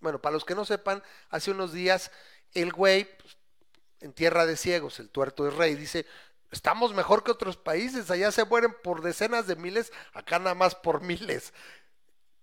Bueno, 0.00 0.20
para 0.20 0.34
los 0.34 0.44
que 0.44 0.54
no 0.54 0.64
sepan, 0.64 1.02
hace 1.30 1.50
unos 1.50 1.72
días 1.72 2.10
el 2.54 2.72
güey, 2.72 3.04
pues, 3.18 3.36
en 4.00 4.12
tierra 4.12 4.46
de 4.46 4.56
ciegos, 4.56 4.98
el 4.98 5.08
tuerto 5.08 5.46
es 5.46 5.54
rey, 5.54 5.74
dice, 5.76 6.06
estamos 6.50 6.92
mejor 6.92 7.22
que 7.22 7.30
otros 7.30 7.56
países, 7.56 8.10
allá 8.10 8.32
se 8.32 8.44
mueren 8.44 8.74
por 8.82 9.00
decenas 9.00 9.46
de 9.46 9.56
miles, 9.56 9.92
acá 10.12 10.38
nada 10.38 10.54
más 10.54 10.74
por 10.74 11.00
miles. 11.02 11.52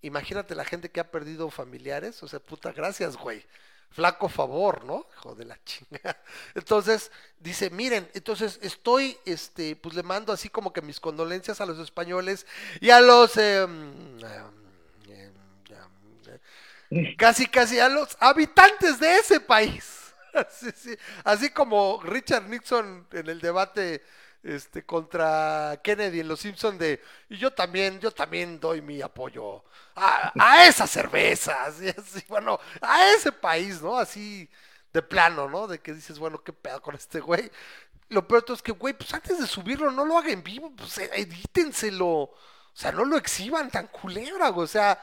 Imagínate 0.02 0.56
la 0.56 0.64
gente 0.64 0.90
que 0.90 1.02
ha 1.02 1.12
perdido 1.12 1.50
familiares, 1.50 2.24
o 2.24 2.28
sea, 2.28 2.40
puta, 2.40 2.72
gracias, 2.72 3.18
güey. 3.18 3.46
Flaco 3.92 4.30
favor, 4.30 4.84
¿no? 4.86 5.08
Hijo 5.18 5.36
de 5.36 5.46
la 5.46 5.58
chinga. 5.64 6.18
Entonces, 6.56 7.12
dice, 7.40 7.70
miren, 7.70 8.08
entonces 8.14 8.60
estoy, 8.62 9.18
este, 9.26 9.76
pues 9.76 9.96
le 9.96 10.04
mando 10.04 10.32
así 10.32 10.50
como 10.50 10.72
que 10.72 10.82
mis 10.82 11.00
condolencias 11.00 11.60
a 11.60 11.66
los 11.66 11.80
españoles 11.80 12.46
y 12.82 12.92
a 12.92 13.02
los, 13.02 13.36
mm, 13.36 13.40
eh, 13.40 15.32
eh, 16.92 17.16
casi, 17.18 17.48
casi 17.48 17.80
a 17.80 17.90
los 17.90 18.16
habitantes 18.20 19.00
de 19.00 19.18
ese 19.18 19.40
país. 19.40 19.96
Así, 20.34 20.70
sí, 20.76 20.96
así 21.24 21.50
como 21.50 22.00
Richard 22.04 22.48
Nixon 22.48 23.08
en 23.14 23.30
el 23.30 23.42
debate 23.42 24.04
este 24.44 24.86
contra 24.86 25.80
Kennedy 25.84 26.22
en 26.22 26.28
Los 26.28 26.40
Simpson 26.40 26.78
de 26.78 27.02
y 27.30 27.38
yo 27.38 27.52
también 27.52 28.00
yo 28.00 28.12
también 28.12 28.60
doy 28.60 28.82
mi 28.82 29.02
apoyo 29.02 29.64
a, 29.96 30.32
a 30.40 30.66
esas 30.66 30.90
cervezas 30.90 31.82
y 31.82 31.90
así 31.90 32.24
bueno 32.28 32.60
a 32.82 33.12
ese 33.12 33.32
país 33.32 33.82
no 33.82 33.98
así 33.98 34.50
de 34.94 35.02
plano 35.02 35.50
no 35.50 35.68
de 35.68 35.80
que 35.80 35.94
dices 35.94 36.18
bueno 36.20 36.42
qué 36.42 36.54
pedo 36.54 36.82
con 36.82 36.96
este 36.96 37.20
güey 37.20 37.52
lo 38.10 38.28
peor 38.28 38.44
es 38.50 38.62
que 38.62 38.72
güey 38.72 38.94
pues 38.94 39.14
antes 39.14 39.40
de 39.40 39.48
subirlo 39.48 39.92
no 39.92 40.04
lo 40.04 40.18
hagan 40.18 40.32
en 40.32 40.44
vivo 40.44 40.72
pues 40.76 40.98
edítenselo. 40.98 42.08
O 42.08 42.36
sea 42.74 42.92
no 42.92 43.06
lo 43.06 43.18
exhiban 43.18 43.70
tan 43.70 43.88
culebra 43.88 44.50
güey, 44.50 44.66
o 44.66 44.68
sea 44.68 45.02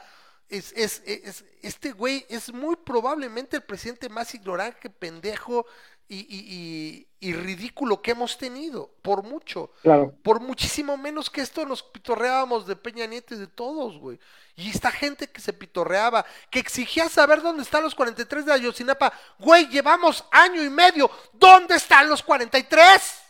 es, 0.49 0.71
es, 0.73 1.01
es, 1.05 1.43
este 1.61 1.91
güey 1.91 2.25
es 2.29 2.53
muy 2.53 2.77
probablemente 2.77 3.57
el 3.57 3.63
presidente 3.63 4.07
más 4.07 4.33
ignorante, 4.33 4.89
pendejo 4.89 5.65
y, 6.09 6.19
y, 6.19 7.07
y, 7.19 7.29
y 7.29 7.33
ridículo 7.33 8.01
que 8.01 8.11
hemos 8.11 8.37
tenido, 8.37 8.91
por 9.01 9.23
mucho. 9.23 9.71
Claro. 9.81 10.13
Por 10.23 10.39
muchísimo 10.39 10.97
menos 10.97 11.29
que 11.29 11.41
esto 11.41 11.65
nos 11.65 11.83
pitorreábamos 11.83 12.65
de 12.67 12.75
Peña 12.75 13.05
Nieto 13.05 13.33
y 13.35 13.37
de 13.37 13.47
todos, 13.47 13.97
güey. 13.97 14.19
Y 14.55 14.69
esta 14.69 14.91
gente 14.91 15.27
que 15.27 15.41
se 15.41 15.53
pitorreaba, 15.53 16.25
que 16.49 16.59
exigía 16.59 17.09
saber 17.09 17.41
dónde 17.41 17.63
están 17.63 17.83
los 17.83 17.93
43 17.93 18.45
de 18.45 18.53
Ayotzinapa. 18.53 19.13
Güey, 19.37 19.67
llevamos 19.67 20.23
año 20.31 20.63
y 20.63 20.69
medio. 20.69 21.09
¿Dónde 21.33 21.75
están 21.75 22.09
los 22.09 22.23
43? 22.23 23.26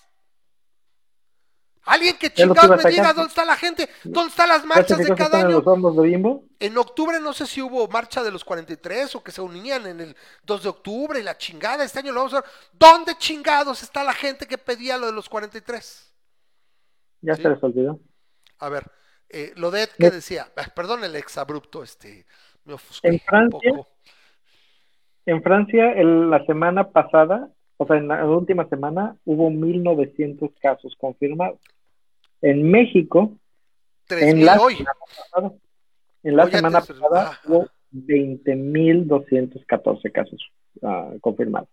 Alguien 1.88 2.18
que 2.18 2.30
chingados 2.32 2.84
me 2.84 2.90
diga 2.92 3.14
dónde 3.14 3.30
está 3.30 3.46
la 3.46 3.56
gente, 3.56 3.90
dónde 4.04 4.30
están 4.30 4.50
las 4.50 4.62
¿Ya 4.62 4.68
marchas 4.68 4.98
de 4.98 5.16
cada 5.16 5.40
año. 5.40 5.62
de? 5.62 6.40
En 6.60 6.78
octubre 6.78 7.20
no 7.20 7.34
sé 7.34 7.46
si 7.48 7.62
hubo 7.62 7.88
marcha 7.88 8.22
de 8.24 8.32
los 8.32 8.44
43 8.44 9.16
o 9.16 9.24
que 9.24 9.32
se 9.32 9.42
unían 9.42 9.86
en 9.88 10.02
el 10.02 10.16
2 10.44 10.64
de 10.64 10.70
octubre 10.70 11.20
y 11.20 11.24
la 11.24 11.38
chingada. 11.38 11.84
Este 11.84 12.00
año 12.00 12.12
lo 12.12 12.20
vamos 12.22 12.34
a 12.34 12.42
ver. 12.42 12.50
¿Dónde 12.74 13.16
chingados 13.18 13.84
está 13.84 14.04
la 14.04 14.14
gente 14.14 14.46
que 14.48 14.58
pedía 14.58 14.98
lo 14.98 15.06
de 15.08 15.14
los 15.14 15.30
43? 15.30 16.14
Ya 17.22 17.36
Sí. 17.36 17.42
se 17.42 17.50
les 17.50 17.64
olvidó. 17.64 18.00
A 18.60 18.70
ver, 18.70 18.84
eh, 19.30 19.54
lo 19.56 19.72
de 19.72 19.84
Ed 19.84 19.90
que 19.98 20.10
decía, 20.12 20.48
perdón 20.76 21.04
el 21.04 21.16
exabrupto, 21.16 21.84
este, 21.84 22.26
me 22.66 22.74
ofusqué 22.74 23.08
En 23.08 23.14
un 23.16 23.20
Francia, 23.22 23.72
poco. 23.72 23.88
En 25.26 25.44
Francia, 25.44 25.92
el- 25.94 26.30
la 26.30 26.46
semana 26.46 26.90
pasada, 26.92 27.50
o 27.78 27.86
sea, 27.86 27.98
en 27.98 28.08
la 28.08 28.26
última 28.26 28.68
semana, 28.70 29.16
hubo 29.26 29.50
1.900 29.50 30.52
casos 30.62 30.96
confirmados. 31.00 31.60
En 32.42 32.70
México, 32.70 33.38
3.000 34.08 34.46
la- 34.46 34.62
hoy. 34.62 34.86
pasada- 35.32 35.54
en 36.24 36.36
la 36.36 36.44
Oye, 36.44 36.52
semana 36.58 36.82
te- 36.82 36.94
pasada 36.94 37.32
ah. 37.34 37.40
hubo 37.48 37.68
20.214 37.92 40.12
casos 40.12 40.42
ah, 40.84 41.12
confirmados. 41.22 41.70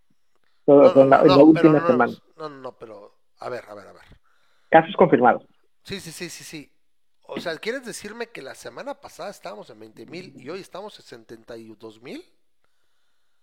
No, 0.67 1.03
en 1.03 1.11
la, 1.11 1.17
no, 1.19 1.23
en 1.23 1.29
la 1.29 1.37
no, 1.37 1.45
última 1.45 1.87
semana. 1.87 2.13
no, 2.37 2.49
no, 2.49 2.57
no, 2.61 2.73
pero 2.79 3.15
a 3.39 3.49
ver, 3.49 3.65
a 3.69 3.75
ver, 3.75 3.89
a 3.89 3.93
ver. 3.93 4.03
Casos 4.71 4.95
confirmados. 4.97 5.43
Sí, 5.83 6.01
sí, 6.01 6.11
sí, 6.11 6.29
sí, 6.31 6.45
sí. 6.45 6.71
O 7.27 7.41
sea, 7.41 7.57
¿quieres 7.57 7.85
decirme 7.87 8.27
que 8.29 8.43
la 8.43 8.55
semana 8.55 8.95
pasada 9.01 9.31
estábamos 9.31 9.71
en 9.71 9.81
20.000 9.81 10.33
y 10.37 10.51
hoy 10.51 10.61
estamos 10.61 10.99
en 11.13 11.27
72.000? 11.27 12.23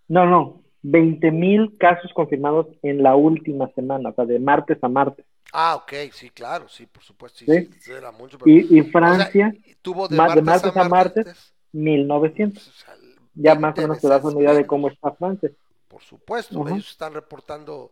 No, 0.07 0.25
no. 0.25 0.63
20.000 0.83 1.77
casos 1.77 2.11
confirmados 2.13 2.67
en 2.83 3.03
la 3.03 3.15
última 3.15 3.69
semana, 3.73 4.09
o 4.09 4.13
sea, 4.15 4.25
de 4.25 4.39
martes 4.39 4.77
a 4.83 4.87
martes. 4.87 5.25
Ah, 5.53 5.75
ok, 5.75 5.93
sí, 6.13 6.29
claro, 6.29 6.69
sí, 6.69 6.85
por 6.85 7.03
supuesto, 7.03 7.39
sí, 7.39 7.45
Sí. 7.45 7.69
sí, 7.79 7.91
era 7.91 8.11
mucho. 8.11 8.37
pero- 8.37 8.49
Y, 8.51 8.67
y 8.69 8.79
o 8.79 8.83
sea, 8.83 8.91
Francia, 8.91 9.53
tuvo 9.81 10.07
de 10.07 10.15
ma- 10.15 10.33
de 10.33 10.41
martes, 10.41 10.45
martes 10.63 10.77
a 10.77 10.81
a 10.81 10.89
martes, 10.89 11.53
1.900. 11.73 12.67
o 12.67 12.71
sea, 12.71 12.95
Ya 13.33 13.53
20 13.53 13.59
más 13.61 13.77
o 13.77 13.81
menos 13.81 14.01
te 14.01 14.07
das 14.09 14.23
una 14.23 14.39
idea 14.41 14.53
de 14.53 14.65
cómo 14.67 14.87
está 14.89 15.11
Francia. 15.11 15.49
Por 15.87 16.01
supuesto, 16.03 16.67
ellos 16.67 16.89
están 16.89 17.13
reportando. 17.13 17.91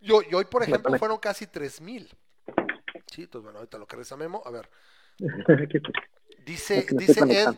Yo, 0.00 0.20
y 0.22 0.34
hoy, 0.34 0.44
por 0.46 0.62
ejemplo, 0.62 0.96
fueron 0.98 1.18
casi 1.18 1.46
3000. 1.46 2.08
Sí, 3.10 3.22
entonces, 3.22 3.44
bueno, 3.44 3.58
ahorita 3.58 3.76
lo 3.78 3.86
que 3.86 3.96
reza 3.96 4.16
Memo. 4.16 4.42
A 4.46 4.50
ver, 4.50 4.68
dice, 6.46 6.86
dice 6.92 7.20
Ed. 7.28 7.54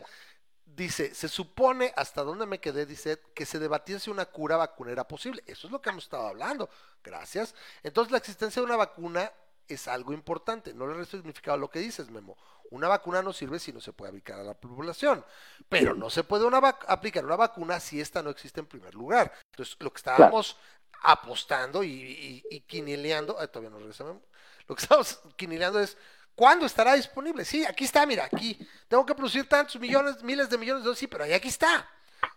Dice, 0.75 1.13
se 1.13 1.27
supone, 1.27 1.93
hasta 1.95 2.23
dónde 2.23 2.45
me 2.45 2.59
quedé, 2.59 2.85
dice 2.85 3.21
que 3.33 3.45
se 3.45 3.59
debatía 3.59 3.99
si 3.99 4.09
una 4.09 4.25
cura 4.25 4.57
vacunera 4.57 5.07
posible. 5.07 5.43
Eso 5.45 5.67
es 5.67 5.71
lo 5.71 5.81
que 5.81 5.89
hemos 5.89 6.05
estado 6.05 6.27
hablando. 6.27 6.69
Gracias. 7.03 7.55
Entonces, 7.83 8.11
la 8.11 8.17
existencia 8.17 8.61
de 8.61 8.65
una 8.65 8.77
vacuna 8.77 9.31
es 9.67 9.87
algo 9.87 10.13
importante. 10.13 10.73
No 10.73 10.87
le 10.87 10.93
resto 10.95 11.17
significado 11.17 11.57
lo 11.57 11.69
que 11.69 11.79
dices, 11.79 12.09
Memo. 12.09 12.37
Una 12.71 12.87
vacuna 12.87 13.21
no 13.21 13.33
sirve 13.33 13.59
si 13.59 13.71
no 13.71 13.79
se 13.79 13.93
puede 13.93 14.09
aplicar 14.09 14.39
a 14.39 14.43
la 14.43 14.55
población, 14.55 15.23
pero 15.69 15.93
no 15.93 16.09
se 16.09 16.23
puede 16.23 16.45
una 16.45 16.57
aplicar 16.57 17.23
una 17.23 17.35
vacuna 17.35 17.79
si 17.79 18.01
esta 18.01 18.23
no 18.23 18.31
existe 18.31 18.61
en 18.61 18.65
primer 18.65 18.95
lugar. 18.95 19.31
Entonces, 19.51 19.77
lo 19.79 19.91
que 19.91 19.97
estábamos 19.97 20.57
apostando 21.03 21.83
y, 21.83 22.43
y, 22.49 22.61
quinileando, 22.61 23.35
todavía 23.49 23.69
no 23.69 23.77
regresamos, 23.77 24.23
lo 24.67 24.75
que 24.75 24.81
estamos 24.81 25.19
quinileando 25.35 25.79
es, 25.79 25.97
¿cuándo 26.35 26.65
estará 26.65 26.93
disponible? 26.93 27.45
Sí, 27.45 27.65
aquí 27.65 27.83
está, 27.83 28.05
mira, 28.05 28.25
aquí. 28.25 28.57
Tengo 28.87 29.05
que 29.05 29.15
producir 29.15 29.47
tantos 29.47 29.79
millones, 29.79 30.21
miles 30.23 30.49
de 30.49 30.57
millones 30.57 30.81
de 30.81 30.85
dólares, 30.85 30.99
sí, 30.99 31.07
pero 31.07 31.23
ahí 31.23 31.33
aquí 31.33 31.47
está. 31.47 31.89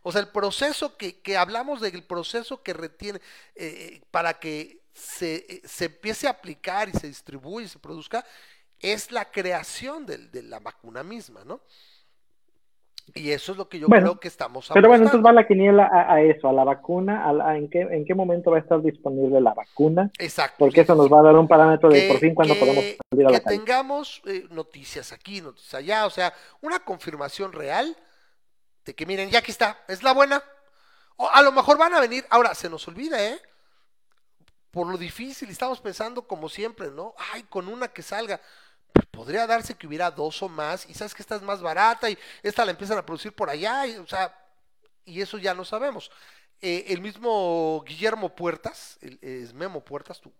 O 0.03 0.13
sea, 0.13 0.21
el 0.21 0.29
proceso 0.29 0.97
que, 0.97 1.21
que 1.21 1.37
hablamos 1.37 1.81
del 1.81 2.03
proceso 2.05 2.63
que 2.63 2.73
retiene 2.73 3.21
eh, 3.55 4.03
para 4.11 4.39
que 4.39 4.83
se, 4.93 5.63
se, 5.65 5.87
empiece 5.87 6.27
a 6.27 6.31
aplicar 6.31 6.89
y 6.89 6.93
se 6.93 7.09
distribuya 7.09 7.67
y 7.67 7.69
se 7.69 7.79
produzca, 7.79 8.25
es 8.81 9.11
la 9.11 9.31
creación 9.31 10.07
de 10.07 10.43
la 10.43 10.59
vacuna 10.59 11.03
misma, 11.03 11.45
¿no? 11.45 11.61
Y 13.15 13.31
eso 13.31 13.53
es 13.53 13.59
lo 13.59 13.69
que 13.69 13.79
yo 13.79 13.87
creo 13.87 14.19
que 14.19 14.29
estamos 14.29 14.69
Pero 14.75 14.89
bueno, 14.89 15.05
entonces 15.05 15.25
va 15.25 15.33
la 15.33 15.47
quiniela 15.47 15.89
a, 15.93 16.21
eso, 16.21 16.49
a 16.49 16.53
la 16.53 16.65
vacuna, 16.65 17.27
a, 17.27 17.57
en, 17.57 17.71
qué, 17.71 17.81
en 17.81 18.05
qué 18.05 18.15
momento 18.15 18.51
va 18.51 18.59
a 18.59 18.61
estar 18.61 18.83
disponible 18.83 19.41
la 19.41 19.55
vacuna. 19.55 20.11
Exacto. 20.19 20.57
Porque 20.59 20.81
eso 20.83 20.95
nos 20.95 21.11
va 21.11 21.21
a 21.21 21.23
dar 21.23 21.37
un 21.37 21.49
parámetro 21.49 21.89
de 21.89 22.09
por 22.09 22.19
fin 22.19 22.35
cuando 22.35 22.55
podemos 22.57 22.85
salir 23.11 23.27
a 23.27 23.31
la 23.31 23.41
Que 23.41 23.49
tengamos 23.49 24.23
eh, 24.27 24.45
noticias 24.51 25.13
aquí, 25.13 25.41
noticias 25.41 25.75
allá, 25.75 26.05
o 26.07 26.11
sea, 26.11 26.33
una 26.61 26.81
confirmación 26.81 27.53
real 27.53 27.97
de 28.85 28.95
que 28.95 29.07
miren, 29.07 29.31
ya 29.31 29.39
aquí 29.39 29.51
está, 29.51 29.79
es 29.89 30.03
la 30.03 30.13
buena. 30.13 30.43
O 31.17 31.29
a 31.29 31.43
lo 31.43 31.53
mejor 31.53 31.79
van 31.79 31.95
a 31.95 32.01
venir, 32.01 32.25
ahora 32.29 32.55
se 32.55 32.69
nos 32.69 32.87
olvida, 32.89 33.25
¿eh? 33.25 33.41
Por 34.71 34.89
lo 34.89 34.99
difícil, 34.99 35.49
estamos 35.49 35.81
pensando 35.81 36.27
como 36.27 36.49
siempre, 36.49 36.91
¿no? 36.91 37.15
Ay, 37.33 37.45
con 37.45 37.69
una 37.69 37.89
que 37.89 38.03
salga 38.03 38.41
podría 39.17 39.47
darse 39.47 39.75
que 39.75 39.87
hubiera 39.87 40.11
dos 40.11 40.43
o 40.43 40.49
más, 40.49 40.87
y 40.89 40.93
sabes 40.93 41.15
que 41.15 41.23
esta 41.23 41.37
es 41.37 41.43
más 41.43 41.63
barata, 41.63 42.11
y 42.11 42.19
esta 42.43 42.67
la 42.67 42.73
empiezan 42.73 42.99
a 42.99 43.07
producir 43.07 43.33
por 43.33 43.49
allá, 43.49 43.87
y, 43.87 43.97
o 43.97 44.07
sea, 44.07 44.37
y 45.07 45.23
eso 45.23 45.39
ya 45.39 45.55
no 45.55 45.65
sabemos. 45.65 46.11
Eh, 46.61 46.85
el 46.89 47.01
mismo 47.01 47.83
Guillermo 47.87 48.35
Puertas, 48.35 48.99
el, 49.01 49.19
es 49.23 49.55
Memo 49.55 49.83
Puertas, 49.83 50.21
tu, 50.21 50.31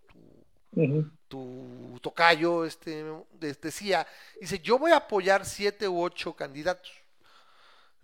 tu, 1.27 1.99
tocayo, 2.03 2.67
este, 2.67 3.03
decía, 3.41 4.07
dice, 4.39 4.59
yo 4.59 4.79
voy 4.79 4.93
a 4.93 4.97
apoyar 4.97 5.47
siete 5.47 5.89
u 5.89 6.03
ocho 6.03 6.37
candidatos, 6.37 6.93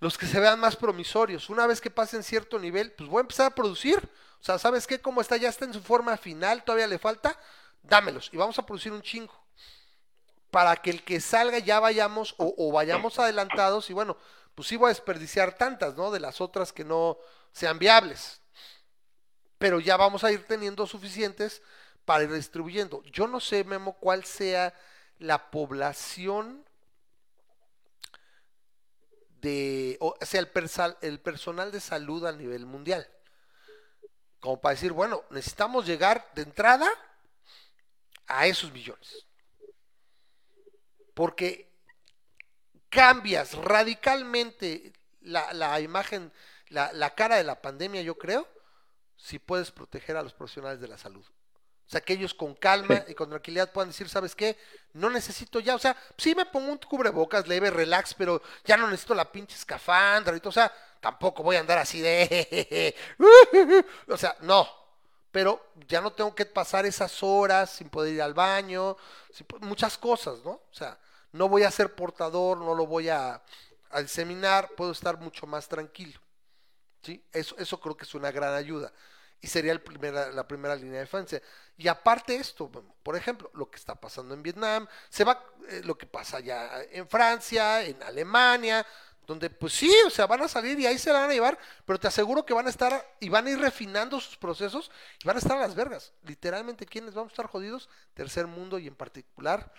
los 0.01 0.17
que 0.17 0.27
se 0.27 0.41
vean 0.41 0.59
más 0.59 0.75
promisorios. 0.75 1.51
Una 1.51 1.67
vez 1.67 1.81
que 1.81 1.91
pasen 1.91 2.23
cierto 2.23 2.59
nivel, 2.59 2.93
pues 2.93 3.09
voy 3.09 3.19
a 3.19 3.21
empezar 3.21 3.47
a 3.47 3.55
producir. 3.55 3.99
O 4.41 4.45
sea, 4.45 4.59
¿sabes 4.59 4.87
qué? 4.87 5.01
Como 5.01 5.21
está, 5.21 5.37
ya 5.37 5.49
está 5.49 5.65
en 5.65 5.73
su 5.73 5.81
forma 5.81 6.17
final, 6.17 6.65
todavía 6.65 6.89
le 6.89 6.99
falta, 6.99 7.39
dámelos 7.83 8.31
y 8.33 8.37
vamos 8.37 8.59
a 8.59 8.67
producir 8.67 8.91
un 8.91 9.03
chingo 9.03 9.42
para 10.53 10.77
que 10.77 10.91
el 10.91 11.03
que 11.03 11.19
salga 11.19 11.59
ya 11.61 11.81
vayamos 11.81 12.35
o, 12.37 12.71
vayamos 12.71 13.19
adelantados 13.19 13.89
y 13.89 13.95
bueno, 13.95 14.19
pues 14.55 14.69
sí 14.69 14.77
voy 14.77 14.89
a 14.89 14.89
desperdiciar 14.91 15.57
tantas, 15.57 15.97
¿no? 15.97 16.11
De 16.11 16.21
las 16.21 16.43
otras 16.43 16.75
que 16.75 16.85
no 16.85 17.17
sean 17.53 17.79
viables. 17.79 18.43
Pero 19.57 19.81
ya 19.81 19.97
vamos 19.97 20.25
a 20.25 20.31
ir 20.31 20.47
teniendo 20.47 20.87
suficientes 20.87 21.63
para 22.05 22.25
ir 22.25 22.33
distribuyendo. 22.35 23.03
Yo 23.05 23.27
no 23.27 23.41
sé, 23.41 23.65
Memo, 23.65 23.95
cuál 23.95 24.27
sea 24.27 24.75
la 25.19 25.51
población 25.51 26.63
de, 29.41 29.97
o 30.01 30.15
sea, 30.21 30.41
el, 30.41 30.51
el 31.01 31.21
personal 31.21 31.73
de 31.73 31.81
salud 31.81 32.27
a 32.27 32.33
nivel 32.33 32.67
mundial. 32.67 33.09
Como 34.39 34.61
para 34.61 34.75
decir, 34.75 34.93
bueno, 34.93 35.25
necesitamos 35.31 35.87
llegar 35.87 36.31
de 36.35 36.43
entrada 36.43 36.91
a 38.27 38.47
esos 38.47 38.71
millones 38.71 39.32
porque 41.23 41.71
cambias 42.89 43.55
radicalmente 43.55 44.93
la, 45.21 45.79
imagen, 45.79 46.33
la, 46.69 47.15
cara 47.15 47.37
de 47.37 47.45
la 47.45 47.63
pandemia, 47.63 48.03
yo 48.03 48.19
creo, 48.19 48.49
si 49.17 49.39
puedes 49.39 49.71
proteger 49.71 50.17
a 50.17 50.23
los 50.25 50.33
profesionales 50.33 50.81
de 50.81 50.89
la 50.89 50.99
salud. 50.99 51.25
O 51.25 51.91
sea, 51.93 52.01
que 52.01 52.15
ellos 52.15 52.35
con 52.35 52.57
calma 52.57 53.05
y 53.07 53.15
con 53.15 53.29
tranquilidad 53.29 53.71
puedan 53.71 53.91
decir, 53.91 54.09
¿sabes 54.09 54.35
qué? 54.35 54.59
No 54.95 55.11
necesito 55.11 55.61
ya, 55.61 55.77
o 55.77 55.79
sea, 55.79 55.97
sí 56.19 56.35
me 56.35 56.45
pongo 56.45 56.73
un 56.73 56.79
cubrebocas 56.79 57.47
leve, 57.47 57.71
relax, 57.71 58.15
pero 58.15 58.43
ya 58.65 58.77
no 58.77 58.89
necesito 58.89 59.15
la 59.15 59.31
pinche 59.31 59.55
escafandra 59.55 60.37
y 60.37 60.41
todo, 60.41 60.49
o 60.49 60.53
sea, 60.53 60.73
tampoco 61.01 61.45
voy 61.45 61.55
a 61.55 61.61
andar 61.61 61.79
así 61.79 62.01
de... 62.01 62.97
o 64.09 64.17
sea, 64.17 64.37
no, 64.41 64.69
pero 65.33 65.73
ya 65.89 66.01
no 66.03 66.13
tengo 66.13 66.35
que 66.35 66.45
pasar 66.45 66.85
esas 66.85 67.23
horas 67.23 67.71
sin 67.71 67.89
poder 67.89 68.13
ir 68.13 68.23
al 68.23 68.35
baño, 68.35 68.97
muchas 69.61 69.97
cosas, 69.97 70.45
¿no? 70.45 70.51
O 70.51 70.73
sea, 70.75 70.99
no 71.33 71.49
voy 71.49 71.65
a 71.65 71.71
ser 71.71 71.95
portador, 71.95 72.59
no 72.59 72.75
lo 72.75 72.87
voy 72.87 73.09
a, 73.09 73.43
diseminar, 74.01 74.71
puedo 74.77 74.93
estar 74.93 75.19
mucho 75.19 75.47
más 75.47 75.69
tranquilo. 75.69 76.19
¿sí? 77.03 77.23
Eso, 77.33 77.57
eso 77.59 77.79
creo 77.81 77.97
que 77.97 78.05
es 78.05 78.15
una 78.15 78.31
gran 78.31 78.55
ayuda 78.55 78.93
y 79.43 79.49
sería 79.49 79.73
el 79.73 79.81
primera, 79.81 80.31
la 80.31 80.47
primera 80.47 80.77
línea 80.77 80.95
de 80.95 81.01
defensa. 81.01 81.41
Y 81.77 81.89
aparte 81.89 82.37
esto, 82.37 82.71
por 83.03 83.17
ejemplo, 83.17 83.51
lo 83.55 83.69
que 83.69 83.77
está 83.77 83.97
pasando 83.97 84.35
en 84.35 84.43
Vietnam, 84.43 84.87
se 85.11 85.25
va 85.25 85.45
eh, 85.69 85.83
lo 85.85 85.99
que 85.99 86.07
pasa 86.07 86.39
ya 86.39 86.81
en 86.91 87.09
Francia, 87.09 87.83
en 87.83 88.01
Alemania, 88.05 88.87
donde 89.27 89.51
pues 89.51 89.73
sí, 89.73 89.93
o 90.07 90.11
sea, 90.11 90.27
van 90.27 90.43
a 90.43 90.49
salir 90.49 90.79
y 90.79 90.87
ahí 90.87 90.97
se 90.97 91.13
la 91.13 91.21
van 91.21 91.31
a 91.31 91.35
llevar, 91.35 91.59
pero 91.85 91.99
te 91.99 92.07
aseguro 92.07 92.47
que 92.47 92.55
van 92.55 92.69
a 92.69 92.71
estar 92.71 93.17
y 93.19 93.29
van 93.29 93.47
a 93.47 93.51
ir 93.51 93.59
refinando 93.59 94.21
sus 94.21 94.37
procesos 94.37 94.93
y 95.23 95.27
van 95.27 95.37
a 95.37 95.41
estar 95.41 95.57
a 95.57 95.61
las 95.61 95.75
vergas. 95.75 96.13
Literalmente, 96.23 96.87
¿quiénes 96.87 97.13
vamos 97.13 97.31
a 97.31 97.35
estar 97.35 97.47
jodidos? 97.47 97.89
Tercer 98.15 98.47
mundo 98.47 98.79
y 98.79 98.87
en 98.87 98.95
particular, 98.95 99.73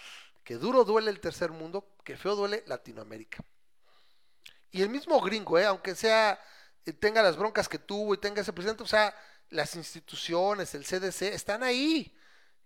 que 0.43 0.55
duro 0.55 0.83
duele 0.83 1.11
el 1.11 1.19
tercer 1.19 1.51
mundo, 1.51 1.95
que 2.03 2.17
feo 2.17 2.35
duele 2.35 2.63
Latinoamérica. 2.67 3.43
Y 4.71 4.81
el 4.81 4.89
mismo 4.89 5.21
gringo, 5.21 5.59
¿eh? 5.59 5.65
aunque 5.65 5.95
sea, 5.95 6.39
eh, 6.85 6.93
tenga 6.93 7.21
las 7.21 7.37
broncas 7.37 7.69
que 7.69 7.79
tuvo 7.79 8.13
y 8.13 8.17
tenga 8.17 8.41
ese 8.41 8.53
presidente, 8.53 8.83
o 8.83 8.87
sea, 8.87 9.15
las 9.49 9.75
instituciones, 9.75 10.73
el 10.73 10.85
CDC, 10.85 11.33
están 11.33 11.63
ahí 11.63 12.15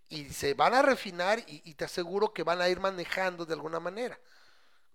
y 0.09 0.29
se 0.29 0.53
van 0.53 0.73
a 0.73 0.81
refinar 0.81 1.43
y 1.47 1.73
te 1.73 1.83
aseguro 1.85 2.33
que 2.33 2.43
van 2.43 2.61
a 2.61 2.69
ir 2.69 2.79
manejando 2.79 3.45
de 3.45 3.53
alguna 3.53 3.79
manera 3.79 4.17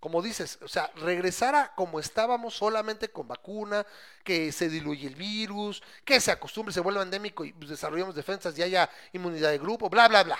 como 0.03 0.21
dices, 0.21 0.59
o 0.61 0.67
sea, 0.67 0.91
regresar 0.97 1.55
a 1.55 1.73
como 1.75 1.97
estábamos 1.97 2.53
solamente 2.55 3.07
con 3.07 3.25
vacuna, 3.25 3.87
que 4.25 4.51
se 4.51 4.67
diluye 4.67 5.07
el 5.07 5.15
virus, 5.15 5.81
que 6.03 6.19
se 6.19 6.29
acostumbre, 6.29 6.73
se 6.73 6.81
vuelva 6.81 7.03
endémico 7.03 7.45
y 7.45 7.53
pues, 7.53 7.69
desarrollemos 7.69 8.13
defensas 8.13 8.57
y 8.57 8.63
haya 8.63 8.89
inmunidad 9.13 9.51
de 9.51 9.59
grupo, 9.59 9.89
bla, 9.89 10.09
bla, 10.09 10.23
bla. 10.23 10.37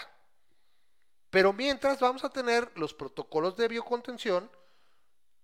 Pero 1.33 1.51
mientras 1.51 1.99
vamos 1.99 2.23
a 2.23 2.29
tener 2.29 2.71
los 2.75 2.93
protocolos 2.93 3.57
de 3.57 3.67
biocontención 3.67 4.51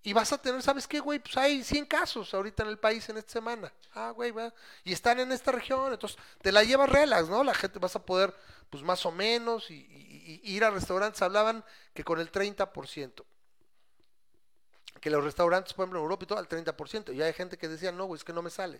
y 0.04 0.14
vas 0.14 0.32
a 0.32 0.40
tener, 0.40 0.62
¿sabes 0.62 0.88
qué, 0.88 1.00
güey? 1.00 1.18
Pues 1.18 1.36
hay 1.36 1.64
100 1.64 1.88
casos 1.88 2.32
ahorita 2.36 2.62
en 2.62 2.70
el 2.70 2.78
país 2.78 3.10
en 3.10 3.18
esta 3.18 3.32
semana. 3.32 3.74
Ah, 3.96 4.12
güey, 4.12 4.30
va. 4.30 4.54
Y 4.84 4.94
están 4.94 5.20
en 5.20 5.32
esta 5.32 5.52
región, 5.52 5.92
entonces 5.92 6.20
te 6.44 6.52
la 6.52 6.64
llevas 6.64 6.90
relax, 6.90 7.28
¿no? 7.28 7.44
La 7.44 7.56
gente 7.56 7.80
vas 7.80 7.96
a 7.96 8.06
poder, 8.06 8.36
pues 8.70 8.84
más 8.84 9.04
o 9.08 9.12
menos, 9.12 9.72
y, 9.72 10.40
y 10.44 10.54
ir 10.54 10.64
a 10.64 10.70
restaurantes. 10.70 11.24
Hablaban 11.24 11.66
que 11.96 12.04
con 12.04 12.20
el 12.20 12.32
30% 12.32 13.26
que 15.02 15.10
los 15.10 15.24
restaurantes, 15.24 15.74
por 15.74 15.86
ejemplo, 15.86 15.98
en 15.98 16.04
Europa 16.04 16.24
y 16.24 16.28
todo, 16.28 16.38
al 16.38 16.48
30%. 16.48 17.16
Y 17.16 17.24
hay 17.24 17.34
gente 17.34 17.58
que 17.58 17.68
decía, 17.68 17.92
no, 17.92 18.06
güey, 18.06 18.20
es 18.20 18.24
que 18.24 18.34
no 18.34 18.44
me 18.44 18.52
sale. 18.52 18.80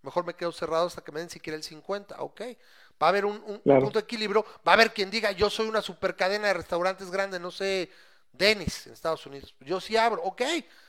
Mejor 0.00 0.24
me 0.24 0.32
quedo 0.32 0.52
cerrado 0.52 0.86
hasta 0.86 1.02
que 1.02 1.12
me 1.12 1.20
den 1.20 1.28
siquiera 1.28 1.54
el 1.54 1.62
50%. 1.62 2.14
Ok. 2.20 2.40
Va 3.02 3.08
a 3.08 3.10
haber 3.10 3.24
un, 3.24 3.40
punto 3.62 3.98
de 3.98 4.00
equilibrio. 4.00 4.44
Va 4.66 4.72
a 4.72 4.74
haber 4.74 4.92
quien 4.92 5.10
diga, 5.10 5.32
yo 5.32 5.50
soy 5.50 5.68
una 5.68 5.82
super 5.82 6.16
cadena 6.16 6.48
de 6.48 6.54
restaurantes 6.54 7.10
grande, 7.10 7.38
no 7.38 7.50
sé, 7.50 7.90
Denis 8.32 8.86
en 8.86 8.94
Estados 8.94 9.26
Unidos. 9.26 9.54
Yo 9.60 9.80
sí 9.80 9.96
abro. 9.96 10.22
Ok. 10.22 10.42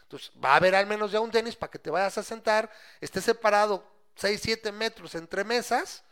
Entonces, 0.03 0.31
va 0.43 0.53
a 0.53 0.55
haber 0.55 0.73
al 0.75 0.88
menos 0.88 1.11
ya 1.11 1.19
un 1.19 1.31
Denis 1.31 1.55
para 1.55 1.69
que 1.69 1.79
te 1.79 1.89
vayas 1.89 2.17
a 2.17 2.23
sentar, 2.23 2.71
esté 3.01 3.19
separado 3.19 3.84
6, 4.15 4.39
7 4.41 4.71
metros 4.71 5.15
entre 5.15 5.43
mesas. 5.43 6.03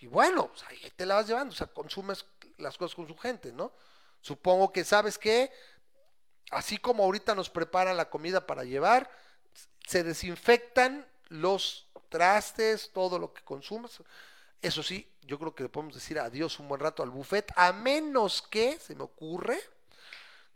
Y 0.00 0.06
bueno, 0.06 0.48
pues, 0.48 0.64
ahí 0.64 0.92
te 0.96 1.06
la 1.06 1.16
vas 1.16 1.28
llevando. 1.28 1.52
O 1.52 1.56
sea, 1.56 1.68
consumes 1.68 2.24
las 2.58 2.76
cosas 2.76 2.96
con 2.96 3.06
su 3.06 3.16
gente, 3.16 3.52
¿no? 3.52 3.72
Supongo 4.20 4.72
que 4.72 4.84
sabes 4.84 5.16
que 5.16 5.52
así 6.50 6.78
como 6.78 7.04
ahorita 7.04 7.34
nos 7.34 7.48
preparan 7.48 7.96
la 7.96 8.10
comida 8.10 8.46
para 8.46 8.64
llevar, 8.64 9.10
se 9.86 10.02
desinfectan 10.02 11.06
los 11.28 11.86
trastes, 12.08 12.90
todo 12.92 13.18
lo 13.18 13.32
que 13.32 13.42
consumas. 13.42 14.02
Eso 14.62 14.82
sí, 14.82 15.08
yo 15.22 15.38
creo 15.38 15.54
que 15.54 15.62
le 15.64 15.68
podemos 15.68 15.94
decir 15.94 16.18
adiós 16.18 16.58
un 16.60 16.68
buen 16.68 16.80
rato 16.80 17.02
al 17.02 17.10
buffet, 17.10 17.52
a 17.56 17.72
menos 17.72 18.42
que, 18.42 18.78
se 18.78 18.94
me 18.94 19.02
ocurre, 19.02 19.58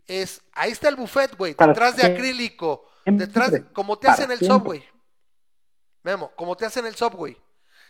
es, 0.07 0.43
ahí 0.53 0.73
está 0.73 0.89
el 0.89 0.97
buffet, 0.97 1.37
güey, 1.37 1.55
detrás 1.55 1.97
de 1.97 2.07
acrílico, 2.07 2.87
detrás, 3.07 3.53
como 3.73 3.99
te 3.99 4.09
hacen 4.09 4.31
el 4.31 4.39
subway. 4.39 4.85
Memo, 6.03 6.33
como 6.37 6.55
te 6.57 6.67
hacen 6.67 6.85
el 6.85 6.95
subway. 6.95 7.37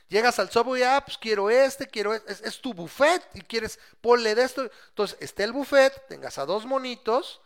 Llegas 0.09 0.39
al 0.39 0.51
subway, 0.51 0.83
ah, 0.83 1.03
pues 1.05 1.19
quiero 1.19 1.51
este, 1.51 1.87
quiero 1.87 2.15
este, 2.15 2.31
es, 2.31 2.43
es 2.43 2.61
tu 2.61 2.73
buffet 2.73 3.23
y 3.35 3.41
quieres 3.41 3.81
ponle 4.01 4.35
de 4.35 4.45
esto. 4.45 4.71
Entonces, 4.91 5.17
está 5.21 5.43
el 5.43 5.53
buffet, 5.53 6.07
tengas 6.09 6.39
a 6.39 6.45
dos 6.45 6.67
monitos, 6.67 7.41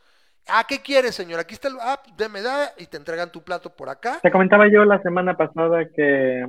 Ah, 0.48 0.64
¿qué 0.66 0.80
quieres, 0.80 1.14
señor? 1.14 1.40
Aquí 1.40 1.54
está 1.54 1.68
el. 1.68 1.76
Ah, 1.80 2.00
deme 2.16 2.40
da 2.40 2.72
y 2.78 2.86
te 2.86 2.96
entregan 2.96 3.30
tu 3.30 3.42
plato 3.42 3.70
por 3.70 3.90
acá. 3.90 4.18
Te 4.22 4.30
comentaba 4.30 4.66
yo 4.68 4.84
la 4.84 5.00
semana 5.02 5.36
pasada 5.36 5.86
que. 5.94 6.44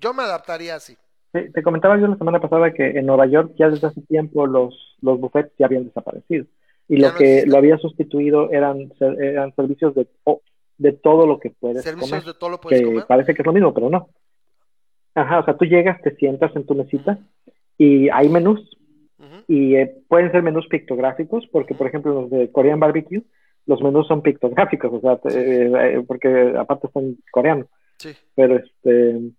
Yo 0.00 0.14
me 0.14 0.22
adaptaría 0.22 0.76
así. 0.76 0.96
te 1.32 1.62
comentaba 1.62 1.98
yo 1.98 2.06
la 2.06 2.16
semana 2.16 2.40
pasada 2.40 2.72
que 2.72 2.98
en 2.98 3.06
Nueva 3.06 3.26
York 3.26 3.52
ya 3.58 3.68
desde 3.68 3.86
hace 3.86 4.00
tiempo 4.02 4.46
los, 4.46 4.96
los 5.00 5.20
buffets 5.20 5.52
ya 5.58 5.66
habían 5.66 5.84
desaparecido. 5.84 6.46
Y 6.88 6.96
lo 6.96 7.14
que 7.14 7.44
lo 7.46 7.56
había 7.56 7.78
sustituido 7.78 8.50
eran, 8.50 8.92
eran 8.98 9.54
servicios 9.54 9.94
de, 9.94 10.08
de 10.78 10.92
todo 10.92 11.24
lo 11.24 11.38
que 11.38 11.50
puedes 11.50 11.84
¿Servicios 11.84 12.26
de 12.26 12.34
todo 12.34 12.50
lo 12.50 12.60
puedes 12.60 12.80
que 12.80 13.02
Parece 13.06 13.32
que 13.32 13.42
es 13.42 13.46
lo 13.46 13.52
mismo, 13.52 13.72
pero 13.72 13.88
no. 13.90 14.08
Ajá, 15.14 15.38
o 15.40 15.44
sea, 15.44 15.56
tú 15.56 15.66
llegas, 15.66 16.00
te 16.02 16.16
sientas 16.16 16.54
en 16.56 16.66
tu 16.66 16.74
mesita 16.74 17.18
y 17.78 18.08
hay 18.08 18.28
menús. 18.28 18.60
Y 19.46 19.76
eh, 19.76 20.02
pueden 20.08 20.30
ser 20.32 20.42
menús 20.42 20.66
pictográficos, 20.68 21.46
porque, 21.52 21.74
por 21.74 21.86
ejemplo, 21.86 22.14
los 22.14 22.30
de 22.30 22.50
Korean 22.50 22.80
Barbecue, 22.80 23.22
los 23.66 23.82
menús 23.82 24.06
son 24.06 24.22
pictográficos, 24.22 24.92
o 24.92 25.00
sea, 25.00 25.20
eh, 25.30 25.72
eh, 25.74 26.04
porque 26.06 26.54
aparte 26.56 26.86
están 26.86 27.16
coreanos. 27.30 27.66
Sí. 27.98 28.10
Pero 28.34 28.56
este 28.56 29.32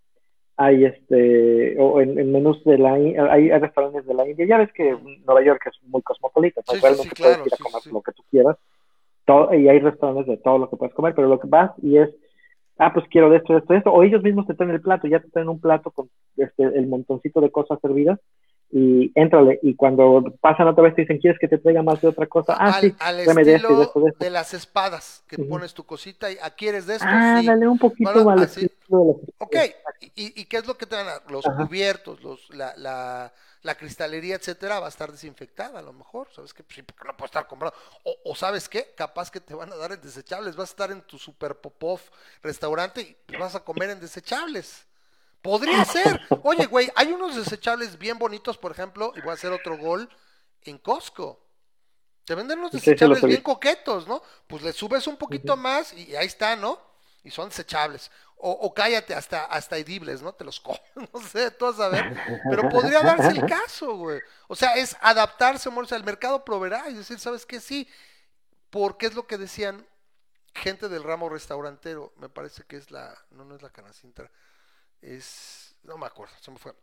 hay 0.61 0.85
este 0.85 1.75
o 1.79 1.99
en, 2.01 2.31
menús 2.31 2.63
de 2.63 2.77
la 2.77 2.93
hay, 2.93 3.49
restaurantes 3.49 4.05
de 4.05 4.13
la 4.13 4.27
India. 4.27 4.45
Ya 4.45 4.57
ves 4.57 4.71
que 4.73 4.95
Nueva 5.25 5.43
York 5.43 5.61
es 5.65 5.77
muy 5.87 6.01
cosmopolita 6.03 6.61
sí, 6.67 6.75
sí, 6.75 6.81
puedes 6.81 7.05
ir 7.05 7.53
a 7.53 7.63
comer 7.63 7.81
lo 7.91 8.01
que 8.01 8.11
tú 8.11 8.23
quieras. 8.29 8.57
Todo, 9.25 9.53
y 9.53 9.67
hay 9.69 9.79
restaurantes 9.79 10.27
de 10.27 10.37
todo 10.37 10.57
lo 10.57 10.69
que 10.69 10.77
puedes 10.77 10.95
comer 10.95 11.13
pero 11.15 11.27
lo 11.27 11.39
que 11.39 11.47
vas 11.47 11.71
y 11.81 11.97
es 11.97 12.09
ah 12.77 12.91
pues 12.93 13.05
quiero 13.09 13.29
de 13.29 13.37
esto 13.37 13.53
de 13.53 13.59
esto 13.59 13.73
de 13.73 13.79
esto 13.79 13.91
o 13.91 14.03
ellos 14.03 14.23
mismos 14.23 14.47
te 14.47 14.55
traen 14.55 14.71
el 14.71 14.81
plato 14.81 15.07
ya 15.07 15.19
te 15.19 15.29
traen 15.29 15.49
un 15.49 15.61
plato 15.61 15.91
con 15.91 16.09
este 16.37 16.63
el 16.63 16.87
montoncito 16.87 17.39
de 17.39 17.51
cosas 17.51 17.79
servidas 17.81 18.19
y 18.71 19.11
éntrale. 19.15 19.59
Y 19.61 19.75
cuando 19.75 20.23
pasan 20.39 20.67
otra 20.67 20.83
vez 20.83 20.95
te 20.95 21.01
dicen, 21.01 21.19
¿quieres 21.19 21.39
que 21.39 21.47
te 21.47 21.57
traiga 21.57 21.83
más 21.83 22.01
de 22.01 22.07
otra 22.07 22.25
cosa? 22.25 22.55
Ah, 22.57 22.79
sí, 22.79 22.93
al 22.99 23.19
estilo 23.19 23.43
de, 23.45 23.55
esto, 23.55 23.99
de, 23.99 24.09
esto, 24.09 24.23
de, 24.23 24.29
las 24.29 24.53
espadas, 24.53 25.23
que 25.27 25.37
pones 25.37 25.73
tu 25.73 25.83
cosita 25.83 26.31
y 26.31 26.37
¿a 26.37 26.45
ah, 26.45 26.49
quieres 26.51 26.87
de 26.87 26.95
esto? 26.95 27.07
Ah, 27.07 27.41
dale 27.43 27.67
un 27.67 27.77
poquito 27.77 28.23
más. 28.23 28.57
Ok, 29.37 29.55
¿Y, 30.15 30.41
¿Y, 30.41 30.45
qué 30.45 30.57
es 30.57 30.67
lo 30.67 30.77
que 30.77 30.85
te 30.85 30.95
dan? 30.95 31.07
Los 31.29 31.45
cubiertos, 31.45 32.23
los, 32.23 32.49
la, 32.49 32.73
la, 32.77 33.33
la, 33.61 33.75
cristalería, 33.75 34.35
etcétera, 34.35 34.79
va 34.79 34.87
a 34.87 34.89
estar 34.89 35.11
desinfectada 35.11 35.79
a 35.79 35.81
lo 35.81 35.93
mejor, 35.93 36.27
¿sabes 36.33 36.53
qué? 36.53 36.63
Pues 36.63 36.75
sí, 36.75 36.81
porque 36.81 37.05
no 37.05 37.15
puede 37.15 37.27
estar 37.27 37.47
comprado. 37.47 37.73
O, 38.03 38.15
o, 38.25 38.35
¿sabes 38.35 38.67
qué? 38.67 38.93
Capaz 38.95 39.29
que 39.29 39.39
te 39.39 39.53
van 39.53 39.71
a 39.71 39.75
dar 39.75 39.91
en 39.91 40.01
desechables, 40.01 40.55
vas 40.55 40.69
a 40.69 40.73
estar 40.73 40.91
en 40.91 41.01
tu 41.01 41.17
super 41.17 41.55
popov 41.55 41.99
restaurante 42.41 43.01
y 43.01 43.37
vas 43.37 43.55
a 43.55 43.63
comer 43.63 43.91
en 43.91 43.99
desechables. 43.99 44.87
Podría 45.41 45.83
ser. 45.85 46.21
Oye, 46.43 46.65
güey, 46.65 46.91
hay 46.95 47.11
unos 47.11 47.35
desechables 47.35 47.97
bien 47.97 48.17
bonitos, 48.17 48.57
por 48.57 48.71
ejemplo, 48.71 49.13
y 49.15 49.21
voy 49.21 49.31
a 49.31 49.33
hacer 49.33 49.51
otro 49.51 49.77
gol 49.77 50.09
en 50.61 50.77
Costco. 50.77 51.39
Te 52.25 52.35
venden 52.35 52.59
unos 52.59 52.71
desechables 52.71 53.21
bien 53.23 53.41
coquetos, 53.41 54.07
¿no? 54.07 54.21
Pues 54.47 54.61
le 54.61 54.73
subes 54.73 55.07
un 55.07 55.17
poquito 55.17 55.57
más 55.57 55.91
y 55.93 56.15
ahí 56.15 56.27
está, 56.27 56.55
¿no? 56.55 56.79
Y 57.23 57.31
son 57.31 57.49
desechables. 57.49 58.11
O, 58.43 58.73
cállate, 58.73 59.13
hasta, 59.13 59.45
hasta 59.45 59.77
edibles, 59.77 60.23
¿no? 60.23 60.33
Te 60.33 60.43
los 60.43 60.59
comes, 60.61 60.81
no 60.95 61.21
sé, 61.21 61.51
tú 61.51 61.65
vas 61.65 61.79
a 61.79 61.89
ver. 61.89 62.15
Pero 62.49 62.69
podría 62.69 63.01
darse 63.01 63.39
el 63.39 63.45
caso, 63.47 63.95
güey. 63.95 64.19
O 64.47 64.55
sea, 64.55 64.75
es 64.75 64.95
adaptarse, 65.01 65.69
amor. 65.69 65.83
O 65.83 65.87
sea, 65.87 65.97
el 65.97 66.03
mercado 66.03 66.43
proveerá 66.43 66.89
y 66.89 66.93
decir, 66.93 67.19
¿sabes 67.19 67.45
qué? 67.45 67.59
Sí. 67.59 67.87
Porque 68.71 69.07
es 69.07 69.13
lo 69.13 69.27
que 69.27 69.37
decían 69.37 69.85
gente 70.55 70.89
del 70.89 71.03
ramo 71.03 71.29
restaurantero. 71.29 72.13
Me 72.17 72.29
parece 72.29 72.63
que 72.63 72.77
es 72.77 72.89
la, 72.89 73.15
no, 73.31 73.45
no 73.45 73.55
es 73.55 73.61
la 73.61 73.69
canacintra 73.69 74.31
es, 75.01 75.75
no 75.83 75.97
me 75.97 76.05
acuerdo, 76.05 76.33
se 76.39 76.51
me 76.51 76.57
fue, 76.57 76.73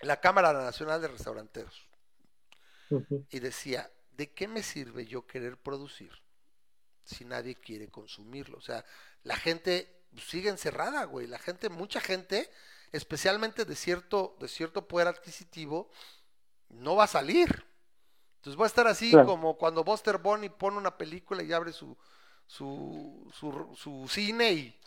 la 0.00 0.20
Cámara 0.20 0.52
Nacional 0.52 1.00
de 1.00 1.08
Restauranteros. 1.08 1.86
Y 3.30 3.40
decía, 3.40 3.90
¿de 4.12 4.32
qué 4.32 4.46
me 4.46 4.62
sirve 4.62 5.06
yo 5.06 5.26
querer 5.26 5.56
producir 5.56 6.12
si 7.02 7.24
nadie 7.24 7.56
quiere 7.56 7.88
consumirlo? 7.88 8.58
O 8.58 8.60
sea, 8.60 8.84
la 9.24 9.36
gente 9.36 10.04
sigue 10.18 10.50
encerrada, 10.50 11.04
güey. 11.04 11.26
La 11.26 11.38
gente, 11.38 11.68
mucha 11.68 12.00
gente, 12.00 12.48
especialmente 12.92 13.64
de 13.64 13.74
cierto, 13.74 14.36
de 14.38 14.46
cierto 14.46 14.86
poder 14.86 15.08
adquisitivo, 15.08 15.90
no 16.68 16.94
va 16.94 17.04
a 17.04 17.08
salir. 17.08 17.66
Entonces 18.36 18.60
va 18.60 18.64
a 18.64 18.68
estar 18.68 18.86
así 18.86 19.10
como 19.10 19.56
cuando 19.58 19.82
Buster 19.82 20.18
Bonnie 20.18 20.50
pone 20.50 20.76
una 20.76 20.96
película 20.96 21.42
y 21.42 21.52
abre 21.52 21.72
su, 21.72 21.96
su, 22.46 23.28
su, 23.34 23.74
su 23.74 24.06
cine 24.08 24.52
y 24.52 24.80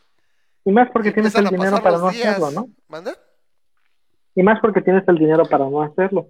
y 0.70 0.72
más 0.72 0.92
porque 0.92 1.12
tienes 1.12 1.34
el 1.34 1.48
dinero 1.48 1.82
para 1.82 1.98
no 1.98 2.08
hacerlo, 2.10 2.52
¿no? 2.52 2.70
Y 4.36 4.44
más 4.44 4.60
porque 4.62 4.82
tienes 4.82 5.04
el 5.08 5.18
dinero 5.18 5.44
para 5.46 5.68
no 5.68 5.82
hacerlo. 5.82 6.28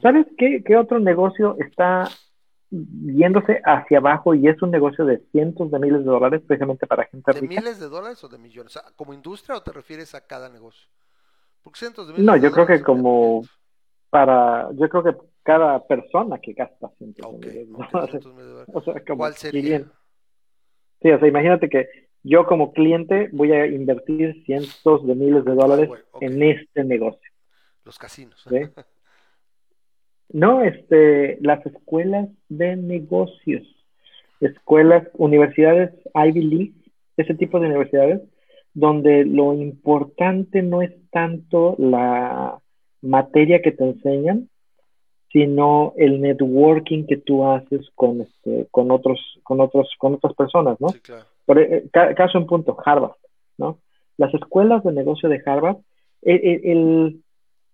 ¿Sabes 0.00 0.26
qué, 0.38 0.64
qué 0.64 0.78
otro 0.78 0.98
negocio 0.98 1.56
está 1.58 2.08
yéndose 2.70 3.60
hacia 3.66 3.98
abajo 3.98 4.34
y 4.34 4.48
es 4.48 4.62
un 4.62 4.70
negocio 4.70 5.04
de 5.04 5.18
cientos 5.30 5.70
de 5.70 5.78
miles 5.78 5.98
de 5.98 6.10
dólares 6.10 6.40
precisamente 6.46 6.86
para 6.86 7.04
gente 7.04 7.32
¿De 7.34 7.42
miles 7.42 7.78
de 7.78 7.88
dólares 7.90 8.24
o 8.24 8.28
de 8.28 8.38
millones? 8.38 8.80
¿Como 8.96 9.12
industria 9.12 9.58
o 9.58 9.62
te 9.62 9.72
refieres 9.72 10.14
a 10.14 10.26
cada 10.26 10.48
negocio? 10.48 10.88
Porque 11.62 11.80
cientos 11.80 12.06
de 12.06 12.14
miles 12.14 12.24
no, 12.24 12.36
yo 12.36 12.50
creo 12.50 12.66
que 12.66 12.80
como 12.80 13.42
para, 14.08 14.70
yo 14.72 14.88
creo 14.88 15.02
que 15.02 15.16
cada 15.42 15.86
persona 15.86 16.38
que 16.38 16.54
gasta 16.54 16.88
cientos 16.96 17.40
de 17.40 17.46
miles 17.46 17.68
de 17.68 17.72
dólares. 17.92 18.26
O 18.72 18.80
sea, 18.80 18.94
¿Cuál 19.14 19.34
sería? 19.34 19.80
Sí, 21.02 21.10
o 21.10 21.18
sea, 21.18 21.28
imagínate 21.28 21.68
que 21.68 22.11
yo 22.22 22.46
como 22.46 22.72
cliente 22.72 23.28
voy 23.32 23.52
a 23.52 23.66
invertir 23.66 24.42
cientos 24.44 25.06
de 25.06 25.14
miles 25.14 25.44
de 25.44 25.54
dólares 25.54 25.90
en 26.20 26.42
este 26.42 26.84
negocio. 26.84 27.30
Los 27.84 27.98
casinos. 27.98 28.44
No, 30.34 30.62
este, 30.62 31.36
las 31.42 31.66
escuelas 31.66 32.26
de 32.48 32.74
negocios, 32.76 33.64
escuelas, 34.40 35.06
universidades 35.12 35.92
Ivy 36.14 36.40
League, 36.40 36.72
ese 37.18 37.34
tipo 37.34 37.60
de 37.60 37.66
universidades, 37.66 38.22
donde 38.72 39.26
lo 39.26 39.52
importante 39.52 40.62
no 40.62 40.80
es 40.80 40.92
tanto 41.10 41.76
la 41.78 42.58
materia 43.02 43.60
que 43.60 43.72
te 43.72 43.84
enseñan, 43.84 44.48
sino 45.30 45.92
el 45.96 46.20
networking 46.20 47.04
que 47.06 47.18
tú 47.18 47.46
haces 47.46 47.86
con 47.94 48.22
este, 48.22 48.68
con 48.70 48.90
otros 48.90 49.18
con 49.42 49.60
otros 49.60 49.90
con 49.98 50.14
otras 50.14 50.34
personas 50.34 50.78
no 50.80 50.88
por 51.44 51.58
eh, 51.58 51.88
caso 51.92 52.38
en 52.38 52.46
punto 52.46 52.76
Harvard 52.84 53.16
no 53.58 53.78
las 54.16 54.32
escuelas 54.34 54.84
de 54.84 54.92
negocio 54.92 55.28
de 55.28 55.42
Harvard 55.44 55.76
el, 56.22 56.60
el, 56.64 57.22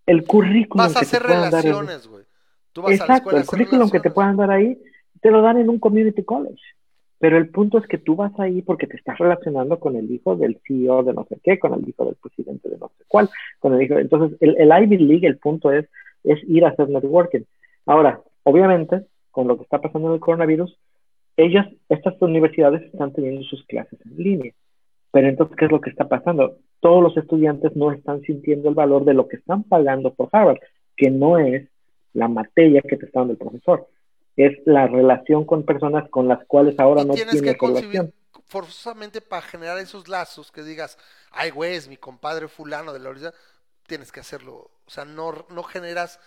el 0.06 0.26
currículum 0.26 0.86
vas 0.86 0.96
a 0.96 1.00
hacer 1.00 1.22
relaciones 1.22 2.06
güey 2.06 2.24
exacto 2.94 3.36
el 3.36 3.46
currículum 3.46 3.90
que 3.90 4.00
te 4.00 4.10
puedan 4.10 4.36
dar 4.36 4.50
ahí 4.50 4.78
te 5.20 5.30
lo 5.30 5.42
dan 5.42 5.58
en 5.58 5.68
un 5.68 5.78
community 5.78 6.22
college 6.24 6.62
pero 7.18 7.36
el 7.36 7.48
punto 7.48 7.78
es 7.78 7.86
que 7.88 7.98
tú 7.98 8.14
vas 8.14 8.32
ahí 8.38 8.62
porque 8.62 8.86
te 8.86 8.96
estás 8.96 9.18
relacionando 9.18 9.80
con 9.80 9.96
el 9.96 10.10
hijo 10.10 10.36
del 10.36 10.60
CEO 10.66 11.02
de 11.02 11.12
no 11.12 11.26
sé 11.28 11.36
qué, 11.42 11.58
con 11.58 11.74
el 11.74 11.88
hijo 11.88 12.04
del 12.04 12.14
presidente 12.14 12.68
de 12.68 12.78
no 12.78 12.92
sé 12.96 13.04
cuál, 13.08 13.28
con 13.58 13.74
el 13.74 13.82
hijo. 13.82 13.98
Entonces, 13.98 14.38
el, 14.40 14.56
el 14.56 14.84
Ivy 14.84 14.98
League, 14.98 15.26
el 15.26 15.36
punto 15.36 15.72
es 15.72 15.88
es 16.24 16.38
ir 16.44 16.64
a 16.64 16.70
hacer 16.70 16.88
networking. 16.88 17.42
Ahora, 17.86 18.20
obviamente, 18.42 19.06
con 19.30 19.48
lo 19.48 19.56
que 19.56 19.64
está 19.64 19.80
pasando 19.80 20.08
en 20.08 20.14
el 20.14 20.20
coronavirus, 20.20 20.76
ellas, 21.38 21.66
estas 21.88 22.20
universidades 22.20 22.82
están 22.82 23.12
teniendo 23.12 23.42
sus 23.44 23.64
clases 23.64 23.98
en 24.04 24.16
línea. 24.16 24.52
Pero 25.12 25.28
entonces, 25.28 25.56
¿qué 25.56 25.64
es 25.64 25.70
lo 25.70 25.80
que 25.80 25.90
está 25.90 26.06
pasando? 26.08 26.58
Todos 26.80 27.02
los 27.02 27.16
estudiantes 27.16 27.74
no 27.74 27.92
están 27.92 28.20
sintiendo 28.22 28.68
el 28.68 28.74
valor 28.74 29.04
de 29.04 29.14
lo 29.14 29.28
que 29.28 29.36
están 29.36 29.62
pagando 29.62 30.12
por 30.12 30.28
Harvard, 30.32 30.58
que 30.96 31.10
no 31.10 31.38
es 31.38 31.66
la 32.12 32.28
materia 32.28 32.82
que 32.82 32.96
te 32.96 33.06
está 33.06 33.20
dando 33.20 33.32
el 33.32 33.38
profesor, 33.38 33.88
es 34.36 34.58
la 34.66 34.86
relación 34.86 35.44
con 35.44 35.64
personas 35.64 36.08
con 36.10 36.28
las 36.28 36.44
cuales 36.46 36.78
ahora 36.78 37.04
no 37.04 37.14
tienes 37.14 37.40
que 37.40 37.56
relación. 37.58 38.12
Forzosamente 38.44 39.20
para 39.20 39.42
generar 39.42 39.78
esos 39.78 40.08
lazos 40.08 40.50
que 40.50 40.62
digas, 40.62 40.98
ay, 41.30 41.50
güey, 41.50 41.74
es 41.74 41.88
mi 41.88 41.96
compadre 41.96 42.48
fulano 42.48 42.92
de 42.92 42.98
la 42.98 43.10
universidad, 43.10 43.34
tienes 43.86 44.10
que 44.10 44.20
hacerlo. 44.20 44.70
O 44.86 44.90
sea, 44.90 45.04
no, 45.04 45.46
no 45.50 45.62
generas, 45.62 46.18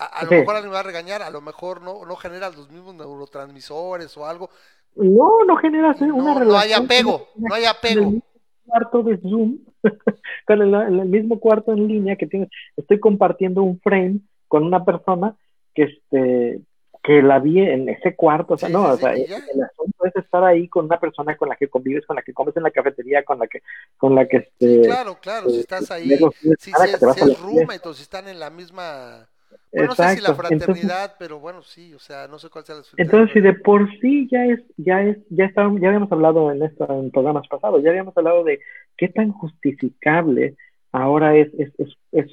a, 0.00 0.24
lo 0.24 0.30
mejor 0.30 0.56
alguien 0.56 0.72
va 0.72 0.80
a 0.80 0.84
regañar, 0.84 1.22
a 1.22 1.30
lo 1.30 1.40
mejor 1.40 1.82
no, 1.82 2.04
no 2.06 2.16
generas 2.16 2.56
los 2.56 2.70
mismos 2.70 2.94
neurotransmisores 2.94 4.16
o 4.16 4.26
algo. 4.26 4.50
No, 4.96 5.44
no 5.46 5.56
generas 5.56 6.00
eh, 6.00 6.10
una 6.10 6.34
relación. 6.34 6.48
No 6.48 6.58
hay 6.58 6.72
apego, 6.72 7.28
no 7.36 7.54
hay 7.54 7.64
apego. 7.64 8.02
En 8.02 8.14
el 8.14 8.22
cuarto 8.66 9.02
de 9.02 9.18
Zoom, 9.18 9.58
con 10.46 10.62
el, 10.62 10.74
el, 10.74 11.06
mismo 11.06 11.38
cuarto 11.38 11.72
en 11.72 11.86
línea 11.86 12.16
que 12.16 12.26
tienes, 12.26 12.48
estoy 12.76 12.98
compartiendo 12.98 13.62
un 13.62 13.78
frame 13.80 14.20
con 14.48 14.64
una 14.64 14.84
persona 14.84 15.36
que 15.74 15.82
este 15.84 16.60
que 17.02 17.22
la 17.22 17.38
vi 17.38 17.60
en 17.60 17.88
ese 17.88 18.14
cuarto, 18.14 18.54
o 18.54 18.58
sea, 18.58 18.68
no, 18.68 18.84
o 18.84 18.96
sea, 18.96 19.14
el, 19.14 19.24
asunto 19.24 20.04
es 20.04 20.14
estar 20.16 20.44
ahí 20.44 20.68
con 20.68 20.84
una 20.84 21.00
persona 21.00 21.34
con 21.36 21.48
la 21.48 21.56
que 21.56 21.68
convives, 21.68 22.04
con 22.04 22.16
la 22.16 22.22
que 22.22 22.34
comes 22.34 22.54
en 22.56 22.62
la 22.62 22.70
cafetería, 22.70 23.24
con 23.24 23.38
la 23.38 23.46
que, 23.46 23.62
con 23.96 24.14
la 24.14 24.28
que 24.28 24.36
este, 24.36 24.82
claro, 24.82 25.18
claro, 25.18 25.48
si 25.48 25.60
estás 25.60 25.90
ahí, 25.90 26.10
si, 26.10 26.52
si, 26.58 26.72
es 26.72 27.40
roommate 27.40 27.88
o 27.88 27.94
si 27.94 28.02
están 28.02 28.28
en 28.28 28.38
la 28.38 28.50
misma, 28.50 29.29
no 29.72 29.94
sé 29.94 30.16
si 30.16 30.20
la 30.22 30.34
fraternidad, 30.34 31.14
pero 31.18 31.38
bueno, 31.38 31.62
sí, 31.62 31.94
o 31.94 31.98
sea, 31.98 32.26
no 32.28 32.38
sé 32.38 32.48
cuál 32.50 32.64
sea 32.64 32.76
la 32.76 32.82
Entonces, 32.96 33.32
si 33.32 33.40
de 33.40 33.54
por 33.54 33.88
sí 34.00 34.28
ya 34.30 34.44
es, 34.46 34.60
ya 34.76 35.02
es, 35.02 35.18
ya 35.30 35.44
estábamos, 35.44 35.80
ya 35.80 35.88
habíamos 35.88 36.10
hablado 36.10 36.50
en 36.50 36.62
esto 36.62 36.86
en 36.90 37.10
programas 37.10 37.46
pasados, 37.48 37.82
ya 37.82 37.90
habíamos 37.90 38.16
hablado 38.16 38.44
de 38.44 38.60
qué 38.96 39.08
tan 39.08 39.32
justificable 39.32 40.56
ahora 40.92 41.36
es, 41.36 41.48
es, 41.54 41.72
es, 41.78 41.88
es 42.12 42.26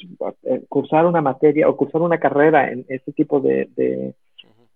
eh, 0.43 0.63
cursar 0.67 1.05
una 1.05 1.21
materia 1.21 1.69
o 1.69 1.77
cursar 1.77 2.01
una 2.01 2.19
carrera 2.19 2.71
en 2.71 2.85
este 2.89 3.11
tipo 3.11 3.39
de, 3.39 3.69
de 3.75 4.15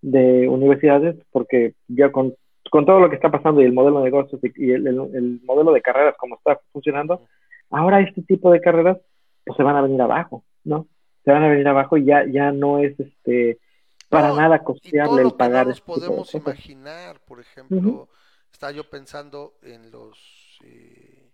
de 0.02 0.48
universidades, 0.48 1.16
porque 1.32 1.74
ya 1.88 2.12
con, 2.12 2.34
con, 2.70 2.86
todo 2.86 3.00
lo 3.00 3.10
que 3.10 3.16
está 3.16 3.30
pasando 3.30 3.62
y 3.62 3.66
el 3.66 3.74
modelo 3.74 4.00
de 4.00 4.06
negocios 4.06 4.42
y, 4.56 4.72
el, 4.72 4.88
el, 4.88 5.40
modelo 5.46 5.72
de 5.72 5.82
carreras 5.82 6.16
como 6.18 6.36
está 6.36 6.60
funcionando, 6.72 7.22
ahora 7.70 8.02
este 8.02 8.22
tipo 8.24 8.52
de 8.52 8.62
carreras 8.62 8.98
pues 9.46 9.58
se 9.58 9.64
van 9.64 9.76
a 9.76 9.82
venir 9.82 10.02
abajo, 10.02 10.44
¿no? 10.64 10.88
Se 11.24 11.32
van 11.32 11.44
a 11.44 11.50
venir 11.50 11.68
abajo 11.68 11.98
y 11.98 12.06
ya, 12.06 12.26
ya 12.32 12.52
no 12.52 12.80
es 12.80 13.00
este 13.00 13.60
para 14.10 14.30
No, 14.30 14.36
nada 14.36 14.64
costeable 14.64 15.22
el 15.22 15.34
pagar. 15.34 15.66
no 15.66 15.70
nos 15.70 15.78
este 15.78 15.92
de 15.92 15.96
podemos 16.00 16.34
imaginar, 16.36 17.20
por 17.22 17.40
ejemplo, 17.40 17.78
Ujú. 17.78 18.10
estaba 18.52 18.72
yo 18.72 18.90
pensando 18.90 19.58
en 19.62 19.90
los, 19.92 20.60
eh, 20.64 21.32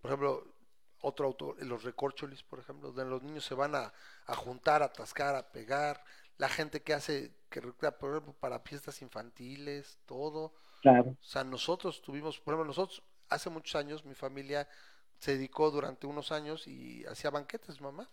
por 0.00 0.10
ejemplo, 0.10 0.54
otro 1.00 1.26
autor, 1.26 1.56
en 1.60 1.68
los 1.68 1.82
recorcholis, 1.82 2.42
por 2.44 2.60
ejemplo, 2.60 2.92
donde 2.92 3.10
los 3.10 3.22
niños 3.22 3.44
se 3.44 3.54
van 3.54 3.74
a, 3.74 3.92
a 4.26 4.34
juntar, 4.36 4.82
a 4.82 4.86
atascar, 4.86 5.34
a 5.34 5.50
pegar, 5.50 6.04
la 6.38 6.48
gente 6.48 6.82
que 6.82 6.94
hace, 6.94 7.32
que 7.50 7.60
recrea, 7.60 7.98
por 7.98 8.10
ejemplo, 8.10 8.34
para 8.38 8.60
fiestas 8.60 9.02
infantiles, 9.02 9.98
todo. 10.06 10.54
Claro. 10.80 11.16
O 11.20 11.24
sea, 11.24 11.44
nosotros 11.44 12.02
tuvimos, 12.02 12.38
por 12.40 12.54
ejemplo, 12.54 12.66
nosotros 12.68 13.02
hace 13.28 13.50
muchos 13.50 13.74
años, 13.76 14.04
mi 14.04 14.14
familia 14.14 14.68
se 15.18 15.32
dedicó 15.34 15.70
durante 15.70 16.06
unos 16.06 16.32
años 16.32 16.66
y 16.68 17.04
hacía 17.06 17.30
banquetes, 17.30 17.80
mamá. 17.80 18.08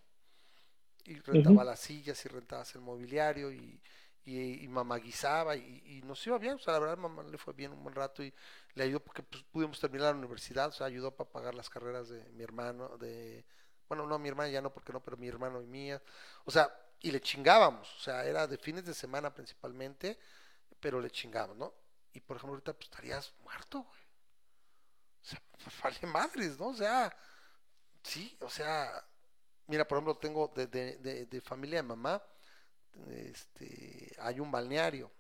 Y 1.06 1.16
rentaba 1.20 1.64
las 1.64 1.80
sillas 1.80 2.24
y 2.26 2.30
rentabas 2.30 2.76
el 2.76 2.82
mobiliario 2.82 3.52
y, 3.52 3.82
y, 4.26 4.64
y 4.64 4.68
mamá 4.68 4.98
guisaba 4.98 5.56
y, 5.56 5.82
y 5.86 6.02
nos 6.04 6.26
iba 6.28 6.38
bien. 6.38 6.56
O 6.56 6.60
sea, 6.60 6.74
la 6.74 6.80
verdad, 6.80 6.98
mamá 6.98 7.24
le 7.24 7.38
fue 7.38 7.54
bien 7.54 7.72
un 7.74 7.84
buen 7.84 7.96
rato 7.96 8.24
y 8.24 8.34
le 8.76 8.84
ayudó 8.84 9.00
porque 9.04 9.24
pues, 9.24 9.44
pudimos 9.44 9.80
terminar 9.80 10.14
la 10.14 10.20
universidad. 10.20 10.68
O 10.70 10.72
sea, 10.72 10.88
ayudó 10.88 11.16
para 11.16 11.30
pagar 11.30 11.56
las 11.56 11.70
carreras 11.70 12.10
de 12.10 12.24
mi 12.32 12.44
hermano, 12.44 12.98
de, 12.98 13.46
bueno, 13.88 14.06
no, 14.06 14.20
mi 14.20 14.30
hermana 14.30 14.50
ya 14.50 14.62
no, 14.62 14.72
porque 14.72 14.94
no, 14.94 15.02
pero 15.02 15.18
mi 15.18 15.28
hermano 15.28 15.62
y 15.62 15.68
mía. 15.68 16.02
O 16.46 16.52
sea, 16.52 16.70
y 17.02 17.12
le 17.12 17.22
chingábamos. 17.22 17.92
O 17.98 18.00
sea, 18.00 18.26
era 18.26 18.48
de 18.48 18.58
fines 18.58 18.86
de 18.86 18.94
semana 18.94 19.34
principalmente, 19.34 20.20
pero 20.80 21.00
le 21.02 21.10
chingábamos, 21.12 21.58
¿no? 21.58 21.74
Y 22.14 22.20
por 22.22 22.38
ejemplo, 22.38 22.54
ahorita 22.56 22.74
pues 22.74 22.86
estarías 22.86 23.34
muerto, 23.44 23.84
güey. 23.84 24.02
O 25.22 25.26
sea, 25.26 25.42
vale 25.84 26.08
madres, 26.08 26.60
¿no? 26.60 26.68
O 26.68 26.74
sea, 26.74 27.16
sí, 28.04 28.38
o 28.42 28.50
sea, 28.50 29.04
mira, 29.70 29.88
por 29.88 29.98
ejemplo, 29.98 30.18
tengo 30.18 30.52
de, 30.56 30.68
de, 30.68 31.26
de, 31.26 31.42
familia 31.42 31.78
de 31.78 31.84
mamá, 31.84 32.22
este, 33.08 34.16
hay 34.20 34.40
un 34.40 34.52
balneario 34.52 35.12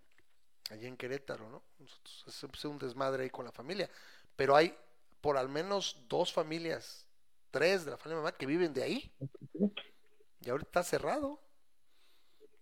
allá 0.71 0.87
en 0.87 0.97
Querétaro, 0.97 1.49
¿no? 1.49 1.63
Nosotros 1.77 2.25
hacemos 2.27 2.65
un 2.65 2.79
desmadre 2.79 3.23
ahí 3.23 3.29
con 3.29 3.45
la 3.45 3.51
familia, 3.51 3.89
pero 4.35 4.55
hay 4.55 4.75
por 5.21 5.37
al 5.37 5.49
menos 5.49 5.97
dos 6.07 6.33
familias, 6.33 7.05
tres 7.51 7.85
de 7.85 7.91
la 7.91 7.97
familia 7.97 8.17
de 8.17 8.23
mamá 8.23 8.37
que 8.37 8.47
viven 8.47 8.73
de 8.73 8.83
ahí, 8.83 9.13
y 10.41 10.49
ahorita 10.49 10.67
está 10.67 10.83
cerrado. 10.83 11.39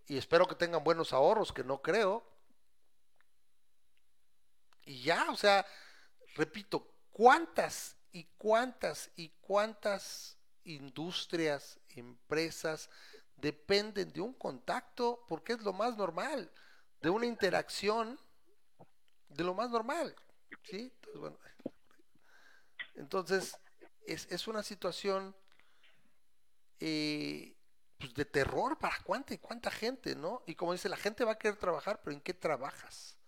Y 0.06 0.16
espero 0.16 0.46
que 0.46 0.54
tengan 0.54 0.84
buenos 0.84 1.12
ahorros, 1.12 1.52
que 1.52 1.64
no 1.64 1.80
creo. 1.80 2.24
Y 4.84 5.02
ya, 5.02 5.30
o 5.30 5.36
sea, 5.36 5.66
repito, 6.34 6.86
¿cuántas 7.12 7.96
y 8.12 8.24
cuántas 8.36 9.10
y 9.16 9.28
cuántas 9.40 10.37
industrias, 10.68 11.78
empresas 11.90 12.90
dependen 13.36 14.12
de 14.12 14.20
un 14.20 14.34
contacto? 14.34 15.24
Porque 15.28 15.54
es 15.54 15.62
lo 15.62 15.72
más 15.72 15.96
normal, 15.96 16.50
de 17.00 17.10
una 17.10 17.26
interacción, 17.26 18.18
de 19.28 19.44
lo 19.44 19.54
más 19.54 19.70
normal. 19.70 20.14
¿sí? 20.62 20.92
Entonces, 20.94 21.20
bueno, 21.20 21.38
entonces 22.94 23.58
es, 24.06 24.26
es 24.30 24.48
una 24.48 24.62
situación 24.62 25.34
eh, 26.80 27.56
pues 27.98 28.14
de 28.14 28.24
terror 28.24 28.78
para 28.78 28.98
cuánta 29.02 29.34
y 29.34 29.38
cuánta 29.38 29.70
gente, 29.70 30.14
¿no? 30.14 30.42
Y 30.46 30.54
como 30.54 30.72
dice, 30.72 30.88
la 30.88 30.96
gente 30.96 31.24
va 31.24 31.32
a 31.32 31.38
querer 31.38 31.56
trabajar, 31.58 32.00
pero 32.02 32.14
¿en 32.14 32.20
qué 32.20 32.34
trabajas? 32.34 33.18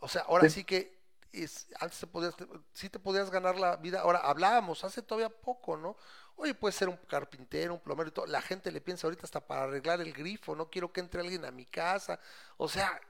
O 0.00 0.08
sea, 0.08 0.22
ahora 0.22 0.48
sí, 0.48 0.60
Sí. 0.60 0.64
que 0.64 0.98
es, 1.32 1.68
antes 1.80 2.00
te 2.00 2.06
podías, 2.06 2.34
sí 2.74 2.90
te 2.90 2.98
podías 2.98 3.30
ganar 3.30 3.58
la 3.58 3.76
vida. 3.76 4.00
Ahora 4.02 4.20
hablábamos 4.20 4.84
hace 4.84 5.02
todavía 5.02 5.30
poco, 5.30 5.76
¿no? 5.76 5.96
Oye, 6.36 6.54
puede 6.54 6.72
ser 6.72 6.88
un 6.88 6.96
carpintero, 6.96 7.74
un 7.74 7.80
plomero 7.80 8.08
y 8.08 8.12
todo. 8.12 8.26
La 8.26 8.42
gente 8.42 8.70
le 8.70 8.80
piensa 8.80 9.06
ahorita 9.06 9.24
hasta 9.24 9.40
para 9.40 9.64
arreglar 9.64 10.00
el 10.00 10.12
grifo, 10.12 10.54
no 10.54 10.70
quiero 10.70 10.92
que 10.92 11.00
entre 11.00 11.20
alguien 11.20 11.44
a 11.44 11.50
mi 11.50 11.64
casa. 11.64 12.20
O 12.58 12.68
sea, 12.68 13.00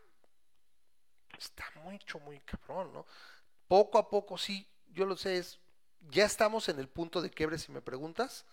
está 1.37 1.65
mucho, 1.83 2.21
muy 2.21 2.41
cabrón, 2.41 2.93
¿no? 2.93 3.05
Poco 3.69 3.99
a 3.99 4.09
poco, 4.09 4.39
sí, 4.39 4.67
yo 4.93 5.07
lo 5.07 5.17
sé, 5.17 5.39
es, 5.39 5.59
ya 6.09 6.25
estamos 6.25 6.69
en 6.69 6.79
el 6.79 6.89
punto 6.89 7.21
de 7.21 7.31
quiebre, 7.31 7.59
si 7.59 7.73
me 7.73 7.83
preguntas, 7.83 8.45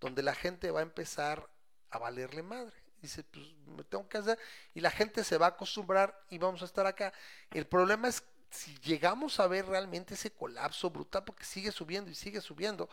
donde 0.00 0.22
la 0.22 0.34
gente 0.34 0.70
va 0.70 0.80
a 0.80 0.84
empezar 0.84 1.48
a 1.90 1.98
valerle 1.98 2.42
madre. 2.42 2.74
Dice, 3.02 3.22
pues 3.24 3.46
me 3.66 3.84
tengo 3.84 4.08
que 4.08 4.16
hacer, 4.16 4.38
y 4.72 4.80
la 4.80 4.90
gente 4.90 5.22
se 5.22 5.36
va 5.36 5.46
a 5.46 5.50
acostumbrar 5.50 6.18
y 6.30 6.38
vamos 6.38 6.62
a 6.62 6.64
estar 6.64 6.86
acá. 6.86 7.12
El 7.50 7.66
problema 7.66 8.08
es 8.08 8.24
si 8.50 8.74
llegamos 8.78 9.38
a 9.40 9.46
ver 9.46 9.66
realmente 9.66 10.14
ese 10.14 10.30
colapso 10.30 10.88
brutal, 10.88 11.24
porque 11.24 11.44
sigue 11.44 11.70
subiendo 11.70 12.10
y 12.10 12.14
sigue 12.14 12.40
subiendo. 12.40 12.88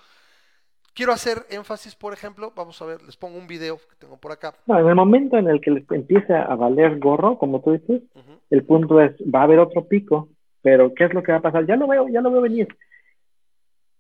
Quiero 0.94 1.14
hacer 1.14 1.46
énfasis, 1.50 1.96
por 1.96 2.12
ejemplo, 2.14 2.52
vamos 2.56 2.82
a 2.82 2.86
ver, 2.86 3.02
les 3.04 3.16
pongo 3.16 3.38
un 3.38 3.48
video 3.48 3.78
que 3.78 3.96
tengo 3.98 4.18
por 4.18 4.34
acá. 4.34 4.54
No, 4.68 4.78
en 4.78 4.88
el 4.88 4.96
momento 4.96 5.38
en 5.38 5.48
el 5.48 5.62
que 5.62 5.72
les 5.72 5.90
empiece 5.92 6.34
a 6.34 6.54
valer 6.56 7.00
gorro, 7.00 7.38
como 7.38 7.62
tú 7.62 7.72
dices, 7.72 8.02
el 8.50 8.64
punto 8.66 9.00
es, 9.00 9.14
va 9.34 9.42
a 9.42 9.44
haber 9.44 9.60
otro 9.60 9.88
pico, 9.88 10.28
pero 10.62 10.94
¿qué 10.94 11.06
es 11.06 11.14
lo 11.14 11.24
que 11.24 11.32
va 11.32 11.38
a 11.38 11.42
pasar? 11.42 11.66
Ya 11.66 11.78
lo 11.78 11.88
veo, 11.88 12.10
ya 12.10 12.20
lo 12.20 12.30
veo 12.30 12.42
venir. 12.42 12.68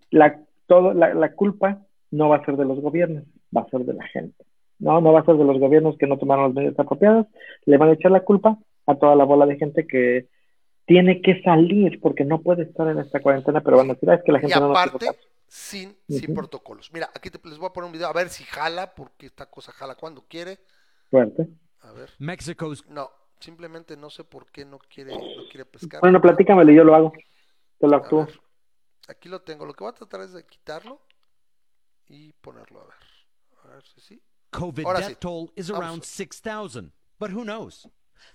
La, 0.10 0.38
todo, 0.68 0.94
la, 0.94 1.14
la 1.14 1.32
culpa 1.34 1.80
no 2.12 2.28
va 2.28 2.38
a 2.38 2.46
ser 2.46 2.58
de 2.58 2.66
los 2.66 2.80
gobiernos, 2.82 3.24
va 3.56 3.62
a 3.62 3.70
ser 3.70 3.82
de 3.82 3.94
la 3.94 4.06
gente. 4.08 4.44
No, 4.80 5.00
no 5.00 5.14
va 5.14 5.22
a 5.22 5.26
ser 5.26 5.36
de 5.36 5.46
los 5.46 5.60
gobiernos 5.60 5.98
que 5.98 6.08
no 6.08 6.18
tomaron 6.18 6.46
las 6.46 6.54
medidas 6.56 6.80
apropiadas, 6.80 7.28
le 7.66 7.78
van 7.78 7.90
a 7.90 7.94
echar 7.94 8.12
la 8.12 8.22
culpa 8.22 8.58
a 8.88 8.96
toda 8.96 9.16
la 9.16 9.24
bola 9.24 9.46
de 9.46 9.58
gente 9.58 9.88
que 9.88 10.28
tiene 10.86 11.22
que 11.22 11.42
salir 11.44 12.02
porque 12.02 12.26
no 12.26 12.42
puede 12.42 12.64
estar 12.64 12.88
en 12.90 13.00
esta 13.00 13.22
cuarentena, 13.22 13.62
pero 13.62 13.78
van 13.78 13.92
a 13.92 13.94
decir, 13.94 14.10
"Ah, 14.10 14.16
es 14.16 14.24
que 14.24 14.32
la 14.32 14.40
Y 14.40 14.42
gente 14.42 14.60
no 14.60 14.70
nos 14.70 14.78
hizo 15.52 15.78
aparte, 15.78 15.96
caso". 15.98 16.00
sin, 16.08 16.20
sin 16.20 16.34
protocolos. 16.36 16.92
Mira, 16.94 17.10
aquí 17.14 17.30
te- 17.30 17.40
les 17.48 17.58
voy 17.58 17.68
a 17.68 17.74
poner 17.74 17.88
un 17.88 17.92
video 17.94 18.08
a 18.08 18.14
ver 18.14 18.30
si 18.30 18.44
jala, 18.44 18.94
porque 18.96 19.26
esta 19.28 19.46
cosa 19.50 19.72
jala 19.72 19.96
cuando 19.96 20.26
quiere. 20.28 20.60
Fuerte. 21.10 21.48
A 21.82 21.92
ver. 21.92 22.12
Mexico's 22.20 22.86
No, 22.88 23.10
simplemente 23.40 23.98
no 23.98 24.10
sé 24.10 24.24
por 24.24 24.52
qué 24.52 24.66
no 24.66 24.80
quiere, 24.80 25.12
no 25.14 25.44
quiere 25.50 25.66
pescar. 25.66 26.00
Bueno, 26.02 26.22
platícamelo 26.22 26.72
y 26.72 26.76
yo 26.76 26.84
lo 26.84 26.96
hago. 26.96 27.14
Te 27.80 27.88
lo 27.88 27.96
actúo. 27.98 28.28
aquí 29.08 29.28
lo 29.30 29.42
tengo. 29.42 29.66
Lo 29.66 29.74
que 29.74 29.84
voy 29.84 29.92
a 29.92 29.96
tratar 29.96 30.22
es 30.22 30.32
de 30.34 30.46
quitarlo 30.46 31.02
y 32.08 32.32
ponerlo 32.34 32.82
a 32.82 32.86
ver. 32.86 32.96
A 33.64 33.68
ver 33.76 33.84
si 33.86 34.00
sí. 34.02 34.22
COVID 34.52 34.86
Ahora 34.86 35.00
death 35.00 35.10
sí. 35.10 35.16
toll 35.20 35.52
is 35.56 35.70
around 35.70 36.04
6,000. 36.04 36.92
But 37.20 37.32
who 37.32 37.44
knows? 37.44 37.88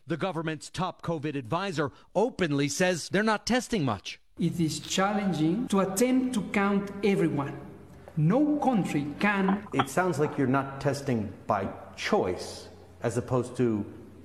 The 0.07 0.17
government's 0.17 0.71
top 0.71 1.03
COVID 1.03 1.37
advisor 1.37 1.93
openly 2.15 2.69
says 2.69 3.09
they're 3.11 3.23
not 3.25 3.47
testing 3.47 3.85
much. 3.85 4.19
It 4.39 4.61
is 4.61 4.81
challenging 4.81 5.67
to 5.69 5.81
attempt 5.81 6.35
to 6.35 6.43
count 6.53 6.91
everyone. 7.03 7.59
No 8.19 8.59
country 8.59 9.07
can 9.19 9.67
It 9.73 9.89
sounds 9.89 10.19
like 10.19 10.37
you're 10.37 10.47
not 10.47 10.79
testing 10.79 11.33
by 11.47 11.67
choice 11.97 12.69
as 13.03 13.17
opposed 13.17 13.57
to 13.57 13.83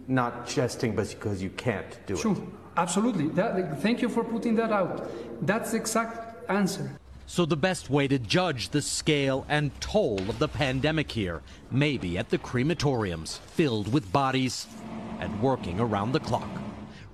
not 0.09 0.47
testing 0.47 0.97
because 0.97 1.41
you 1.41 1.49
can't 1.51 1.97
do 2.07 2.17
Sure, 2.17 2.33
it. 2.35 2.43
absolutely. 2.75 3.29
That, 3.29 3.81
thank 3.81 4.01
you 4.01 4.09
for 4.09 4.25
putting 4.25 4.53
that 4.55 4.73
out. 4.73 5.09
That's 5.45 5.71
the 5.71 5.77
exact 5.77 6.49
answer. 6.49 6.91
So 7.25 7.45
the 7.45 7.55
best 7.55 7.89
way 7.89 8.09
to 8.09 8.19
judge 8.19 8.67
the 8.71 8.81
scale 8.81 9.45
and 9.47 9.71
toll 9.79 10.19
of 10.29 10.39
the 10.39 10.49
pandemic 10.49 11.09
here 11.09 11.41
may 11.71 11.95
be 11.95 12.17
at 12.17 12.27
the 12.29 12.37
crematoriums, 12.37 13.39
filled 13.55 13.93
with 13.93 14.11
bodies 14.11 14.67
and 15.21 15.41
working 15.41 15.79
around 15.79 16.11
the 16.11 16.19
clock. 16.19 16.49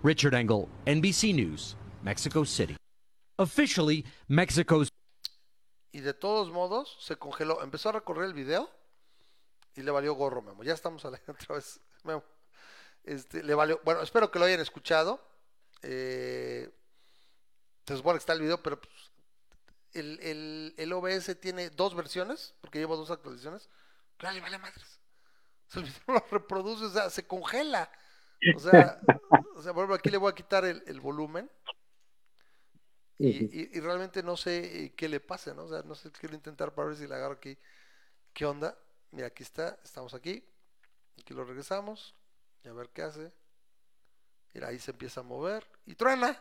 Richard 0.02 0.34
Engel, 0.34 0.68
NBC 0.88 1.36
News, 1.36 1.76
Mexico 2.02 2.44
City. 2.44 2.76
Officially, 3.38 4.04
Mexico's 4.28 4.90
Y 5.92 6.02
de 6.02 6.14
todos 6.14 6.52
modos, 6.52 6.98
se 7.00 7.18
congeló. 7.18 7.64
Empezó 7.64 7.90
a 7.90 7.94
recorrer 7.94 8.26
el 8.26 8.34
video 8.34 8.70
y 9.76 9.84
le 9.84 9.92
valió 9.92 10.16
gorro, 10.16 10.42
Memo. 10.42 10.64
Ya 10.64 10.74
estamos 10.74 11.06
a 11.06 11.12
la 11.12 11.22
otra 11.28 11.56
vez, 11.56 11.80
Memo. 12.04 12.24
Este, 13.04 13.44
le 13.44 13.54
valió. 13.54 13.80
Bueno, 13.86 14.02
espero 14.02 14.32
que 14.32 14.40
lo 14.40 14.46
hayan 14.46 14.60
escuchado. 14.60 15.24
Eh, 15.84 16.70
se 17.86 17.96
supone 17.96 18.16
que 18.16 18.22
está 18.22 18.34
el 18.34 18.42
video, 18.42 18.62
pero 18.62 18.82
pues, 18.82 18.94
el, 19.94 20.20
el, 20.22 20.74
el 20.78 20.94
OBS 20.94 21.40
tiene 21.40 21.70
dos 21.70 21.96
versiones, 21.96 22.56
porque 22.60 22.80
lleva 22.80 22.96
dos 22.96 23.12
actualizaciones. 23.12 23.70
Claro, 24.18 24.36
le 24.36 24.42
vale 24.42 24.58
madres. 24.58 25.00
Video 25.76 25.92
lo 26.08 26.26
reproduce, 26.32 26.86
o 26.86 26.90
sea, 26.90 27.10
se 27.12 27.28
congela. 27.28 27.90
O 28.56 28.60
sea, 28.60 29.00
por 29.52 29.62
ejemplo, 29.62 29.96
aquí 29.96 30.10
le 30.10 30.18
voy 30.18 30.32
a 30.32 30.36
quitar 30.36 30.66
el 30.66 31.02
volumen. 31.02 31.50
Y, 33.20 33.38
y- 33.62 33.78
y 33.78 33.80
realmente 33.82 34.24
no 34.24 34.38
sé 34.38 34.86
eh, 34.86 34.94
qué 34.96 35.10
le 35.10 35.20
pase, 35.20 35.54
¿no? 35.54 35.64
O 35.66 35.70
sea, 35.70 35.82
no 35.84 35.96
sé, 35.96 36.12
quiero 36.12 36.36
intentar 36.36 36.74
para 36.74 36.90
ver 36.90 36.98
si 36.98 37.08
le 37.08 37.16
agarro 37.16 37.34
aquí. 37.36 37.58
¿Qué 38.34 38.46
onda? 38.46 38.78
Mira, 39.12 39.28
aquí 39.28 39.44
está, 39.44 39.80
estamos 39.84 40.14
aquí. 40.16 40.44
Aquí 41.20 41.34
lo 41.34 41.46
regresamos. 41.46 42.16
Y 42.64 42.70
a 42.70 42.74
ver 42.74 42.90
qué 42.92 43.04
hace. 43.04 43.34
Mira, 44.54 44.68
ahí 44.68 44.80
se 44.80 44.92
empieza 44.92 45.22
a 45.22 45.24
mover. 45.24 45.66
Y 45.86 45.96
truena. 45.96 46.38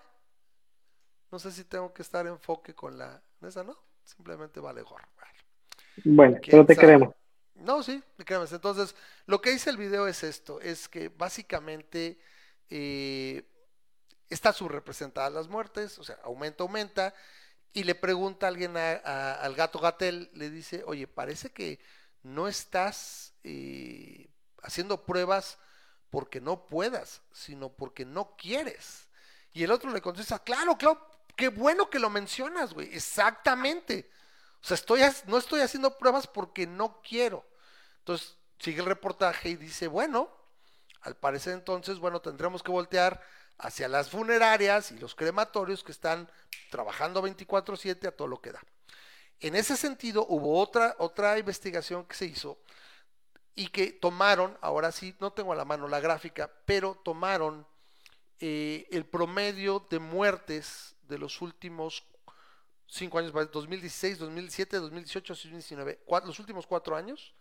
No 1.31 1.39
sé 1.39 1.53
si 1.53 1.63
tengo 1.65 1.93
que 1.95 2.03
estar 2.03 2.27
en 2.27 2.33
enfoque 2.33 2.75
con 2.75 2.99
la... 2.99 3.23
Esa 3.43 3.63
no. 3.63 3.77
Simplemente 4.05 4.59
vale 4.61 4.83
gorro. 4.83 5.07
Bueno, 6.05 6.39
¿Quién 6.41 6.65
pero 6.65 6.65
te 6.67 6.75
sabe? 6.75 6.77
queremos. 6.77 7.15
No, 7.55 7.83
sí, 7.83 8.03
te 8.17 8.25
queremos. 8.25 8.53
Entonces, 8.53 8.95
lo 9.27 9.41
que 9.41 9.51
dice 9.51 9.71
el 9.71 9.77
video 9.77 10.07
es 10.09 10.23
esto, 10.25 10.61
es 10.61 10.89
que 10.89 11.09
básicamente 11.09 12.19
eh, 12.71 13.45
está 14.31 14.53
subrepresentada 14.53 15.31
las 15.31 15.49
muertes, 15.49 15.99
o 15.99 16.05
sea, 16.05 16.19
aumenta, 16.25 16.65
aumenta, 16.65 17.15
y 17.73 17.85
le 17.85 17.95
pregunta 17.95 18.49
alguien 18.49 18.77
al 18.77 19.55
gato 19.55 19.79
Gatel, 19.79 20.31
le 20.33 20.51
dice, 20.51 20.83
oye, 20.87 21.07
parece 21.07 21.51
que 21.53 21.79
no 22.23 22.49
estás 22.49 23.35
eh, 23.45 24.31
haciendo 24.63 25.05
pruebas 25.05 25.59
porque 26.11 26.41
no 26.41 26.67
puedas, 26.67 27.21
sino 27.33 27.69
porque 27.69 28.05
no 28.05 28.35
quieres. 28.37 29.09
Y 29.53 29.63
el 29.63 29.71
otro 29.71 29.91
le 29.91 30.01
contesta, 30.01 30.39
claro, 30.39 30.77
claro, 30.79 31.07
qué 31.37 31.49
bueno 31.49 31.91
que 31.91 31.99
lo 31.99 32.09
mencionas, 32.09 32.73
güey, 32.73 32.95
exactamente. 32.95 34.11
O 34.63 34.67
sea, 34.67 34.75
estoy, 34.75 35.03
no 35.27 35.37
estoy 35.39 35.61
haciendo 35.61 35.99
pruebas 35.99 36.27
porque 36.27 36.67
no 36.67 37.01
quiero. 37.03 37.47
Entonces, 37.99 38.37
sigue 38.59 38.81
el 38.81 38.87
reportaje 38.87 39.51
y 39.51 39.57
dice, 39.57 39.87
bueno, 39.87 40.31
al 41.03 41.17
parecer 41.17 41.53
entonces, 41.53 41.99
bueno, 41.99 42.21
tendremos 42.21 42.63
que 42.63 42.71
voltear 42.71 43.23
hacia 43.59 43.89
las 43.89 44.11
funerarias 44.11 44.93
y 44.93 44.99
los 44.99 45.15
crematorios 45.15 45.83
que 45.83 45.93
están 45.93 46.31
trabajando 46.71 47.23
24/7 47.23 48.09
a 48.09 48.13
todo 48.13 48.29
lo 48.29 48.41
que 48.41 48.53
da. 48.53 48.61
En 49.41 49.55
ese 49.55 49.77
sentido, 49.77 50.27
hubo 50.29 50.59
otra, 50.61 50.97
otra 50.99 51.39
investigación 51.39 52.05
que 52.07 52.15
se 52.15 52.27
hizo 52.27 52.59
y 53.55 53.69
que 53.69 53.93
tomaron, 53.93 54.57
ahora 54.61 54.93
sí, 54.93 55.15
no 55.21 55.33
tengo 55.33 55.53
a 55.53 55.57
la 55.57 55.65
mano 55.65 55.89
la 55.89 56.01
gráfica, 56.01 56.51
pero 56.65 56.95
tomaron 57.05 57.67
eh, 58.41 58.87
el 58.91 59.07
promedio 59.07 59.87
de 59.91 59.99
muertes 59.99 60.95
de 61.03 61.19
los 61.19 61.41
últimos 61.41 62.05
cinco 62.87 63.19
años, 63.19 63.33
2016, 63.33 64.19
2017, 64.19 64.77
2018, 64.79 65.35
2019, 65.35 66.05
los 66.25 66.39
últimos 66.39 66.67
cuatro 66.67 66.97
años 66.97 67.35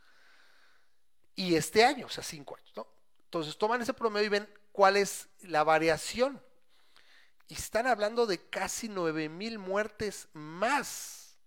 y 1.35 1.55
este 1.55 1.83
año, 1.83 2.07
o 2.07 2.09
sea, 2.09 2.23
cinco 2.23 2.55
años, 2.55 2.71
¿no? 2.75 2.87
Entonces 3.25 3.57
toman 3.57 3.81
ese 3.81 3.93
promedio 3.93 4.27
y 4.27 4.29
ven 4.29 4.49
cuál 4.75 4.97
es 4.97 5.29
la 5.41 5.63
variación. 5.63 6.41
Y 7.47 7.53
están 7.53 7.87
hablando 7.87 8.25
de 8.25 8.39
casi 8.49 8.89
nueve 8.89 9.29
mil 9.29 9.57
muertes 9.57 10.27
más. 10.33 11.39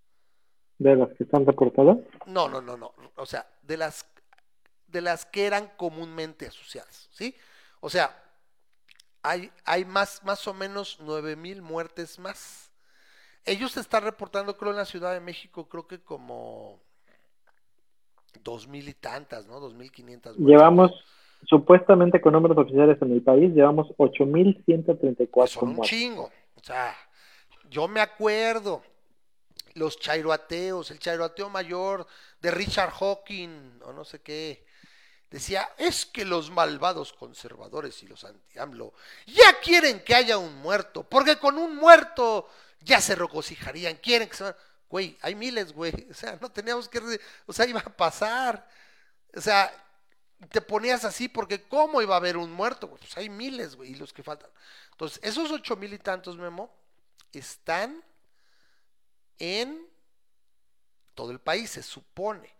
¿De 0.79 0.97
las 0.97 1.09
que 1.17 1.25
están 1.25 1.45
reportadas? 1.45 1.99
No, 2.27 2.49
no, 2.49 2.61
no, 2.61 2.77
no. 2.77 2.95
O 3.17 3.27
sea, 3.27 3.47
de 3.63 3.77
las, 3.77 4.07
de 4.87 5.01
las 5.01 5.27
que 5.27 5.45
eran 5.47 5.69
comúnmente 5.77 6.47
asociadas, 6.47 7.09
¿sí? 7.13 7.37
O 7.81 7.91
sea, 7.91 8.17
hay, 9.23 9.53
hay 9.65 9.85
más, 9.85 10.23
más 10.25 10.47
o 10.47 10.55
menos 10.55 10.99
nueve 11.01 11.37
mil 11.37 11.63
muertes 11.63 12.19
más. 12.19 12.71
Ellos 13.45 13.77
están 13.77 14.05
reportando, 14.05 14.57
creo, 14.57 14.71
en 14.71 14.79
la 14.79 14.85
Ciudad 14.85 15.13
de 15.13 15.21
México, 15.21 15.69
creo 15.69 15.87
que 15.87 16.01
como 16.01 16.81
dos 18.45 18.69
mil 18.69 18.89
y 18.89 18.95
tantas, 18.95 19.47
¿no? 19.47 19.59
Dos 19.59 19.75
mil 19.75 19.91
quinientas. 19.91 20.37
Llevamos, 20.37 20.93
supuestamente 21.47 22.21
con 22.21 22.33
números 22.33 22.59
oficiales 22.59 23.01
en 23.01 23.13
el 23.13 23.23
país, 23.23 23.55
llevamos 23.55 23.89
ocho 23.97 24.27
mil 24.27 24.63
ciento 24.65 24.97
treinta 24.97 25.23
y 25.23 25.29
cuatro 25.29 25.61
Son 25.61 25.71
un 25.71 25.81
chingo. 25.83 26.31
O 26.57 26.63
sea, 26.63 26.95
yo 27.71 27.89
me 27.89 28.01
acuerdo, 28.01 28.83
los 29.75 29.99
chairoateos, 29.99 30.91
el 30.91 30.99
chairoateo 30.99 31.49
mayor 31.49 32.07
de 32.41 32.51
Richard 32.51 32.91
Hawking, 32.91 33.81
o 33.85 33.93
no 33.93 34.05
sé 34.05 34.21
qué, 34.21 34.65
decía, 35.31 35.69
es 35.79 36.07
que 36.07 36.25
los 36.25 36.51
malvados 36.51 37.13
conservadores 37.13 38.03
y 38.03 38.07
los 38.07 38.25
anti-AMLO 38.25 38.95
ya 39.27 39.61
quieren 39.63 40.01
que 40.01 40.15
haya 40.15 40.39
un 40.39 40.57
muerto, 40.57 41.05
porque 41.05 41.37
con 41.37 41.59
un 41.59 41.77
muerto 41.77 42.49
ya 42.81 43.01
se 43.01 43.15
regocijarían, 43.15 43.97
quieren 43.97 44.29
que 44.29 44.37
se... 44.37 44.55
Güey, 44.89 45.19
hay 45.21 45.35
miles, 45.35 45.73
güey. 45.73 45.93
O 46.11 46.15
sea, 46.15 46.39
no 46.41 46.51
teníamos 46.51 46.89
que... 46.89 47.01
O 47.47 47.53
sea, 47.53 47.67
iba 47.67 47.81
a 47.81 47.97
pasar. 47.97 48.67
O 49.37 49.41
sea, 49.41 49.71
te 50.51 50.61
ponías 50.61 51.05
así 51.05 51.29
porque 51.29 51.63
¿cómo 51.63 52.01
iba 52.01 52.15
a 52.15 52.19
haber 52.19 52.37
un 52.37 52.53
muerto? 52.53 52.89
Pues 52.89 53.17
hay 53.17 53.29
miles, 53.29 53.77
güey, 53.77 53.93
y 53.93 53.95
los 53.97 54.13
que 54.13 54.23
faltan. 54.23 54.51
Entonces, 54.93 55.21
esos 55.23 55.51
ocho 55.51 55.77
mil 55.77 55.93
y 55.93 55.99
tantos, 55.99 56.37
Memo, 56.37 56.71
están 57.33 58.03
en 59.39 59.87
todo 61.15 61.33
el 61.33 61.41
país, 61.41 61.71
se 61.71 61.83
supone. 61.83 62.55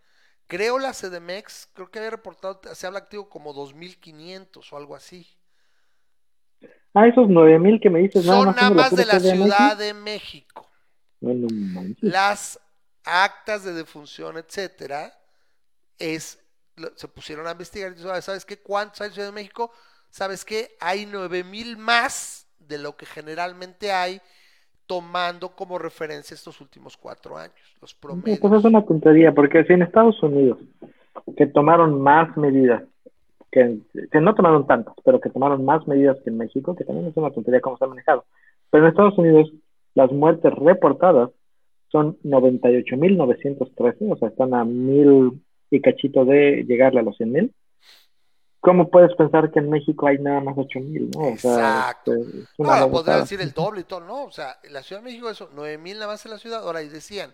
Creo 0.47 0.79
la 0.79 0.93
CDMX, 0.93 1.69
creo 1.73 1.91
que 1.91 1.99
había 1.99 2.11
reportado, 2.11 2.59
se 2.73 2.87
habla 2.87 2.99
activo 2.99 3.29
como 3.29 3.53
2.500 3.53 4.73
o 4.73 4.77
algo 4.77 4.95
así. 4.95 5.27
Ah, 6.93 7.07
esos 7.07 7.27
9.000 7.27 7.81
que 7.81 7.89
me 7.89 7.99
dices. 7.99 8.25
Son 8.25 8.47
nada 8.55 8.71
más, 8.71 8.95
de 8.95 9.05
la 9.05 9.19
Ciudad 9.19 9.77
de 9.77 9.93
México. 9.93 10.67
Las 12.01 12.59
actas 13.03 13.63
de 13.63 13.73
defunción, 13.73 14.37
etcétera, 14.37 15.13
es, 15.97 16.39
se 16.95 17.07
pusieron 17.07 17.47
a 17.47 17.51
investigar. 17.51 17.95
¿Sabes 18.21 18.45
qué? 18.45 18.57
¿Cuántos 18.57 19.01
hay 19.01 19.07
en 19.07 19.13
Ciudad 19.13 19.27
de 19.29 19.33
México? 19.33 19.71
¿Sabes 20.09 20.43
qué? 20.43 20.75
Hay 20.79 21.05
9.000 21.05 21.77
más 21.77 22.47
de 22.59 22.77
lo 22.77 22.95
que 22.95 23.05
generalmente 23.05 23.91
hay 23.91 24.21
tomando 24.85 25.49
como 25.49 25.77
referencia 25.77 26.33
estos 26.33 26.59
últimos 26.61 26.97
cuatro 26.97 27.37
años, 27.37 27.53
los 27.79 27.93
promedios. 27.93 28.39
Pues 28.39 28.53
es 28.53 28.65
una 28.65 28.83
tontería, 28.83 29.31
porque 29.33 29.63
si 29.65 29.73
en 29.73 29.83
Estados 29.83 30.21
Unidos, 30.23 30.57
que 31.37 31.45
tomaron 31.45 32.01
más 32.01 32.35
medidas, 32.37 32.83
que, 33.51 33.77
que, 34.11 34.19
no 34.19 34.33
tomaron 34.33 34.65
tantas, 34.65 34.95
pero 35.05 35.19
que 35.21 35.29
tomaron 35.29 35.63
más 35.63 35.87
medidas 35.87 36.17
que 36.23 36.31
en 36.31 36.37
México, 36.39 36.75
que 36.75 36.85
también 36.85 37.07
es 37.07 37.15
una 37.17 37.29
tontería 37.29 37.61
cómo 37.61 37.77
se 37.77 37.85
ha 37.85 37.87
manejado. 37.87 38.25
Pero 38.71 38.83
en 38.83 38.89
Estados 38.89 39.17
Unidos 39.19 39.51
las 39.93 40.11
muertes 40.11 40.53
reportadas 40.55 41.29
son 41.91 42.17
98.913, 42.23 44.11
o 44.11 44.17
sea, 44.17 44.29
están 44.29 44.53
a 44.55 44.63
mil 44.63 45.39
y 45.69 45.81
cachito 45.81 46.25
de 46.25 46.65
llegarle 46.67 46.99
a 46.99 47.03
los 47.03 47.17
100.000. 47.19 47.53
¿Cómo 48.61 48.89
puedes 48.89 49.15
pensar 49.15 49.51
que 49.51 49.59
en 49.59 49.69
México 49.69 50.07
hay 50.07 50.17
nada 50.17 50.41
más 50.41 50.55
8.000? 50.55 51.15
¿no? 51.15 51.29
Exacto. 51.29 52.13
Este, 52.13 52.45
no, 52.57 52.91
podría 52.91 53.19
decir 53.19 53.39
el 53.39 53.53
doble 53.53 53.81
y 53.81 53.83
todo, 53.85 54.01
¿no? 54.01 54.25
O 54.25 54.31
sea, 54.31 54.59
en 54.63 54.73
la 54.73 54.83
Ciudad 54.83 55.01
de 55.01 55.05
México 55.05 55.29
eso, 55.29 55.49
9.000 55.51 55.93
nada 55.93 56.07
más 56.07 56.25
en 56.25 56.31
la 56.31 56.39
ciudad. 56.39 56.63
Ahora, 56.63 56.81
y 56.81 56.89
decían, 56.89 57.33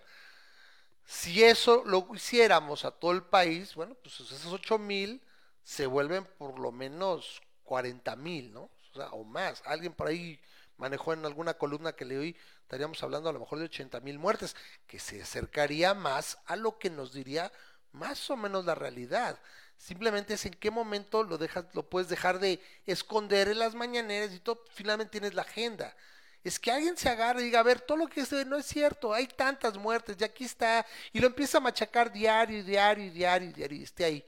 si 1.04 1.44
eso 1.44 1.84
lo 1.86 2.08
hiciéramos 2.14 2.86
a 2.86 2.92
todo 2.92 3.12
el 3.12 3.24
país, 3.24 3.74
bueno, 3.74 3.96
pues 4.04 4.20
esos 4.20 4.54
8.000 4.54 5.20
se 5.64 5.88
vuelven 5.88 6.28
por 6.38 6.60
lo 6.60 6.72
menos 6.72 7.42
40.000, 7.66 8.52
¿no? 8.52 8.70
O 8.92 8.96
sea, 8.96 9.08
o 9.10 9.24
más. 9.24 9.64
Alguien 9.66 9.94
por 9.94 10.08
ahí 10.08 10.40
manejó 10.78 11.14
en 11.14 11.26
alguna 11.26 11.56
columna 11.56 11.94
que 11.94 12.06
le 12.06 12.18
oí, 12.18 12.36
estaríamos 12.62 13.02
hablando 13.02 13.30
a 13.30 13.34
lo 13.34 13.40
mejor 13.40 13.60
de 13.60 13.66
80 13.66 14.00
mil 14.02 14.20
muertes, 14.20 14.56
que 14.88 15.00
se 15.00 15.22
acercaría 15.22 15.94
más 15.94 16.38
a 16.46 16.56
lo 16.56 16.78
que 16.78 16.90
nos 16.90 17.14
diría 17.14 17.52
más 17.96 18.30
o 18.30 18.38
menos 18.38 18.66
la 18.66 18.76
realidad. 18.76 19.40
Simplemente 19.78 20.36
es 20.36 20.46
en 20.46 20.54
qué 20.54 20.72
momento 20.72 21.24
lo 21.24 21.38
dejas, 21.38 21.66
lo 21.74 21.90
puedes 21.90 22.10
dejar 22.10 22.40
de 22.40 22.62
esconder 22.86 23.50
en 23.50 23.60
las 23.60 23.76
mañaneras 23.76 24.34
y 24.34 24.40
todo, 24.40 24.64
finalmente 24.74 25.12
tienes 25.12 25.34
la 25.34 25.42
agenda. 25.42 25.96
Es 26.44 26.60
que 26.60 26.72
alguien 26.72 26.96
se 26.96 27.10
agarre 27.10 27.42
y 27.42 27.46
diga, 27.46 27.60
a 27.60 27.64
ver, 27.64 27.82
todo 27.82 27.98
lo 27.98 28.08
que 28.08 28.26
se 28.26 28.46
no 28.46 28.58
es 28.58 28.68
cierto, 28.68 29.14
hay 29.14 29.28
tantas 29.28 29.78
muertes, 29.78 30.16
y 30.20 30.24
aquí 30.24 30.46
está, 30.46 30.86
y 31.12 31.20
lo 31.20 31.28
empieza 31.28 31.58
a 31.58 31.62
machacar 31.62 32.12
diario, 32.12 32.64
diario, 32.64 33.12
diario, 33.12 33.52
diario, 33.52 33.80
y 33.80 33.84
esté 33.84 34.06
ahí. 34.06 34.26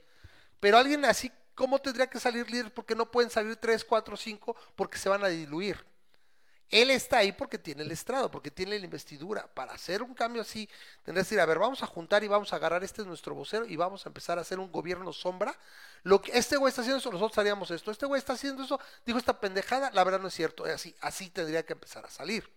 Pero 0.59 0.77
alguien 0.79 1.05
así, 1.05 1.31
¿cómo 1.53 1.79
tendría 1.79 2.07
que 2.09 2.19
salir 2.19 2.49
líder? 2.49 2.73
Porque 2.73 2.95
no 2.95 3.11
pueden 3.11 3.29
salir 3.29 3.55
3, 3.55 3.85
4, 3.85 4.17
5, 4.17 4.55
porque 4.75 4.97
se 4.97 5.09
van 5.09 5.23
a 5.23 5.27
diluir. 5.27 5.85
Él 6.69 6.91
está 6.91 7.19
ahí 7.19 7.31
porque 7.31 7.57
tiene 7.57 7.83
el 7.83 7.91
estrado, 7.91 8.29
porque 8.29 8.51
tiene 8.51 8.77
la 8.77 8.83
investidura. 8.83 9.47
Para 9.53 9.73
hacer 9.73 10.01
un 10.03 10.13
cambio 10.13 10.41
así, 10.41 10.67
tendrás 11.03 11.25
que 11.25 11.29
decir, 11.35 11.39
a 11.39 11.45
ver, 11.45 11.59
vamos 11.59 11.81
a 11.81 11.87
juntar 11.87 12.23
y 12.23 12.27
vamos 12.27 12.51
a 12.51 12.57
agarrar, 12.57 12.83
este 12.83 13.01
es 13.01 13.07
nuestro 13.07 13.33
vocero 13.33 13.65
y 13.65 13.77
vamos 13.77 14.05
a 14.05 14.09
empezar 14.09 14.37
a 14.37 14.41
hacer 14.41 14.59
un 14.59 14.69
gobierno 14.69 15.13
sombra. 15.13 15.57
Lo 16.03 16.21
que 16.21 16.37
este 16.37 16.57
güey 16.57 16.69
está 16.69 16.81
haciendo 16.81 16.99
eso, 16.99 17.11
nosotros 17.11 17.37
haríamos 17.37 17.71
esto. 17.71 17.89
Este 17.89 18.05
güey 18.05 18.19
está 18.19 18.33
haciendo 18.33 18.63
eso, 18.63 18.79
dijo 19.05 19.17
esta 19.17 19.39
pendejada, 19.39 19.91
la 19.91 20.03
verdad 20.03 20.19
no 20.19 20.27
es 20.27 20.33
cierto. 20.33 20.65
Así, 20.65 20.93
así 20.99 21.29
tendría 21.29 21.65
que 21.65 21.73
empezar 21.73 22.05
a 22.05 22.09
salir. 22.09 22.49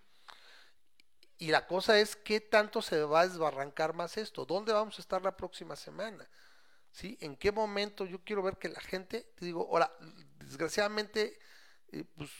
Y 1.39 1.53
la 1.53 1.67
cosa 1.67 1.99
es, 1.99 2.17
¿qué 2.17 2.41
tanto 2.41 2.83
se 2.83 3.03
va 3.05 3.21
a 3.21 3.29
desbarrancar 3.29 3.95
más 3.95 4.17
esto? 4.17 4.45
¿Dónde 4.45 4.73
vamos 4.73 4.99
a 4.99 5.03
estar 5.03 5.23
la 5.23 5.37
próxima 5.37 5.77
semana? 5.77 6.29
¿Sí? 6.91 7.17
¿En 7.21 7.37
qué 7.37 7.53
momento 7.53 8.05
yo 8.05 8.23
quiero 8.25 8.43
ver 8.43 8.59
que 8.59 8.69
la 8.69 8.81
gente, 8.81 9.33
te 9.37 9.45
digo, 9.45 9.69
ahora, 9.71 9.91
desgraciadamente, 10.41 11.39
eh, 11.93 12.05
pues 12.17 12.31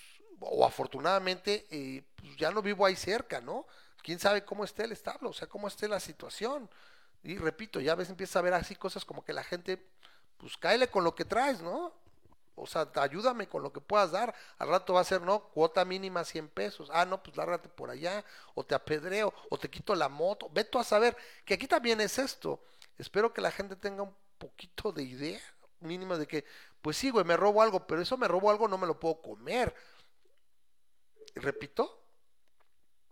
o 0.41 0.65
afortunadamente, 0.65 1.67
eh, 1.71 2.03
pues 2.17 2.37
ya 2.37 2.51
no 2.51 2.63
vivo 2.63 2.87
ahí 2.87 2.97
cerca, 2.97 3.41
¿no? 3.41 3.67
Quién 4.03 4.19
sabe 4.19 4.45
cómo 4.45 4.65
esté 4.65 4.85
el 4.85 4.93
establo, 4.93 5.31
o 5.31 5.33
sea, 5.33 5.49
cómo 5.49 5.69
esté 5.69 5.87
la 5.87 6.01
situación. 6.01 6.69
Y 7.23 7.37
repito, 7.37 7.81
ya 7.81 7.93
a 7.93 7.97
veces 7.97 8.11
empieza 8.11 8.39
a 8.39 8.43
ver 8.43 8.55
así 8.55 8.75
cosas 8.75 9.05
como 9.05 9.25
que 9.25 9.35
la 9.35 9.45
gente, 9.45 9.87
pues 10.39 10.57
cáele 10.57 10.89
con 10.89 11.05
lo 11.05 11.15
que 11.15 11.27
traes, 11.27 11.61
¿no? 11.61 11.93
O 12.55 12.67
sea, 12.67 12.89
ayúdame 12.97 13.49
con 13.49 13.63
lo 13.63 13.73
que 13.73 13.81
puedas 13.81 14.11
dar. 14.11 14.35
Al 14.59 14.69
rato 14.69 14.95
va 14.95 15.01
a 15.01 15.05
ser, 15.05 15.23
¿no? 15.23 15.45
Cuota 15.49 15.85
mínima 15.85 16.25
100 16.25 16.49
pesos. 16.49 16.91
Ah, 16.93 17.07
no, 17.07 17.23
pues 17.23 17.37
lárgate 17.37 17.69
por 17.69 17.89
allá. 17.91 18.23
O 18.55 18.65
te 18.65 18.75
apedreo. 18.75 19.33
O 19.49 19.59
te 19.59 19.71
quito 19.71 19.95
la 19.95 20.11
moto. 20.11 20.49
Ve 20.53 20.65
tú 20.65 20.79
a 20.79 20.85
saber 20.85 21.17
que 21.47 21.55
aquí 21.55 21.67
también 21.67 22.03
es 22.03 22.19
esto. 22.19 22.63
Espero 22.99 23.33
que 23.33 23.41
la 23.41 23.51
gente 23.51 23.77
tenga 23.77 24.03
un 24.03 24.15
poquito 24.37 24.93
de 24.93 25.05
idea 25.05 25.41
mínima 25.81 26.19
de 26.19 26.27
que, 26.27 26.45
pues 26.83 26.99
sí, 26.99 27.09
güey, 27.09 27.25
me 27.25 27.37
robo 27.37 27.63
algo, 27.63 27.87
pero 27.87 28.03
eso 28.03 28.19
me 28.19 28.29
robo 28.29 28.51
algo, 28.51 28.69
no 28.69 28.77
me 28.77 28.87
lo 28.87 29.01
puedo 29.01 29.23
comer 29.23 29.75
repito, 31.41 32.05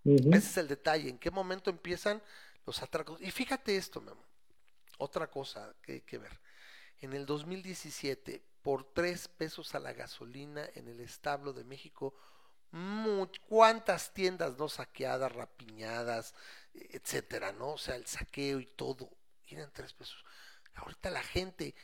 ese 0.05 0.37
es 0.39 0.57
el 0.57 0.69
detalle, 0.69 1.09
en 1.11 1.19
qué 1.19 1.31
momento 1.31 1.71
empiezan 1.71 2.23
los 2.65 2.83
atracos. 2.83 3.21
Y 3.21 3.31
fíjate 3.31 3.77
esto, 3.77 4.01
Memo, 4.01 4.25
otra 4.99 5.31
cosa 5.31 5.75
que 5.83 5.93
hay 5.93 6.01
que 6.03 6.19
ver. 6.19 6.41
En 7.01 7.13
el 7.13 7.27
2017, 7.27 8.43
por 8.63 8.93
tres 8.93 9.29
pesos 9.29 9.75
a 9.75 9.81
la 9.81 9.93
gasolina 9.93 10.69
en 10.75 10.89
el 10.89 11.01
establo 11.01 11.53
de 11.53 11.65
México, 11.65 12.15
cuántas 13.49 14.13
tiendas 14.13 14.59
no 14.59 14.69
saqueadas, 14.69 15.33
rapiñadas, 15.33 16.35
etcétera, 16.75 17.53
¿no? 17.53 17.73
O 17.73 17.79
sea, 17.79 17.97
el 17.97 18.07
saqueo 18.07 18.61
y 18.61 18.67
todo, 18.67 19.11
eran 19.47 19.71
tres 19.73 19.93
pesos. 19.93 20.25
Ahorita 20.75 21.11
la 21.11 21.23
gente, 21.23 21.75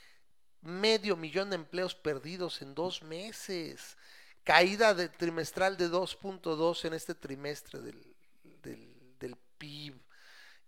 medio 0.61 1.17
millón 1.17 1.51
de 1.51 1.57
empleos 1.57 1.95
perdidos 1.95 2.63
en 2.63 2.75
dos 2.75 3.03
meses, 3.03 3.97
caída 4.45 4.95
de, 4.95 5.09
trimestral 5.09 5.77
de 5.77 5.91
2.2 5.91 6.85
en 6.85 6.95
este 6.95 7.15
trimestre 7.15 7.81
del, 7.81 8.15
del, 8.63 9.37
PIB, 9.57 9.95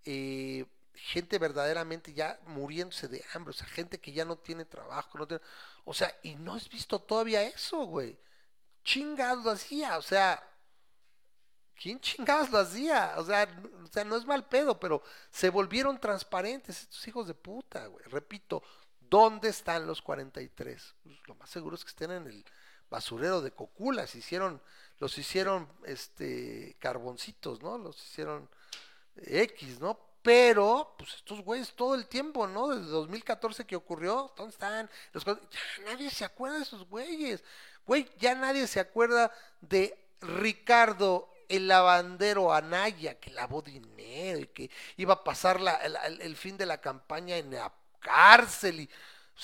eh, 0.05 0.65
gente 0.95 1.39
verdaderamente 1.39 2.15
ya 2.15 2.41
muriéndose 2.47 3.09
de 3.09 3.23
hambre, 3.35 3.51
o 3.51 3.53
sea, 3.53 3.67
gente 3.67 4.01
que 4.01 4.13
ya 4.13 4.25
no 4.25 4.37
tiene 4.37 4.65
trabajo, 4.65 5.19
no 5.19 5.27
tiene, 5.27 5.43
o 5.85 5.93
sea, 5.93 6.15
y 6.23 6.37
no 6.37 6.55
has 6.55 6.69
visto 6.69 6.99
todavía 7.01 7.43
eso, 7.43 7.85
güey. 7.85 8.19
Chingados 8.85 9.45
lo 9.45 9.51
hacía, 9.51 9.99
o 9.99 10.03
sea, 10.03 10.43
¿quién 11.75 12.01
chingados 12.01 12.51
lo 12.51 12.59
hacía? 12.59 13.15
O 13.19 13.25
sea, 13.25 13.47
o 13.83 13.87
sea, 13.89 14.05
no 14.05 14.17
es 14.17 14.25
mal 14.25 14.49
pedo, 14.49 14.81
pero 14.81 15.03
se 15.31 15.51
volvieron 15.51 16.01
transparentes 16.01 16.83
estos 16.83 17.07
hijos 17.09 17.27
de 17.27 17.35
puta, 17.35 17.87
güey. 17.87 18.05
Repito, 18.07 18.63
¿dónde 19.01 19.49
están 19.49 19.87
los 19.87 20.01
43? 20.01 20.95
Pues, 21.03 21.17
lo 21.27 21.35
más 21.35 21.51
seguro 21.51 21.77
es 21.77 21.85
que 21.85 21.91
estén 21.91 22.13
en 22.13 22.27
el 22.27 22.45
basurero 22.91 23.41
de 23.41 23.51
Coculas, 23.53 24.15
hicieron, 24.15 24.61
los 24.99 25.17
hicieron 25.19 25.69
este 25.85 26.77
carboncitos, 26.79 27.63
¿no? 27.63 27.79
Los 27.79 28.03
hicieron 28.05 28.49
X, 29.17 29.81
¿no? 29.81 29.99
Pero, 30.23 30.95
pues 30.99 31.15
estos 31.15 31.41
güeyes 31.43 31.73
todo 31.75 31.95
el 31.95 32.07
tiempo, 32.09 32.49
¿no? 32.49 32.69
Desde 32.69 32.91
2014 32.91 33.65
que 33.65 33.77
ocurrió, 33.77 34.33
¿dónde 34.37 34.51
están? 34.53 34.91
Ya 35.15 35.85
nadie 35.85 36.11
se 36.11 36.25
acuerda 36.25 36.57
de 36.57 36.63
esos 36.65 36.89
güeyes. 36.89 37.45
Güey, 37.87 38.11
ya 38.19 38.35
nadie 38.35 38.67
se 38.67 38.81
acuerda 38.81 39.33
de 39.61 39.97
Ricardo 40.21 41.31
el 41.49 41.69
lavandero 41.69 42.53
Anaya, 42.53 43.21
que 43.21 43.31
lavó 43.31 43.63
dinero 43.63 44.41
y 44.41 44.47
que 44.49 44.71
iba 44.97 45.15
a 45.15 45.25
pasar 45.25 45.61
la- 45.61 45.77
el, 45.77 46.37
fin 46.37 46.57
de 46.57 46.67
la 46.67 46.81
campaña 46.81 47.37
en 47.37 47.53
la 47.53 47.73
cárcel. 48.01 48.81
Y, 48.81 48.91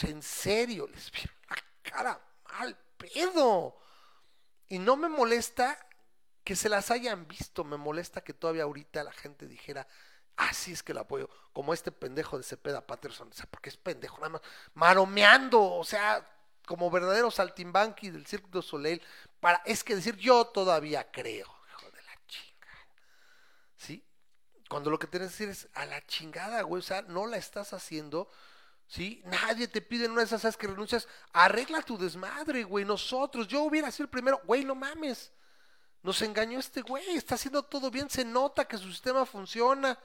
en 0.03 0.23
serio, 0.23 0.89
les 0.89 1.11
vieron 1.13 1.37
la 1.49 1.57
cara 1.83 2.21
mal 2.59 2.77
pedo. 3.03 3.77
Y 4.69 4.79
no 4.79 4.97
me 4.97 5.09
molesta 5.09 5.79
que 6.45 6.57
se 6.57 6.69
las 6.69 6.91
hayan 6.91 7.29
visto, 7.29 7.65
me 7.65 7.77
molesta 7.77 8.23
que 8.23 8.35
todavía 8.35 8.65
ahorita 8.65 9.05
la 9.05 9.13
gente 9.13 9.47
dijera, 9.47 9.87
ah, 10.37 10.53
sí 10.53 10.73
es 10.73 10.83
que 10.83 10.95
lo 10.95 11.01
apoyo, 11.01 11.29
como 11.53 11.73
este 11.73 11.93
pendejo 11.93 12.37
de 12.37 12.45
Cepeda 12.45 12.87
Patterson, 12.87 13.29
o 13.29 13.33
sea, 13.33 13.47
porque 13.47 13.69
es 13.69 13.77
pendejo, 13.77 14.17
nada 14.17 14.31
más, 14.31 14.43
maromeando, 14.75 15.63
o 15.63 15.85
sea, 15.85 16.29
como 16.67 16.91
verdadero 16.91 17.31
saltimbanqui 17.31 18.11
del 18.11 18.27
Cirque 18.27 18.49
du 18.51 18.63
Soleil, 18.63 19.03
para, 19.41 19.63
es 19.65 19.85
que 19.85 19.95
decir, 19.95 20.17
yo 20.17 20.47
todavía 20.47 21.11
creo, 21.11 21.55
hijo 21.69 21.91
de 21.91 22.03
la 22.03 22.19
chingada, 22.27 22.87
¿sí? 23.77 24.05
Cuando 24.69 24.91
lo 24.91 24.99
que 24.99 25.07
tienes 25.07 25.37
que 25.37 25.47
decir 25.47 25.49
es, 25.49 25.69
a 25.75 25.87
la 25.87 26.05
chingada, 26.07 26.63
güey, 26.63 26.81
o 26.81 26.85
sea, 26.85 27.03
no 27.03 27.27
la 27.27 27.37
estás 27.37 27.73
haciendo, 27.73 28.29
¿sí? 28.93 29.23
Nadie 29.25 29.69
te 29.69 29.81
pide 29.81 30.05
en 30.05 30.11
una 30.11 30.21
de 30.21 30.27
esas, 30.27 30.43
¿sabes 30.43 30.59
que 30.59 30.67
renuncias? 30.67 31.09
Arregla 31.33 31.81
tu 31.81 31.97
desmadre, 31.97 32.63
güey, 32.63 32.85
nosotros, 32.85 33.49
yo 33.49 33.63
hubiera 33.63 33.91
sido 33.91 34.05
el 34.05 34.11
primero, 34.11 34.43
güey, 34.45 34.67
no 34.67 34.75
mames. 34.75 35.33
Nos 36.03 36.21
engañó 36.21 36.59
este 36.59 36.83
güey, 36.83 37.17
está 37.17 37.37
haciendo 37.37 37.63
todo 37.63 37.91
bien, 37.91 38.11
se 38.11 38.23
nota 38.23 38.67
que 38.67 38.77
su 38.77 38.91
sistema 38.91 39.25
funciona. 39.25 39.99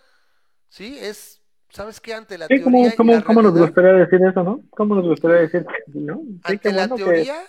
Sí, 0.70 0.98
es, 1.02 1.42
¿sabes 1.70 2.00
qué? 2.00 2.14
Ante 2.14 2.38
la 2.38 2.48
Sí, 2.48 2.62
¿cómo, 2.62 2.78
teoría 2.78 2.94
y 2.94 2.96
cómo, 2.96 3.12
la 3.12 3.24
cómo 3.24 3.42
nos 3.42 3.58
gustaría 3.58 3.92
decir 3.92 4.22
eso, 4.24 4.44
no? 4.44 4.62
¿Cómo 4.70 4.96
nos 4.96 5.06
gustaría 5.06 5.42
decir, 5.42 5.66
no? 5.94 6.22
Sí, 6.24 6.40
ante 6.44 6.72
la 6.72 6.88
bueno 6.88 6.96
que, 6.96 7.04
teoría 7.04 7.42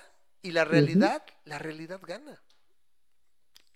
y 0.43 0.51
la 0.51 0.65
realidad, 0.65 1.23
la 1.44 1.59
realidad 1.59 2.01
gana. 2.05 2.43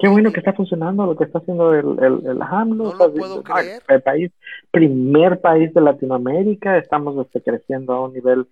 Qué 0.02 0.08
bueno 0.08 0.32
que 0.32 0.40
está 0.40 0.52
funcionando 0.52 1.06
lo 1.06 1.16
que 1.16 1.22
está 1.22 1.38
haciendo 1.38 1.72
el, 1.72 1.96
el, 2.02 2.26
el 2.26 2.42
AMLO. 2.42 2.84
No 2.84 2.90
o 2.90 2.96
sea, 2.96 3.06
lo 3.06 3.14
puedo 3.14 3.42
ah, 3.46 3.60
creer. 3.60 3.82
El 3.86 4.02
país, 4.02 4.32
primer 4.72 5.40
país 5.40 5.72
de 5.72 5.80
Latinoamérica, 5.80 6.76
estamos 6.76 7.24
este, 7.24 7.40
creciendo 7.40 7.92
a 7.92 8.06
un 8.06 8.12
nivel 8.12 8.48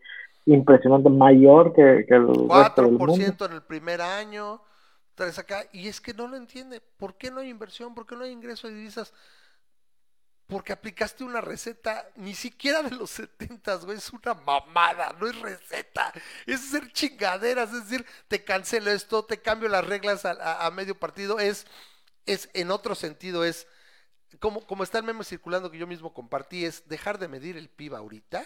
impresionante, 0.47 1.11
mayor 1.11 1.73
que, 1.75 2.05
que 2.07 2.15
el 2.15 2.29
resto 2.29 2.83
del 2.83 2.93
mundo. 2.93 3.15
4% 3.15 3.47
en 3.47 3.53
el 3.53 3.63
primer 3.63 4.01
año, 4.01 4.61
traes 5.17 5.41
acá, 5.41 5.65
y 5.73 5.89
es 5.89 6.01
que 6.01 6.15
no 6.15 6.29
lo 6.29 6.37
entiende. 6.37 6.81
¿Por 6.97 7.17
qué 7.17 7.33
no 7.33 7.41
hay 7.41 7.49
inversión? 7.49 7.97
¿Por 7.97 8.07
qué 8.07 8.15
no 8.15 8.23
hay 8.23 8.31
ingreso 8.31 8.69
de 8.69 8.75
divisas? 8.75 9.13
Porque 10.51 10.73
aplicaste 10.73 11.23
una 11.25 11.41
receta 11.41 12.09
ni 12.17 12.35
siquiera 12.35 12.83
de 12.83 12.91
los 12.97 13.11
70, 13.11 13.77
güey, 13.77 13.99
es 13.99 14.11
una 14.13 14.35
mamada, 14.35 15.15
no 15.21 15.27
es 15.29 15.39
receta, 15.41 16.13
es 16.47 16.61
hacer 16.61 16.93
chingaderas, 16.93 17.73
es 17.73 17.89
decir, 17.89 18.05
te 18.29 18.43
cancelo 18.45 18.91
esto, 18.91 19.25
te 19.25 19.39
cambio 19.41 19.69
las 19.69 19.87
reglas 19.87 20.25
a, 20.25 20.33
a- 20.33 20.67
a 20.67 20.71
medio 20.71 20.95
partido, 20.99 21.39
es, 21.39 21.67
es 22.27 22.51
en 22.53 22.71
otro 22.71 22.95
sentido, 22.95 23.45
es 23.45 23.67
como, 24.41 24.61
como 24.67 24.83
está 24.83 24.99
el 24.99 25.05
meme 25.05 25.25
circulando 25.25 25.71
que 25.71 25.79
yo 25.79 25.87
mismo 25.87 26.13
compartí, 26.13 26.65
es 26.65 26.89
dejar 26.89 27.19
de 27.19 27.29
medir 27.29 27.57
el 27.57 27.69
PIB 27.69 27.95
ahorita, 27.95 28.45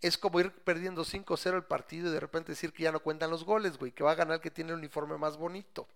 es 0.00 0.16
como 0.18 0.38
ir 0.40 0.52
perdiendo 0.52 1.04
5-0 1.04 1.56
el 1.56 1.64
partido 1.64 2.08
y 2.08 2.12
de 2.12 2.20
repente 2.20 2.52
decir 2.52 2.72
que 2.72 2.84
ya 2.84 2.92
no 2.92 3.00
cuentan 3.00 3.30
los 3.30 3.44
goles, 3.44 3.78
güey, 3.78 3.92
que 3.92 4.04
va 4.04 4.12
a 4.12 4.16
ganar 4.16 4.34
el 4.36 4.40
que 4.40 4.50
tiene 4.50 4.70
el 4.72 4.78
uniforme 4.78 5.16
más 5.18 5.36
bonito. 5.36 5.88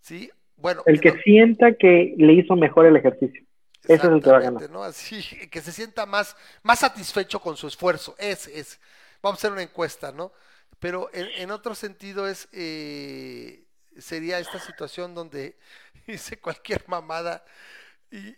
¿sí? 0.00 0.30
Bueno, 0.56 0.82
El 0.86 1.00
que 1.00 1.12
no- 1.12 1.20
sienta 1.22 1.72
que 1.74 2.14
le 2.16 2.32
hizo 2.32 2.56
mejor 2.56 2.86
el 2.86 2.96
ejercicio. 2.96 3.45
Ese 3.88 4.06
es 4.06 4.12
el 4.12 4.22
que 4.22 4.30
va 4.30 4.38
a 4.38 4.40
ganar. 4.40 4.62
¿no? 4.70 4.82
Así, 4.82 5.22
que 5.50 5.60
se 5.60 5.72
sienta 5.72 6.06
más, 6.06 6.36
más 6.62 6.80
satisfecho 6.80 7.40
con 7.40 7.56
su 7.56 7.66
esfuerzo. 7.66 8.14
Es, 8.18 8.46
es. 8.48 8.78
Vamos 9.22 9.38
a 9.38 9.40
hacer 9.40 9.52
una 9.52 9.62
encuesta, 9.62 10.12
¿no? 10.12 10.32
Pero 10.78 11.10
en, 11.12 11.28
en 11.36 11.50
otro 11.50 11.74
sentido 11.74 12.28
es, 12.28 12.48
eh, 12.52 13.66
sería 13.98 14.38
esta 14.38 14.58
situación 14.58 15.14
donde 15.14 15.58
hice 16.06 16.38
cualquier 16.40 16.84
mamada 16.88 17.44
y, 18.10 18.36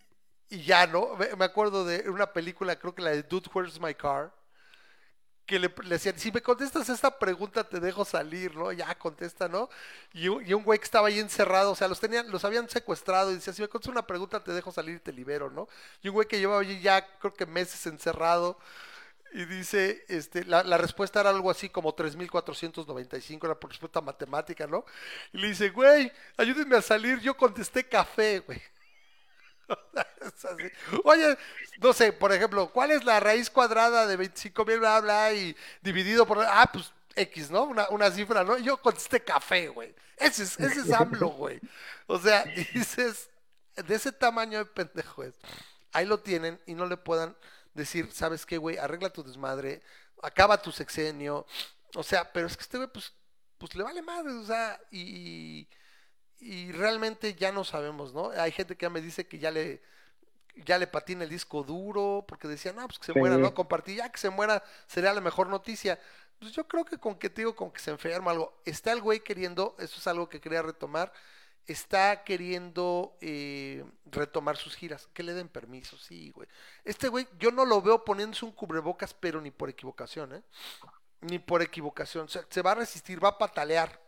y 0.50 0.62
ya, 0.64 0.86
¿no? 0.86 1.16
Me, 1.16 1.34
me 1.36 1.44
acuerdo 1.46 1.84
de 1.84 2.08
una 2.10 2.32
película, 2.32 2.78
creo 2.78 2.94
que 2.94 3.02
la 3.02 3.10
de 3.10 3.22
Dude, 3.24 3.50
Where's 3.54 3.80
My 3.80 3.94
Car? 3.94 4.32
Que 5.48 5.58
le, 5.58 5.72
le 5.84 5.90
decían, 5.90 6.18
si 6.18 6.30
me 6.32 6.42
contestas 6.42 6.90
esta 6.90 7.18
pregunta 7.18 7.64
te 7.68 7.80
dejo 7.80 8.04
salir, 8.04 8.54
¿no? 8.54 8.70
Ya 8.72 8.94
contesta, 8.98 9.48
¿no? 9.48 9.70
Y, 10.12 10.28
un- 10.28 10.44
güey 10.62 10.78
que 10.78 10.84
estaba 10.84 11.08
ahí 11.08 11.18
encerrado, 11.20 11.72
o 11.72 11.74
sea, 11.76 11.88
los 11.88 12.00
tenían, 12.00 12.30
los 12.30 12.44
habían 12.44 12.68
secuestrado 12.68 13.32
y 13.32 13.36
decía, 13.36 13.54
si 13.54 13.62
me 13.62 13.68
contestas 13.68 13.92
una 13.92 14.06
pregunta 14.06 14.44
te 14.44 14.52
dejo 14.52 14.72
salir 14.72 14.96
y 14.96 15.00
te 15.00 15.12
libero, 15.12 15.50
¿no? 15.50 15.66
Y 16.02 16.08
un 16.08 16.14
güey 16.14 16.28
que 16.28 16.38
llevaba 16.38 16.60
allí 16.60 16.80
ya 16.82 17.06
creo 17.18 17.34
que 17.34 17.46
meses 17.46 17.86
encerrado 17.86 18.58
y 19.32 19.44
dice, 19.46 20.04
este, 20.08 20.44
la, 20.44 20.62
la 20.64 20.78
respuesta 20.78 21.20
era 21.20 21.30
algo 21.30 21.50
así 21.50 21.68
como 21.68 21.94
3.495, 21.94 23.46
era 23.46 23.58
por 23.60 23.70
respuesta 23.70 24.00
matemática, 24.00 24.66
¿no? 24.66 24.84
Y 25.32 25.38
le 25.38 25.48
dice, 25.48 25.70
güey, 25.70 26.10
ayúdenme 26.38 26.76
a 26.76 26.82
salir, 26.82 27.20
yo 27.20 27.36
contesté 27.36 27.88
café, 27.88 28.40
güey. 28.40 28.60
Es 30.20 30.44
así. 30.44 30.64
Oye, 31.04 31.36
no 31.80 31.92
sé, 31.92 32.12
por 32.12 32.32
ejemplo, 32.32 32.70
¿cuál 32.70 32.90
es 32.90 33.04
la 33.04 33.20
raíz 33.20 33.50
cuadrada 33.50 34.06
de 34.06 34.16
25 34.16 34.64
mil, 34.64 34.78
bla, 34.78 35.00
bla, 35.00 35.32
y 35.32 35.56
dividido 35.82 36.26
por... 36.26 36.40
Ah, 36.40 36.68
pues 36.72 36.92
X, 37.14 37.50
¿no? 37.50 37.64
Una, 37.64 37.88
una 37.90 38.10
cifra, 38.10 38.44
¿no? 38.44 38.58
Yo 38.58 38.80
contesté 38.80 39.22
café, 39.22 39.68
güey. 39.68 39.94
Ese 40.16 40.44
es, 40.44 40.58
ese 40.58 40.80
es 40.80 40.92
AMLO, 40.92 41.28
güey. 41.36 41.60
O 42.06 42.18
sea, 42.18 42.44
y 42.54 42.64
dices, 42.78 43.28
de 43.76 43.94
ese 43.94 44.12
tamaño 44.12 44.58
de 44.58 44.66
pendejo 44.66 45.24
es. 45.24 45.34
Ahí 45.92 46.06
lo 46.06 46.20
tienen 46.20 46.60
y 46.66 46.74
no 46.74 46.86
le 46.86 46.96
puedan 46.96 47.36
decir, 47.74 48.10
¿sabes 48.12 48.44
qué, 48.46 48.58
güey? 48.58 48.76
Arregla 48.76 49.10
tu 49.10 49.22
desmadre, 49.22 49.82
acaba 50.22 50.60
tu 50.60 50.70
sexenio. 50.70 51.46
O 51.94 52.02
sea, 52.02 52.30
pero 52.32 52.46
es 52.46 52.56
que 52.56 52.62
este 52.62 52.76
güey, 52.76 52.88
pues, 52.92 53.12
pues 53.56 53.74
le 53.74 53.82
vale 53.82 54.02
madre, 54.02 54.32
o 54.32 54.44
sea, 54.44 54.80
y, 54.90 55.00
y 55.00 55.68
realmente 56.72 57.34
ya 57.34 57.52
no 57.52 57.64
sabemos, 57.64 58.12
¿no? 58.14 58.30
Hay 58.30 58.52
gente 58.52 58.76
que 58.76 58.84
ya 58.86 58.90
me 58.90 59.00
dice 59.00 59.26
que 59.26 59.38
ya 59.38 59.50
le 59.50 59.82
ya 60.66 60.76
le 60.78 60.86
patina 60.88 61.24
el 61.24 61.30
disco 61.30 61.62
duro 61.62 62.24
porque 62.26 62.48
decían, 62.48 62.76
no, 62.76 62.86
pues 62.88 62.98
que 62.98 63.06
se 63.06 63.12
Sí. 63.12 63.18
muera, 63.18 63.38
no 63.38 63.54
compartí, 63.54 63.96
ya 63.96 64.10
que 64.10 64.18
se 64.18 64.30
muera 64.30 64.62
sería 64.88 65.12
la 65.12 65.20
mejor 65.20 65.48
noticia. 65.48 66.00
Pues 66.40 66.52
yo 66.52 66.66
creo 66.66 66.84
que 66.84 66.98
con 66.98 67.16
que 67.16 67.30
te 67.30 67.42
digo, 67.42 67.54
con 67.56 67.70
que 67.70 67.80
se 67.80 67.90
enferma 67.92 68.32
algo, 68.32 68.60
está 68.64 68.92
el 68.92 69.00
güey 69.00 69.20
queriendo, 69.20 69.76
eso 69.78 69.98
es 69.98 70.06
algo 70.08 70.28
que 70.28 70.40
quería 70.40 70.62
retomar, 70.62 71.12
está 71.66 72.24
queriendo 72.24 73.16
eh, 73.20 73.84
retomar 74.06 74.56
sus 74.56 74.74
giras, 74.74 75.08
que 75.12 75.22
le 75.22 75.34
den 75.34 75.48
permiso, 75.48 75.96
sí, 75.98 76.30
güey. 76.32 76.48
Este 76.84 77.08
güey, 77.08 77.28
yo 77.38 77.50
no 77.52 77.64
lo 77.64 77.80
veo 77.82 78.04
poniéndose 78.04 78.44
un 78.44 78.52
cubrebocas, 78.52 79.14
pero 79.14 79.40
ni 79.40 79.50
por 79.52 79.68
equivocación, 79.68 80.34
¿eh? 80.34 80.42
Ni 81.20 81.38
por 81.38 81.62
equivocación, 81.62 82.26
o 82.26 82.28
sea, 82.28 82.44
se 82.48 82.62
va 82.62 82.72
a 82.72 82.76
resistir, 82.76 83.22
va 83.22 83.30
a 83.30 83.38
patalear 83.38 84.00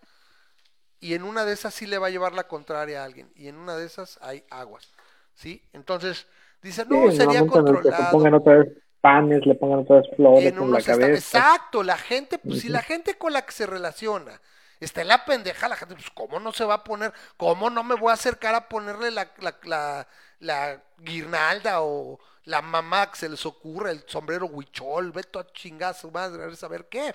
y 1.01 1.15
en 1.15 1.25
una 1.25 1.45
de 1.45 1.53
esas 1.55 1.75
sí 1.75 1.87
le 1.87 1.99
va 1.99 2.09
a 2.09 2.11
llevar 2.11 2.33
la 2.33 2.47
contraria 2.47 3.03
a 3.03 3.05
alguien 3.05 3.33
y 3.35 3.49
en 3.49 3.57
una 3.57 3.77
de 3.77 3.87
esas 3.87 4.19
hay 4.23 4.45
aguas, 4.51 4.93
¿sí? 5.35 5.63
Entonces 5.73 6.27
dice, 6.63 6.85
no, 6.87 7.11
Sí, 7.11 7.17
sería 7.17 7.47
controlado. 7.47 8.11
pongan 8.11 8.35
otra 8.35 8.59
vez 8.59 8.69
panes, 9.01 9.47
le 9.47 9.55
pongan 9.55 9.81
otra 9.81 9.97
vez 9.97 10.07
flores 10.15 10.53
En 10.53 10.59
en, 10.59 10.71
la 10.71 10.83
cabeza. 10.83 11.39
Exacto, 11.39 11.83
la 11.83 11.97
gente, 11.97 12.39
pues 12.39 12.61
si 12.61 12.69
la 12.69 12.83
gente 12.83 13.17
con 13.17 13.33
la 13.33 13.43
que 13.43 13.53
se 13.53 13.67
relaciona 13.67 14.41
está 14.79 15.03
en 15.03 15.09
la 15.09 15.25
pendeja, 15.25 15.69
la 15.69 15.77
gente, 15.77 15.95
pues 15.95 16.11
cómo 16.11 16.39
no 16.39 16.53
se 16.53 16.65
va 16.65 16.75
a 16.75 16.85
poner, 16.85 17.13
cómo 17.37 17.71
no 17.71 17.83
me 17.83 17.95
voy 17.95 18.11
a 18.11 18.15
acercar 18.15 18.55
a 18.55 18.69
ponerle 18.69 19.11
la, 19.11 19.31
la, 19.39 19.57
la, 19.65 20.09
la 20.39 20.83
guirnalda 20.99 21.83
o 21.83 22.19
la 22.45 22.63
mamá 22.63 23.11
que 23.11 23.17
se 23.17 23.29
les 23.29 23.45
ocurra, 23.47 23.91
el 23.91 24.03
sombrero 24.07 24.47
huichol, 24.47 25.13
ve 25.13 25.23
a 25.35 25.47
chingar 25.53 25.91
a 25.91 25.95
su 25.95 26.11
madre, 26.11 26.43
a 26.43 26.47
ver 26.47 26.57
saber 26.57 26.89
qué. 26.89 27.15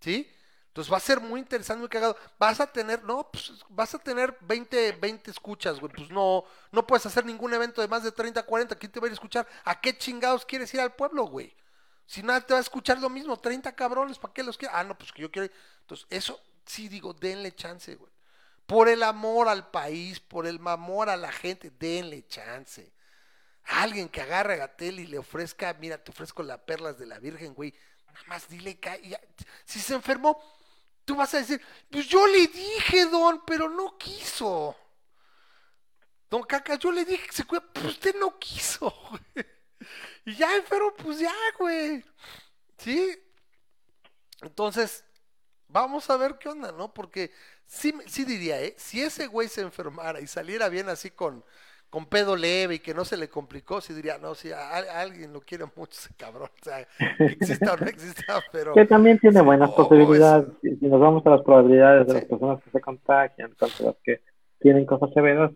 ¿Sí? 0.00 0.30
Entonces 0.70 0.92
va 0.92 0.98
a 0.98 1.00
ser 1.00 1.20
muy 1.20 1.40
interesante, 1.40 1.80
muy 1.80 1.88
cagado. 1.88 2.16
Vas 2.38 2.60
a 2.60 2.66
tener, 2.68 3.02
no, 3.02 3.28
pues 3.28 3.52
vas 3.70 3.92
a 3.92 3.98
tener 3.98 4.36
20, 4.42 4.92
20 4.92 5.28
escuchas, 5.28 5.80
güey. 5.80 5.92
Pues 5.92 6.10
no, 6.10 6.44
no 6.70 6.86
puedes 6.86 7.04
hacer 7.06 7.26
ningún 7.26 7.52
evento 7.52 7.80
de 7.80 7.88
más 7.88 8.04
de 8.04 8.12
30, 8.12 8.44
40. 8.44 8.76
¿Quién 8.76 8.92
te 8.92 9.00
va 9.00 9.06
a 9.06 9.08
ir 9.08 9.12
a 9.12 9.14
escuchar? 9.14 9.48
¿A 9.64 9.80
qué 9.80 9.98
chingados 9.98 10.46
quieres 10.46 10.72
ir 10.72 10.80
al 10.80 10.94
pueblo, 10.94 11.24
güey? 11.24 11.52
Si 12.06 12.22
nada 12.22 12.40
te 12.40 12.54
va 12.54 12.58
a 12.58 12.62
escuchar 12.62 13.00
lo 13.00 13.10
mismo, 13.10 13.36
30 13.36 13.74
cabrones, 13.74 14.18
¿para 14.18 14.32
qué 14.32 14.44
los 14.44 14.56
quiero? 14.56 14.72
Ah, 14.76 14.84
no, 14.84 14.96
pues 14.96 15.10
que 15.10 15.22
yo 15.22 15.30
quiero. 15.32 15.52
Entonces, 15.80 16.06
eso 16.08 16.40
sí 16.64 16.88
digo, 16.88 17.14
denle 17.14 17.52
chance, 17.52 17.96
güey. 17.96 18.12
Por 18.64 18.88
el 18.88 19.02
amor 19.02 19.48
al 19.48 19.72
país, 19.72 20.20
por 20.20 20.46
el 20.46 20.60
amor 20.64 21.10
a 21.10 21.16
la 21.16 21.32
gente, 21.32 21.72
denle 21.80 22.28
chance. 22.28 22.92
Alguien 23.64 24.08
que 24.08 24.20
agarre 24.20 24.54
a 24.54 24.58
Gatel 24.58 25.00
y 25.00 25.08
le 25.08 25.18
ofrezca, 25.18 25.74
mira, 25.80 25.98
te 25.98 26.12
ofrezco 26.12 26.44
las 26.44 26.60
perlas 26.60 26.96
de 26.96 27.06
la 27.06 27.18
Virgen, 27.18 27.54
güey. 27.54 27.74
Nada 28.06 28.26
más 28.28 28.48
dile 28.48 28.78
que 28.78 29.18
si 29.64 29.80
se 29.80 29.94
enfermó, 29.94 30.40
tú 31.10 31.16
vas 31.16 31.34
a 31.34 31.38
decir, 31.38 31.60
pues 31.90 32.06
yo 32.06 32.24
le 32.28 32.46
dije, 32.46 33.04
don, 33.06 33.44
pero 33.44 33.68
no 33.68 33.98
quiso. 33.98 34.76
Don 36.30 36.44
Caca, 36.44 36.76
yo 36.76 36.92
le 36.92 37.04
dije 37.04 37.26
que 37.26 37.32
se 37.32 37.44
cuida, 37.44 37.64
pues 37.72 37.86
usted 37.86 38.14
no 38.14 38.38
quiso. 38.38 38.94
Y 40.24 40.36
ya 40.36 40.54
enfermo, 40.54 40.94
pues 40.94 41.18
ya, 41.18 41.34
güey. 41.58 42.04
¿Sí? 42.78 43.18
Entonces, 44.42 45.02
vamos 45.66 46.08
a 46.10 46.16
ver 46.16 46.38
qué 46.38 46.48
onda, 46.48 46.70
¿no? 46.70 46.94
Porque 46.94 47.32
sí, 47.66 47.92
sí 48.06 48.24
diría, 48.24 48.62
¿eh? 48.62 48.76
Si 48.78 49.02
ese 49.02 49.26
güey 49.26 49.48
se 49.48 49.62
enfermara 49.62 50.20
y 50.20 50.28
saliera 50.28 50.68
bien 50.68 50.88
así 50.90 51.10
con, 51.10 51.44
con 51.90 52.06
pedo 52.06 52.36
leve 52.36 52.76
y 52.76 52.78
que 52.78 52.94
no 52.94 53.04
se 53.04 53.16
le 53.16 53.28
complicó, 53.28 53.80
sí 53.80 53.92
diría, 53.92 54.16
no, 54.18 54.34
sí, 54.34 54.52
a, 54.52 54.58
a 54.76 55.00
alguien 55.00 55.32
lo 55.32 55.40
quiere 55.40 55.64
mucho 55.76 55.98
ese 55.98 56.14
cabrón. 56.14 56.48
O 56.60 56.64
sea, 56.64 56.86
exista 57.18 57.74
o 57.74 57.76
no 57.76 57.86
exista, 57.86 58.40
pero... 58.52 58.74
Que 58.74 58.86
también 58.86 59.18
tiene 59.18 59.40
buenas 59.42 59.70
oh, 59.72 59.76
posibilidades. 59.76 60.48
es- 60.48 60.54
Si 60.62 60.76
si 60.76 60.86
nos 60.86 61.00
vamos 61.00 61.26
a 61.26 61.30
las 61.30 61.42
probabilidades 61.42 62.06
de 62.06 62.12
Sí. 62.12 62.18
las 62.20 62.24
personas 62.26 62.62
que 62.62 62.70
se 62.70 62.80
contagian 62.80 63.54
contra 63.58 63.86
las 63.86 63.96
que 64.04 64.20
tienen 64.60 64.86
cosas 64.86 65.10
severas, 65.14 65.50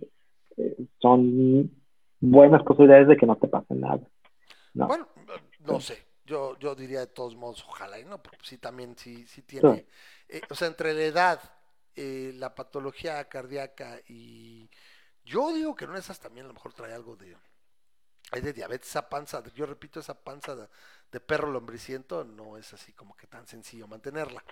eh, 0.56 0.77
son 1.01 1.70
buenas 2.20 2.62
posibilidades 2.65 3.09
de 3.09 3.16
que 3.16 3.27
no 3.27 3.36
te 3.36 3.48
pase 3.48 3.74
nada. 3.74 4.01
¿no? 4.74 4.89
Bueno, 4.89 5.09
no 5.61 5.81
sé. 5.81 6.02
Yo, 6.27 6.59
yo 6.59 6.74
diría 6.74 7.01
de 7.01 7.06
todos 7.09 7.36
modos, 7.36 7.62
ojalá 7.69 7.98
y 8.01 8.05
no, 8.06 8.23
porque 8.23 8.39
sí 8.43 8.56
también 8.59 8.97
sí, 8.97 9.27
sí 9.27 9.43
tiene. 9.43 9.86
eh, 10.28 10.40
o 10.48 10.55
sea, 10.55 10.69
entre 10.69 10.94
la 10.94 11.02
edad, 11.02 11.40
eh, 11.94 12.32
la 12.36 12.55
patología 12.55 13.23
cardíaca 13.28 14.01
y. 14.09 14.69
Yo 15.25 15.53
digo 15.53 15.75
que 15.75 15.87
no 15.87 15.97
esas 15.97 16.21
también 16.21 16.45
a 16.45 16.49
lo 16.49 16.55
mejor 16.55 16.73
trae 16.73 16.93
algo 16.93 17.17
de. 17.17 17.37
Hay 18.31 18.41
de 18.41 18.53
diabetes, 18.53 18.89
esa 18.89 19.09
panza, 19.09 19.43
yo 19.55 19.67
repito, 19.67 20.01
esa 20.01 20.15
panza 20.15 20.57
de, 20.57 21.21
perro 21.21 21.51
lombriciento 21.53 22.25
no 22.25 22.57
es 22.57 22.73
así 22.73 22.93
como 22.93 23.17
que 23.17 23.27
tan 23.27 23.47
sencillo 23.47 23.87
mantenerla. 23.87 24.43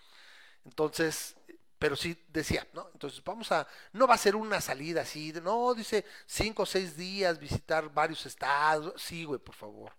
Entonces, 0.64 1.36
pero 1.78 1.96
sí 1.96 2.16
decía, 2.28 2.66
¿no? 2.74 2.88
Entonces 2.92 3.24
vamos 3.24 3.50
a, 3.50 3.66
no 3.92 4.06
va 4.06 4.14
a 4.14 4.18
ser 4.18 4.36
una 4.36 4.60
salida 4.60 5.00
así, 5.00 5.32
de, 5.32 5.40
no, 5.40 5.74
dice 5.74 6.04
cinco 6.26 6.62
o 6.62 6.66
seis 6.66 6.96
días, 6.96 7.40
visitar 7.40 7.92
varios 7.92 8.24
estados, 8.24 9.02
sí, 9.02 9.24
güey, 9.24 9.40
por 9.40 9.56
favor, 9.56 9.92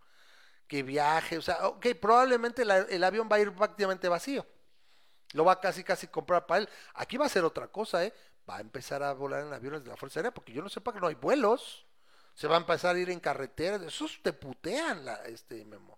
que 0.65 0.81
viaje, 0.81 1.37
o 1.37 1.41
sea, 1.41 1.67
ok, 1.67 1.87
probablemente 1.99 2.61
el 2.61 3.03
avión 3.03 3.27
va 3.29 3.35
a 3.35 3.39
ir 3.41 3.51
prácticamente 3.53 4.07
vacío, 4.07 4.45
lo 5.33 5.43
va 5.43 5.53
a 5.53 5.59
casi 5.59 5.83
casi 5.83 6.07
comprar 6.07 6.45
para 6.45 6.61
él, 6.61 6.69
aquí 6.93 7.17
va 7.17 7.25
a 7.25 7.29
ser 7.29 7.43
otra 7.43 7.67
cosa, 7.67 8.05
¿eh? 8.05 8.13
Va 8.49 8.57
a 8.57 8.61
empezar 8.61 9.03
a 9.03 9.13
volar 9.13 9.45
en 9.45 9.53
aviones 9.53 9.83
de 9.83 9.89
la 9.89 9.97
Fuerza 9.97 10.19
Aérea, 10.19 10.33
porque 10.33 10.53
yo 10.53 10.61
no 10.61 10.69
sepa 10.69 10.93
que 10.93 10.99
no 10.99 11.07
hay 11.07 11.15
vuelos, 11.15 11.85
se 12.33 12.47
va 12.47 12.55
a 12.55 12.59
empezar 12.59 12.95
a 12.95 12.99
ir 12.99 13.09
en 13.09 13.19
carreteras, 13.19 13.81
esos 13.81 14.19
te 14.21 14.33
putean, 14.33 15.05
la, 15.05 15.15
este, 15.25 15.63
Memo. 15.65 15.97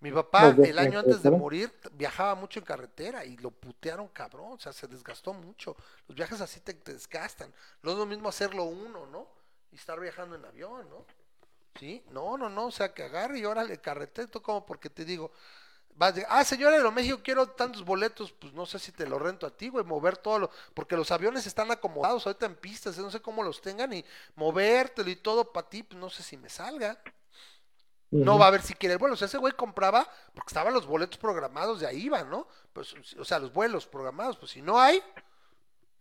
Mi 0.00 0.12
papá, 0.12 0.54
el 0.62 0.78
año 0.78 1.00
antes 1.00 1.22
de 1.22 1.30
carretera. 1.30 1.36
morir, 1.36 1.72
viajaba 1.92 2.36
mucho 2.36 2.60
en 2.60 2.64
carretera 2.64 3.24
y 3.24 3.36
lo 3.38 3.50
putearon 3.50 4.06
cabrón, 4.08 4.52
o 4.52 4.58
sea, 4.58 4.72
se 4.72 4.86
desgastó 4.86 5.32
mucho. 5.32 5.76
Los 6.06 6.16
viajes 6.16 6.40
así 6.40 6.60
te, 6.60 6.74
te 6.74 6.92
desgastan. 6.92 7.52
No 7.82 7.90
es 7.90 7.98
lo 7.98 8.06
mismo 8.06 8.28
hacerlo 8.28 8.64
uno, 8.64 9.06
¿no? 9.06 9.26
Y 9.72 9.76
estar 9.76 9.98
viajando 9.98 10.36
en 10.36 10.44
avión, 10.44 10.88
¿no? 10.88 11.04
Sí, 11.78 12.04
no, 12.10 12.36
no, 12.36 12.48
no, 12.48 12.66
o 12.66 12.70
sea, 12.70 12.94
que 12.94 13.04
agarre 13.04 13.40
y 13.40 13.44
órale, 13.44 13.80
carretera, 13.80 14.28
tú 14.28 14.40
como 14.40 14.64
porque 14.64 14.88
te 14.88 15.04
digo, 15.04 15.32
vas 15.98 16.14
de, 16.14 16.24
ah, 16.28 16.44
señor 16.44 16.72
Aeroméxico, 16.72 17.20
quiero 17.22 17.48
tantos 17.48 17.84
boletos, 17.84 18.32
pues 18.32 18.52
no 18.52 18.64
sé 18.66 18.78
si 18.78 18.92
te 18.92 19.04
lo 19.04 19.18
rento 19.18 19.46
a 19.46 19.50
ti, 19.50 19.68
güey, 19.68 19.84
mover 19.84 20.16
todo 20.16 20.38
lo, 20.38 20.50
porque 20.72 20.96
los 20.96 21.10
aviones 21.10 21.44
están 21.46 21.70
acomodados 21.72 22.24
ahorita 22.26 22.46
en 22.46 22.54
pistas, 22.54 22.96
no 22.98 23.10
sé 23.10 23.20
cómo 23.20 23.42
los 23.42 23.60
tengan 23.60 23.92
y 23.92 24.04
movértelo 24.36 25.10
y 25.10 25.16
todo 25.16 25.52
para 25.52 25.68
ti, 25.68 25.82
pues 25.82 26.00
no 26.00 26.08
sé 26.08 26.22
si 26.22 26.36
me 26.36 26.48
salga. 26.48 26.98
No 28.10 28.38
va 28.38 28.46
a 28.46 28.50
ver 28.50 28.62
si 28.62 28.72
quiere 28.72 28.94
el 28.94 28.98
vuelo. 28.98 29.12
O 29.12 29.16
sea, 29.18 29.26
ese 29.26 29.36
güey 29.36 29.52
compraba 29.52 30.08
porque 30.34 30.48
estaban 30.48 30.72
los 30.72 30.86
boletos 30.86 31.18
programados, 31.18 31.80
de 31.80 31.86
ahí 31.86 32.06
iban, 32.06 32.30
¿no? 32.30 32.48
Pues, 32.72 32.94
o 33.18 33.24
sea, 33.24 33.38
los 33.38 33.52
vuelos 33.52 33.86
programados. 33.86 34.38
Pues 34.38 34.52
si 34.52 34.62
no 34.62 34.80
hay, 34.80 35.02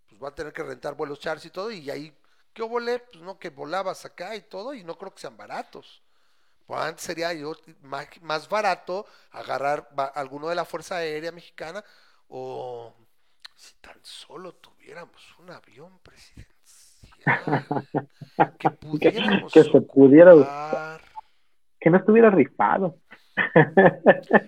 pues 0.07 0.23
va 0.23 0.29
a 0.29 0.35
tener 0.35 0.53
que 0.53 0.63
rentar 0.63 0.95
vuelos 0.95 1.19
chars 1.19 1.43
y 1.43 1.49
todo. 1.49 1.69
Y 1.69 1.89
ahí, 1.89 2.17
¿qué 2.53 2.63
volé? 2.63 2.99
Pues 2.99 3.21
no, 3.21 3.37
que 3.37 3.49
volabas 3.49 4.05
acá 4.05 4.37
y 4.37 4.41
todo. 4.41 4.73
Y 4.73 4.85
no 4.85 4.97
creo 4.97 5.13
que 5.13 5.19
sean 5.19 5.35
baratos. 5.35 6.01
Pues 6.67 6.79
antes 6.81 7.03
sería 7.05 7.33
yo 7.33 7.53
más, 7.81 8.07
más 8.21 8.47
barato 8.49 9.05
agarrar 9.31 9.89
alguno 10.13 10.49
de 10.49 10.55
la 10.55 10.65
Fuerza 10.65 10.97
Aérea 10.97 11.31
Mexicana 11.31 11.83
o 12.27 12.93
si 13.55 13.73
tan 13.81 13.97
solo 14.03 14.53
tuviéramos 14.53 15.35
un 15.39 15.49
avión 15.49 15.97
presidencial 15.99 16.47
que 18.59 18.69
pudiéramos 18.69 19.51
que 19.51 19.63
se 19.63 19.81
pudiera- 19.81 20.35
ocupar. 20.35 21.01
Que 21.79 21.89
no 21.89 21.97
estuviera 21.97 22.29
rifado. 22.29 22.97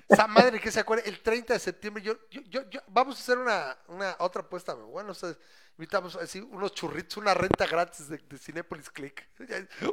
Esa 0.09 0.27
madre 0.27 0.59
que 0.59 0.71
se 0.71 0.79
acuerda, 0.79 1.03
el 1.05 1.19
30 1.21 1.53
de 1.53 1.59
septiembre, 1.59 2.03
yo, 2.03 2.13
yo, 2.31 2.41
yo, 2.49 2.69
yo- 2.69 2.81
vamos 2.87 3.17
a 3.17 3.19
hacer 3.21 3.37
una, 3.37 3.77
una 3.87 4.15
otra 4.19 4.41
apuesta, 4.41 4.73
bueno, 4.73 5.11
ustedes, 5.11 5.37
invitamos 5.77 6.15
así 6.15 6.39
unos 6.41 6.73
churritos, 6.73 7.17
una 7.17 7.33
renta 7.33 7.65
gratis 7.67 8.09
de, 8.09 8.17
de 8.17 8.37
Cinépolis 8.37 8.89
Click. 8.89 9.27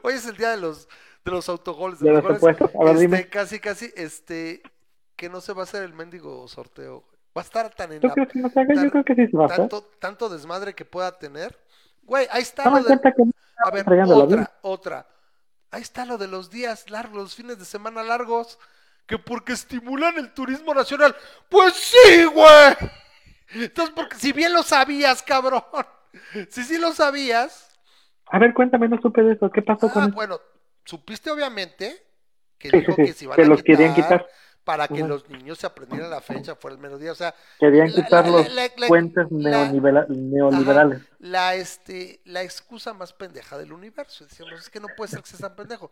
Hoy 0.03 0.15
es 0.15 0.27
el 0.27 0.37
día 0.37 0.51
de 0.51 0.57
los, 0.57 0.89
de 1.25 1.31
los 1.31 1.49
autogoles, 1.49 2.01
De 2.01 2.11
los 2.11 2.25
los 2.25 2.41
goles. 2.41 2.61
A 2.61 2.85
ver, 2.85 2.95
Este, 2.95 3.01
dime. 3.01 3.29
casi, 3.29 3.61
casi, 3.61 3.93
este, 3.97 4.63
que 5.15 5.29
no 5.29 5.41
se 5.41 5.53
va 5.53 5.63
a 5.63 5.65
hacer 5.65 5.83
el 5.83 5.93
mendigo 5.95 6.47
sorteo. 6.49 7.05
Va 7.37 7.43
a 7.43 7.45
estar 7.45 7.69
tan 7.75 7.93
en 7.93 8.01
¿Tú 8.01 8.09
la, 8.09 8.15
crees 8.15 8.29
que 8.31 8.39
no 8.41 8.49
se 8.49 8.61
haga? 8.61 8.75
tan- 8.75 8.85
Yo 8.85 8.91
creo 8.91 9.05
que 9.05 9.15
sí 9.15 9.27
se 9.29 9.37
va 9.37 9.45
a 9.45 9.47
hacer. 9.47 9.59
tanto, 9.59 9.83
tanto 10.01 10.29
desmadre 10.29 10.75
que 10.75 10.85
pueda 10.87 11.19
tener. 11.19 11.59
Güey, 12.03 12.27
ahí 12.31 12.43
está 12.43 12.69
lo 12.71 12.83
de, 12.83 12.99
que 13.01 13.13
a 13.65 13.71
ver, 13.71 13.85
otra, 14.13 14.59
otra. 14.63 15.07
Ahí 15.71 15.83
está 15.83 16.05
lo 16.07 16.17
de 16.19 16.29
los 16.29 16.51
días 16.51 16.89
largos, 16.91 17.17
los 17.17 17.35
fines 17.35 17.59
de 17.59 17.65
semana 17.65 18.03
largos, 18.03 18.59
que 19.07 19.19
porque 19.19 19.53
estimulan 19.53 20.19
el 20.19 20.33
turismo 20.35 20.75
nacional. 20.75 21.15
Pues 21.49 21.75
sí, 21.75 22.25
güey. 22.25 22.77
Entonces, 23.51 23.95
porque 23.95 24.17
si 24.17 24.33
bien 24.33 24.53
lo 24.53 24.63
sabías, 24.63 25.23
cabrón. 25.23 25.63
Si 26.51 26.65
sí 26.65 26.79
lo 26.79 26.93
sabías, 26.93 27.69
A 28.27 28.39
ver, 28.39 28.55
cuéntame, 28.55 28.89
no 28.89 29.01
supe 29.01 29.23
de 29.23 29.35
eso. 29.35 29.51
¿Qué 29.51 29.63
pasó 29.63 29.91
con 29.91 30.05
ah, 30.05 30.07
eso? 30.07 30.15
bueno, 30.15 30.41
supiste 30.85 31.31
obviamente 31.31 32.03
que 32.59 32.71
Sí, 32.71 32.79
dijo 32.81 32.95
sí, 32.97 33.05
que 33.05 33.13
se 33.13 33.25
iban 33.25 33.37
que 33.37 33.43
a 33.43 33.47
los 33.47 33.63
querían 33.63 33.95
quitar 33.95 34.27
para 34.65 34.89
que 34.89 35.05
los 35.05 35.29
niños 35.29 35.59
se 35.59 35.67
aprendieran 35.67 36.11
la 36.11 36.21
fecha 36.21 36.57
fuera 36.57 36.75
el 36.75 36.81
mediodía. 36.83 37.13
O 37.13 37.15
sea, 37.15 37.35
Querían 37.61 37.89
la- 37.89 37.95
quitar 37.95 38.27
los 38.29 38.47
puentes 38.89 39.31
neoliberales. 39.31 40.11
Ajá, 40.51 41.07
la, 41.19 41.55
este, 41.55 42.21
la 42.25 42.43
excusa 42.43 42.93
más 42.95 43.13
pendeja 43.13 43.59
del 43.59 43.73
universo. 43.73 44.25
Decíamos, 44.25 44.59
es 44.61 44.71
que 44.71 44.81
no 44.81 44.89
puede 44.97 45.11
ser 45.11 45.23
que 45.23 45.29
sea 45.29 45.49
tan 45.49 45.57
pendejo. 45.57 45.91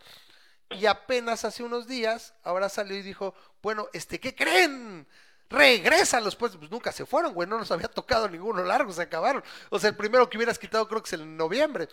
Y 0.70 0.86
apenas 0.86 1.44
hace 1.44 1.62
unos 1.62 1.86
días, 1.86 2.34
ahora 2.42 2.68
salió 2.68 2.96
y 2.96 3.02
dijo, 3.02 3.34
bueno, 3.62 3.86
este, 3.92 4.18
¿qué 4.18 4.34
creen? 4.34 5.06
Regresan 5.50 6.24
los 6.24 6.34
puentes. 6.36 6.58
Pues 6.58 6.70
nunca 6.70 6.90
se 6.90 7.06
fueron, 7.06 7.32
güey, 7.34 7.48
no 7.48 7.58
nos 7.58 7.70
había 7.70 7.88
tocado 7.88 8.28
ninguno 8.28 8.62
largo, 8.64 8.92
se 8.92 9.02
acabaron. 9.02 9.42
O 9.70 9.78
sea, 9.78 9.90
el 9.90 9.96
primero 9.96 10.28
que 10.28 10.36
hubieras 10.38 10.58
quitado 10.58 10.88
creo 10.88 11.02
que 11.02 11.08
es 11.08 11.12
en 11.20 11.36
noviembre. 11.36 11.88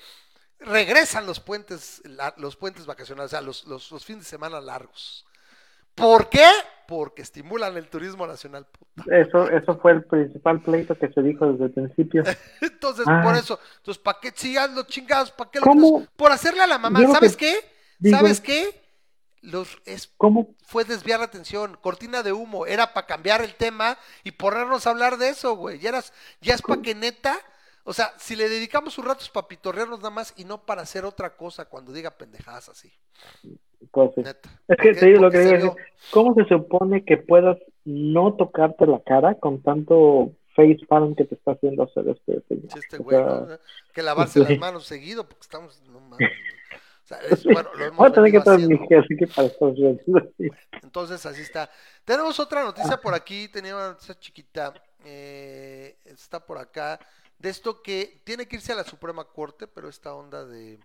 Regresan 0.60 1.26
los 1.26 1.40
puentes, 1.40 2.02
la- 2.06 2.34
los 2.38 2.56
puentes 2.56 2.86
vacacionales, 2.86 3.30
o 3.32 3.36
sea, 3.36 3.42
los, 3.42 3.66
los, 3.66 3.92
los 3.92 4.06
fines 4.06 4.24
de 4.24 4.30
semana 4.30 4.62
largos. 4.62 5.26
¿Por 5.96 6.30
qué? 6.30 6.48
Porque 6.88 7.22
estimulan 7.22 7.76
el 7.78 7.90
turismo 7.90 8.26
nacional. 8.26 8.66
puta. 8.68 9.16
Eso, 9.16 9.50
eso 9.50 9.78
fue 9.80 9.92
el 9.94 10.04
principal 10.06 10.62
pleito 10.62 10.96
que 10.98 11.10
se 11.12 11.22
dijo 11.22 11.52
desde 11.52 11.66
el 11.66 11.72
principio. 11.72 12.24
Entonces, 12.62 13.06
Ah. 13.08 13.22
por 13.24 13.36
eso, 13.36 13.60
entonces, 13.78 14.02
¿para 14.02 14.20
qué 14.20 14.32
sigan 14.36 14.74
los 14.76 14.88
chingados? 14.88 15.32
¿Para 15.32 15.50
qué 15.52 15.60
lo 15.60 15.66
¿Cómo? 15.66 16.00
quitas? 16.00 16.14
Por 16.16 16.32
hacerle 16.32 16.62
a 16.62 16.68
la 16.68 16.78
mamá, 16.78 17.02
Yo 17.02 17.12
¿sabes 17.12 17.36
que 17.36 17.46
qué? 17.52 17.71
Digo 18.02 18.18
¿Sabes 18.18 18.34
es- 18.34 18.42
qué? 18.42 18.82
Los, 19.44 19.82
es, 19.86 20.14
¿Cómo? 20.18 20.54
fue 20.64 20.84
desviar 20.86 21.20
la 21.20 21.26
atención, 21.26 21.76
cortina 21.82 22.22
de 22.22 22.32
humo, 22.32 22.68
era 22.68 22.94
para 22.94 23.08
cambiar 23.08 23.42
el 23.42 23.56
tema 23.56 23.98
y 24.24 24.32
ponernos 24.34 24.86
a 24.86 24.92
hablar 24.92 25.18
de 25.18 25.30
eso, 25.30 25.56
güey. 25.56 25.80
Ya, 25.80 25.90
eras, 25.90 26.14
ya 26.42 26.54
es 26.54 26.62
para 26.62 26.80
que 26.84 26.94
neta, 26.94 27.36
o 27.84 27.92
sea, 27.92 28.14
si 28.20 28.36
le 28.36 28.48
dedicamos 28.50 29.00
un 29.00 29.06
rato 29.06 29.22
es 29.24 29.30
para 29.30 29.48
pitorrearnos 29.48 29.98
nada 29.98 30.12
más 30.12 30.36
y 30.38 30.46
no 30.46 30.64
para 30.64 30.84
hacer 30.84 31.06
otra 31.06 31.36
cosa 31.36 31.66
cuando 31.66 31.92
diga 31.92 32.12
pendejadas 32.12 32.70
así, 32.70 32.94
Pues, 33.90 34.12
sí. 34.14 34.22
neta. 34.22 34.48
Es 34.68 34.78
que 34.78 34.94
te 34.94 35.08
digo 35.08 35.22
lo 35.22 35.32
que 35.32 35.40
digo, 35.40 35.76
¿cómo 36.12 36.36
se 36.36 36.46
supone 36.46 37.04
que 37.04 37.18
puedas 37.18 37.58
no 37.84 38.36
tocarte 38.36 38.86
la 38.86 39.02
cara 39.02 39.34
con 39.40 39.64
tanto 39.64 40.34
face 40.56 40.86
palm 40.88 41.16
que 41.16 41.26
te 41.26 41.34
está 41.34 41.54
haciendo 41.54 41.82
hacer 41.82 42.08
este? 42.10 42.44
Sí, 42.48 42.62
este 42.78 42.98
O 42.98 43.04
güey, 43.04 43.18
Que 43.92 44.04
lavarse 44.04 44.46
sí. 44.46 44.52
las 44.52 44.60
manos 44.60 44.86
seguido 44.86 45.24
porque 45.28 45.42
estamos, 45.42 45.82
no 45.90 46.00
mames, 46.00 46.30
bueno, 47.46 47.70
lo 47.76 47.86
hemos 47.86 47.98
Voy 47.98 48.08
a 48.08 48.12
tener 48.12 48.32
que 48.32 48.38
haciendo. 48.38 49.98
Entonces, 50.84 51.26
así 51.26 51.42
está. 51.42 51.70
Tenemos 52.06 52.40
otra 52.40 52.64
noticia 52.64 52.98
por 52.98 53.14
aquí, 53.14 53.48
tenía 53.48 53.76
una 53.76 53.90
noticia 53.90 54.18
chiquita, 54.20 54.74
eh, 55.06 55.98
está 56.06 56.46
por 56.46 56.58
acá, 56.58 57.00
de 57.38 57.50
esto 57.50 57.82
que 57.82 58.22
tiene 58.24 58.48
que 58.48 58.58
irse 58.58 58.72
a 58.74 58.76
la 58.76 58.84
Suprema 58.84 59.26
Corte, 59.26 59.68
pero 59.68 59.90
esta 59.90 60.14
onda 60.14 60.46
de 60.46 60.80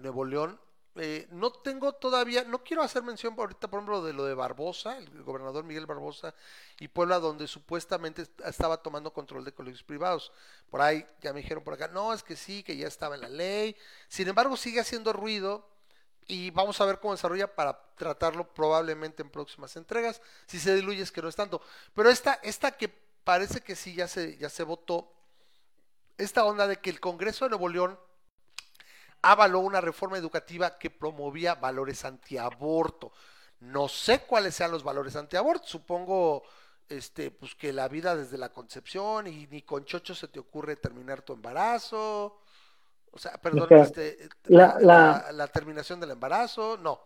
Nuevo 0.00 0.24
León, 0.24 0.58
Eh, 0.98 1.28
no 1.30 1.52
tengo 1.52 1.92
todavía, 1.92 2.44
no 2.44 2.64
quiero 2.64 2.82
hacer 2.82 3.02
mención 3.02 3.34
ahorita, 3.36 3.68
por 3.68 3.78
ejemplo, 3.78 4.02
de 4.02 4.14
lo 4.14 4.24
de 4.24 4.32
Barbosa, 4.32 4.96
el 4.96 5.22
gobernador 5.22 5.62
Miguel 5.64 5.84
Barbosa 5.84 6.34
y 6.80 6.88
Puebla, 6.88 7.18
donde 7.18 7.46
supuestamente 7.46 8.26
estaba 8.44 8.78
tomando 8.78 9.12
control 9.12 9.44
de 9.44 9.52
colegios 9.52 9.82
privados. 9.82 10.32
Por 10.70 10.80
ahí 10.80 11.06
ya 11.20 11.34
me 11.34 11.42
dijeron 11.42 11.62
por 11.62 11.74
acá, 11.74 11.88
no, 11.88 12.14
es 12.14 12.22
que 12.22 12.34
sí, 12.34 12.62
que 12.62 12.76
ya 12.76 12.88
estaba 12.88 13.14
en 13.14 13.20
la 13.20 13.28
ley. 13.28 13.76
Sin 14.08 14.26
embargo, 14.26 14.56
sigue 14.56 14.80
haciendo 14.80 15.12
ruido 15.12 15.68
y 16.28 16.50
vamos 16.50 16.80
a 16.80 16.86
ver 16.86 16.98
cómo 16.98 17.12
desarrolla 17.12 17.54
para 17.54 17.78
tratarlo 17.96 18.52
probablemente 18.54 19.22
en 19.22 19.30
próximas 19.30 19.76
entregas. 19.76 20.22
Si 20.46 20.58
se 20.58 20.74
diluye 20.74 21.02
es 21.02 21.12
que 21.12 21.20
no 21.20 21.28
es 21.28 21.36
tanto. 21.36 21.60
Pero 21.94 22.08
esta, 22.08 22.40
esta 22.42 22.72
que 22.72 22.88
parece 22.88 23.60
que 23.60 23.76
sí 23.76 23.94
ya 23.94 24.08
se, 24.08 24.36
ya 24.38 24.48
se 24.48 24.62
votó, 24.62 25.12
esta 26.16 26.44
onda 26.44 26.66
de 26.66 26.78
que 26.78 26.88
el 26.88 27.00
Congreso 27.00 27.44
de 27.44 27.50
Nuevo 27.50 27.68
León 27.68 27.98
avaló 29.22 29.60
una 29.60 29.80
reforma 29.80 30.18
educativa 30.18 30.78
que 30.78 30.90
promovía 30.90 31.54
valores 31.54 32.04
antiaborto. 32.04 33.12
No 33.60 33.88
sé 33.88 34.20
cuáles 34.20 34.54
sean 34.54 34.70
los 34.70 34.84
valores 34.84 35.16
antiaborto, 35.16 35.66
supongo 35.66 36.42
este, 36.88 37.30
pues 37.30 37.54
que 37.54 37.72
la 37.72 37.88
vida 37.88 38.14
desde 38.14 38.38
la 38.38 38.50
concepción 38.50 39.26
y 39.26 39.46
ni 39.50 39.62
con 39.62 39.84
chocho 39.84 40.14
se 40.14 40.28
te 40.28 40.38
ocurre 40.38 40.76
terminar 40.76 41.22
tu 41.22 41.32
embarazo. 41.32 42.38
O 43.10 43.18
sea, 43.18 43.32
perdón, 43.38 43.68
este, 43.70 44.18
la, 44.44 44.78
la, 45.32 45.46
terminación 45.48 45.98
del 45.98 46.10
embarazo, 46.10 46.76
no. 46.76 47.00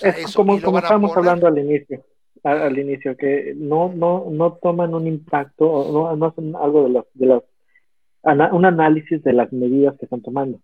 es 0.00 0.34
como, 0.34 0.60
como 0.62 0.78
estábamos 0.78 1.16
hablando 1.16 1.48
al 1.48 1.58
inicio, 1.58 2.04
al, 2.44 2.78
inicio, 2.78 3.16
que 3.16 3.52
no, 3.56 3.92
no, 3.92 4.26
no 4.30 4.52
toman 4.62 4.94
un 4.94 5.08
impacto, 5.08 5.64
no, 5.92 6.14
no 6.14 6.26
hacen 6.26 6.54
algo 6.54 6.84
de 6.84 6.90
las, 6.90 7.04
de 7.14 7.26
las, 7.26 8.52
un 8.52 8.64
análisis 8.64 9.22
de 9.24 9.32
las 9.32 9.52
medidas 9.52 9.96
que 9.98 10.06
están 10.06 10.22
tomando. 10.22 10.60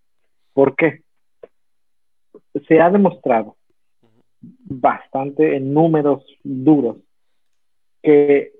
¿Por 0.58 0.74
qué? 0.74 1.04
Se 2.66 2.80
ha 2.80 2.90
demostrado 2.90 3.56
bastante 4.40 5.54
en 5.54 5.72
números 5.72 6.24
duros 6.42 6.96
que 8.02 8.50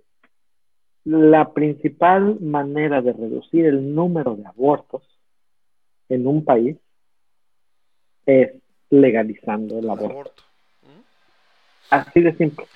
la 1.03 1.53
principal 1.53 2.39
manera 2.39 3.03
de 3.03 3.15
reducir 3.15 3.67
el 3.67 3.97
número 3.97 4.37
de 4.37 4.47
abortos 4.47 5.03
en 6.09 6.29
un 6.29 6.45
país 6.45 6.77
es 8.27 8.53
legalizando 8.91 9.81
el 9.81 9.91
aborto. 9.91 10.45
Así 11.91 12.21
de 12.21 12.37
simple. 12.37 12.67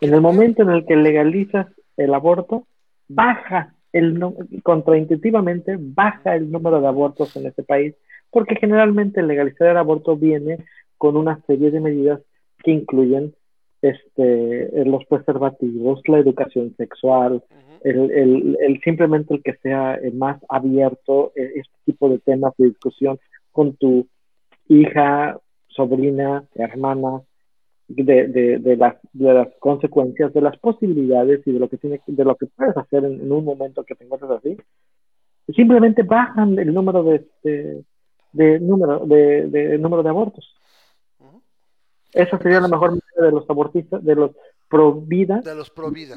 en 0.00 0.14
el 0.14 0.20
momento 0.20 0.62
en 0.62 0.70
el 0.70 0.86
que 0.86 0.94
legalizas 0.94 1.66
el 1.96 2.14
aborto, 2.14 2.68
baja 3.08 3.74
el 3.92 4.16
contraintuitivamente 4.62 5.76
baja 5.76 6.36
el 6.36 6.52
número 6.52 6.80
de 6.80 6.86
abortos 6.86 7.34
en 7.36 7.48
ese 7.48 7.64
país 7.64 7.96
porque 8.30 8.56
generalmente 8.56 9.22
legalizar 9.22 9.68
el 9.68 9.76
aborto 9.76 10.16
viene 10.16 10.64
con 10.96 11.16
una 11.16 11.40
serie 11.46 11.70
de 11.70 11.80
medidas 11.80 12.20
que 12.62 12.72
incluyen 12.72 13.34
este, 13.82 14.84
los 14.84 15.04
preservativos, 15.06 16.00
la 16.08 16.18
educación 16.18 16.74
sexual, 16.76 17.42
el, 17.84 18.80
simplemente 18.82 19.34
el 19.34 19.42
que 19.42 19.54
sea 19.62 20.00
más 20.14 20.40
abierto 20.48 21.32
eh, 21.36 21.52
este 21.56 21.74
tipo 21.84 22.08
de 22.08 22.18
temas 22.18 22.52
de 22.58 22.66
discusión 22.66 23.18
con 23.52 23.76
tu 23.76 24.08
hija, 24.68 25.38
sobrina, 25.68 26.44
hermana, 26.54 27.22
de, 27.88 28.58
de, 28.58 28.76
las, 28.76 28.96
de 29.12 29.32
las 29.32 29.48
consecuencias, 29.60 30.32
de 30.34 30.42
las 30.42 30.56
posibilidades 30.58 31.40
y 31.46 31.52
de 31.52 31.58
lo 31.58 31.68
que 31.68 31.78
tiene, 31.78 32.00
de 32.06 32.24
lo 32.24 32.36
que 32.36 32.46
puedes 32.46 32.76
hacer 32.76 33.04
en, 33.04 33.32
un 33.32 33.44
momento 33.44 33.84
que 33.84 33.94
te 33.94 34.04
encuentres 34.04 34.30
así, 34.30 34.56
simplemente 35.54 36.02
bajan 36.02 36.58
el 36.58 36.74
número 36.74 37.02
de, 37.04 37.16
este, 37.16 37.84
de 38.32 38.60
número 38.60 39.00
de, 39.06 39.48
de 39.48 39.78
número 39.78 40.02
de 40.02 40.08
abortos. 40.10 40.54
Esa 42.12 42.38
sería 42.38 42.60
la 42.60 42.68
mejor 42.68 42.92
medida 42.92 43.26
de 43.26 43.32
los 43.32 43.48
abortistas, 43.48 44.02
de 44.04 44.14
los 44.14 44.32
pro 44.68 44.94
vida. 44.94 45.40
De 45.40 45.54
los 45.54 45.70
pro 45.70 45.90
vida. 45.90 46.16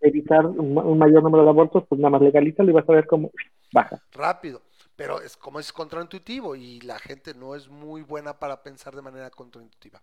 Evitar 0.00 0.46
un, 0.46 0.98
mayor 0.98 1.22
número 1.22 1.44
de 1.44 1.50
abortos, 1.50 1.84
pues 1.88 2.00
nada 2.00 2.10
más 2.10 2.22
legalízalo 2.22 2.70
y 2.70 2.74
vas 2.74 2.88
a 2.88 2.92
ver 2.92 3.06
cómo 3.06 3.30
baja. 3.72 4.02
Rápido. 4.12 4.62
Pero 4.94 5.20
es 5.20 5.36
como 5.36 5.60
es 5.60 5.72
contraintuitivo 5.72 6.56
y 6.56 6.80
la 6.80 6.98
gente 6.98 7.34
no 7.34 7.54
es 7.54 7.68
muy 7.68 8.02
buena 8.02 8.38
para 8.38 8.62
pensar 8.62 8.96
de 8.96 9.02
manera 9.02 9.30
contraintuitiva. 9.30 10.00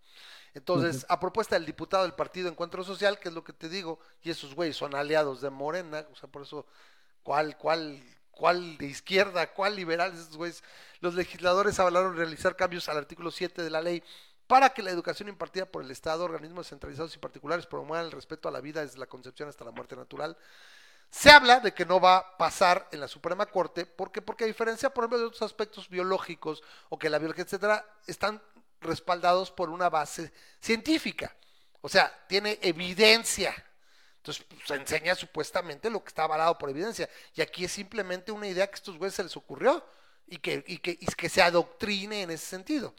Entonces, 0.53 1.03
a 1.09 1.19
propuesta 1.19 1.55
del 1.55 1.65
diputado 1.65 2.03
del 2.03 2.13
Partido 2.13 2.47
Encuentro 2.47 2.83
Social, 2.83 3.19
que 3.19 3.29
es 3.29 3.33
lo 3.33 3.43
que 3.43 3.53
te 3.53 3.69
digo, 3.69 3.97
y 4.21 4.29
esos 4.29 4.53
güeyes 4.53 4.75
son 4.75 4.93
aliados 4.93 5.41
de 5.41 5.49
Morena, 5.49 6.05
o 6.11 6.15
sea, 6.15 6.29
por 6.29 6.43
eso, 6.43 6.67
¿cuál, 7.23 7.57
cuál 7.57 7.99
cuál 8.33 8.77
de 8.77 8.87
izquierda, 8.87 9.53
cuál 9.53 9.75
liberal, 9.75 10.13
esos 10.13 10.35
güeyes. 10.35 10.63
Los 10.99 11.15
legisladores 11.15 11.79
hablaron 11.79 12.15
realizar 12.15 12.55
cambios 12.55 12.89
al 12.89 12.97
artículo 12.97 13.31
7 13.31 13.63
de 13.63 13.69
la 13.69 13.81
ley 13.81 14.03
para 14.47 14.69
que 14.69 14.83
la 14.83 14.91
educación 14.91 15.29
impartida 15.29 15.65
por 15.65 15.83
el 15.83 15.91
Estado, 15.91 16.25
organismos 16.25 16.69
centralizados 16.69 17.15
y 17.15 17.19
particulares 17.19 17.65
promuevan 17.65 18.05
el 18.05 18.11
respeto 18.11 18.49
a 18.49 18.51
la 18.51 18.61
vida 18.61 18.81
desde 18.81 18.99
la 18.99 19.07
concepción 19.07 19.49
hasta 19.49 19.65
la 19.65 19.71
muerte 19.71 19.95
natural. 19.95 20.37
Se 21.09 21.29
habla 21.29 21.59
de 21.59 21.73
que 21.73 21.85
no 21.85 21.99
va 21.99 22.17
a 22.17 22.37
pasar 22.37 22.89
en 22.91 22.99
la 22.99 23.07
Suprema 23.07 23.45
Corte, 23.45 23.85
porque 23.85 24.21
porque 24.21 24.43
a 24.43 24.47
diferencia, 24.47 24.89
por 24.89 25.03
ejemplo, 25.03 25.19
de 25.19 25.25
otros 25.25 25.43
aspectos 25.43 25.87
biológicos 25.87 26.63
o 26.89 26.97
que 26.97 27.09
la 27.09 27.19
biología, 27.19 27.43
etcétera, 27.43 27.85
están 28.07 28.41
respaldados 28.81 29.51
por 29.51 29.69
una 29.69 29.89
base 29.89 30.33
científica. 30.59 31.35
O 31.81 31.89
sea, 31.89 32.25
tiene 32.27 32.59
evidencia 32.61 33.53
entonces, 34.23 34.45
pues, 34.47 34.61
se 34.65 34.75
enseña 34.75 35.15
supuestamente 35.15 35.89
lo 35.89 36.01
que 36.01 36.07
está 36.07 36.23
avalado 36.23 36.57
por 36.57 36.69
evidencia. 36.69 37.09
Y 37.35 37.41
aquí 37.41 37.65
es 37.65 37.73
simplemente 37.73 38.31
una 38.31 38.47
idea 38.47 38.67
que 38.67 38.75
a 38.75 38.75
estos 38.75 38.97
güeyes 38.97 39.15
se 39.15 39.23
les 39.23 39.35
ocurrió 39.35 39.83
y 40.27 40.37
que, 40.37 40.63
y 40.65 40.77
que, 40.77 40.91
y 40.91 41.05
que 41.07 41.27
se 41.27 41.41
adoctrine 41.41 42.21
en 42.21 42.31
ese 42.31 42.45
sentido. 42.45 42.93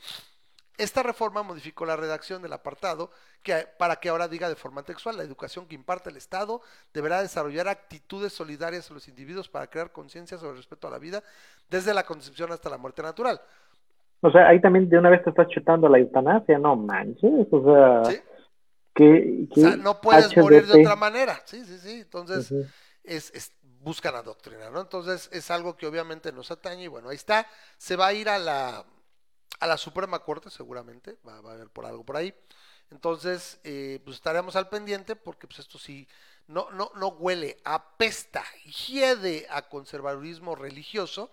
Esta 0.77 1.03
reforma 1.03 1.43
modificó 1.43 1.87
la 1.87 1.97
redacción 1.97 2.43
del 2.43 2.53
apartado 2.53 3.11
que, 3.43 3.67
para 3.79 3.97
que 3.97 4.11
ahora 4.11 4.29
diga 4.29 4.51
de 4.51 4.55
forma 4.55 4.83
textual, 4.83 5.17
la 5.17 5.23
educación 5.23 5.67
que 5.67 5.75
imparte 5.75 6.11
el 6.11 6.19
Estado 6.19 6.61
deberá 6.93 7.23
desarrollar 7.23 7.69
actitudes 7.69 8.35
solidarias 8.35 8.91
a 8.91 8.95
los 8.95 9.09
individuos 9.09 9.49
para 9.49 9.69
crear 9.69 9.93
conciencia 9.93 10.37
sobre 10.37 10.51
el 10.51 10.57
respeto 10.59 10.89
a 10.89 10.91
la 10.91 10.99
vida 10.99 11.23
desde 11.71 11.95
la 11.95 12.03
concepción 12.03 12.53
hasta 12.53 12.69
la 12.69 12.77
muerte 12.77 13.01
natural. 13.03 13.41
O 14.21 14.31
sea, 14.31 14.49
ahí 14.49 14.61
también 14.61 14.91
de 14.91 14.99
una 14.99 15.09
vez 15.09 15.25
te 15.25 15.31
estás 15.31 15.49
chutando 15.49 15.89
la 15.89 16.01
eutanasia, 16.01 16.59
no 16.59 16.77
manches, 16.77 17.47
o 17.51 17.65
sea... 17.65 18.05
¿Sí? 18.13 18.21
Que, 18.95 19.49
no 19.79 20.01
puedes 20.01 20.37
morir 20.37 20.67
de 20.67 20.81
otra 20.81 20.97
manera, 20.97 21.43
sí, 21.45 21.65
sí, 21.65 21.79
sí, 21.79 22.01
entonces 22.01 22.53
es, 23.03 23.53
buscan 23.81 24.15
adoctrinar, 24.15 24.73
¿no? 24.73 24.81
Entonces 24.81 25.29
es 25.33 25.51
algo 25.51 25.77
que 25.77 25.87
obviamente 25.87 26.33
nos 26.33 26.51
atañe 26.51 26.85
y 26.85 26.89
bueno, 26.89 27.09
ahí 27.09 27.17
está, 27.17 27.47
se 27.77 27.97
va 27.97 28.07
a 28.07 28.13
ir 28.13 28.29
a 28.29 28.39
la, 28.39 28.85
a 29.61 29.67
la 29.67 29.77
Suprema 29.77 30.21
Corte 30.21 30.49
seguramente, 30.49 31.19
va, 31.27 31.35
a 31.35 31.53
haber 31.53 31.69
por 31.69 31.87
algo 31.87 32.05
por 32.05 32.17
ahí, 32.17 32.35
entonces 32.91 33.59
eh, 33.65 34.01
pues 34.05 34.17
estaremos 34.17 34.57
al 34.57 34.69
pendiente 34.69 35.17
porque 35.17 35.47
pues 35.47 35.59
esto 35.59 35.79
sí, 35.79 36.07
no, 36.47 36.71
no, 36.71 36.93
no 36.95 37.09
huele, 37.09 37.59
apesta, 37.65 38.45
hiede 38.87 39.47
a 39.51 39.69
conservadurismo 39.69 40.55
religioso 40.55 41.31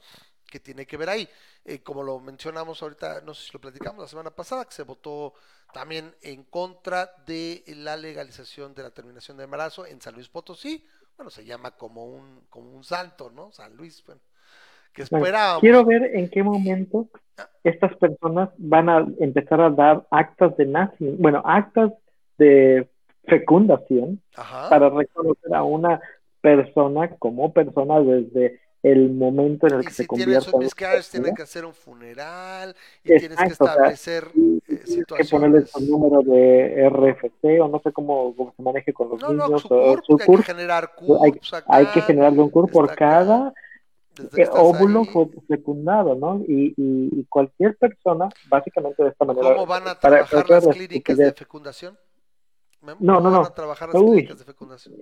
que 0.51 0.59
tiene 0.59 0.85
que 0.85 0.97
ver 0.97 1.09
ahí. 1.09 1.29
Eh, 1.63 1.81
como 1.81 2.03
lo 2.03 2.19
mencionamos 2.19 2.81
ahorita, 2.81 3.21
no 3.21 3.33
sé 3.33 3.45
si 3.45 3.53
lo 3.53 3.61
platicamos 3.61 4.01
la 4.01 4.07
semana 4.07 4.31
pasada, 4.31 4.65
que 4.65 4.73
se 4.73 4.83
votó 4.83 5.33
también 5.73 6.13
en 6.21 6.43
contra 6.43 7.11
de 7.25 7.63
la 7.67 7.97
legalización 7.97 8.73
de 8.73 8.83
la 8.83 8.91
terminación 8.91 9.37
de 9.37 9.45
embarazo 9.45 9.85
en 9.85 10.01
San 10.01 10.15
Luis 10.15 10.29
Potosí. 10.29 10.85
Bueno, 11.17 11.29
se 11.29 11.45
llama 11.45 11.71
como 11.71 12.05
un, 12.05 12.41
como 12.49 12.71
un 12.71 12.83
santo, 12.83 13.29
¿no? 13.29 13.51
San 13.51 13.75
Luis, 13.75 14.03
bueno, 14.05 14.21
que 14.93 15.03
esperábamos. 15.03 15.61
Quiero 15.61 15.85
ver 15.85 16.15
en 16.15 16.29
qué 16.29 16.43
momento 16.43 17.07
estas 17.63 17.95
personas 17.97 18.49
van 18.57 18.89
a 18.89 19.05
empezar 19.19 19.61
a 19.61 19.69
dar 19.69 20.07
actas 20.11 20.55
de 20.57 20.65
nacimiento, 20.65 21.21
bueno, 21.21 21.41
actas 21.45 21.91
de 22.37 22.89
fecundación 23.25 24.21
para 24.69 24.89
reconocer 24.89 25.53
a 25.53 25.63
una 25.63 26.01
persona 26.41 27.15
como 27.17 27.53
persona 27.53 27.99
desde 27.99 28.60
el 28.83 29.11
momento 29.11 29.67
en 29.67 29.75
el 29.75 29.85
que 29.85 29.93
se 29.93 30.07
convierte 30.07 30.49
en 30.51 30.59
miscarriage 30.59 31.11
tienen 31.11 31.35
que 31.35 31.43
hacer 31.43 31.65
un 31.65 31.73
funeral 31.73 32.75
y 33.03 33.17
tienes 33.17 33.37
que 33.37 33.47
establecer 33.47 34.27
eh, 34.35 34.81
situaciones. 34.85 35.29
que 35.29 35.35
ponerle 35.35 35.65
su 35.67 35.79
número 35.85 36.21
de 36.21 36.89
RFC 36.89 37.61
o 37.61 37.67
no 37.67 37.79
sé 37.83 37.91
cómo, 37.91 38.35
se 38.55 38.61
maneje 38.63 38.91
con 38.91 39.09
los 39.09 39.21
niños 39.21 39.65
o 39.69 39.97
su 40.03 40.17
hay 40.17 40.37
que 40.37 40.43
generar 40.43 40.95
CURPS 40.95 41.63
hay, 41.67 41.85
que 41.87 42.01
generarle 42.01 42.41
un 42.41 42.49
CURP 42.49 42.71
por 42.71 42.95
cada 42.95 43.53
óvulo 44.53 45.03
fecundado, 45.47 46.15
¿no? 46.15 46.41
Y, 46.47 46.73
y, 46.77 47.25
cualquier 47.25 47.77
persona, 47.77 48.29
básicamente 48.49 49.03
de 49.03 49.09
esta 49.09 49.25
manera. 49.25 49.53
¿Cómo 49.53 49.65
van 49.65 49.87
a 49.87 49.97
trabajar 49.97 50.49
las 50.49 50.67
clínicas 50.67 51.17
de 51.17 51.33
fecundación? 51.33 51.97
No, 52.81 52.95
no, 52.99 53.21
no. 53.21 53.41
Van 53.41 53.51
a 53.51 53.53
trabajar 53.55 53.89
las 53.93 54.01
clínicas 54.01 54.39
de 54.39 54.45
fecundación? 54.45 54.95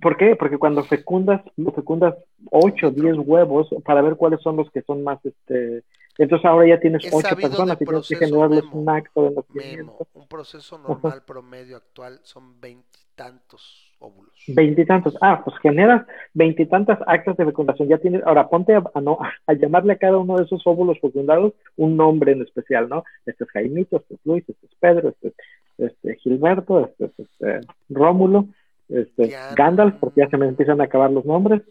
¿Por 0.00 0.16
qué? 0.16 0.36
Porque 0.36 0.58
cuando 0.58 0.82
fecundas, 0.84 1.42
fecundas 1.74 2.14
8, 2.50 2.90
10 2.90 3.18
huevos 3.18 3.68
para 3.84 4.02
ver 4.02 4.16
cuáles 4.16 4.40
son 4.40 4.56
los 4.56 4.70
que 4.70 4.82
son 4.82 5.04
más, 5.04 5.18
este, 5.24 5.82
entonces 6.18 6.44
ahora 6.46 6.68
ya 6.68 6.80
tienes 6.80 7.06
8 7.12 7.36
personas 7.36 7.80
y 7.80 7.84
tienes 7.84 8.08
que 8.08 8.16
generarles 8.16 8.64
un 8.72 8.88
acto 8.88 9.24
de 9.24 9.34
nacimiento. 9.34 10.06
un 10.14 10.28
proceso 10.28 10.78
normal 10.78 11.22
promedio 11.26 11.76
actual 11.76 12.20
son 12.22 12.60
23 12.60 13.02
veintitantos 13.12 13.92
óvulos. 13.98 14.32
Veintitantos. 14.48 15.16
Ah, 15.20 15.42
pues 15.44 15.56
generas 15.58 16.06
veintitantas 16.34 16.98
actas 17.06 17.36
de 17.36 17.44
fecundación. 17.44 17.88
Ya 17.88 17.98
tienes, 17.98 18.22
ahora 18.24 18.48
ponte 18.48 18.74
a, 18.74 18.82
a 18.94 19.00
no, 19.00 19.18
a 19.46 19.52
llamarle 19.52 19.92
a 19.94 19.98
cada 19.98 20.18
uno 20.18 20.36
de 20.36 20.44
esos 20.44 20.62
óvulos 20.66 20.98
fecundados 21.00 21.52
un 21.76 21.96
nombre 21.96 22.32
en 22.32 22.42
especial, 22.42 22.88
¿no? 22.88 23.04
Este 23.26 23.44
es 23.44 23.50
Jaimito, 23.50 23.98
este 23.98 24.14
es 24.14 24.20
Luis, 24.24 24.48
este 24.48 24.66
es 24.66 24.72
Pedro, 24.80 25.10
este 25.10 25.28
es 25.28 25.34
este, 25.78 26.16
Gilberto, 26.16 26.80
este 26.80 27.04
es 27.06 27.18
este, 27.18 27.60
Rómulo, 27.88 28.48
este 28.94 29.28
Ya. 29.28 29.54
Gandalf, 29.54 29.96
porque 30.00 30.20
ya 30.22 30.28
se 30.28 30.36
me 30.36 30.46
empiezan 30.46 30.80
a 30.80 30.84
acabar 30.84 31.10
los 31.10 31.24
nombres. 31.24 31.62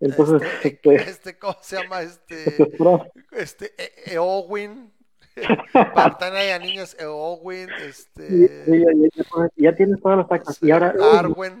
Entonces, 0.00 0.42
este, 0.64 0.68
este, 0.68 0.94
este, 1.10 1.38
¿cómo 1.38 1.56
se 1.60 1.76
llama? 1.82 2.02
Este, 2.02 2.44
este 2.62 3.06
este, 3.32 3.66
E- 3.78 4.14
Eowyn. 4.14 4.92
Pantana 5.94 6.40
de 6.40 6.58
niños, 6.58 6.96
Eowyn, 6.98 7.68
este, 7.86 8.26
y- 8.66 9.04
y- 9.06 9.62
ya 9.62 9.74
tienes 9.74 10.00
todas 10.02 10.18
las 10.18 10.30
actas. 10.30 10.58
Y 10.62 10.70
ahora, 10.70 10.94
Arwen. 11.18 11.60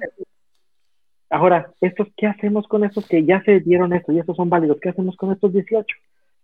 Ahora, 1.30 1.72
estos, 1.80 2.08
¿qué 2.16 2.26
hacemos 2.26 2.66
con 2.66 2.84
estos 2.84 3.06
que 3.06 3.24
ya 3.24 3.40
se 3.44 3.60
dieron 3.60 3.92
esto 3.92 4.10
y 4.10 4.18
estos 4.18 4.36
son 4.36 4.50
válidos? 4.50 4.78
¿Qué 4.82 4.88
hacemos 4.88 5.16
con 5.16 5.30
estos 5.32 5.52
18? 5.52 5.86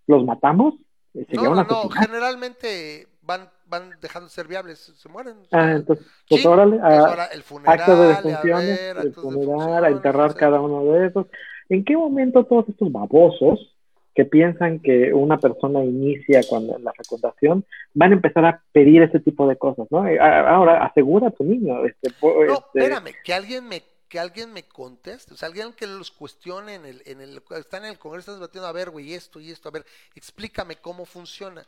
¿Los 0.06 0.24
matamos? 0.24 0.74
¿Sería 1.12 1.42
No, 1.42 1.54
no, 1.64 1.88
generalmente 1.90 3.08
van, 3.22 3.50
van 3.66 3.90
dejando 4.00 4.28
de 4.28 4.34
ser 4.34 4.46
viables, 4.48 4.78
se 4.78 5.08
mueren. 5.08 5.36
Ah, 5.50 5.72
entonces, 5.72 6.06
pues 6.28 6.40
Sí, 6.40 6.46
órale, 6.46 6.72
pues 6.78 6.82
a- 6.82 7.06
ahora 7.08 7.26
el 7.26 7.42
funeral, 7.42 7.80
actos 7.80 7.98
de 7.98 8.04
a 8.06 8.08
defunciones, 8.08 8.80
ver, 8.80 8.96
el 8.98 9.04
de 9.04 9.12
funeral, 9.12 9.84
a 9.84 9.88
enterrar 9.90 10.34
cada 10.34 10.60
uno 10.60 10.84
de 10.92 11.06
esos. 11.08 11.26
¿En 11.68 11.84
qué 11.84 11.96
momento 11.96 12.44
todos 12.44 12.68
estos 12.68 12.90
babosos 12.92 13.72
que 14.14 14.24
piensan 14.24 14.80
que 14.80 15.12
una 15.12 15.38
persona 15.38 15.84
inicia 15.84 16.42
cuando 16.48 16.78
la 16.78 16.92
fecundación 16.94 17.64
van 17.92 18.12
a 18.12 18.14
empezar 18.14 18.44
a 18.46 18.62
pedir 18.72 19.02
ese 19.02 19.20
tipo 19.20 19.46
de 19.46 19.56
cosas, 19.56 19.86
¿no? 19.90 20.06
Eh, 20.08 20.18
Ahora, 20.18 20.84
asegura 20.84 21.28
a 21.28 21.30
tu 21.32 21.44
niño. 21.44 21.84
Este, 21.84 22.10
No, 22.22 22.42
este, 22.44 22.78
espérame, 22.78 23.12
que 23.22 23.34
alguien 23.34 23.68
me 23.68 23.82
que 24.08 24.20
alguien 24.20 24.52
me 24.52 24.62
conteste, 24.62 25.34
o 25.34 25.36
sea, 25.36 25.48
alguien 25.48 25.72
que 25.72 25.84
los 25.88 26.12
cuestione 26.12 26.76
en 26.76 26.86
el, 26.86 27.02
en 27.06 27.20
el, 27.20 27.42
están 27.58 27.84
en 27.84 27.90
el 27.90 27.98
Congreso, 27.98 28.32
debatiendo, 28.34 28.68
a 28.68 28.72
ver, 28.72 28.90
güey, 28.90 29.12
esto 29.14 29.40
y 29.40 29.50
esto, 29.50 29.68
a 29.68 29.72
ver, 29.72 29.84
explícame 30.14 30.76
cómo 30.76 31.04
funciona, 31.04 31.66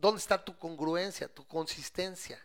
dónde 0.00 0.20
está 0.20 0.44
tu 0.44 0.56
congruencia, 0.56 1.28
tu 1.28 1.46
consistencia, 1.46 2.40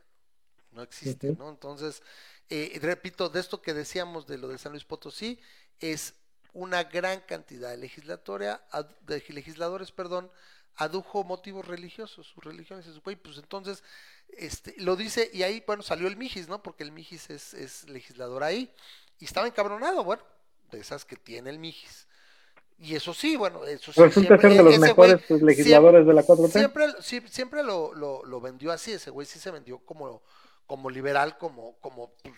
no 0.72 0.82
existe. 0.82 1.36
¿no? 1.38 1.50
Entonces, 1.50 2.04
eh, 2.50 2.78
repito, 2.82 3.30
de 3.30 3.40
esto 3.40 3.62
que 3.62 3.74
decíamos 3.74 4.28
de 4.28 4.38
lo 4.38 4.50
de 4.50 4.58
San 4.58 4.72
Luis 4.72 4.84
Potosí, 4.84 5.40
es 5.80 6.14
una 6.54 6.84
gran 6.84 7.22
cantidad 7.22 7.70
de 7.70 7.78
legislatoria, 7.78 8.62
de 9.02 9.24
legisladores, 9.30 9.92
perdón, 9.92 10.32
adujo 10.76 11.24
motivos 11.24 11.68
religiosos, 11.68 12.28
sus 12.28 12.44
religiones, 12.44 12.86
dices, 12.86 13.02
güey, 13.02 13.16
pues 13.16 13.38
entonces, 13.38 13.84
este, 14.30 14.76
lo 14.78 14.96
dice, 14.96 15.30
y 15.34 15.44
ahí, 15.44 15.64
bueno, 15.66 15.84
salió 15.84 16.08
el 16.08 16.18
Mijis, 16.18 16.48
¿no? 16.48 16.62
Porque 16.62 16.84
el 16.84 16.92
Mijis 16.92 17.30
es, 17.30 17.54
es 17.54 17.90
legislador 17.90 18.44
ahí, 18.44 18.74
y 19.20 19.26
estaba 19.26 19.48
encabronado, 19.48 20.04
bueno, 20.04 20.24
de 20.72 20.80
esas 20.80 21.06
que 21.06 21.16
tiene 21.16 21.50
el 21.50 21.60
Mijis. 21.60 22.08
Y 22.78 22.96
eso 22.96 23.14
sí, 23.14 23.38
bueno, 23.38 23.64
eso 23.66 23.94
sí. 23.94 24.02
resulta 24.02 24.38
siempre- 24.38 24.50
ser 24.50 24.58
de 24.58 24.64
los 24.64 24.74
ese 24.74 24.80
güey 24.94 25.10
mejores 25.12 25.22
pues, 25.28 25.42
legisladores 25.42 26.06
de 26.06 26.14
la 26.14 26.24
4T. 26.24 26.52
Siempre, 26.52 26.88
sí, 27.02 27.22
siempre 27.30 27.64
lo, 27.64 27.94
lo, 27.94 28.24
lo 28.26 28.42
vendió 28.42 28.72
así, 28.72 28.92
ese 28.92 29.12
güey 29.12 29.26
sí 29.26 29.40
se 29.40 29.50
vendió 29.52 29.80
como, 29.80 30.22
como 30.68 30.90
liberal, 30.90 31.38
como, 31.38 31.78
como 31.80 32.12
pues, 32.22 32.34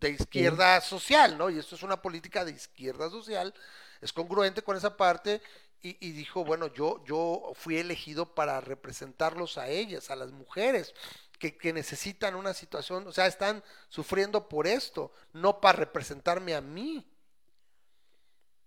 de 0.00 0.10
izquierda 0.10 0.80
social, 0.80 1.38
¿no? 1.38 1.50
Y 1.50 1.58
esto 1.58 1.76
es 1.76 1.82
una 1.82 2.02
política 2.02 2.44
de 2.44 2.50
izquierda 2.52 3.10
social, 3.10 3.54
es 4.00 4.12
congruente 4.12 4.62
con 4.62 4.76
esa 4.76 4.96
parte, 4.96 5.40
y, 5.82 5.96
y 6.06 6.12
dijo, 6.12 6.44
bueno, 6.44 6.66
yo, 6.74 7.02
yo 7.06 7.52
fui 7.54 7.78
elegido 7.78 8.34
para 8.34 8.60
representarlos 8.60 9.56
a 9.56 9.68
ellas, 9.68 10.10
a 10.10 10.16
las 10.16 10.30
mujeres, 10.32 10.94
que, 11.38 11.56
que 11.56 11.72
necesitan 11.72 12.34
una 12.34 12.52
situación, 12.54 13.06
o 13.06 13.12
sea, 13.12 13.26
están 13.26 13.62
sufriendo 13.88 14.48
por 14.48 14.66
esto, 14.66 15.12
no 15.32 15.60
para 15.60 15.78
representarme 15.78 16.54
a 16.54 16.60
mí. 16.60 17.06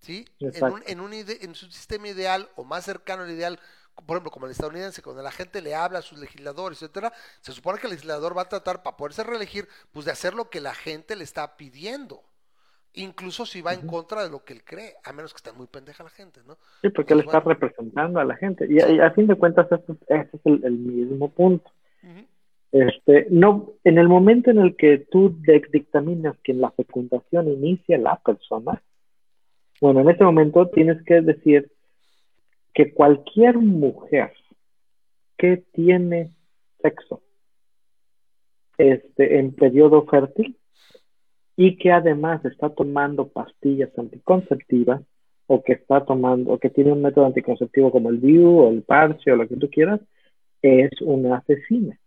¿Sí? 0.03 0.25
En 0.39 0.63
un, 0.65 0.83
en, 0.85 0.99
un 0.99 1.13
ide- 1.13 1.45
en 1.45 1.55
su 1.55 1.65
sistema 1.71 2.09
ideal 2.09 2.49
o 2.57 2.65
más 2.65 2.83
cercano 2.83 3.23
al 3.23 3.31
ideal, 3.31 3.57
por 4.05 4.17
ejemplo, 4.17 4.31
como 4.31 4.47
el 4.47 4.51
estadounidense, 4.51 5.01
cuando 5.01 5.23
la 5.23 5.31
gente 5.31 5.61
le 5.61 5.75
habla 5.75 5.99
a 5.99 6.01
sus 6.01 6.19
legisladores, 6.19 6.81
etcétera, 6.81 7.13
se 7.39 7.53
supone 7.53 7.79
que 7.79 7.87
el 7.87 7.91
legislador 7.91 8.37
va 8.37 8.41
a 8.41 8.49
tratar, 8.49 8.83
para 8.83 8.97
poderse 8.97 9.23
reelegir, 9.23 9.65
pues 9.93 10.05
de 10.05 10.11
hacer 10.11 10.33
lo 10.33 10.49
que 10.49 10.59
la 10.59 10.73
gente 10.73 11.15
le 11.15 11.23
está 11.23 11.55
pidiendo. 11.55 12.21
Incluso 12.95 13.45
si 13.45 13.61
va 13.61 13.73
en 13.73 13.87
contra 13.87 14.23
de 14.23 14.29
lo 14.29 14.43
que 14.43 14.51
él 14.53 14.63
cree, 14.65 14.93
a 15.05 15.13
menos 15.13 15.33
que 15.33 15.37
esté 15.37 15.53
muy 15.53 15.67
pendeja 15.67 16.03
la 16.03 16.09
gente, 16.09 16.41
¿no? 16.45 16.57
Sí, 16.81 16.89
porque 16.89 17.13
él 17.13 17.21
está 17.21 17.39
bueno. 17.39 17.59
representando 17.59 18.19
a 18.19 18.25
la 18.25 18.35
gente. 18.35 18.67
Y, 18.69 18.75
y 18.75 18.99
a 18.99 19.09
fin 19.11 19.27
de 19.27 19.35
cuentas, 19.35 19.67
este, 19.71 19.93
este 20.09 20.37
es 20.37 20.45
el, 20.45 20.65
el 20.65 20.73
mismo 20.73 21.29
punto. 21.29 21.71
Este, 22.73 23.27
no, 23.29 23.71
en 23.85 23.97
el 23.99 24.09
momento 24.09 24.51
en 24.51 24.59
el 24.59 24.75
que 24.75 25.07
tú 25.09 25.39
dictaminas 25.71 26.35
que 26.43 26.51
en 26.51 26.61
la 26.61 26.71
fecundación 26.71 27.47
inicia 27.47 27.97
la 27.97 28.19
persona, 28.19 28.81
bueno, 29.83 29.99
en 29.99 30.09
ese 30.09 30.23
momento 30.23 30.69
tienes 30.69 31.03
que 31.03 31.21
decir 31.21 31.69
que 32.73 32.93
cualquier 32.93 33.57
mujer 33.57 34.31
que 35.37 35.63
tiene 35.73 36.31
sexo 36.81 37.21
este, 38.77 39.39
en 39.39 39.53
periodo 39.53 40.05
fértil 40.05 40.57
y 41.57 41.77
que 41.77 41.91
además 41.91 42.43
está 42.45 42.69
tomando 42.69 43.27
pastillas 43.27 43.91
anticonceptivas 43.99 45.01
o 45.47 45.61
que 45.61 45.73
está 45.73 46.05
tomando 46.05 46.53
o 46.53 46.59
que 46.59 46.69
tiene 46.69 46.93
un 46.93 47.01
método 47.01 47.25
anticonceptivo 47.25 47.91
como 47.91 48.09
el 48.09 48.21
DIU 48.21 48.59
o 48.59 48.69
el 48.69 48.83
parche 48.83 49.33
o 49.33 49.35
lo 49.35 49.49
que 49.49 49.57
tú 49.57 49.69
quieras, 49.69 49.99
es 50.61 50.89
una 51.01 51.39
asesina 51.39 51.99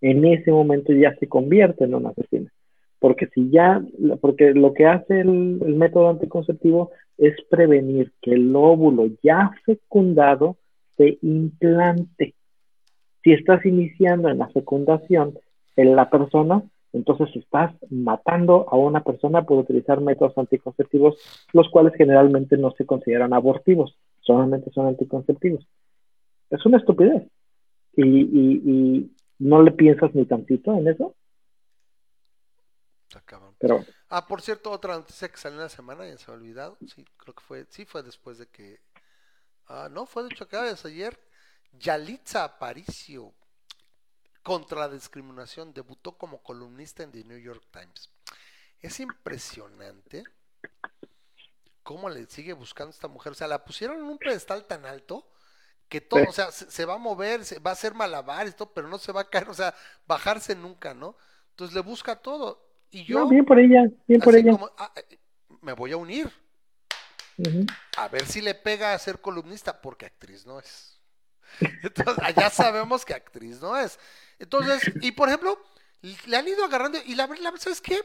en 0.00 0.24
ese 0.24 0.52
momento 0.52 0.92
ya 0.92 1.14
se 1.16 1.26
convierte 1.28 1.84
en 1.84 1.94
una 1.94 2.10
asesina. 2.10 2.52
Porque 2.98 3.26
si 3.34 3.50
ya, 3.50 3.82
porque 4.20 4.52
lo 4.52 4.72
que 4.72 4.86
hace 4.86 5.20
el 5.20 5.28
método 5.76 6.08
anticonceptivo 6.08 6.90
es 7.18 7.34
prevenir 7.50 8.12
que 8.20 8.32
el 8.32 8.54
óvulo 8.54 9.06
ya 9.22 9.52
fecundado 9.64 10.56
se 10.96 11.18
implante. 11.22 12.34
Si 13.22 13.32
estás 13.32 13.64
iniciando 13.66 14.28
en 14.28 14.38
la 14.38 14.48
fecundación 14.48 15.38
en 15.76 15.96
la 15.96 16.08
persona, 16.08 16.62
entonces 16.92 17.28
estás 17.36 17.74
matando 17.90 18.66
a 18.70 18.76
una 18.76 19.02
persona 19.02 19.42
por 19.42 19.58
utilizar 19.58 20.00
métodos 20.00 20.36
anticonceptivos, 20.38 21.16
los 21.52 21.68
cuales 21.68 21.92
generalmente 21.96 22.56
no 22.56 22.70
se 22.72 22.86
consideran 22.86 23.34
abortivos, 23.34 23.96
solamente 24.20 24.70
son 24.70 24.86
anticonceptivos. 24.86 25.66
Es 26.50 26.64
una 26.64 26.78
estupidez. 26.78 27.24
Y, 27.96 28.02
y, 28.02 29.10
no 29.38 29.62
le 29.62 29.72
piensas 29.72 30.14
ni 30.14 30.24
tantito 30.24 30.74
en 30.78 30.88
eso. 30.88 31.14
Pero 33.58 33.84
Ah, 34.08 34.26
por 34.26 34.40
cierto, 34.42 34.70
otra 34.70 34.94
noticia 34.96 35.28
que 35.30 35.36
salió 35.38 35.58
en 35.58 35.64
la 35.64 35.68
semana, 35.68 36.06
ya 36.06 36.16
se 36.18 36.26
me 36.30 36.34
ha 36.34 36.40
olvidado. 36.40 36.78
Sí, 36.86 37.04
creo 37.16 37.34
que 37.34 37.42
fue, 37.42 37.66
sí 37.70 37.84
fue 37.84 38.02
después 38.02 38.38
de 38.38 38.48
que. 38.48 38.80
Ah, 39.68 39.88
no, 39.90 40.06
fue 40.06 40.24
de 40.24 40.30
hecho 40.30 40.44
acá, 40.44 40.68
es 40.70 40.84
ayer. 40.86 41.18
Yalitza 41.72 42.44
Aparicio, 42.44 43.34
contra 44.42 44.80
la 44.80 44.88
discriminación, 44.88 45.74
debutó 45.74 46.16
como 46.16 46.42
columnista 46.42 47.02
en 47.02 47.12
The 47.12 47.24
New 47.24 47.38
York 47.38 47.64
Times. 47.70 48.10
Es 48.80 49.00
impresionante 49.00 50.24
cómo 51.82 52.08
le 52.08 52.26
sigue 52.26 52.52
buscando 52.52 52.90
esta 52.90 53.08
mujer. 53.08 53.32
O 53.32 53.34
sea, 53.34 53.48
la 53.48 53.64
pusieron 53.64 53.98
en 53.98 54.04
un 54.04 54.18
pedestal 54.18 54.66
tan 54.66 54.84
alto 54.86 55.28
que 55.88 56.00
todo, 56.02 56.24
Sí. 56.24 56.28
o 56.28 56.32
sea, 56.32 56.52
se, 56.52 56.70
se 56.70 56.84
va 56.86 56.94
a 56.94 56.98
mover, 56.98 57.44
se, 57.44 57.60
va 57.60 57.70
a 57.72 57.74
hacer 57.74 57.94
malabares, 57.94 58.56
todo, 58.56 58.72
pero 58.74 58.88
no 58.88 58.98
se 58.98 59.12
va 59.12 59.22
a 59.22 59.30
caer, 59.30 59.48
o 59.50 59.54
sea, 59.54 59.74
bajarse 60.06 60.56
nunca, 60.56 60.94
¿no? 60.94 61.16
Entonces 61.50 61.74
le 61.74 61.82
busca 61.82 62.16
todo. 62.22 62.65
Y 62.96 63.04
yo, 63.04 63.18
no, 63.18 63.28
bien 63.28 63.44
por 63.44 63.58
ella, 63.58 63.90
bien 64.06 64.22
por 64.22 64.34
ella. 64.34 64.52
como, 64.52 64.70
ah, 64.78 64.90
eh, 64.96 65.18
me 65.60 65.74
voy 65.74 65.92
a 65.92 65.98
unir, 65.98 66.32
a 67.98 68.08
ver 68.08 68.24
si 68.24 68.40
le 68.40 68.54
pega 68.54 68.94
a 68.94 68.98
ser 68.98 69.20
columnista, 69.20 69.82
porque 69.82 70.06
actriz 70.06 70.46
no 70.46 70.58
es. 70.58 70.98
Entonces, 71.82 72.34
ya 72.34 72.48
sabemos 72.48 73.04
que 73.04 73.12
actriz 73.12 73.60
no 73.60 73.76
es. 73.76 73.98
Entonces, 74.38 74.80
y 75.02 75.12
por 75.12 75.28
ejemplo, 75.28 75.62
le 76.24 76.36
han 76.38 76.48
ido 76.48 76.64
agarrando, 76.64 76.98
y 77.04 77.14
la 77.16 77.26
verdad, 77.26 77.52
¿sabes 77.58 77.82
qué? 77.82 78.00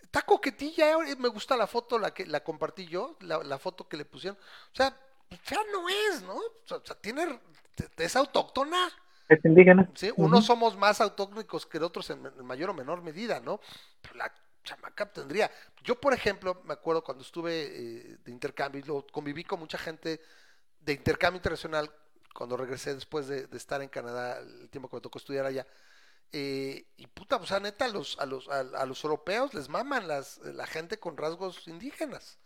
Está 0.00 0.22
coquetilla, 0.22 0.92
eh, 1.04 1.16
me 1.18 1.28
gusta 1.28 1.56
la 1.56 1.66
foto, 1.66 1.98
la 1.98 2.14
que 2.14 2.24
la 2.24 2.44
compartí 2.44 2.86
yo, 2.86 3.16
la, 3.22 3.42
la 3.42 3.58
foto 3.58 3.88
que 3.88 3.96
le 3.96 4.04
pusieron. 4.04 4.38
O 4.38 4.76
sea, 4.76 4.96
fea 5.42 5.58
no 5.72 5.88
es, 5.88 6.22
¿no? 6.22 6.36
O 6.36 6.80
sea, 6.84 6.94
tiene, 7.00 7.40
es 7.96 8.14
autóctona. 8.14 8.88
Es 9.28 9.44
indígena. 9.44 9.88
¿sí? 9.94 10.10
Unos 10.16 10.46
somos 10.46 10.76
más 10.76 11.00
autóctonos 11.00 11.66
que 11.66 11.78
otros 11.78 12.10
en, 12.10 12.26
en 12.26 12.44
mayor 12.44 12.70
o 12.70 12.74
menor 12.74 13.02
medida, 13.02 13.40
¿no? 13.40 13.60
Pero 14.00 14.16
la 14.16 14.32
chamaca 14.64 15.10
tendría. 15.10 15.50
Yo, 15.82 16.00
por 16.00 16.14
ejemplo, 16.14 16.62
me 16.64 16.74
acuerdo 16.74 17.02
cuando 17.02 17.22
estuve 17.22 17.62
eh, 17.62 18.18
de 18.24 18.30
intercambio 18.30 18.80
y 18.80 18.84
lo, 18.84 19.06
conviví 19.06 19.44
con 19.44 19.60
mucha 19.60 19.78
gente 19.78 20.20
de 20.80 20.92
intercambio 20.92 21.38
internacional 21.38 21.90
cuando 22.34 22.56
regresé 22.56 22.94
después 22.94 23.26
de, 23.28 23.46
de 23.46 23.56
estar 23.56 23.82
en 23.82 23.88
Canadá, 23.88 24.38
el 24.38 24.68
tiempo 24.70 24.88
que 24.88 24.96
me 24.96 25.02
tocó 25.02 25.18
estudiar 25.18 25.46
allá. 25.46 25.66
Eh, 26.32 26.86
y 26.96 27.06
puta, 27.08 27.36
o 27.36 27.46
sea, 27.46 27.60
neta, 27.60 27.84
a 27.84 27.88
los, 27.88 28.18
a 28.18 28.24
los, 28.24 28.48
a, 28.48 28.60
a 28.60 28.86
los 28.86 29.04
europeos 29.04 29.52
les 29.52 29.68
maman 29.68 30.08
las, 30.08 30.38
la 30.38 30.66
gente 30.66 30.98
con 30.98 31.16
rasgos 31.16 31.68
indígenas. 31.68 32.38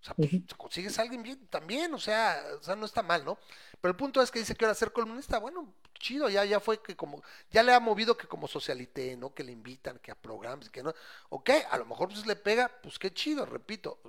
O 0.00 0.04
sea, 0.04 0.14
pues, 0.14 0.30
consigues 0.56 0.98
a 0.98 1.02
alguien 1.02 1.22
bien 1.22 1.46
también, 1.48 1.92
o 1.92 1.98
sea, 1.98 2.42
o 2.58 2.62
sea, 2.62 2.74
no 2.74 2.86
está 2.86 3.02
mal, 3.02 3.24
¿no? 3.24 3.38
Pero 3.80 3.92
el 3.92 3.96
punto 3.96 4.22
es 4.22 4.30
que 4.30 4.38
dice 4.38 4.54
que 4.54 4.64
ahora 4.64 4.74
ser 4.74 4.92
columnista, 4.92 5.38
bueno, 5.38 5.74
chido, 6.00 6.28
ya, 6.28 6.44
ya 6.44 6.58
fue 6.58 6.82
que 6.82 6.96
como, 6.96 7.22
ya 7.52 7.62
le 7.62 7.72
ha 7.72 7.78
movido 7.78 8.16
que 8.16 8.26
como 8.26 8.48
socialité, 8.48 9.16
¿no? 9.16 9.32
Que 9.32 9.44
le 9.44 9.52
invitan, 9.52 10.00
que 10.00 10.10
a 10.10 10.16
programas, 10.16 10.68
que 10.68 10.82
no. 10.82 10.92
Ok, 11.28 11.50
a 11.70 11.78
lo 11.78 11.86
mejor 11.86 12.08
pues 12.08 12.26
le 12.26 12.34
pega, 12.34 12.68
pues 12.82 12.98
qué 12.98 13.14
chido, 13.14 13.46
repito, 13.46 14.00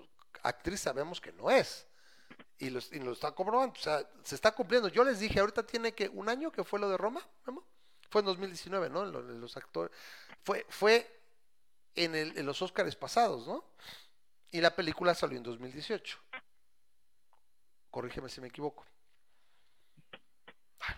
actriz 0.41 0.79
sabemos 0.79 1.21
que 1.21 1.31
no 1.33 1.51
es. 1.51 1.85
Y 2.57 2.69
lo, 2.69 2.79
y 2.91 2.99
lo 2.99 3.11
está 3.11 3.31
comprobando, 3.33 3.73
o 3.77 3.81
sea, 3.81 4.07
se 4.23 4.35
está 4.35 4.51
cumpliendo. 4.53 4.87
Yo 4.87 5.03
les 5.03 5.19
dije, 5.19 5.39
ahorita 5.39 5.65
tiene 5.65 5.93
que 5.93 6.09
un 6.09 6.29
año 6.29 6.51
que 6.51 6.63
fue 6.63 6.79
lo 6.79 6.89
de 6.89 6.97
Roma, 6.97 7.27
Memo? 7.45 7.63
Fue 8.09 8.21
en 8.21 8.25
2019, 8.25 8.89
¿no? 8.89 9.05
Los 9.05 9.55
actores. 9.55 9.95
Fue, 10.43 10.65
fue 10.69 11.21
en, 11.95 12.15
el, 12.15 12.37
en 12.37 12.45
los 12.45 12.61
Óscares 12.61 12.95
pasados, 12.95 13.47
¿no? 13.47 13.63
Y 14.51 14.59
la 14.59 14.75
película 14.75 15.15
salió 15.15 15.37
en 15.37 15.43
2018. 15.43 16.17
Corrígeme 17.89 18.29
si 18.29 18.41
me 18.41 18.47
equivoco. 18.47 18.85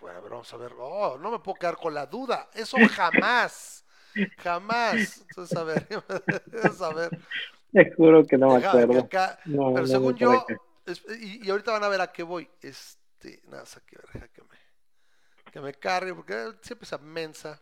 Bueno, 0.01 0.17
a 0.17 0.21
ver, 0.21 0.31
vamos 0.31 0.53
a 0.53 0.57
ver. 0.57 0.73
Oh, 0.77 1.17
no 1.17 1.31
me 1.31 1.39
puedo 1.39 1.55
quedar 1.57 1.77
con 1.77 1.93
la 1.93 2.05
duda. 2.05 2.49
Eso 2.53 2.77
jamás. 2.89 3.85
jamás. 4.37 5.21
Entonces, 5.21 5.57
a 5.57 5.63
ver. 5.63 5.87
A 6.81 6.89
ver. 6.93 7.19
Te 7.71 7.91
juro 7.95 8.23
que 8.25 8.37
no 8.37 8.53
me 8.53 8.61
que 8.61 8.67
acuerdo. 8.67 8.99
acá- 8.99 9.39
No, 9.45 9.73
pero 9.73 9.81
no 9.81 9.87
según 9.87 10.15
yo, 10.15 10.45
es- 10.85 11.03
y, 11.19 11.45
y 11.47 11.49
ahorita 11.49 11.71
van 11.71 11.83
a 11.83 11.87
ver 11.87 12.01
a 12.01 12.11
qué 12.11 12.21
voy. 12.23 12.49
Este, 12.61 13.41
nada, 13.47 13.63
a 13.63 13.79
ver, 13.91 14.05
deja 14.13 14.27
que 14.27 14.41
me, 14.43 15.51
que 15.51 15.59
me 15.61 15.73
cargue, 15.73 16.13
porque 16.13 16.53
siempre 16.61 16.85
esa 16.85 16.97
mensa. 16.99 17.59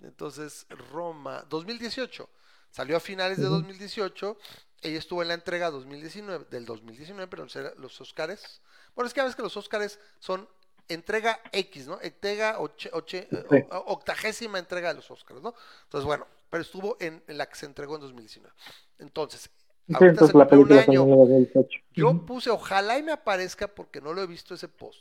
Entonces, 0.00 0.66
Roma, 0.90 1.44
2018. 1.48 2.28
Salió 2.70 2.96
a 2.96 3.00
finales 3.00 3.38
de 3.38 3.44
2018. 3.44 4.36
Ella 4.82 4.98
estuvo 4.98 5.22
en 5.22 5.28
la 5.28 5.34
entrega 5.34 5.70
2019, 5.70 6.46
del 6.50 6.66
2019, 6.66 7.28
pero 7.28 7.46
los 7.78 8.00
Oscars. 8.00 8.60
Bueno, 8.94 9.06
es 9.06 9.14
que 9.14 9.20
a 9.20 9.24
veces 9.24 9.36
que 9.36 9.42
los 9.42 9.56
Oscars 9.56 9.98
son 10.18 10.48
entrega 10.88 11.40
X, 11.52 11.86
¿no? 11.86 11.98
Entrega 12.00 12.58
oche- 12.58 12.90
oche- 12.92 13.28
Sí. 13.30 13.56
o- 13.70 13.76
o- 13.76 13.92
octagésima 13.92 14.58
entrega 14.58 14.88
de 14.88 14.94
los 14.94 15.10
Oscars, 15.10 15.40
¿no? 15.42 15.54
Entonces, 15.84 16.06
bueno, 16.06 16.26
pero 16.50 16.62
estuvo 16.62 16.96
en, 17.00 17.22
en 17.26 17.38
la 17.38 17.46
que 17.46 17.56
se 17.56 17.66
entregó 17.66 17.94
en 17.96 18.02
2019. 18.02 18.54
Entonces, 18.98 19.50
Sí, 19.86 19.94
ahorita 19.94 20.26
se 20.26 20.32
la 20.38 20.44
un 20.50 20.72
año. 20.72 20.84
salió 20.84 21.02
en 21.02 21.10
el 21.10 21.16
2018. 21.18 21.78
Yo 21.92 22.24
puse, 22.26 22.50
ojalá 22.50 22.96
y 22.98 23.02
me 23.02 23.12
aparezca, 23.12 23.68
porque 23.68 24.00
no 24.00 24.14
lo 24.14 24.22
he 24.22 24.26
visto 24.26 24.54
ese 24.54 24.68
post. 24.68 25.00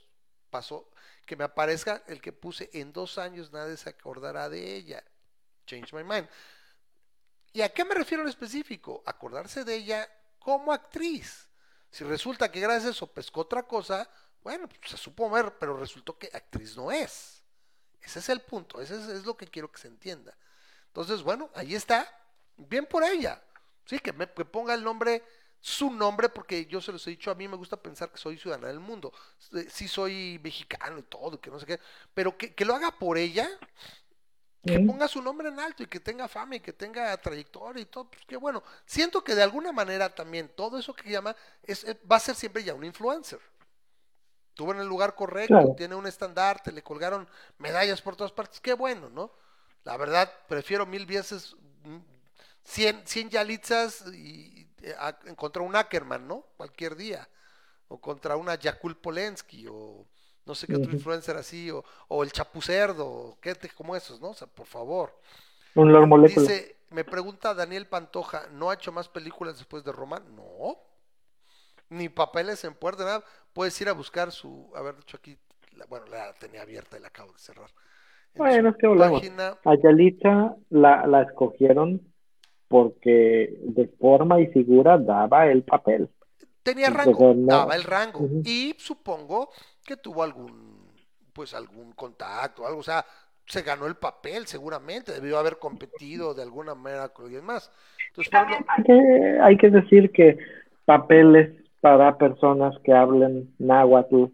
Pasó, 0.49 0.89
que 1.25 1.35
me 1.35 1.43
aparezca 1.45 2.03
el 2.07 2.21
que 2.21 2.33
puse 2.33 2.69
en 2.73 2.91
dos 2.93 3.17
años 3.17 3.51
nadie 3.51 3.77
se 3.77 3.89
acordará 3.89 4.49
de 4.49 4.75
ella. 4.75 5.03
Change 5.65 5.93
my 5.93 6.03
mind. 6.03 6.27
¿Y 7.53 7.61
a 7.61 7.69
qué 7.69 7.85
me 7.85 7.93
refiero 7.95 8.23
en 8.23 8.29
específico? 8.29 9.03
Acordarse 9.05 9.63
de 9.63 9.75
ella 9.75 10.09
como 10.39 10.73
actriz. 10.73 11.47
Si 11.89 12.03
resulta 12.03 12.51
que 12.51 12.59
gracias 12.59 12.85
a 12.87 12.89
eso 12.91 13.07
pescó 13.07 13.41
otra 13.41 13.63
cosa, 13.63 14.09
bueno, 14.43 14.67
pues 14.67 14.79
se 14.91 14.97
supo 14.97 15.29
ver, 15.29 15.57
pero 15.59 15.77
resultó 15.77 16.17
que 16.17 16.29
actriz 16.33 16.75
no 16.75 16.91
es. 16.91 17.41
Ese 18.01 18.19
es 18.19 18.29
el 18.29 18.41
punto, 18.41 18.81
ese 18.81 18.95
es, 18.95 19.07
es 19.07 19.25
lo 19.25 19.37
que 19.37 19.47
quiero 19.47 19.71
que 19.71 19.79
se 19.79 19.87
entienda. 19.87 20.35
Entonces, 20.87 21.23
bueno, 21.23 21.49
ahí 21.55 21.73
está. 21.75 22.07
Bien 22.57 22.85
por 22.85 23.03
ella. 23.03 23.41
Sí, 23.85 23.99
que 23.99 24.13
me 24.13 24.29
que 24.29 24.45
ponga 24.45 24.73
el 24.73 24.83
nombre, 24.83 25.23
su 25.59 25.91
nombre, 25.91 26.29
porque 26.29 26.65
yo 26.65 26.81
se 26.81 26.91
los 26.91 27.05
he 27.07 27.11
dicho, 27.11 27.31
a 27.31 27.35
mí 27.35 27.47
me 27.47 27.57
gusta 27.57 27.77
pensar 27.77 28.11
que 28.11 28.17
soy 28.17 28.37
ciudadana 28.37 28.67
del 28.67 28.79
mundo. 28.79 29.11
Sí 29.69 29.87
soy 29.87 30.39
mexicano 30.43 30.99
y 30.99 31.03
todo, 31.03 31.39
que 31.39 31.49
no 31.49 31.59
sé 31.59 31.65
qué, 31.65 31.79
pero 32.13 32.37
que, 32.37 32.53
que 32.53 32.65
lo 32.65 32.75
haga 32.75 32.91
por 32.91 33.17
ella, 33.17 33.49
que 34.65 34.79
ponga 34.79 35.09
su 35.09 35.21
nombre 35.21 35.49
en 35.49 35.59
alto 35.59 35.83
y 35.83 35.87
que 35.87 35.99
tenga 35.99 36.27
fama 36.29 36.55
y 36.55 36.59
que 36.61 36.71
tenga 36.71 37.15
trayectoria 37.17 37.81
y 37.81 37.85
todo, 37.85 38.09
pues 38.09 38.23
qué 38.25 38.37
bueno. 38.37 38.63
Siento 38.85 39.21
que 39.21 39.35
de 39.35 39.43
alguna 39.43 39.73
manera 39.73 40.13
también 40.13 40.49
todo 40.55 40.77
eso 40.77 40.93
que 40.93 41.09
llama 41.09 41.35
es, 41.63 41.85
va 42.09 42.15
a 42.15 42.19
ser 42.21 42.35
siempre 42.35 42.63
ya 42.63 42.73
un 42.73 42.85
influencer. 42.85 43.39
Estuvo 44.53 44.71
en 44.71 44.79
el 44.81 44.85
lugar 44.87 45.15
correcto, 45.15 45.47
Claro. 45.55 45.73
tiene 45.75 45.95
un 45.95 46.05
estandarte, 46.05 46.71
le 46.71 46.83
colgaron 46.83 47.27
medallas 47.57 48.03
por 48.03 48.15
todas 48.15 48.31
partes, 48.31 48.59
qué 48.59 48.73
bueno, 48.73 49.09
¿no? 49.09 49.31
La 49.83 49.97
verdad, 49.97 50.31
prefiero 50.47 50.85
mil 50.85 51.07
veces 51.07 51.55
mm, 51.83 51.97
100, 52.63 53.01
100 53.07 53.29
Yalitzas 53.31 54.05
y, 54.13 54.69
a- 54.99 55.17
contra 55.35 55.63
un 55.63 55.75
Ackerman, 55.75 56.27
¿no? 56.27 56.45
Cualquier 56.55 56.95
día. 56.95 57.27
O 57.87 57.99
contra 57.99 58.35
una 58.35 58.53
Yakul 58.53 58.95
Polensky, 58.95 59.65
o 59.67 60.05
no 60.45 60.53
sé 60.53 60.67
qué 60.67 60.75
otro 60.75 60.91
influencer 60.91 61.35
así, 61.35 61.71
o, 61.71 61.83
o 62.09 62.23
el 62.23 62.31
Chapucerdo, 62.31 63.07
o 63.07 63.37
qué 63.41 63.55
te- 63.55 63.69
como 63.69 63.95
esos, 63.95 64.21
¿no? 64.21 64.29
O 64.29 64.33
sea, 64.35 64.45
por 64.47 64.67
favor. 64.67 65.19
Un. 65.73 65.91
Dice, 66.27 66.75
me 66.91 67.03
pregunta 67.03 67.55
Daniel 67.55 67.87
Pantoja, 67.87 68.47
¿no 68.51 68.69
ha 68.69 68.75
hecho 68.75 68.91
más 68.91 69.09
películas 69.09 69.57
después 69.57 69.83
de 69.83 69.91
Roma? 69.91 70.19
No. 70.19 70.77
Ni 71.93 72.09
papeles 72.09 72.63
en 72.63 72.73
puerta, 72.73 73.03
nada. 73.05 73.23
Puedes 73.53 73.79
ir 73.81 73.87
a 73.89 73.93
buscar 73.93 74.31
su, 74.31 74.71
haber 74.75 74.95
dicho 74.97 75.17
aquí, 75.17 75.37
la- 75.77 75.85
bueno, 75.85 76.05
la 76.07 76.33
tenía 76.33 76.61
abierta 76.63 76.97
y 76.97 77.01
la 77.01 77.07
acabo 77.09 77.31
de 77.33 77.39
cerrar. 77.39 77.69
En 78.33 78.39
Bueno, 78.39 78.69
es 78.69 78.75
que 78.77 78.87
hablamos. 78.87 79.21
página, 79.21 79.57
A 79.63 79.75
Yalitza 79.75 80.55
la, 80.69 81.05
la 81.05 81.21
escogieron 81.21 82.01
porque 82.67 83.53
de 83.61 83.87
forma 83.99 84.41
y 84.41 84.47
figura 84.47 84.97
daba 84.97 85.45
el 85.47 85.63
papel. 85.63 86.09
tenía 86.63 86.89
rango, 86.89 87.33
no- 87.35 87.57
daba 87.57 87.75
el 87.75 87.83
rango. 87.83 88.27
Y 88.43 88.73
supongo 88.79 89.49
que 89.85 89.97
tuvo 89.97 90.23
algún, 90.23 90.87
pues 91.33 91.53
algún 91.53 91.91
contacto, 91.91 92.65
algo, 92.65 92.79
o 92.79 92.83
sea, 92.83 93.05
se 93.45 93.61
ganó 93.61 93.85
el 93.85 93.95
papel 93.95 94.47
seguramente, 94.47 95.11
debió 95.11 95.37
haber 95.37 95.59
competido 95.59 96.33
de 96.33 96.41
alguna 96.41 96.73
manera 96.73 97.09
con 97.09 97.25
alguien 97.25 97.43
más. 97.45 97.69
Entonces, 98.07 98.31
fue 98.31 98.41
uno- 98.45 98.65
Hay 98.69 98.83
que, 98.83 99.39
hay 99.41 99.57
que 99.57 99.69
decir 99.69 100.11
que 100.11 100.37
papeles 100.85 101.62
para 101.83 102.17
personas 102.17 102.73
que 102.81 102.93
hablen 102.93 103.53
náhuatl, 103.59 104.27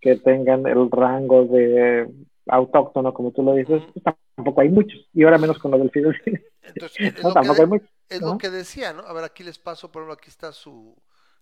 que 0.00 0.16
tengan 0.16 0.66
el 0.66 0.90
rango 0.90 1.44
de 1.44 2.10
autóctono, 2.48 3.14
como 3.14 3.30
tú 3.30 3.44
lo 3.44 3.54
dices, 3.54 3.80
pues 3.94 4.04
tampoco 4.34 4.60
hay 4.62 4.68
muchos. 4.68 4.98
Y 5.12 5.22
ahora 5.22 5.38
menos 5.38 5.60
con 5.60 5.70
lo 5.70 5.78
del 5.78 5.92
Fidel. 5.92 6.20
entonces, 6.64 7.14
es, 7.14 7.22
No, 7.22 7.28
lo 7.28 7.34
que, 7.34 7.34
tampoco 7.34 7.54
de- 7.54 7.60
hay 7.62 7.68
muchos. 7.68 7.88
es 8.08 8.20
¿no? 8.20 8.32
lo 8.32 8.38
que 8.38 8.50
decía, 8.50 8.92
¿no? 8.92 9.02
A 9.02 9.12
ver, 9.12 9.22
aquí 9.22 9.44
les 9.44 9.60
paso, 9.60 9.92
por 9.92 10.02
ejemplo, 10.02 10.14
aquí 10.14 10.28
está 10.28 10.50
su, 10.52 10.96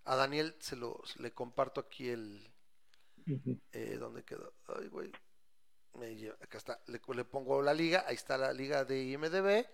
a 0.05 0.15
Daniel 0.15 0.55
se 0.59 0.77
lo, 0.77 1.01
le 1.19 1.31
comparto 1.33 1.81
aquí 1.81 2.11
el, 2.11 2.47
eh, 3.73 3.97
¿dónde 3.99 4.25
quedó? 4.25 4.53
Ay, 4.79 4.89
güey. 4.89 5.11
Me 5.99 6.15
lleva- 6.17 6.37
acá 6.43 6.59
está. 6.59 6.81
Le, 6.89 7.01
le 7.15 7.25
pongo 7.25 7.63
la 7.63 7.73
liga. 7.73 8.05
Ahí 8.07 8.15
está 8.17 8.37
la 8.37 8.53
liga 8.53 8.85
de 8.85 9.05
IMDB. 9.05 9.65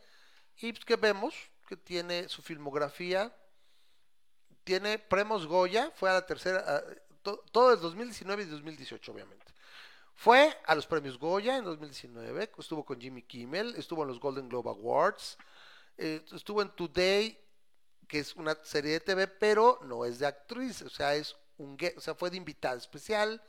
Y 0.62 0.72
pues, 0.72 0.84
que 0.84 0.94
vemos 0.94 1.34
que 1.68 1.76
tiene 1.76 2.28
su 2.28 2.40
filmografía. 2.40 3.32
Tiene 4.64 4.98
premios 4.98 5.46
Goya. 5.46 5.90
Fue 5.94 6.10
a 6.10 6.14
la 6.14 6.26
tercera. 6.26 6.82
to- 7.22 7.42
todo 7.52 7.72
el 7.72 7.80
2019 7.80 8.42
y 8.44 8.46
2018, 8.46 9.12
obviamente. 9.12 9.46
Fue 10.14 10.54
a 10.66 10.74
los 10.74 10.86
premios 10.86 11.18
Goya 11.18 11.56
en 11.56 11.64
2019. 11.64 12.50
Estuvo 12.58 12.84
con 12.84 13.00
Jimmy 13.00 13.22
Kimmel. 13.22 13.74
Estuvo 13.76 14.02
en 14.02 14.08
los 14.08 14.20
Golden 14.20 14.48
Globe 14.48 14.70
Awards. 14.70 15.36
eh, 15.98 16.24
estuvo 16.32 16.62
en 16.62 16.70
Today, 16.70 17.38
que 18.08 18.20
es 18.20 18.34
una 18.36 18.54
serie 18.64 18.92
de 18.92 19.00
TV, 19.00 19.26
pero 19.28 19.78
no 19.82 20.04
es 20.06 20.18
de 20.18 20.26
actriz. 20.26 20.80
O 20.82 20.88
sea, 20.88 21.14
es 21.14 21.36
un 21.58 21.76
o 21.96 22.00
sea, 22.00 22.14
fue 22.14 22.30
de 22.30 22.38
invitada 22.38 22.76
especial. 22.76 23.42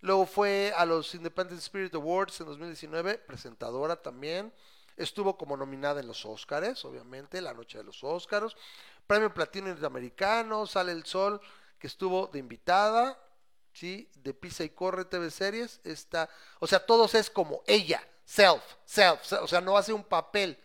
Luego 0.00 0.26
fue 0.26 0.72
a 0.76 0.84
los 0.84 1.14
Independent 1.14 1.60
Spirit 1.60 1.94
Awards 1.94 2.40
en 2.40 2.46
2019, 2.46 3.18
presentadora 3.18 3.96
también. 4.02 4.52
Estuvo 4.96 5.36
como 5.38 5.56
nominada 5.56 6.00
en 6.00 6.06
los 6.08 6.24
Oscars, 6.26 6.84
obviamente, 6.84 7.40
la 7.40 7.54
noche 7.54 7.78
de 7.78 7.84
los 7.84 8.02
Oscars. 8.02 8.56
Premio 9.06 9.32
Platino 9.32 9.68
Interamericano, 9.68 10.66
Sale 10.66 10.92
el 10.92 11.04
Sol, 11.04 11.40
que 11.78 11.86
estuvo 11.86 12.26
de 12.28 12.38
invitada, 12.38 13.18
¿sí? 13.72 14.10
De 14.16 14.34
Pisa 14.34 14.64
y 14.64 14.70
Corre 14.70 15.04
TV 15.04 15.30
Series. 15.30 15.80
Está, 15.84 16.28
o 16.60 16.66
sea, 16.66 16.80
todos 16.84 17.14
es 17.14 17.30
como 17.30 17.62
ella, 17.66 18.02
self, 18.24 18.62
self, 18.84 19.22
self, 19.22 19.42
o 19.42 19.46
sea, 19.46 19.60
no 19.60 19.76
hace 19.76 19.92
un 19.92 20.02
papel, 20.04 20.58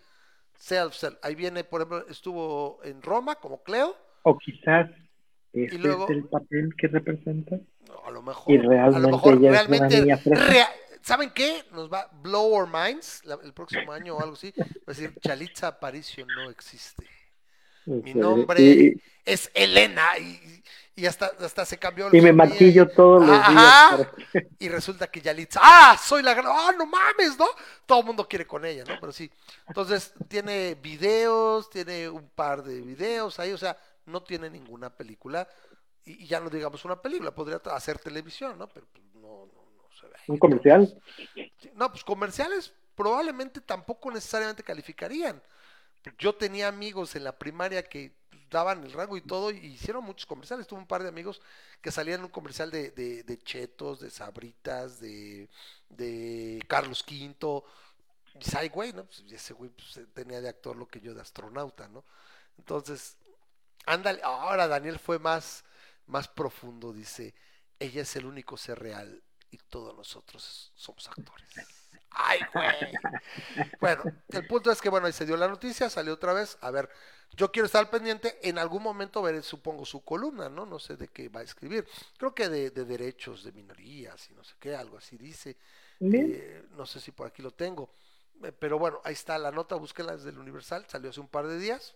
self, 0.57 0.95
self. 0.95 1.17
Ahí 1.21 1.35
viene, 1.35 1.63
por 1.63 1.81
ejemplo, 1.81 2.05
estuvo 2.09 2.79
en 2.83 3.01
Roma 3.01 3.35
como 3.35 3.61
Cleo, 3.63 3.95
O 4.23 4.37
quizás 4.37 4.89
este 5.53 5.77
luego- 5.77 6.05
es 6.05 6.11
el 6.11 6.25
papel 6.27 6.69
que 6.77 6.87
representa. 6.87 7.57
No, 7.87 8.05
a 8.05 8.11
lo 8.11 8.21
mejor. 8.21 8.53
Y 8.53 8.57
a 8.57 8.61
lo 8.63 8.69
realmente 8.69 9.11
mejor 9.11 9.33
ella 9.33 9.39
es 9.61 9.67
una 9.67 9.77
realmente. 9.77 10.01
niña 10.01 10.17
fresa. 10.17 10.45
rea- 10.47 10.69
¿Saben 11.03 11.31
qué? 11.31 11.63
Nos 11.71 11.91
va 11.91 12.07
blow 12.21 12.53
our 12.53 12.67
minds 12.67 13.25
la- 13.25 13.39
el 13.43 13.53
próximo 13.53 13.91
año 13.91 14.15
o 14.15 14.21
algo 14.21 14.33
así. 14.33 14.53
Va 14.55 14.63
a 14.85 14.91
decir, 14.91 15.15
Chalitza 15.19 15.67
Aparicio 15.67 16.27
no 16.27 16.49
existe. 16.51 17.07
Mi 17.85 18.13
nombre 18.13 18.61
y- 18.61 19.01
es 19.25 19.49
Elena 19.53 20.17
y, 20.17 20.63
y 20.95 21.05
hasta, 21.05 21.31
hasta 21.39 21.65
se 21.65 21.77
cambió. 21.77 22.07
Y, 22.09 22.21
me 22.21 22.31
días. 22.31 22.35
maquillo 22.35 22.87
todos 22.89 23.25
los 23.25 23.37
Ajá. 23.37 23.97
días. 23.97 24.07
para- 24.33 24.45
Y 24.59 24.69
resulta 24.69 25.07
que 25.07 25.21
Yalitza, 25.21 25.59
¡ah! 25.63 25.97
Soy 26.03 26.21
la 26.23 26.33
gran. 26.33 26.47
¡Ah, 26.49 26.71
no 26.77 26.85
mames! 26.85 27.37
¿No? 27.37 27.47
Todo 27.85 28.01
el 28.01 28.05
mundo 28.05 28.27
quiere 28.27 28.45
con 28.45 28.65
ella, 28.65 28.83
¿no? 28.87 28.95
Pero 28.99 29.11
sí. 29.11 29.29
Entonces, 29.67 30.13
tiene 30.27 30.75
videos, 30.75 31.69
tiene 31.69 32.09
un 32.09 32.29
par 32.29 32.63
de 32.63 32.81
videos 32.81 33.39
ahí, 33.39 33.51
o 33.51 33.57
sea, 33.57 33.77
no 34.05 34.21
tiene 34.23 34.49
ninguna 34.49 34.89
película. 34.95 35.47
Y, 36.05 36.23
y 36.23 36.27
ya 36.27 36.39
no 36.39 36.49
digamos 36.49 36.83
una 36.85 36.99
película, 37.01 37.31
podría 37.33 37.61
hacer 37.73 37.99
televisión, 37.99 38.57
¿no? 38.57 38.67
Pero 38.67 38.87
pues, 38.91 39.03
no, 39.15 39.21
no, 39.21 39.63
no 39.77 39.95
se 39.99 40.07
ve. 40.07 40.13
ahí. 40.15 40.23
Un 40.27 40.37
comercial. 40.37 41.01
No, 41.75 41.91
pues 41.91 42.03
comerciales 42.03 42.73
probablemente 42.95 43.61
tampoco 43.61 44.11
necesariamente 44.11 44.63
calificarían. 44.63 45.41
Yo 46.17 46.35
tenía 46.35 46.67
amigos 46.67 47.15
en 47.15 47.23
la 47.23 47.37
primaria 47.37 47.83
que 47.83 48.13
pues, 48.29 48.41
daban 48.49 48.83
el 48.83 48.91
rango 48.91 49.17
y 49.17 49.21
todo, 49.21 49.51
y 49.51 49.57
hicieron 49.57 50.03
muchos 50.03 50.25
comerciales. 50.25 50.67
Tuve 50.67 50.79
un 50.79 50.87
par 50.87 51.03
de 51.03 51.09
amigos 51.09 51.41
que 51.81 51.91
salían 51.91 52.19
en 52.19 52.25
un 52.25 52.31
comercial 52.31 52.71
de, 52.71 52.91
de, 52.91 53.23
de 53.23 53.37
Chetos, 53.39 53.99
de 53.99 54.09
Sabritas, 54.09 54.99
de, 54.99 55.49
de 55.89 56.63
Carlos 56.67 57.05
V. 57.07 57.63
Ay, 58.57 58.69
güey, 58.69 58.93
¿no? 58.93 59.05
Pues 59.05 59.23
ese 59.31 59.53
güey 59.53 59.69
pues, 59.69 59.99
tenía 60.13 60.41
de 60.41 60.49
actor 60.49 60.75
lo 60.75 60.87
que 60.87 61.01
yo 61.01 61.13
de 61.13 61.21
astronauta, 61.21 61.87
¿no? 61.87 62.03
Entonces, 62.57 63.17
ándale, 63.85 64.21
ahora 64.23 64.67
Daniel 64.67 64.99
fue 64.99 65.19
más, 65.19 65.63
más 66.07 66.27
profundo, 66.27 66.93
dice, 66.93 67.33
ella 67.79 68.03
es 68.03 68.15
el 68.15 68.25
único 68.25 68.57
ser 68.57 68.79
real 68.79 69.23
y 69.49 69.57
todos 69.57 69.95
nosotros 69.95 70.71
somos 70.75 71.07
actores. 71.07 71.49
Ay, 72.11 72.39
güey. 72.53 72.99
Bueno, 73.79 74.05
el 74.31 74.45
punto 74.47 74.71
es 74.71 74.81
que, 74.81 74.89
bueno, 74.89 75.07
ahí 75.07 75.13
se 75.13 75.25
dio 75.25 75.37
la 75.37 75.47
noticia, 75.47 75.89
salió 75.89 76.13
otra 76.13 76.33
vez. 76.33 76.57
A 76.61 76.71
ver, 76.71 76.89
yo 77.35 77.51
quiero 77.51 77.65
estar 77.65 77.89
pendiente. 77.89 78.37
En 78.47 78.57
algún 78.57 78.83
momento 78.83 79.21
veré, 79.21 79.41
supongo, 79.41 79.85
su 79.85 80.03
columna, 80.03 80.49
¿no? 80.49 80.65
No 80.65 80.79
sé 80.79 80.97
de 80.97 81.07
qué 81.07 81.29
va 81.29 81.39
a 81.41 81.43
escribir. 81.43 81.87
Creo 82.17 82.35
que 82.35 82.49
de, 82.49 82.69
de 82.71 82.85
derechos 82.85 83.43
de 83.43 83.51
minorías 83.53 84.29
y 84.29 84.33
no 84.33 84.43
sé 84.43 84.55
qué, 84.59 84.75
algo 84.75 84.97
así 84.97 85.17
dice. 85.17 85.57
Eh, 86.11 86.65
no 86.71 86.85
sé 86.85 86.99
si 86.99 87.11
por 87.11 87.27
aquí 87.27 87.41
lo 87.41 87.51
tengo. 87.51 87.93
Eh, 88.43 88.51
Pero 88.51 88.77
bueno, 88.79 88.99
ahí 89.03 89.13
está 89.13 89.37
la 89.37 89.51
nota, 89.51 89.75
búsquela 89.75 90.15
desde 90.15 90.29
el 90.31 90.39
Universal, 90.39 90.85
salió 90.87 91.09
hace 91.09 91.19
un 91.21 91.27
par 91.29 91.47
de 91.47 91.57
días. 91.57 91.95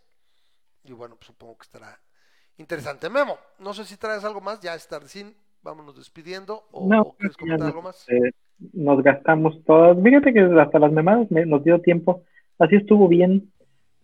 Y 0.84 0.94
bueno, 0.94 1.16
pues 1.16 1.28
supongo 1.28 1.58
que 1.58 1.64
estará 1.64 2.00
interesante. 2.58 3.10
Memo, 3.10 3.38
no 3.60 3.74
sé 3.74 3.86
si 3.86 3.98
traes 3.98 4.24
algo 4.24 4.42
más, 4.42 4.60
ya 4.62 4.76
estar 4.76 5.08
sin, 5.08 5.36
vámonos 5.62 5.98
despidiendo. 5.98 6.68
¿O, 6.72 6.88
No, 6.88 7.02
o 7.02 7.18
quieres 7.18 7.36
comentar 7.38 7.68
algo 7.68 7.82
más? 7.82 8.08
eh, 8.08 8.32
nos 8.74 9.04
gastamos 9.04 9.64
todas. 9.66 9.98
Fíjate 10.02 10.34
que 10.34 10.40
hasta 10.42 10.80
las 10.80 10.92
memadas 10.92 11.30
me- 11.32 11.46
nos 11.46 11.64
dio 11.64 11.80
tiempo. 11.82 12.24
Así 12.60 12.76
estuvo 12.76 13.08
bien. 13.08 13.52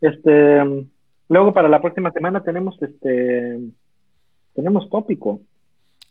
Este, 0.01 0.61
luego 1.29 1.53
para 1.53 1.69
la 1.69 1.81
próxima 1.81 2.11
semana 2.11 2.43
tenemos 2.43 2.81
este, 2.81 3.59
tenemos 4.53 4.89
tópico. 4.89 5.41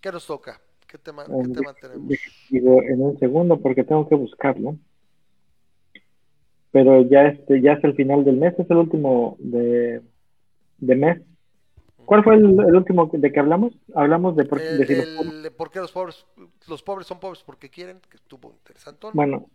¿Qué 0.00 0.10
nos 0.12 0.26
toca? 0.26 0.60
¿Qué 0.86 0.98
tema, 0.98 1.24
qué 1.26 1.32
Um, 1.32 1.52
tema 1.52 1.74
tenemos? 1.74 2.08
digo, 2.50 2.82
en 2.82 3.00
un 3.02 3.18
segundo 3.18 3.60
porque 3.60 3.84
tengo 3.84 4.08
que 4.08 4.14
buscarlo. 4.14 4.76
Pero 6.72 7.02
ya 7.02 7.26
este, 7.26 7.60
ya 7.60 7.72
es 7.74 7.84
el 7.84 7.94
final 7.94 8.24
del 8.24 8.36
mes, 8.36 8.54
es 8.58 8.70
el 8.70 8.76
último 8.76 9.36
de, 9.40 10.00
de 10.78 10.94
mes. 10.96 11.20
¿Cuál 12.10 12.24
fue 12.24 12.34
el, 12.34 12.42
el 12.44 12.74
último 12.74 13.08
de 13.12 13.30
que 13.30 13.38
hablamos? 13.38 13.72
Hablamos 13.94 14.34
de, 14.34 14.44
por, 14.44 14.58
El, 14.60 14.78
de 14.78 14.84
si 14.86 14.94
los- 14.96 15.06
de 15.42 15.50
por 15.50 15.70
qué 15.70 15.78
los 15.80 15.92
pobres, 15.92 16.26
los 16.66 16.82
pobres 16.82 17.06
son 17.06 17.20
pobres 17.20 17.42
porque 17.42 17.70
quieren, 17.70 18.00
que 18.00 18.16
estuvo 18.16 18.50
interesante. 18.52 19.06
bueno, 19.12 19.46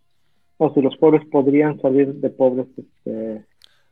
o 0.57 0.73
si 0.73 0.81
los 0.81 0.97
pobres 0.97 1.23
podrían 1.31 1.79
salir 1.81 2.13
de 2.15 2.29
pobres 2.31 2.67
este, 2.77 3.45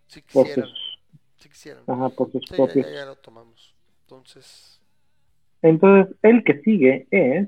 Si 0.07 0.21
por 0.31 0.47
quisieran, 0.47 0.53
sus, 0.53 0.99
si 1.37 1.49
quisieran. 1.49 1.85
ajá, 1.87 2.09
por 2.09 2.31
sus 2.31 2.45
Sí, 2.49 2.55
propios. 2.55 2.85
ya, 2.85 2.89
ya 2.89 3.05
lo 3.05 3.17
tomamos. 3.17 3.75
Entonces, 4.01 4.81
Entonces, 5.63 6.15
el 6.21 6.43
que 6.43 6.61
sigue 6.61 7.07
es 7.09 7.47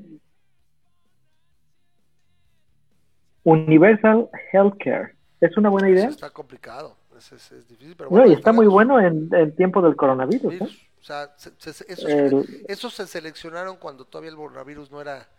Universal 3.45 4.29
Healthcare. 4.51 5.15
¿Es 5.39 5.55
una 5.57 5.69
buena 5.69 5.89
eso 5.89 5.93
idea? 5.99 6.09
está 6.09 6.29
complicado. 6.29 6.97
Es, 7.17 7.31
es, 7.31 7.51
es 7.51 7.67
difícil, 7.67 7.95
pero 7.95 8.09
No, 8.09 8.17
bueno. 8.17 8.27
y 8.27 8.33
está 8.33 8.51
muy 8.53 8.67
bueno 8.67 8.99
en, 8.99 9.29
en 9.33 9.55
tiempo 9.55 9.81
del 9.81 9.95
coronavirus. 9.95 10.53
¿eh? 10.61 10.67
O 11.05 11.07
sea, 11.07 11.35
se- 11.37 11.51
se- 11.59 11.85
esos, 11.87 12.09
El- 12.09 12.65
esos 12.67 12.95
se 12.95 13.05
seleccionaron 13.05 13.77
cuando 13.77 14.05
todavía 14.05 14.31
el 14.31 14.35
coronavirus 14.35 14.89
no 14.89 14.99
era 15.01 15.29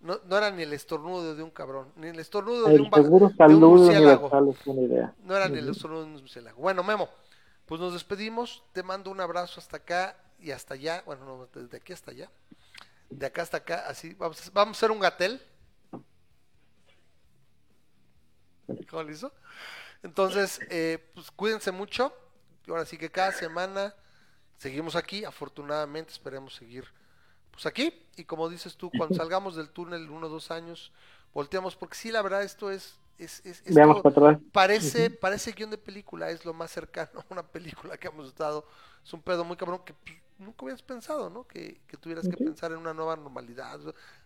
no, 0.00 0.18
no 0.26 0.36
era 0.36 0.50
ni 0.50 0.64
el 0.64 0.72
estornudo 0.72 1.36
de 1.36 1.42
un 1.44 1.52
cabrón, 1.52 1.92
ni 1.94 2.08
el 2.08 2.18
estornudo 2.18 2.66
de 2.66 2.80
un, 2.80 2.90
seguro 3.04 3.28
de 3.28 3.54
un 3.54 3.60
murciélago. 3.84 4.74
idea. 4.82 5.14
No 5.22 5.36
era 5.36 5.48
ni 5.48 5.58
el 5.60 5.68
estornudo 5.68 6.00
de 6.00 6.06
un 6.08 6.12
murciélago. 6.14 6.60
Bueno, 6.60 6.82
Memo, 6.82 7.08
pues 7.64 7.80
nos 7.80 7.92
despedimos. 7.92 8.64
Te 8.72 8.82
mando 8.82 9.08
un 9.12 9.20
abrazo 9.20 9.60
hasta 9.60 9.76
acá 9.76 10.16
y 10.40 10.50
hasta 10.50 10.74
allá. 10.74 11.04
Bueno, 11.06 11.24
no, 11.24 11.60
desde 11.62 11.76
aquí 11.76 11.92
hasta 11.92 12.10
allá. 12.10 12.28
De 13.08 13.24
acá 13.24 13.42
hasta 13.42 13.58
acá, 13.58 13.84
así. 13.86 14.14
Vamos, 14.14 14.44
a- 14.44 14.50
vamos 14.52 14.76
a 14.76 14.78
hacer 14.78 14.90
un 14.90 14.98
gatel. 14.98 15.40
¿Cómo 18.90 19.02
le 19.04 19.12
hizo? 19.12 19.32
Entonces, 20.02 20.58
eh, 20.70 20.98
pues 21.14 21.30
cuídense 21.30 21.70
mucho. 21.70 22.12
Y 22.66 22.70
ahora 22.72 22.84
sí 22.84 22.98
que 22.98 23.10
cada 23.10 23.30
semana 23.30 23.94
seguimos 24.64 24.94
aquí. 24.96 25.18
Afortunadamente, 25.24 26.12
esperemos 26.12 26.54
seguir 26.54 26.84
pues 27.52 27.66
aquí. 27.66 27.86
Y 28.16 28.24
como 28.24 28.48
dices 28.48 28.76
tú, 28.76 28.92
cuando 28.94 29.14
salgamos 29.14 29.56
del 29.56 29.70
túnel 29.70 30.10
uno 30.10 30.26
o 30.26 30.30
dos 30.30 30.50
años, 30.50 30.92
volteamos. 31.34 31.76
Porque 31.76 31.96
sí, 31.96 32.10
la 32.12 32.22
verdad, 32.22 32.42
esto 32.44 32.70
es. 32.70 33.00
es, 33.18 33.42
es- 33.46 33.62
esto 33.66 33.74
Veamos 33.76 34.00
para 34.02 34.14
parece, 34.52 35.10
parece 35.10 35.52
guion 35.52 35.70
de 35.70 35.78
película, 35.78 36.30
es 36.30 36.44
lo 36.44 36.54
más 36.54 36.70
cercano 36.72 37.20
a 37.20 37.26
una 37.30 37.44
película 37.46 37.98
que 37.98 38.08
hemos 38.08 38.28
estado. 38.28 38.66
Es 39.04 39.12
un 39.12 39.22
pedo 39.22 39.44
muy 39.44 39.56
cabrón 39.56 39.82
que 39.84 39.94
pues, 39.94 40.16
nunca 40.38 40.64
hubieras 40.64 40.82
pensado, 40.82 41.30
¿no? 41.30 41.46
Que, 41.46 41.80
que 41.86 41.96
tuvieras 41.96 42.28
que 42.28 42.38
pensar 42.38 42.72
en 42.72 42.78
una 42.78 42.94
nueva 42.94 43.16
normalidad 43.16 43.80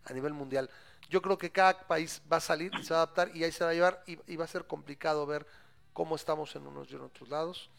a 0.04 0.12
nivel 0.12 0.32
mundial. 0.34 0.70
Yo 1.10 1.22
creo 1.22 1.38
que 1.38 1.50
cada 1.52 1.86
país 1.86 2.22
va 2.30 2.38
a 2.38 2.40
salir 2.40 2.72
y 2.76 2.82
se 2.82 2.94
va 2.94 3.00
a 3.00 3.02
adaptar 3.04 3.34
y 3.36 3.44
ahí 3.44 3.52
se 3.52 3.64
va 3.64 3.70
a 3.70 3.74
llevar 3.74 4.02
y, 4.06 4.18
y 4.32 4.36
va 4.36 4.44
a 4.44 4.48
ser 4.48 4.66
complicado 4.66 5.26
ver 5.26 5.46
cómo 5.92 6.16
estamos 6.16 6.54
en 6.56 6.66
unos 6.66 6.90
y 6.90 6.94
en 6.94 7.02
otros 7.02 7.28
lados. 7.28 7.70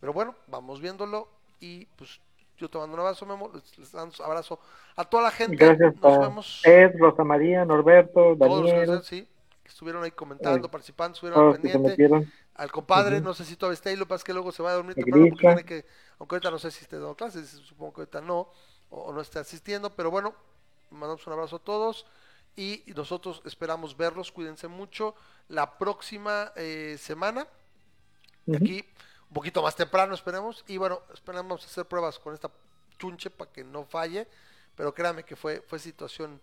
Pero 0.00 0.12
bueno, 0.12 0.36
vamos 0.46 0.80
viéndolo 0.80 1.28
y 1.64 1.86
pues 1.96 2.20
yo 2.58 2.68
te 2.68 2.78
mando 2.78 2.94
un 2.94 3.00
abrazo, 3.00 3.24
Memo, 3.26 3.50
les, 3.52 3.78
les 3.78 3.92
damos 3.92 4.18
un 4.20 4.26
abrazo 4.26 4.60
a 4.96 5.04
toda 5.04 5.24
la 5.24 5.30
gente. 5.30 5.56
Gracias 5.56 5.94
Nos 5.96 6.14
a 6.14 6.18
vemos. 6.20 6.60
Ed, 6.64 6.92
Rosa 6.98 7.24
María, 7.24 7.64
Norberto, 7.64 8.36
todos 8.36 8.62
los 8.62 8.70
que 8.70 8.76
Daniel, 8.78 8.90
nos- 8.96 9.06
sí, 9.06 9.28
que 9.62 9.68
estuvieron 9.68 10.04
ahí 10.04 10.10
comentando, 10.10 10.66
Eh, 10.66 10.70
participando, 10.70 11.14
estuvieron 11.14 11.40
al 11.40 11.60
todos 11.60 11.60
pendiente. 11.60 12.30
al 12.54 12.70
compadre, 12.70 13.20
no 13.20 13.34
sé 13.34 13.44
si 13.44 13.56
todavía 13.56 13.74
está 13.74 13.88
ahí, 13.90 13.96
lo 13.96 14.04
que 14.04 14.10
pasa 14.10 14.20
es 14.20 14.24
que 14.24 14.32
luego 14.32 14.52
se 14.52 14.62
va 14.62 14.70
a 14.70 14.74
dormir 14.74 14.94
temprano 14.94 15.26
porque 15.30 15.46
tiene 15.46 15.64
que, 15.64 15.86
aunque 16.18 16.34
ahorita 16.36 16.50
no 16.52 16.58
sé 16.58 16.70
si 16.70 16.82
esté 16.84 16.96
dando 16.96 17.16
clases, 17.16 17.48
supongo 17.50 17.92
que 17.94 18.00
ahorita 18.02 18.20
no, 18.20 18.48
o, 18.90 18.98
o 19.08 19.12
no 19.12 19.20
esté 19.20 19.38
asistiendo, 19.40 19.90
pero 19.90 20.10
bueno, 20.12 20.34
mandamos 20.90 21.26
un 21.26 21.32
abrazo 21.32 21.56
a 21.56 21.58
todos 21.58 22.06
y 22.54 22.84
nosotros 22.94 23.42
esperamos 23.44 23.96
verlos, 23.96 24.30
cuídense 24.30 24.68
mucho, 24.68 25.16
la 25.48 25.76
próxima 25.78 26.52
eh, 26.54 26.96
semana, 27.00 27.48
aquí 28.54 28.84
un 29.28 29.34
poquito 29.34 29.62
más 29.62 29.74
temprano 29.76 30.14
esperemos, 30.14 30.64
y 30.66 30.76
bueno, 30.76 31.02
esperamos 31.12 31.64
hacer 31.64 31.86
pruebas 31.86 32.18
con 32.18 32.34
esta 32.34 32.50
chunche 32.98 33.30
para 33.30 33.50
que 33.50 33.64
no 33.64 33.84
falle, 33.84 34.28
pero 34.76 34.94
créanme 34.94 35.24
que 35.24 35.36
fue, 35.36 35.60
fue 35.66 35.78
situación 35.78 36.40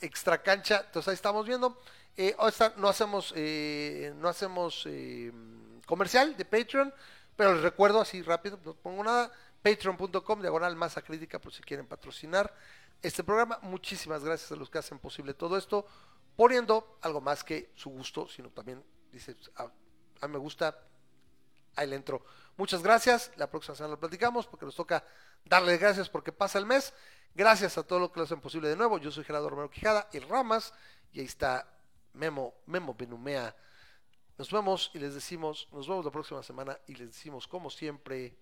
extra 0.00 0.42
cancha, 0.42 0.82
entonces 0.86 1.08
ahí 1.08 1.14
estamos 1.14 1.46
viendo. 1.46 1.76
Eh, 2.16 2.34
ahorita 2.38 2.74
no 2.76 2.88
hacemos, 2.88 3.32
eh, 3.36 4.12
no 4.16 4.28
hacemos 4.28 4.84
eh, 4.86 5.32
comercial 5.86 6.36
de 6.36 6.44
Patreon, 6.44 6.92
pero 7.36 7.54
les 7.54 7.62
recuerdo 7.62 8.00
así 8.00 8.22
rápido, 8.22 8.58
no 8.64 8.74
pongo 8.74 9.04
nada, 9.04 9.30
patreon.com, 9.62 10.40
diagonal 10.40 10.74
masa 10.74 11.02
crítica, 11.02 11.38
por 11.38 11.52
si 11.52 11.62
quieren 11.62 11.86
patrocinar 11.86 12.52
este 13.02 13.22
programa. 13.22 13.58
Muchísimas 13.62 14.24
gracias 14.24 14.50
a 14.50 14.56
los 14.56 14.68
que 14.68 14.78
hacen 14.78 14.98
posible 14.98 15.34
todo 15.34 15.56
esto, 15.56 15.86
poniendo 16.36 16.98
algo 17.02 17.20
más 17.20 17.44
que 17.44 17.70
su 17.76 17.90
gusto, 17.90 18.26
sino 18.28 18.50
también, 18.50 18.82
dice, 19.12 19.36
a, 19.54 19.70
a 20.20 20.26
mí 20.26 20.32
me 20.32 20.38
gusta, 20.38 20.76
ahí 21.76 21.86
le 21.86 21.96
entro. 21.96 22.24
Muchas 22.56 22.82
gracias, 22.82 23.30
la 23.36 23.48
próxima 23.48 23.76
semana 23.76 23.94
lo 23.94 24.00
platicamos 24.00 24.46
porque 24.46 24.66
nos 24.66 24.74
toca 24.74 25.04
darle 25.44 25.76
gracias 25.78 26.08
porque 26.08 26.32
pasa 26.32 26.58
el 26.58 26.66
mes. 26.66 26.92
Gracias 27.34 27.78
a 27.78 27.82
todos 27.84 28.02
los 28.02 28.10
que 28.10 28.20
lo 28.20 28.24
hacen 28.24 28.40
posible 28.40 28.68
de 28.68 28.76
nuevo. 28.76 28.98
Yo 28.98 29.10
soy 29.10 29.24
Gerardo 29.24 29.48
Romero 29.48 29.70
Quijada 29.70 30.08
y 30.12 30.18
Ramas 30.18 30.74
y 31.12 31.20
ahí 31.20 31.26
está 31.26 31.68
Memo, 32.14 32.54
Memo 32.66 32.94
Benumea. 32.94 33.54
Nos 34.36 34.50
vemos 34.50 34.90
y 34.94 34.98
les 34.98 35.14
decimos, 35.14 35.68
nos 35.72 35.88
vemos 35.88 36.04
la 36.04 36.10
próxima 36.10 36.42
semana 36.42 36.78
y 36.86 36.94
les 36.94 37.08
decimos 37.08 37.46
como 37.46 37.70
siempre, 37.70 38.36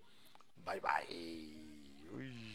bye 0.65 0.81
bye. 0.81 2.46